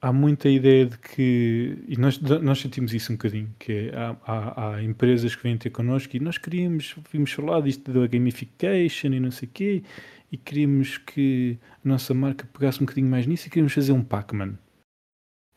há 0.00 0.12
muita 0.12 0.50
ideia 0.50 0.84
de 0.84 0.98
que. 0.98 1.82
E 1.88 1.96
nós, 1.96 2.20
nós 2.20 2.60
sentimos 2.60 2.92
isso 2.92 3.10
um 3.10 3.16
bocadinho, 3.16 3.54
que 3.58 3.72
é, 3.72 3.96
há, 3.96 4.16
há, 4.26 4.74
há, 4.74 4.82
empresas 4.82 5.34
que 5.34 5.42
vêm 5.42 5.56
ter 5.56 5.70
connosco 5.70 6.14
e 6.14 6.20
nós 6.20 6.36
queríamos, 6.36 6.94
vimos 7.10 7.32
falar 7.32 7.62
disto 7.62 7.90
da 7.90 8.06
gamification 8.06 9.14
e 9.14 9.20
não 9.20 9.30
sei 9.30 9.48
o 9.48 9.52
quê, 9.52 9.82
e 10.30 10.36
queríamos 10.36 10.98
que 10.98 11.58
a 11.82 11.88
nossa 11.88 12.12
marca 12.12 12.46
pegasse 12.52 12.78
um 12.78 12.86
bocadinho 12.86 13.08
mais 13.08 13.26
nisso 13.26 13.46
e 13.46 13.50
queríamos 13.50 13.72
fazer 13.72 13.92
um 13.92 14.04
Pac-Man. 14.04 14.58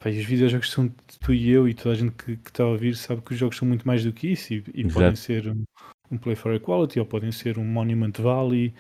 E 0.06 0.20
os 0.20 0.26
videojogos 0.26 0.72
são 0.72 0.90
tu 1.20 1.34
e 1.34 1.50
eu 1.50 1.68
e 1.68 1.74
toda 1.74 1.92
a 1.92 1.98
gente 1.98 2.12
que, 2.14 2.32
está 2.34 2.64
a 2.64 2.68
ouvir 2.68 2.96
sabe 2.96 3.22
que 3.22 3.34
os 3.34 3.38
jogos 3.38 3.58
são 3.58 3.68
muito 3.68 3.86
mais 3.86 4.04
do 4.04 4.14
que 4.14 4.28
isso 4.28 4.54
e, 4.54 4.64
e 4.74 4.88
podem 4.88 5.16
ser 5.16 5.50
um, 5.50 5.64
um 6.12 6.18
Play 6.18 6.36
for 6.36 6.54
Equality, 6.54 7.00
ou 7.00 7.06
podem 7.06 7.32
ser 7.32 7.58
um 7.58 7.66
Monument 7.66 8.14
Valley. 8.18 8.74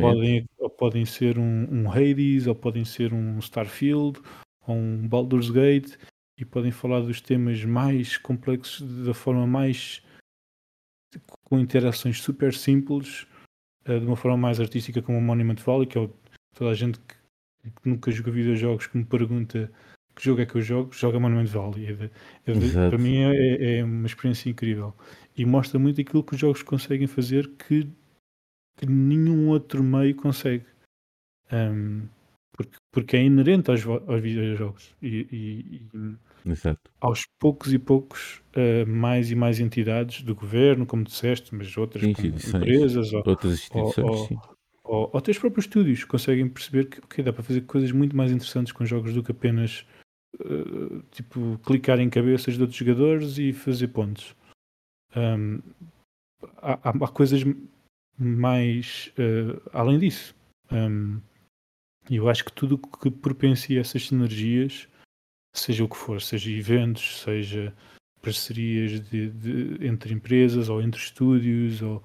Podem, 0.00 0.46
ou 0.58 0.70
podem 0.70 1.04
ser 1.04 1.38
um, 1.38 1.66
um, 1.70 1.90
Hades, 1.90 2.46
ou 2.46 2.54
podem 2.54 2.84
ser 2.84 3.12
um 3.12 3.38
Starfield, 3.38 4.20
ou 4.66 4.76
um 4.76 5.08
Baldur's 5.08 5.50
Gate, 5.50 5.96
e 6.38 6.44
podem 6.44 6.70
falar 6.70 7.00
dos 7.00 7.20
temas 7.20 7.64
mais 7.64 8.16
complexos 8.16 9.04
da 9.04 9.12
forma 9.12 9.46
mais 9.46 10.02
com 11.44 11.58
interações 11.58 12.20
super 12.20 12.54
simples, 12.54 13.26
uh, 13.88 13.98
de 13.98 14.06
uma 14.06 14.16
forma 14.16 14.36
mais 14.36 14.60
artística 14.60 15.02
como 15.02 15.18
o 15.18 15.22
Monument 15.22 15.56
Valley, 15.56 15.86
que 15.86 15.98
é 15.98 16.08
toda 16.54 16.70
a 16.70 16.74
gente 16.74 17.00
que, 17.00 17.14
que 17.82 17.88
nunca 17.88 18.10
jogou 18.10 18.32
videojogos 18.32 18.86
que 18.86 18.96
me 18.96 19.04
pergunta 19.04 19.70
que 20.18 20.24
jogo 20.24 20.40
é 20.40 20.46
que 20.46 20.56
eu 20.56 20.60
jogo, 20.60 20.92
joga 20.92 21.20
Monument 21.20 21.46
Valley. 21.46 21.86
É 21.86 21.92
de, 21.92 22.76
é 22.76 22.88
para 22.88 22.98
mim 22.98 23.18
é, 23.18 23.78
é, 23.78 23.84
uma 23.84 24.06
experiência 24.06 24.50
incrível. 24.50 24.92
E 25.36 25.46
mostra 25.46 25.78
muito 25.78 26.00
aquilo 26.00 26.24
que 26.24 26.34
os 26.34 26.40
jogos 26.40 26.60
conseguem 26.64 27.06
fazer 27.06 27.48
que, 27.56 27.88
que 28.76 28.86
nenhum 28.86 29.48
outro 29.48 29.80
meio 29.80 30.16
consegue. 30.16 30.64
Um, 31.52 32.08
porque, 32.52 32.76
porque 32.92 33.16
é 33.16 33.22
inerente 33.22 33.70
aos, 33.70 33.86
aos 33.86 34.20
videojogos. 34.20 34.92
E, 35.00 35.28
e, 35.30 35.88
e 35.94 36.54
aos 37.00 37.24
poucos 37.38 37.72
e 37.72 37.78
poucos 37.78 38.42
uh, 38.56 38.88
mais 38.88 39.30
e 39.30 39.36
mais 39.36 39.60
entidades 39.60 40.22
do 40.22 40.34
governo, 40.34 40.84
como 40.84 41.04
disseste, 41.04 41.54
mas 41.54 41.76
outras 41.76 42.02
sim, 42.02 42.14
sim, 42.38 42.56
empresas 42.56 43.12
ou, 43.12 43.22
outras 43.24 43.52
instituições, 43.52 44.30
ou, 44.32 44.42
ou, 44.82 45.10
ou 45.12 45.18
até 45.18 45.30
os 45.30 45.38
próprios 45.38 45.66
estúdios 45.66 46.02
conseguem 46.02 46.48
perceber 46.48 46.86
que 46.86 46.98
okay, 46.98 47.22
dá 47.22 47.32
para 47.32 47.44
fazer 47.44 47.60
coisas 47.60 47.92
muito 47.92 48.16
mais 48.16 48.32
interessantes 48.32 48.72
com 48.72 48.84
jogos 48.84 49.14
do 49.14 49.22
que 49.22 49.30
apenas 49.30 49.86
uh, 50.40 51.02
tipo, 51.10 51.58
clicar 51.64 51.98
em 52.00 52.10
cabeças 52.10 52.54
de 52.54 52.60
outros 52.60 52.78
jogadores 52.78 53.38
e 53.38 53.52
fazer 53.52 53.88
pontos. 53.88 54.34
Um, 55.16 55.60
há, 56.58 56.90
há, 56.90 57.08
coisas 57.08 57.42
mais 58.18 59.12
uh, 59.18 59.60
além 59.72 59.98
disso. 59.98 60.34
Um, 60.70 61.20
eu 62.10 62.28
acho 62.28 62.44
que 62.44 62.52
tudo 62.52 62.78
que 62.78 63.10
propencia 63.10 63.80
essas 63.80 64.06
sinergias, 64.06 64.88
seja 65.54 65.84
o 65.84 65.88
que 65.88 65.96
for, 65.96 66.20
seja 66.20 66.50
eventos, 66.50 67.20
seja 67.20 67.74
parcerias 68.22 69.00
de, 69.08 69.30
de, 69.30 69.86
entre 69.86 70.12
empresas 70.12 70.68
ou 70.68 70.82
entre 70.82 71.00
estúdios 71.00 71.82
ou, 71.82 72.02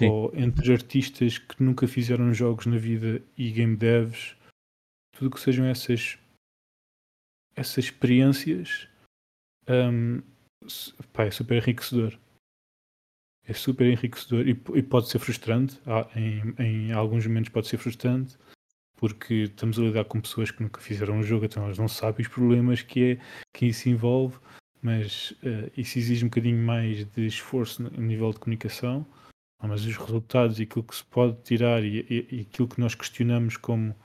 ou, 0.00 0.32
entre 0.34 0.72
artistas 0.72 1.38
que 1.38 1.62
nunca 1.62 1.88
fizeram 1.88 2.32
jogos 2.32 2.66
na 2.66 2.76
vida 2.76 3.22
e 3.36 3.50
game 3.50 3.76
devs, 3.76 4.36
tudo 5.12 5.30
que 5.30 5.40
sejam 5.40 5.64
essas 5.66 6.18
essas 7.56 7.84
experiências 7.84 8.86
um, 9.68 10.22
pá, 11.12 11.24
é 11.24 11.30
super 11.30 11.56
enriquecedor. 11.56 12.18
É 13.48 13.52
super 13.52 13.86
enriquecedor 13.86 14.46
e, 14.46 14.50
e 14.74 14.82
pode 14.82 15.08
ser 15.08 15.18
frustrante. 15.18 15.80
Em, 16.14 16.54
em, 16.58 16.92
alguns 16.92 17.26
momentos 17.26 17.50
pode 17.50 17.68
ser 17.68 17.78
frustrante 17.78 18.36
porque 18.98 19.44
estamos 19.44 19.78
a 19.78 19.82
lidar 19.82 20.04
com 20.04 20.20
pessoas 20.20 20.50
que 20.50 20.62
nunca 20.62 20.80
fizeram 20.80 21.18
um 21.18 21.22
jogo 21.22 21.44
então 21.44 21.64
elas 21.64 21.76
não 21.76 21.86
sabem 21.86 22.24
os 22.24 22.32
problemas 22.32 22.80
que 22.80 23.12
é 23.12 23.20
que 23.52 23.66
isso 23.66 23.90
envolve 23.90 24.38
mas 24.86 25.32
uh, 25.42 25.70
isso 25.76 25.98
exige 25.98 26.24
um 26.24 26.28
bocadinho 26.28 26.64
mais 26.64 27.04
de 27.04 27.26
esforço 27.26 27.82
no 27.82 27.90
nível 28.00 28.30
de 28.32 28.38
comunicação. 28.38 29.04
Mas 29.60 29.84
os 29.84 29.96
resultados 29.96 30.60
e 30.60 30.62
aquilo 30.62 30.84
que 30.84 30.94
se 30.94 31.04
pode 31.04 31.42
tirar 31.42 31.82
e, 31.82 32.06
e, 32.08 32.36
e 32.36 32.40
aquilo 32.42 32.68
que 32.68 32.78
nós 32.78 32.94
questionamos 32.94 33.56
como 33.56 33.96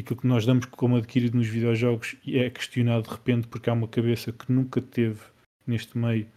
aquilo 0.00 0.20
que 0.20 0.26
nós 0.26 0.44
damos 0.44 0.66
como 0.66 0.96
adquirido 0.96 1.36
nos 1.36 1.46
videojogos 1.46 2.16
é 2.26 2.50
questionado 2.50 3.04
de 3.04 3.10
repente 3.10 3.46
porque 3.46 3.70
há 3.70 3.72
uma 3.72 3.88
cabeça 3.88 4.32
que 4.32 4.50
nunca 4.50 4.82
teve 4.82 5.20
neste 5.66 5.96
meio 5.96 6.28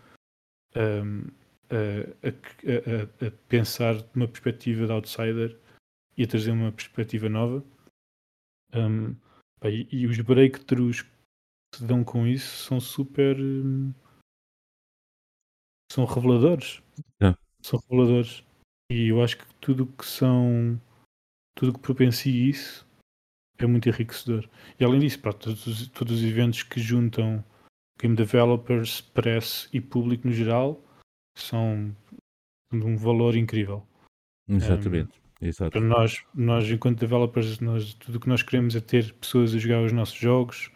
um, 0.75 1.27
a, 1.69 2.27
a, 2.27 3.25
a, 3.25 3.27
a, 3.27 3.31
pensar 3.49 3.95
de 3.95 4.09
uma 4.15 4.27
perspectiva 4.27 4.85
de 4.85 4.91
outsider 4.91 5.57
e 6.15 6.23
a 6.23 6.27
trazer 6.27 6.51
uma 6.51 6.71
perspectiva 6.71 7.27
nova. 7.27 7.63
Um, 8.73 9.15
e, 9.63 9.87
e, 9.91 10.05
os 10.05 10.19
breakthroughs 10.19 11.01
que 11.01 11.09
se 11.75 11.83
dão 11.83 12.03
com 12.03 12.27
isso 12.27 12.63
são 12.63 12.79
super. 12.79 13.39
Um, 13.39 13.93
são 15.91 16.05
reveladores. 16.05 16.81
É. 17.21 17.35
São 17.61 17.79
reveladores. 17.79 18.43
E 18.91 19.07
eu 19.07 19.23
acho 19.23 19.37
que 19.37 19.45
tudo 19.55 19.87
que 19.87 20.05
são. 20.05 20.79
Tudo 21.55 21.73
que 21.73 21.79
propensia 21.79 22.49
isso 22.49 22.86
é 23.63 23.67
muito 23.67 23.89
enriquecedor. 23.89 24.47
E 24.79 24.83
além 24.83 24.99
disso, 24.99 25.19
pá, 25.19 25.33
todos, 25.33 25.87
todos 25.89 26.17
os 26.17 26.23
eventos 26.23 26.63
que 26.63 26.79
juntam 26.79 27.43
game 27.99 28.15
developers, 28.15 29.01
press 29.01 29.69
e 29.73 29.81
público 29.81 30.27
no 30.27 30.33
geral 30.33 30.81
são 31.35 31.95
de 32.71 32.83
um 32.83 32.95
valor 32.95 33.35
incrível. 33.35 33.85
Exatamente. 34.47 35.19
Um, 35.19 35.27
Exato. 35.39 35.71
Para 35.71 35.81
nós, 35.81 36.23
nós, 36.33 36.69
enquanto 36.69 36.99
developers, 36.99 37.59
nós, 37.59 37.93
tudo 37.93 38.15
o 38.15 38.19
que 38.19 38.29
nós 38.29 38.41
queremos 38.41 38.75
é 38.75 38.81
ter 38.81 39.13
pessoas 39.13 39.53
a 39.53 39.59
jogar 39.59 39.83
os 39.83 39.91
nossos 39.91 40.17
jogos. 40.17 40.71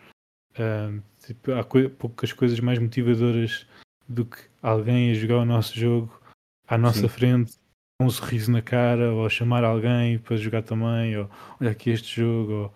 Um, 0.59 1.01
tipo, 1.25 1.53
há 1.53 1.63
co 1.63 1.89
poucas 1.89 2.31
coisas 2.33 2.59
mais 2.59 2.77
motivadoras 2.77 3.65
do 4.07 4.25
que 4.25 4.37
alguém 4.61 5.11
a 5.11 5.13
jogar 5.13 5.37
o 5.37 5.45
nosso 5.45 5.79
jogo 5.79 6.21
à 6.67 6.77
nossa 6.77 7.01
Sim. 7.01 7.07
frente 7.07 7.60
um 8.05 8.09
sorriso 8.09 8.51
na 8.51 8.61
cara, 8.61 9.13
ou 9.13 9.29
chamar 9.29 9.63
alguém 9.63 10.19
para 10.19 10.37
jogar 10.37 10.63
também, 10.63 11.17
ou 11.17 11.29
olha 11.59 11.71
aqui 11.71 11.89
este 11.89 12.21
jogo, 12.21 12.71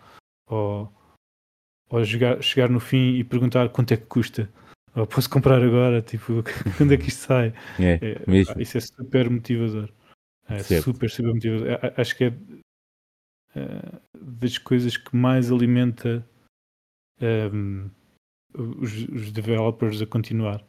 ou, 0.47 0.57
ou, 0.57 0.93
ou 1.89 2.03
jogar, 2.03 2.41
chegar 2.41 2.69
no 2.69 2.79
fim 2.79 3.15
e 3.15 3.23
perguntar 3.23 3.69
quanto 3.69 3.93
é 3.93 3.97
que 3.97 4.05
custa. 4.05 4.49
Ou 4.95 5.05
posso 5.05 5.29
comprar 5.29 5.61
agora, 5.61 6.01
tipo, 6.01 6.43
quando 6.77 6.93
é 6.93 6.97
que 6.97 7.09
isto 7.09 7.19
sai? 7.27 7.53
É, 7.79 7.99
é. 8.01 8.61
Isso 8.61 8.77
é 8.77 8.81
super 8.81 9.29
motivador. 9.29 9.91
É 10.47 10.59
certo. 10.59 10.83
super, 10.83 11.09
super 11.09 11.33
motivador. 11.33 11.67
Acho 11.97 12.15
que 12.15 12.23
é, 12.25 12.33
é, 13.55 13.99
das 14.21 14.57
coisas 14.57 14.95
que 14.95 15.15
mais 15.15 15.51
alimenta 15.51 16.25
um, 17.53 17.89
os, 18.53 18.93
os 19.09 19.31
developers 19.31 20.01
a 20.01 20.05
continuar. 20.05 20.63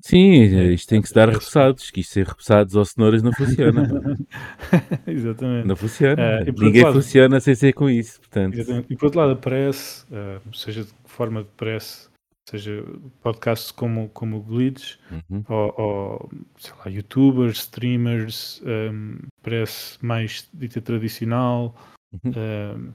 Sim, 0.00 0.56
é, 0.56 0.72
isto 0.72 0.88
tem 0.88 1.02
que 1.02 1.08
se 1.08 1.14
dar 1.14 1.28
repousados, 1.28 1.90
que 1.90 2.00
isto 2.00 2.12
ser 2.12 2.26
repousados 2.26 2.74
ou 2.76 2.84
cenouras 2.84 3.22
não 3.22 3.32
funciona. 3.32 4.16
Exatamente. 5.06 5.66
Não 5.66 5.76
funciona. 5.76 6.40
Uh, 6.42 6.60
Ninguém 6.62 6.84
lado, 6.84 6.94
funciona 6.94 7.40
sem 7.40 7.54
ser 7.54 7.72
com 7.72 7.90
isso, 7.90 8.20
portanto. 8.20 8.54
Exatamente. 8.54 8.92
E 8.92 8.96
por 8.96 9.06
outro 9.06 9.20
lado, 9.20 9.32
aparece, 9.32 10.04
uh, 10.04 10.56
seja 10.56 10.84
de 10.84 10.92
forma 11.04 11.42
de 11.42 11.48
press, 11.56 12.08
seja 12.48 12.84
podcasts 13.22 13.72
como, 13.72 14.08
como 14.10 14.36
o 14.38 14.40
Glitch, 14.40 14.96
uhum. 15.10 15.44
ou, 15.48 15.74
ou, 15.76 16.30
sei 16.58 16.72
lá, 16.78 16.90
youtubers, 16.90 17.58
streamers, 17.58 18.62
um, 18.64 19.18
parece 19.42 19.98
mais 20.00 20.48
dita 20.54 20.80
tradicional. 20.80 21.74
Uhum. 22.12 22.32
Um, 22.36 22.92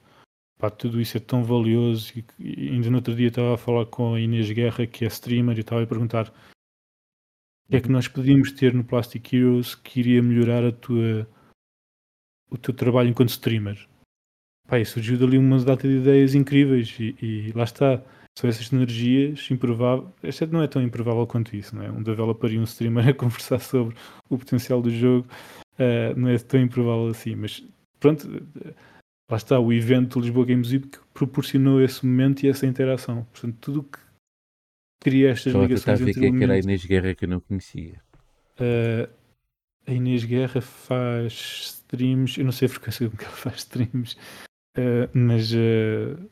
pá, 0.57 0.69
tudo 0.69 1.01
isso 1.01 1.17
é 1.17 1.19
tão 1.19 1.43
valioso. 1.43 2.13
E, 2.15 2.25
e 2.39 2.69
ainda 2.69 2.89
no 2.89 2.95
outro 2.95 3.13
dia 3.13 3.27
estava 3.27 3.55
a 3.55 3.57
falar 3.57 3.85
com 3.87 4.15
a 4.15 4.19
Inês 4.21 4.49
Guerra, 4.49 4.87
que 4.87 5.03
é 5.03 5.07
streamer, 5.09 5.57
e 5.57 5.61
estava 5.61 5.83
a 5.83 5.87
perguntar 5.87 6.33
o 7.67 7.71
que 7.71 7.77
é 7.77 7.81
que 7.81 7.91
nós 7.91 8.07
podíamos 8.07 8.51
ter 8.51 8.73
no 8.73 8.83
Plastic 8.83 9.33
Heroes 9.33 9.75
que 9.75 9.99
iria 9.99 10.21
melhorar 10.21 10.65
a 10.65 10.71
tua, 10.71 11.27
o 12.49 12.57
teu 12.57 12.73
trabalho 12.73 13.09
enquanto 13.09 13.29
streamer? 13.29 13.87
E 14.71 14.85
surgiu 14.85 15.17
dali 15.17 15.37
uma 15.37 15.59
data 15.59 15.87
de 15.87 15.97
ideias 15.97 16.33
incríveis 16.33 16.95
e, 16.99 17.15
e 17.21 17.51
lá 17.53 17.63
está. 17.63 18.01
São 18.35 18.49
essas 18.49 18.73
energias 18.73 19.51
improváveis. 19.51 20.09
Esta 20.23 20.47
não 20.47 20.63
é 20.63 20.67
tão 20.67 20.81
improvável 20.81 21.27
quanto 21.27 21.55
isso, 21.55 21.75
não 21.75 21.83
é? 21.83 21.91
Um 21.91 22.01
developer 22.01 22.51
e 22.51 22.57
um 22.57 22.63
streamer 22.63 23.09
a 23.09 23.13
conversar 23.13 23.59
sobre 23.59 23.95
o 24.27 24.37
potencial 24.37 24.81
do 24.81 24.89
jogo 24.89 25.27
uh, 25.73 26.19
não 26.19 26.29
é 26.29 26.37
tão 26.39 26.59
improvável 26.59 27.09
assim. 27.09 27.35
Mas 27.35 27.63
pronto, 27.99 28.27
lá 29.29 29.37
está. 29.37 29.59
O 29.59 29.71
evento 29.71 30.19
Lisboa 30.19 30.45
Games 30.45 30.71
Week 30.71 30.97
proporcionou 31.13 31.81
esse 31.81 32.03
momento 32.05 32.43
e 32.43 32.49
essa 32.49 32.65
interação. 32.65 33.27
Portanto, 33.31 33.57
tudo 33.61 33.79
o 33.81 33.83
que 33.83 33.99
cria 35.03 35.31
estas 35.31 35.51
Só 35.51 35.61
ligações 35.61 36.01
entre 36.01 36.13
que, 36.13 36.25
é 36.25 36.31
que 36.31 36.43
era 36.43 36.53
a 36.53 36.57
Inês 36.57 36.85
Guerra 36.85 37.13
que 37.13 37.25
eu 37.25 37.29
não 37.29 37.39
conhecia. 37.41 38.01
Uh, 38.59 39.09
a 39.85 39.91
Inês 39.91 40.23
Guerra 40.23 40.61
faz 40.61 41.33
streams, 41.33 42.39
eu 42.39 42.45
não 42.45 42.51
sei 42.51 42.67
a 42.67 42.69
frequência 42.69 43.09
com 43.09 43.17
que 43.17 43.25
ela 43.25 43.33
faz 43.33 43.57
streams, 43.57 44.15
uh, 44.77 45.09
mas. 45.13 45.51
Uh, 45.53 46.29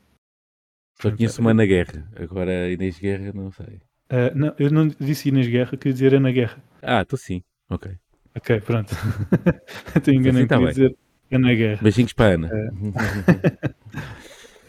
Só 1.02 1.12
conheço 1.12 1.42
uma 1.42 1.52
Ana 1.52 1.66
Guerra, 1.66 2.10
agora 2.16 2.66
a 2.66 2.72
Inês 2.72 2.98
Guerra 2.98 3.34
não 3.34 3.52
sei. 3.52 3.82
Uh, 4.10 4.36
não, 4.36 4.56
eu 4.58 4.72
não 4.72 4.88
disse 4.88 5.30
Inês 5.30 5.48
Guerra, 5.48 5.78
queria 5.78 5.94
dizer 5.94 6.16
Ana 6.16 6.32
Guerra. 6.32 6.64
Ah, 6.82 7.02
estou 7.02 7.20
sim, 7.20 7.44
ok. 7.70 7.92
Ok, 8.34 8.62
pronto. 8.62 8.96
Estou 9.94 10.14
enganado, 10.14 10.38
assim, 10.38 10.48
tá 10.48 10.58
queria 10.58 10.72
dizer 10.72 10.98
Ana 11.30 11.54
Guerra. 11.54 11.82
Beijinhos 11.82 12.14
para 12.14 12.32
a 12.32 12.36
Ana. 12.36 12.50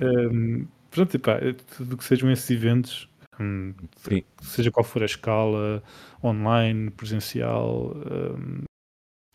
um, 0.02 0.66
pronto, 0.90 1.14
epá, 1.16 1.38
tudo 1.76 1.96
que 1.96 2.02
sejam 2.02 2.28
esses 2.32 2.50
eventos 2.50 3.08
um, 3.40 3.74
seja 4.40 4.70
qual 4.70 4.84
for 4.84 5.02
a 5.02 5.06
escala, 5.06 5.82
online, 6.22 6.90
presencial, 6.90 7.96
um, 7.96 8.64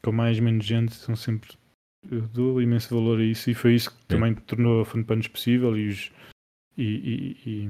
com 0.03 0.11
mais 0.11 0.38
ou 0.38 0.44
menos 0.44 0.65
gente, 0.65 0.94
são 0.94 1.15
sempre. 1.15 1.52
Eu 2.10 2.22
dou 2.22 2.61
imenso 2.61 2.94
valor 2.94 3.19
a 3.19 3.24
isso 3.24 3.49
e 3.49 3.53
foi 3.53 3.76
isso 3.76 3.90
que 3.91 3.98
Sim. 3.98 4.06
também 4.07 4.36
tornou 4.36 4.82
a 4.82 4.86
Funpanos 4.86 5.28
possível 5.28 5.78
e, 5.78 5.90
os, 5.90 6.11
e, 6.78 6.84
e, 6.84 7.38
e, 7.45 7.69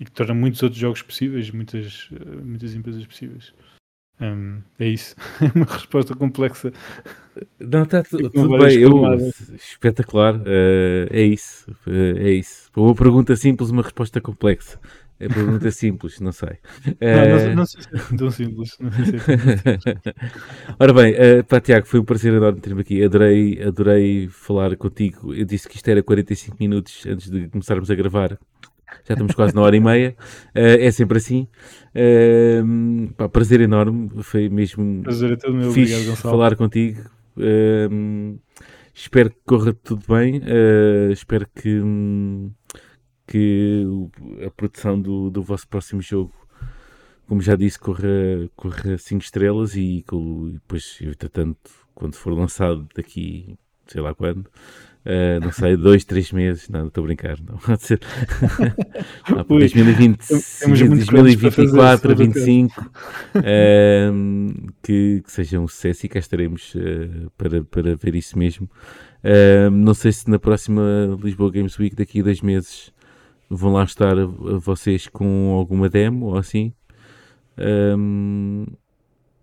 e, 0.00 0.04
que 0.04 0.10
torna 0.10 0.34
muitos 0.34 0.62
outros 0.62 0.80
jogos 0.80 1.02
possíveis, 1.02 1.50
muitas, 1.50 2.08
muitas 2.42 2.74
empresas 2.74 3.06
possíveis. 3.06 3.52
Um, 4.20 4.62
é 4.78 4.88
isso. 4.88 5.16
É 5.42 5.50
uma 5.54 5.66
resposta 5.66 6.14
complexa. 6.14 6.72
Não, 7.58 7.82
está 7.82 8.02
tudo, 8.02 8.30
tudo 8.30 8.58
bem. 8.58 8.78
Eu, 8.78 8.92
espetacular. 9.54 10.36
Uh, 10.36 11.08
é 11.10 11.22
isso. 11.22 11.70
Uh, 11.86 12.18
é 12.18 12.30
isso. 12.30 12.70
Uma 12.76 12.94
pergunta 12.94 13.34
simples, 13.34 13.70
uma 13.70 13.82
resposta 13.82 14.20
complexa. 14.20 14.78
É 15.20 15.28
pergunta 15.28 15.70
simples, 15.70 16.18
não 16.18 16.32
sei. 16.32 16.58
Não, 17.00 17.54
não, 17.54 17.66
sei 17.66 17.82
se 17.82 17.88
é 17.94 18.16
tão 18.16 18.30
simples. 18.30 18.76
Não 18.80 18.90
sei 18.90 19.04
se 19.04 19.16
é 19.16 20.14
Ora 20.80 20.92
bem, 20.92 21.14
uh, 21.14 21.44
pá, 21.44 21.60
Tiago, 21.60 21.86
foi 21.86 22.00
um 22.00 22.04
prazer 22.04 22.32
enorme 22.32 22.60
ter-me 22.60 22.80
aqui. 22.80 23.04
Adorei, 23.04 23.62
adorei 23.62 24.28
falar 24.28 24.76
contigo. 24.76 25.32
Eu 25.32 25.44
disse 25.44 25.68
que 25.68 25.76
isto 25.76 25.88
era 25.88 26.02
45 26.02 26.56
minutos 26.58 27.06
antes 27.06 27.30
de 27.30 27.48
começarmos 27.48 27.88
a 27.90 27.94
gravar. 27.94 28.38
Já 29.04 29.14
estamos 29.14 29.34
quase 29.34 29.54
na 29.54 29.62
hora 29.62 29.76
e 29.76 29.80
meia. 29.80 30.16
Uh, 30.54 30.78
é 30.80 30.90
sempre 30.90 31.18
assim. 31.18 31.48
Uh, 31.94 33.12
pá, 33.14 33.28
prazer 33.28 33.60
enorme. 33.60 34.10
Foi 34.22 34.48
mesmo 34.48 35.02
prazer 35.02 35.32
é 35.32 35.36
todo 35.36 35.54
meu. 35.54 35.72
fixe 35.72 35.94
Obrigado, 35.94 36.16
falar 36.16 36.56
contigo. 36.56 37.00
Uh, 37.36 38.38
espero 38.94 39.30
que 39.30 39.36
corra 39.46 39.72
tudo 39.72 40.02
bem. 40.08 40.42
Espero 41.10 41.46
que. 41.54 41.80
Um, 41.80 42.50
que 43.26 43.84
a 44.46 44.50
produção 44.50 45.00
do, 45.00 45.30
do 45.30 45.42
vosso 45.42 45.66
próximo 45.68 46.02
jogo, 46.02 46.32
como 47.26 47.40
já 47.40 47.56
disse, 47.56 47.78
corra, 47.78 48.08
corra 48.56 48.98
5 48.98 49.22
estrelas 49.22 49.74
e, 49.74 49.98
e 49.98 50.52
depois, 50.52 50.98
entretanto, 51.00 51.70
quando 51.94 52.14
for 52.14 52.32
lançado 52.32 52.88
daqui 52.94 53.56
sei 53.86 54.00
lá 54.00 54.14
quando. 54.14 54.46
Uh, 55.04 55.42
não 55.42 55.50
sei, 55.50 55.76
dois, 55.76 56.04
três 56.04 56.30
meses, 56.30 56.68
não, 56.68 56.86
estou 56.86 57.02
a 57.02 57.06
brincar, 57.06 57.36
não 57.40 57.58
pode 57.66 57.82
ser. 57.82 58.00
ah, 59.36 59.42
2020, 59.42 60.28
2024, 60.28 62.14
2025, 62.14 62.80
uh, 62.80 64.72
que, 64.82 65.22
que 65.24 65.32
seja 65.32 65.58
um 65.58 65.66
sucesso 65.66 66.06
e 66.06 66.08
cá 66.08 66.18
estaremos 66.20 66.74
uh, 66.74 67.30
para, 67.36 67.64
para 67.64 67.96
ver 67.96 68.14
isso 68.14 68.38
mesmo. 68.38 68.70
Uh, 69.24 69.70
não 69.70 69.94
sei 69.94 70.12
se 70.12 70.30
na 70.30 70.38
próxima 70.38 70.82
Lisboa 71.20 71.50
Games 71.50 71.76
Week, 71.78 71.96
daqui 71.96 72.20
a 72.20 72.24
dois 72.24 72.40
meses, 72.40 72.92
vão 73.56 73.72
lá 73.72 73.84
estar 73.84 74.14
vocês 74.26 75.06
com 75.08 75.52
alguma 75.56 75.88
demo 75.88 76.26
ou 76.26 76.36
assim. 76.36 76.72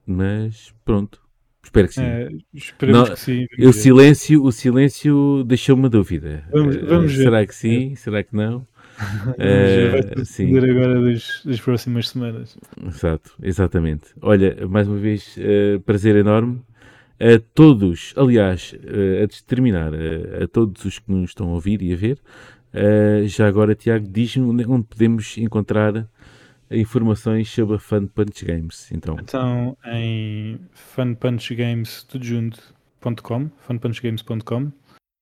mas 0.05 0.73
pronto, 0.83 1.21
Espero 1.63 1.87
que 1.87 1.93
sim. 1.93 2.03
É, 2.03 2.29
esperemos 2.53 3.09
não, 3.09 3.15
que 3.15 3.19
sim. 3.19 3.47
O 3.59 3.73
silêncio, 3.73 4.43
o 4.43 4.51
silêncio 4.51 5.43
deixou-me 5.43 5.83
uma 5.83 5.89
dúvida. 5.89 6.43
Vamos, 6.51 6.75
eh, 6.75 6.79
vamos 6.79 7.13
ver. 7.13 7.23
Será 7.23 7.45
que 7.45 7.53
sim? 7.53 7.91
É. 7.91 7.95
Será 7.95 8.23
que 8.23 8.35
não? 8.35 8.65
uh, 9.37 10.25
sim. 10.25 10.57
agora 10.57 11.01
das, 11.01 11.41
das, 11.45 11.59
próximas 11.61 12.09
semanas. 12.09 12.57
Exato, 12.85 13.31
exatamente. 13.41 14.07
Olha, 14.21 14.67
mais 14.67 14.87
uma 14.87 14.97
vez, 14.97 15.37
uh, 15.37 15.79
prazer 15.81 16.15
enorme. 16.15 16.61
A 17.19 17.39
todos, 17.53 18.13
aliás, 18.15 18.73
uh, 18.73 19.23
a 19.23 19.45
terminar, 19.45 19.93
uh, 19.93 20.43
a 20.43 20.47
todos 20.47 20.83
os 20.85 20.99
que 20.99 21.11
nos 21.11 21.31
estão 21.31 21.49
a 21.49 21.53
ouvir 21.53 21.81
e 21.81 21.93
a 21.93 21.95
ver, 21.95 22.17
já 23.25 23.47
agora, 23.47 23.75
Tiago, 23.75 24.07
diz-me 24.07 24.65
onde 24.65 24.87
podemos 24.87 25.37
encontrar 25.37 26.07
informações 26.71 27.49
sobre 27.49 27.75
a 27.75 27.79
Fun 27.79 28.07
Punch 28.07 28.45
Games. 28.45 28.91
Então, 28.91 29.17
então 29.19 29.77
em 29.85 30.59
funpunchgames.com, 30.73 33.49
funpunchgames.com 33.57 34.71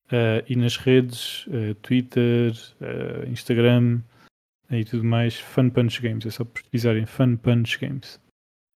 uh, 0.08 0.44
e 0.48 0.56
nas 0.56 0.78
redes 0.78 1.46
uh, 1.48 1.76
Twitter, 1.76 2.54
uh, 2.82 3.30
Instagram 3.30 4.02
e 4.70 4.84
tudo 4.84 5.04
mais, 5.04 5.40
Fun 5.40 5.70
Punch 5.70 6.02
Games. 6.02 6.26
É 6.26 6.30
só 6.30 6.44
pesquisarem 6.44 7.06
Fun 7.06 7.38
Punch 7.38 7.80
Games. 7.80 8.20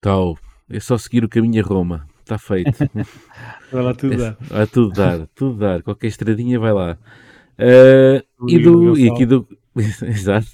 Tal, 0.02 0.38
é 0.70 0.80
só 0.80 0.98
seguir 0.98 1.24
o 1.24 1.30
caminho 1.30 1.64
a 1.64 1.68
Roma. 1.68 2.08
Está 2.22 2.38
feito. 2.38 2.72
vai 3.72 3.84
lá 3.84 3.94
tudo 3.94 4.14
é, 4.14 4.18
dar. 4.18 4.38
Vai 4.40 4.68
tudo 4.68 4.94
dar, 4.94 5.28
tudo 5.36 5.58
dar. 5.58 5.84
Qualquer 5.84 6.08
estradinha 6.08 6.60
vai 6.60 6.72
lá. 6.72 6.98
Uh, 7.62 8.50
e, 8.50 8.60
do, 8.60 8.98
e 8.98 9.10
aqui 9.10 9.26
do, 9.26 9.48
Exato. 10.06 10.48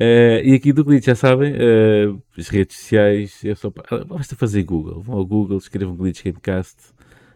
Uh, 0.00 0.40
e 0.44 0.54
aqui 0.54 0.72
do 0.72 0.84
Glitch, 0.84 1.04
já 1.04 1.14
sabem, 1.14 1.52
uh, 1.52 2.22
as 2.38 2.48
redes 2.48 2.78
sociais, 2.78 3.44
é 3.44 3.54
só, 3.54 3.70
basta 4.06 4.34
fazer 4.34 4.62
Google. 4.62 5.00
Vão 5.00 5.18
ao 5.18 5.26
Google, 5.26 5.58
escrevam 5.58 5.94
Glitch 5.94 6.22
Gamecast, 6.24 6.76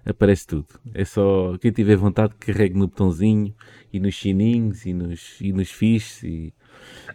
aparece 0.05 0.47
tudo. 0.47 0.66
É 0.94 1.05
só 1.05 1.57
quem 1.59 1.70
tiver 1.70 1.97
vontade 1.97 2.35
carregue 2.39 2.78
no 2.78 2.89
botãozinho 2.89 3.55
e 3.93 4.01
nos 4.01 4.15
chininhos 4.15 4.86
e 4.86 4.94
nos, 4.94 5.40
e 5.40 5.53
nos 5.53 5.70
fiches 5.70 6.23
e, 6.23 6.55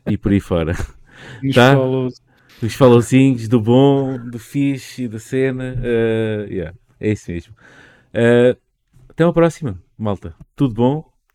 e 0.07 0.17
por 0.17 0.31
aí 0.31 0.39
fora. 0.39 0.73
Nos 1.43 1.53
tá? 1.53 1.75
follows. 1.75 2.21
Os 2.63 2.73
followzinhos 2.73 3.47
do 3.47 3.61
bom, 3.61 4.17
do 4.17 4.39
fixe 4.39 5.03
e 5.03 5.07
da 5.07 5.19
cena. 5.19 5.75
Uh, 5.77 6.51
yeah, 6.51 6.75
é 6.99 7.11
isso 7.11 7.31
mesmo. 7.31 7.53
até 9.07 9.23
uma 9.23 9.33
próxima, 9.33 9.79
malta. 9.97 10.33
Tudo 10.55 10.73
bom? 10.73 11.10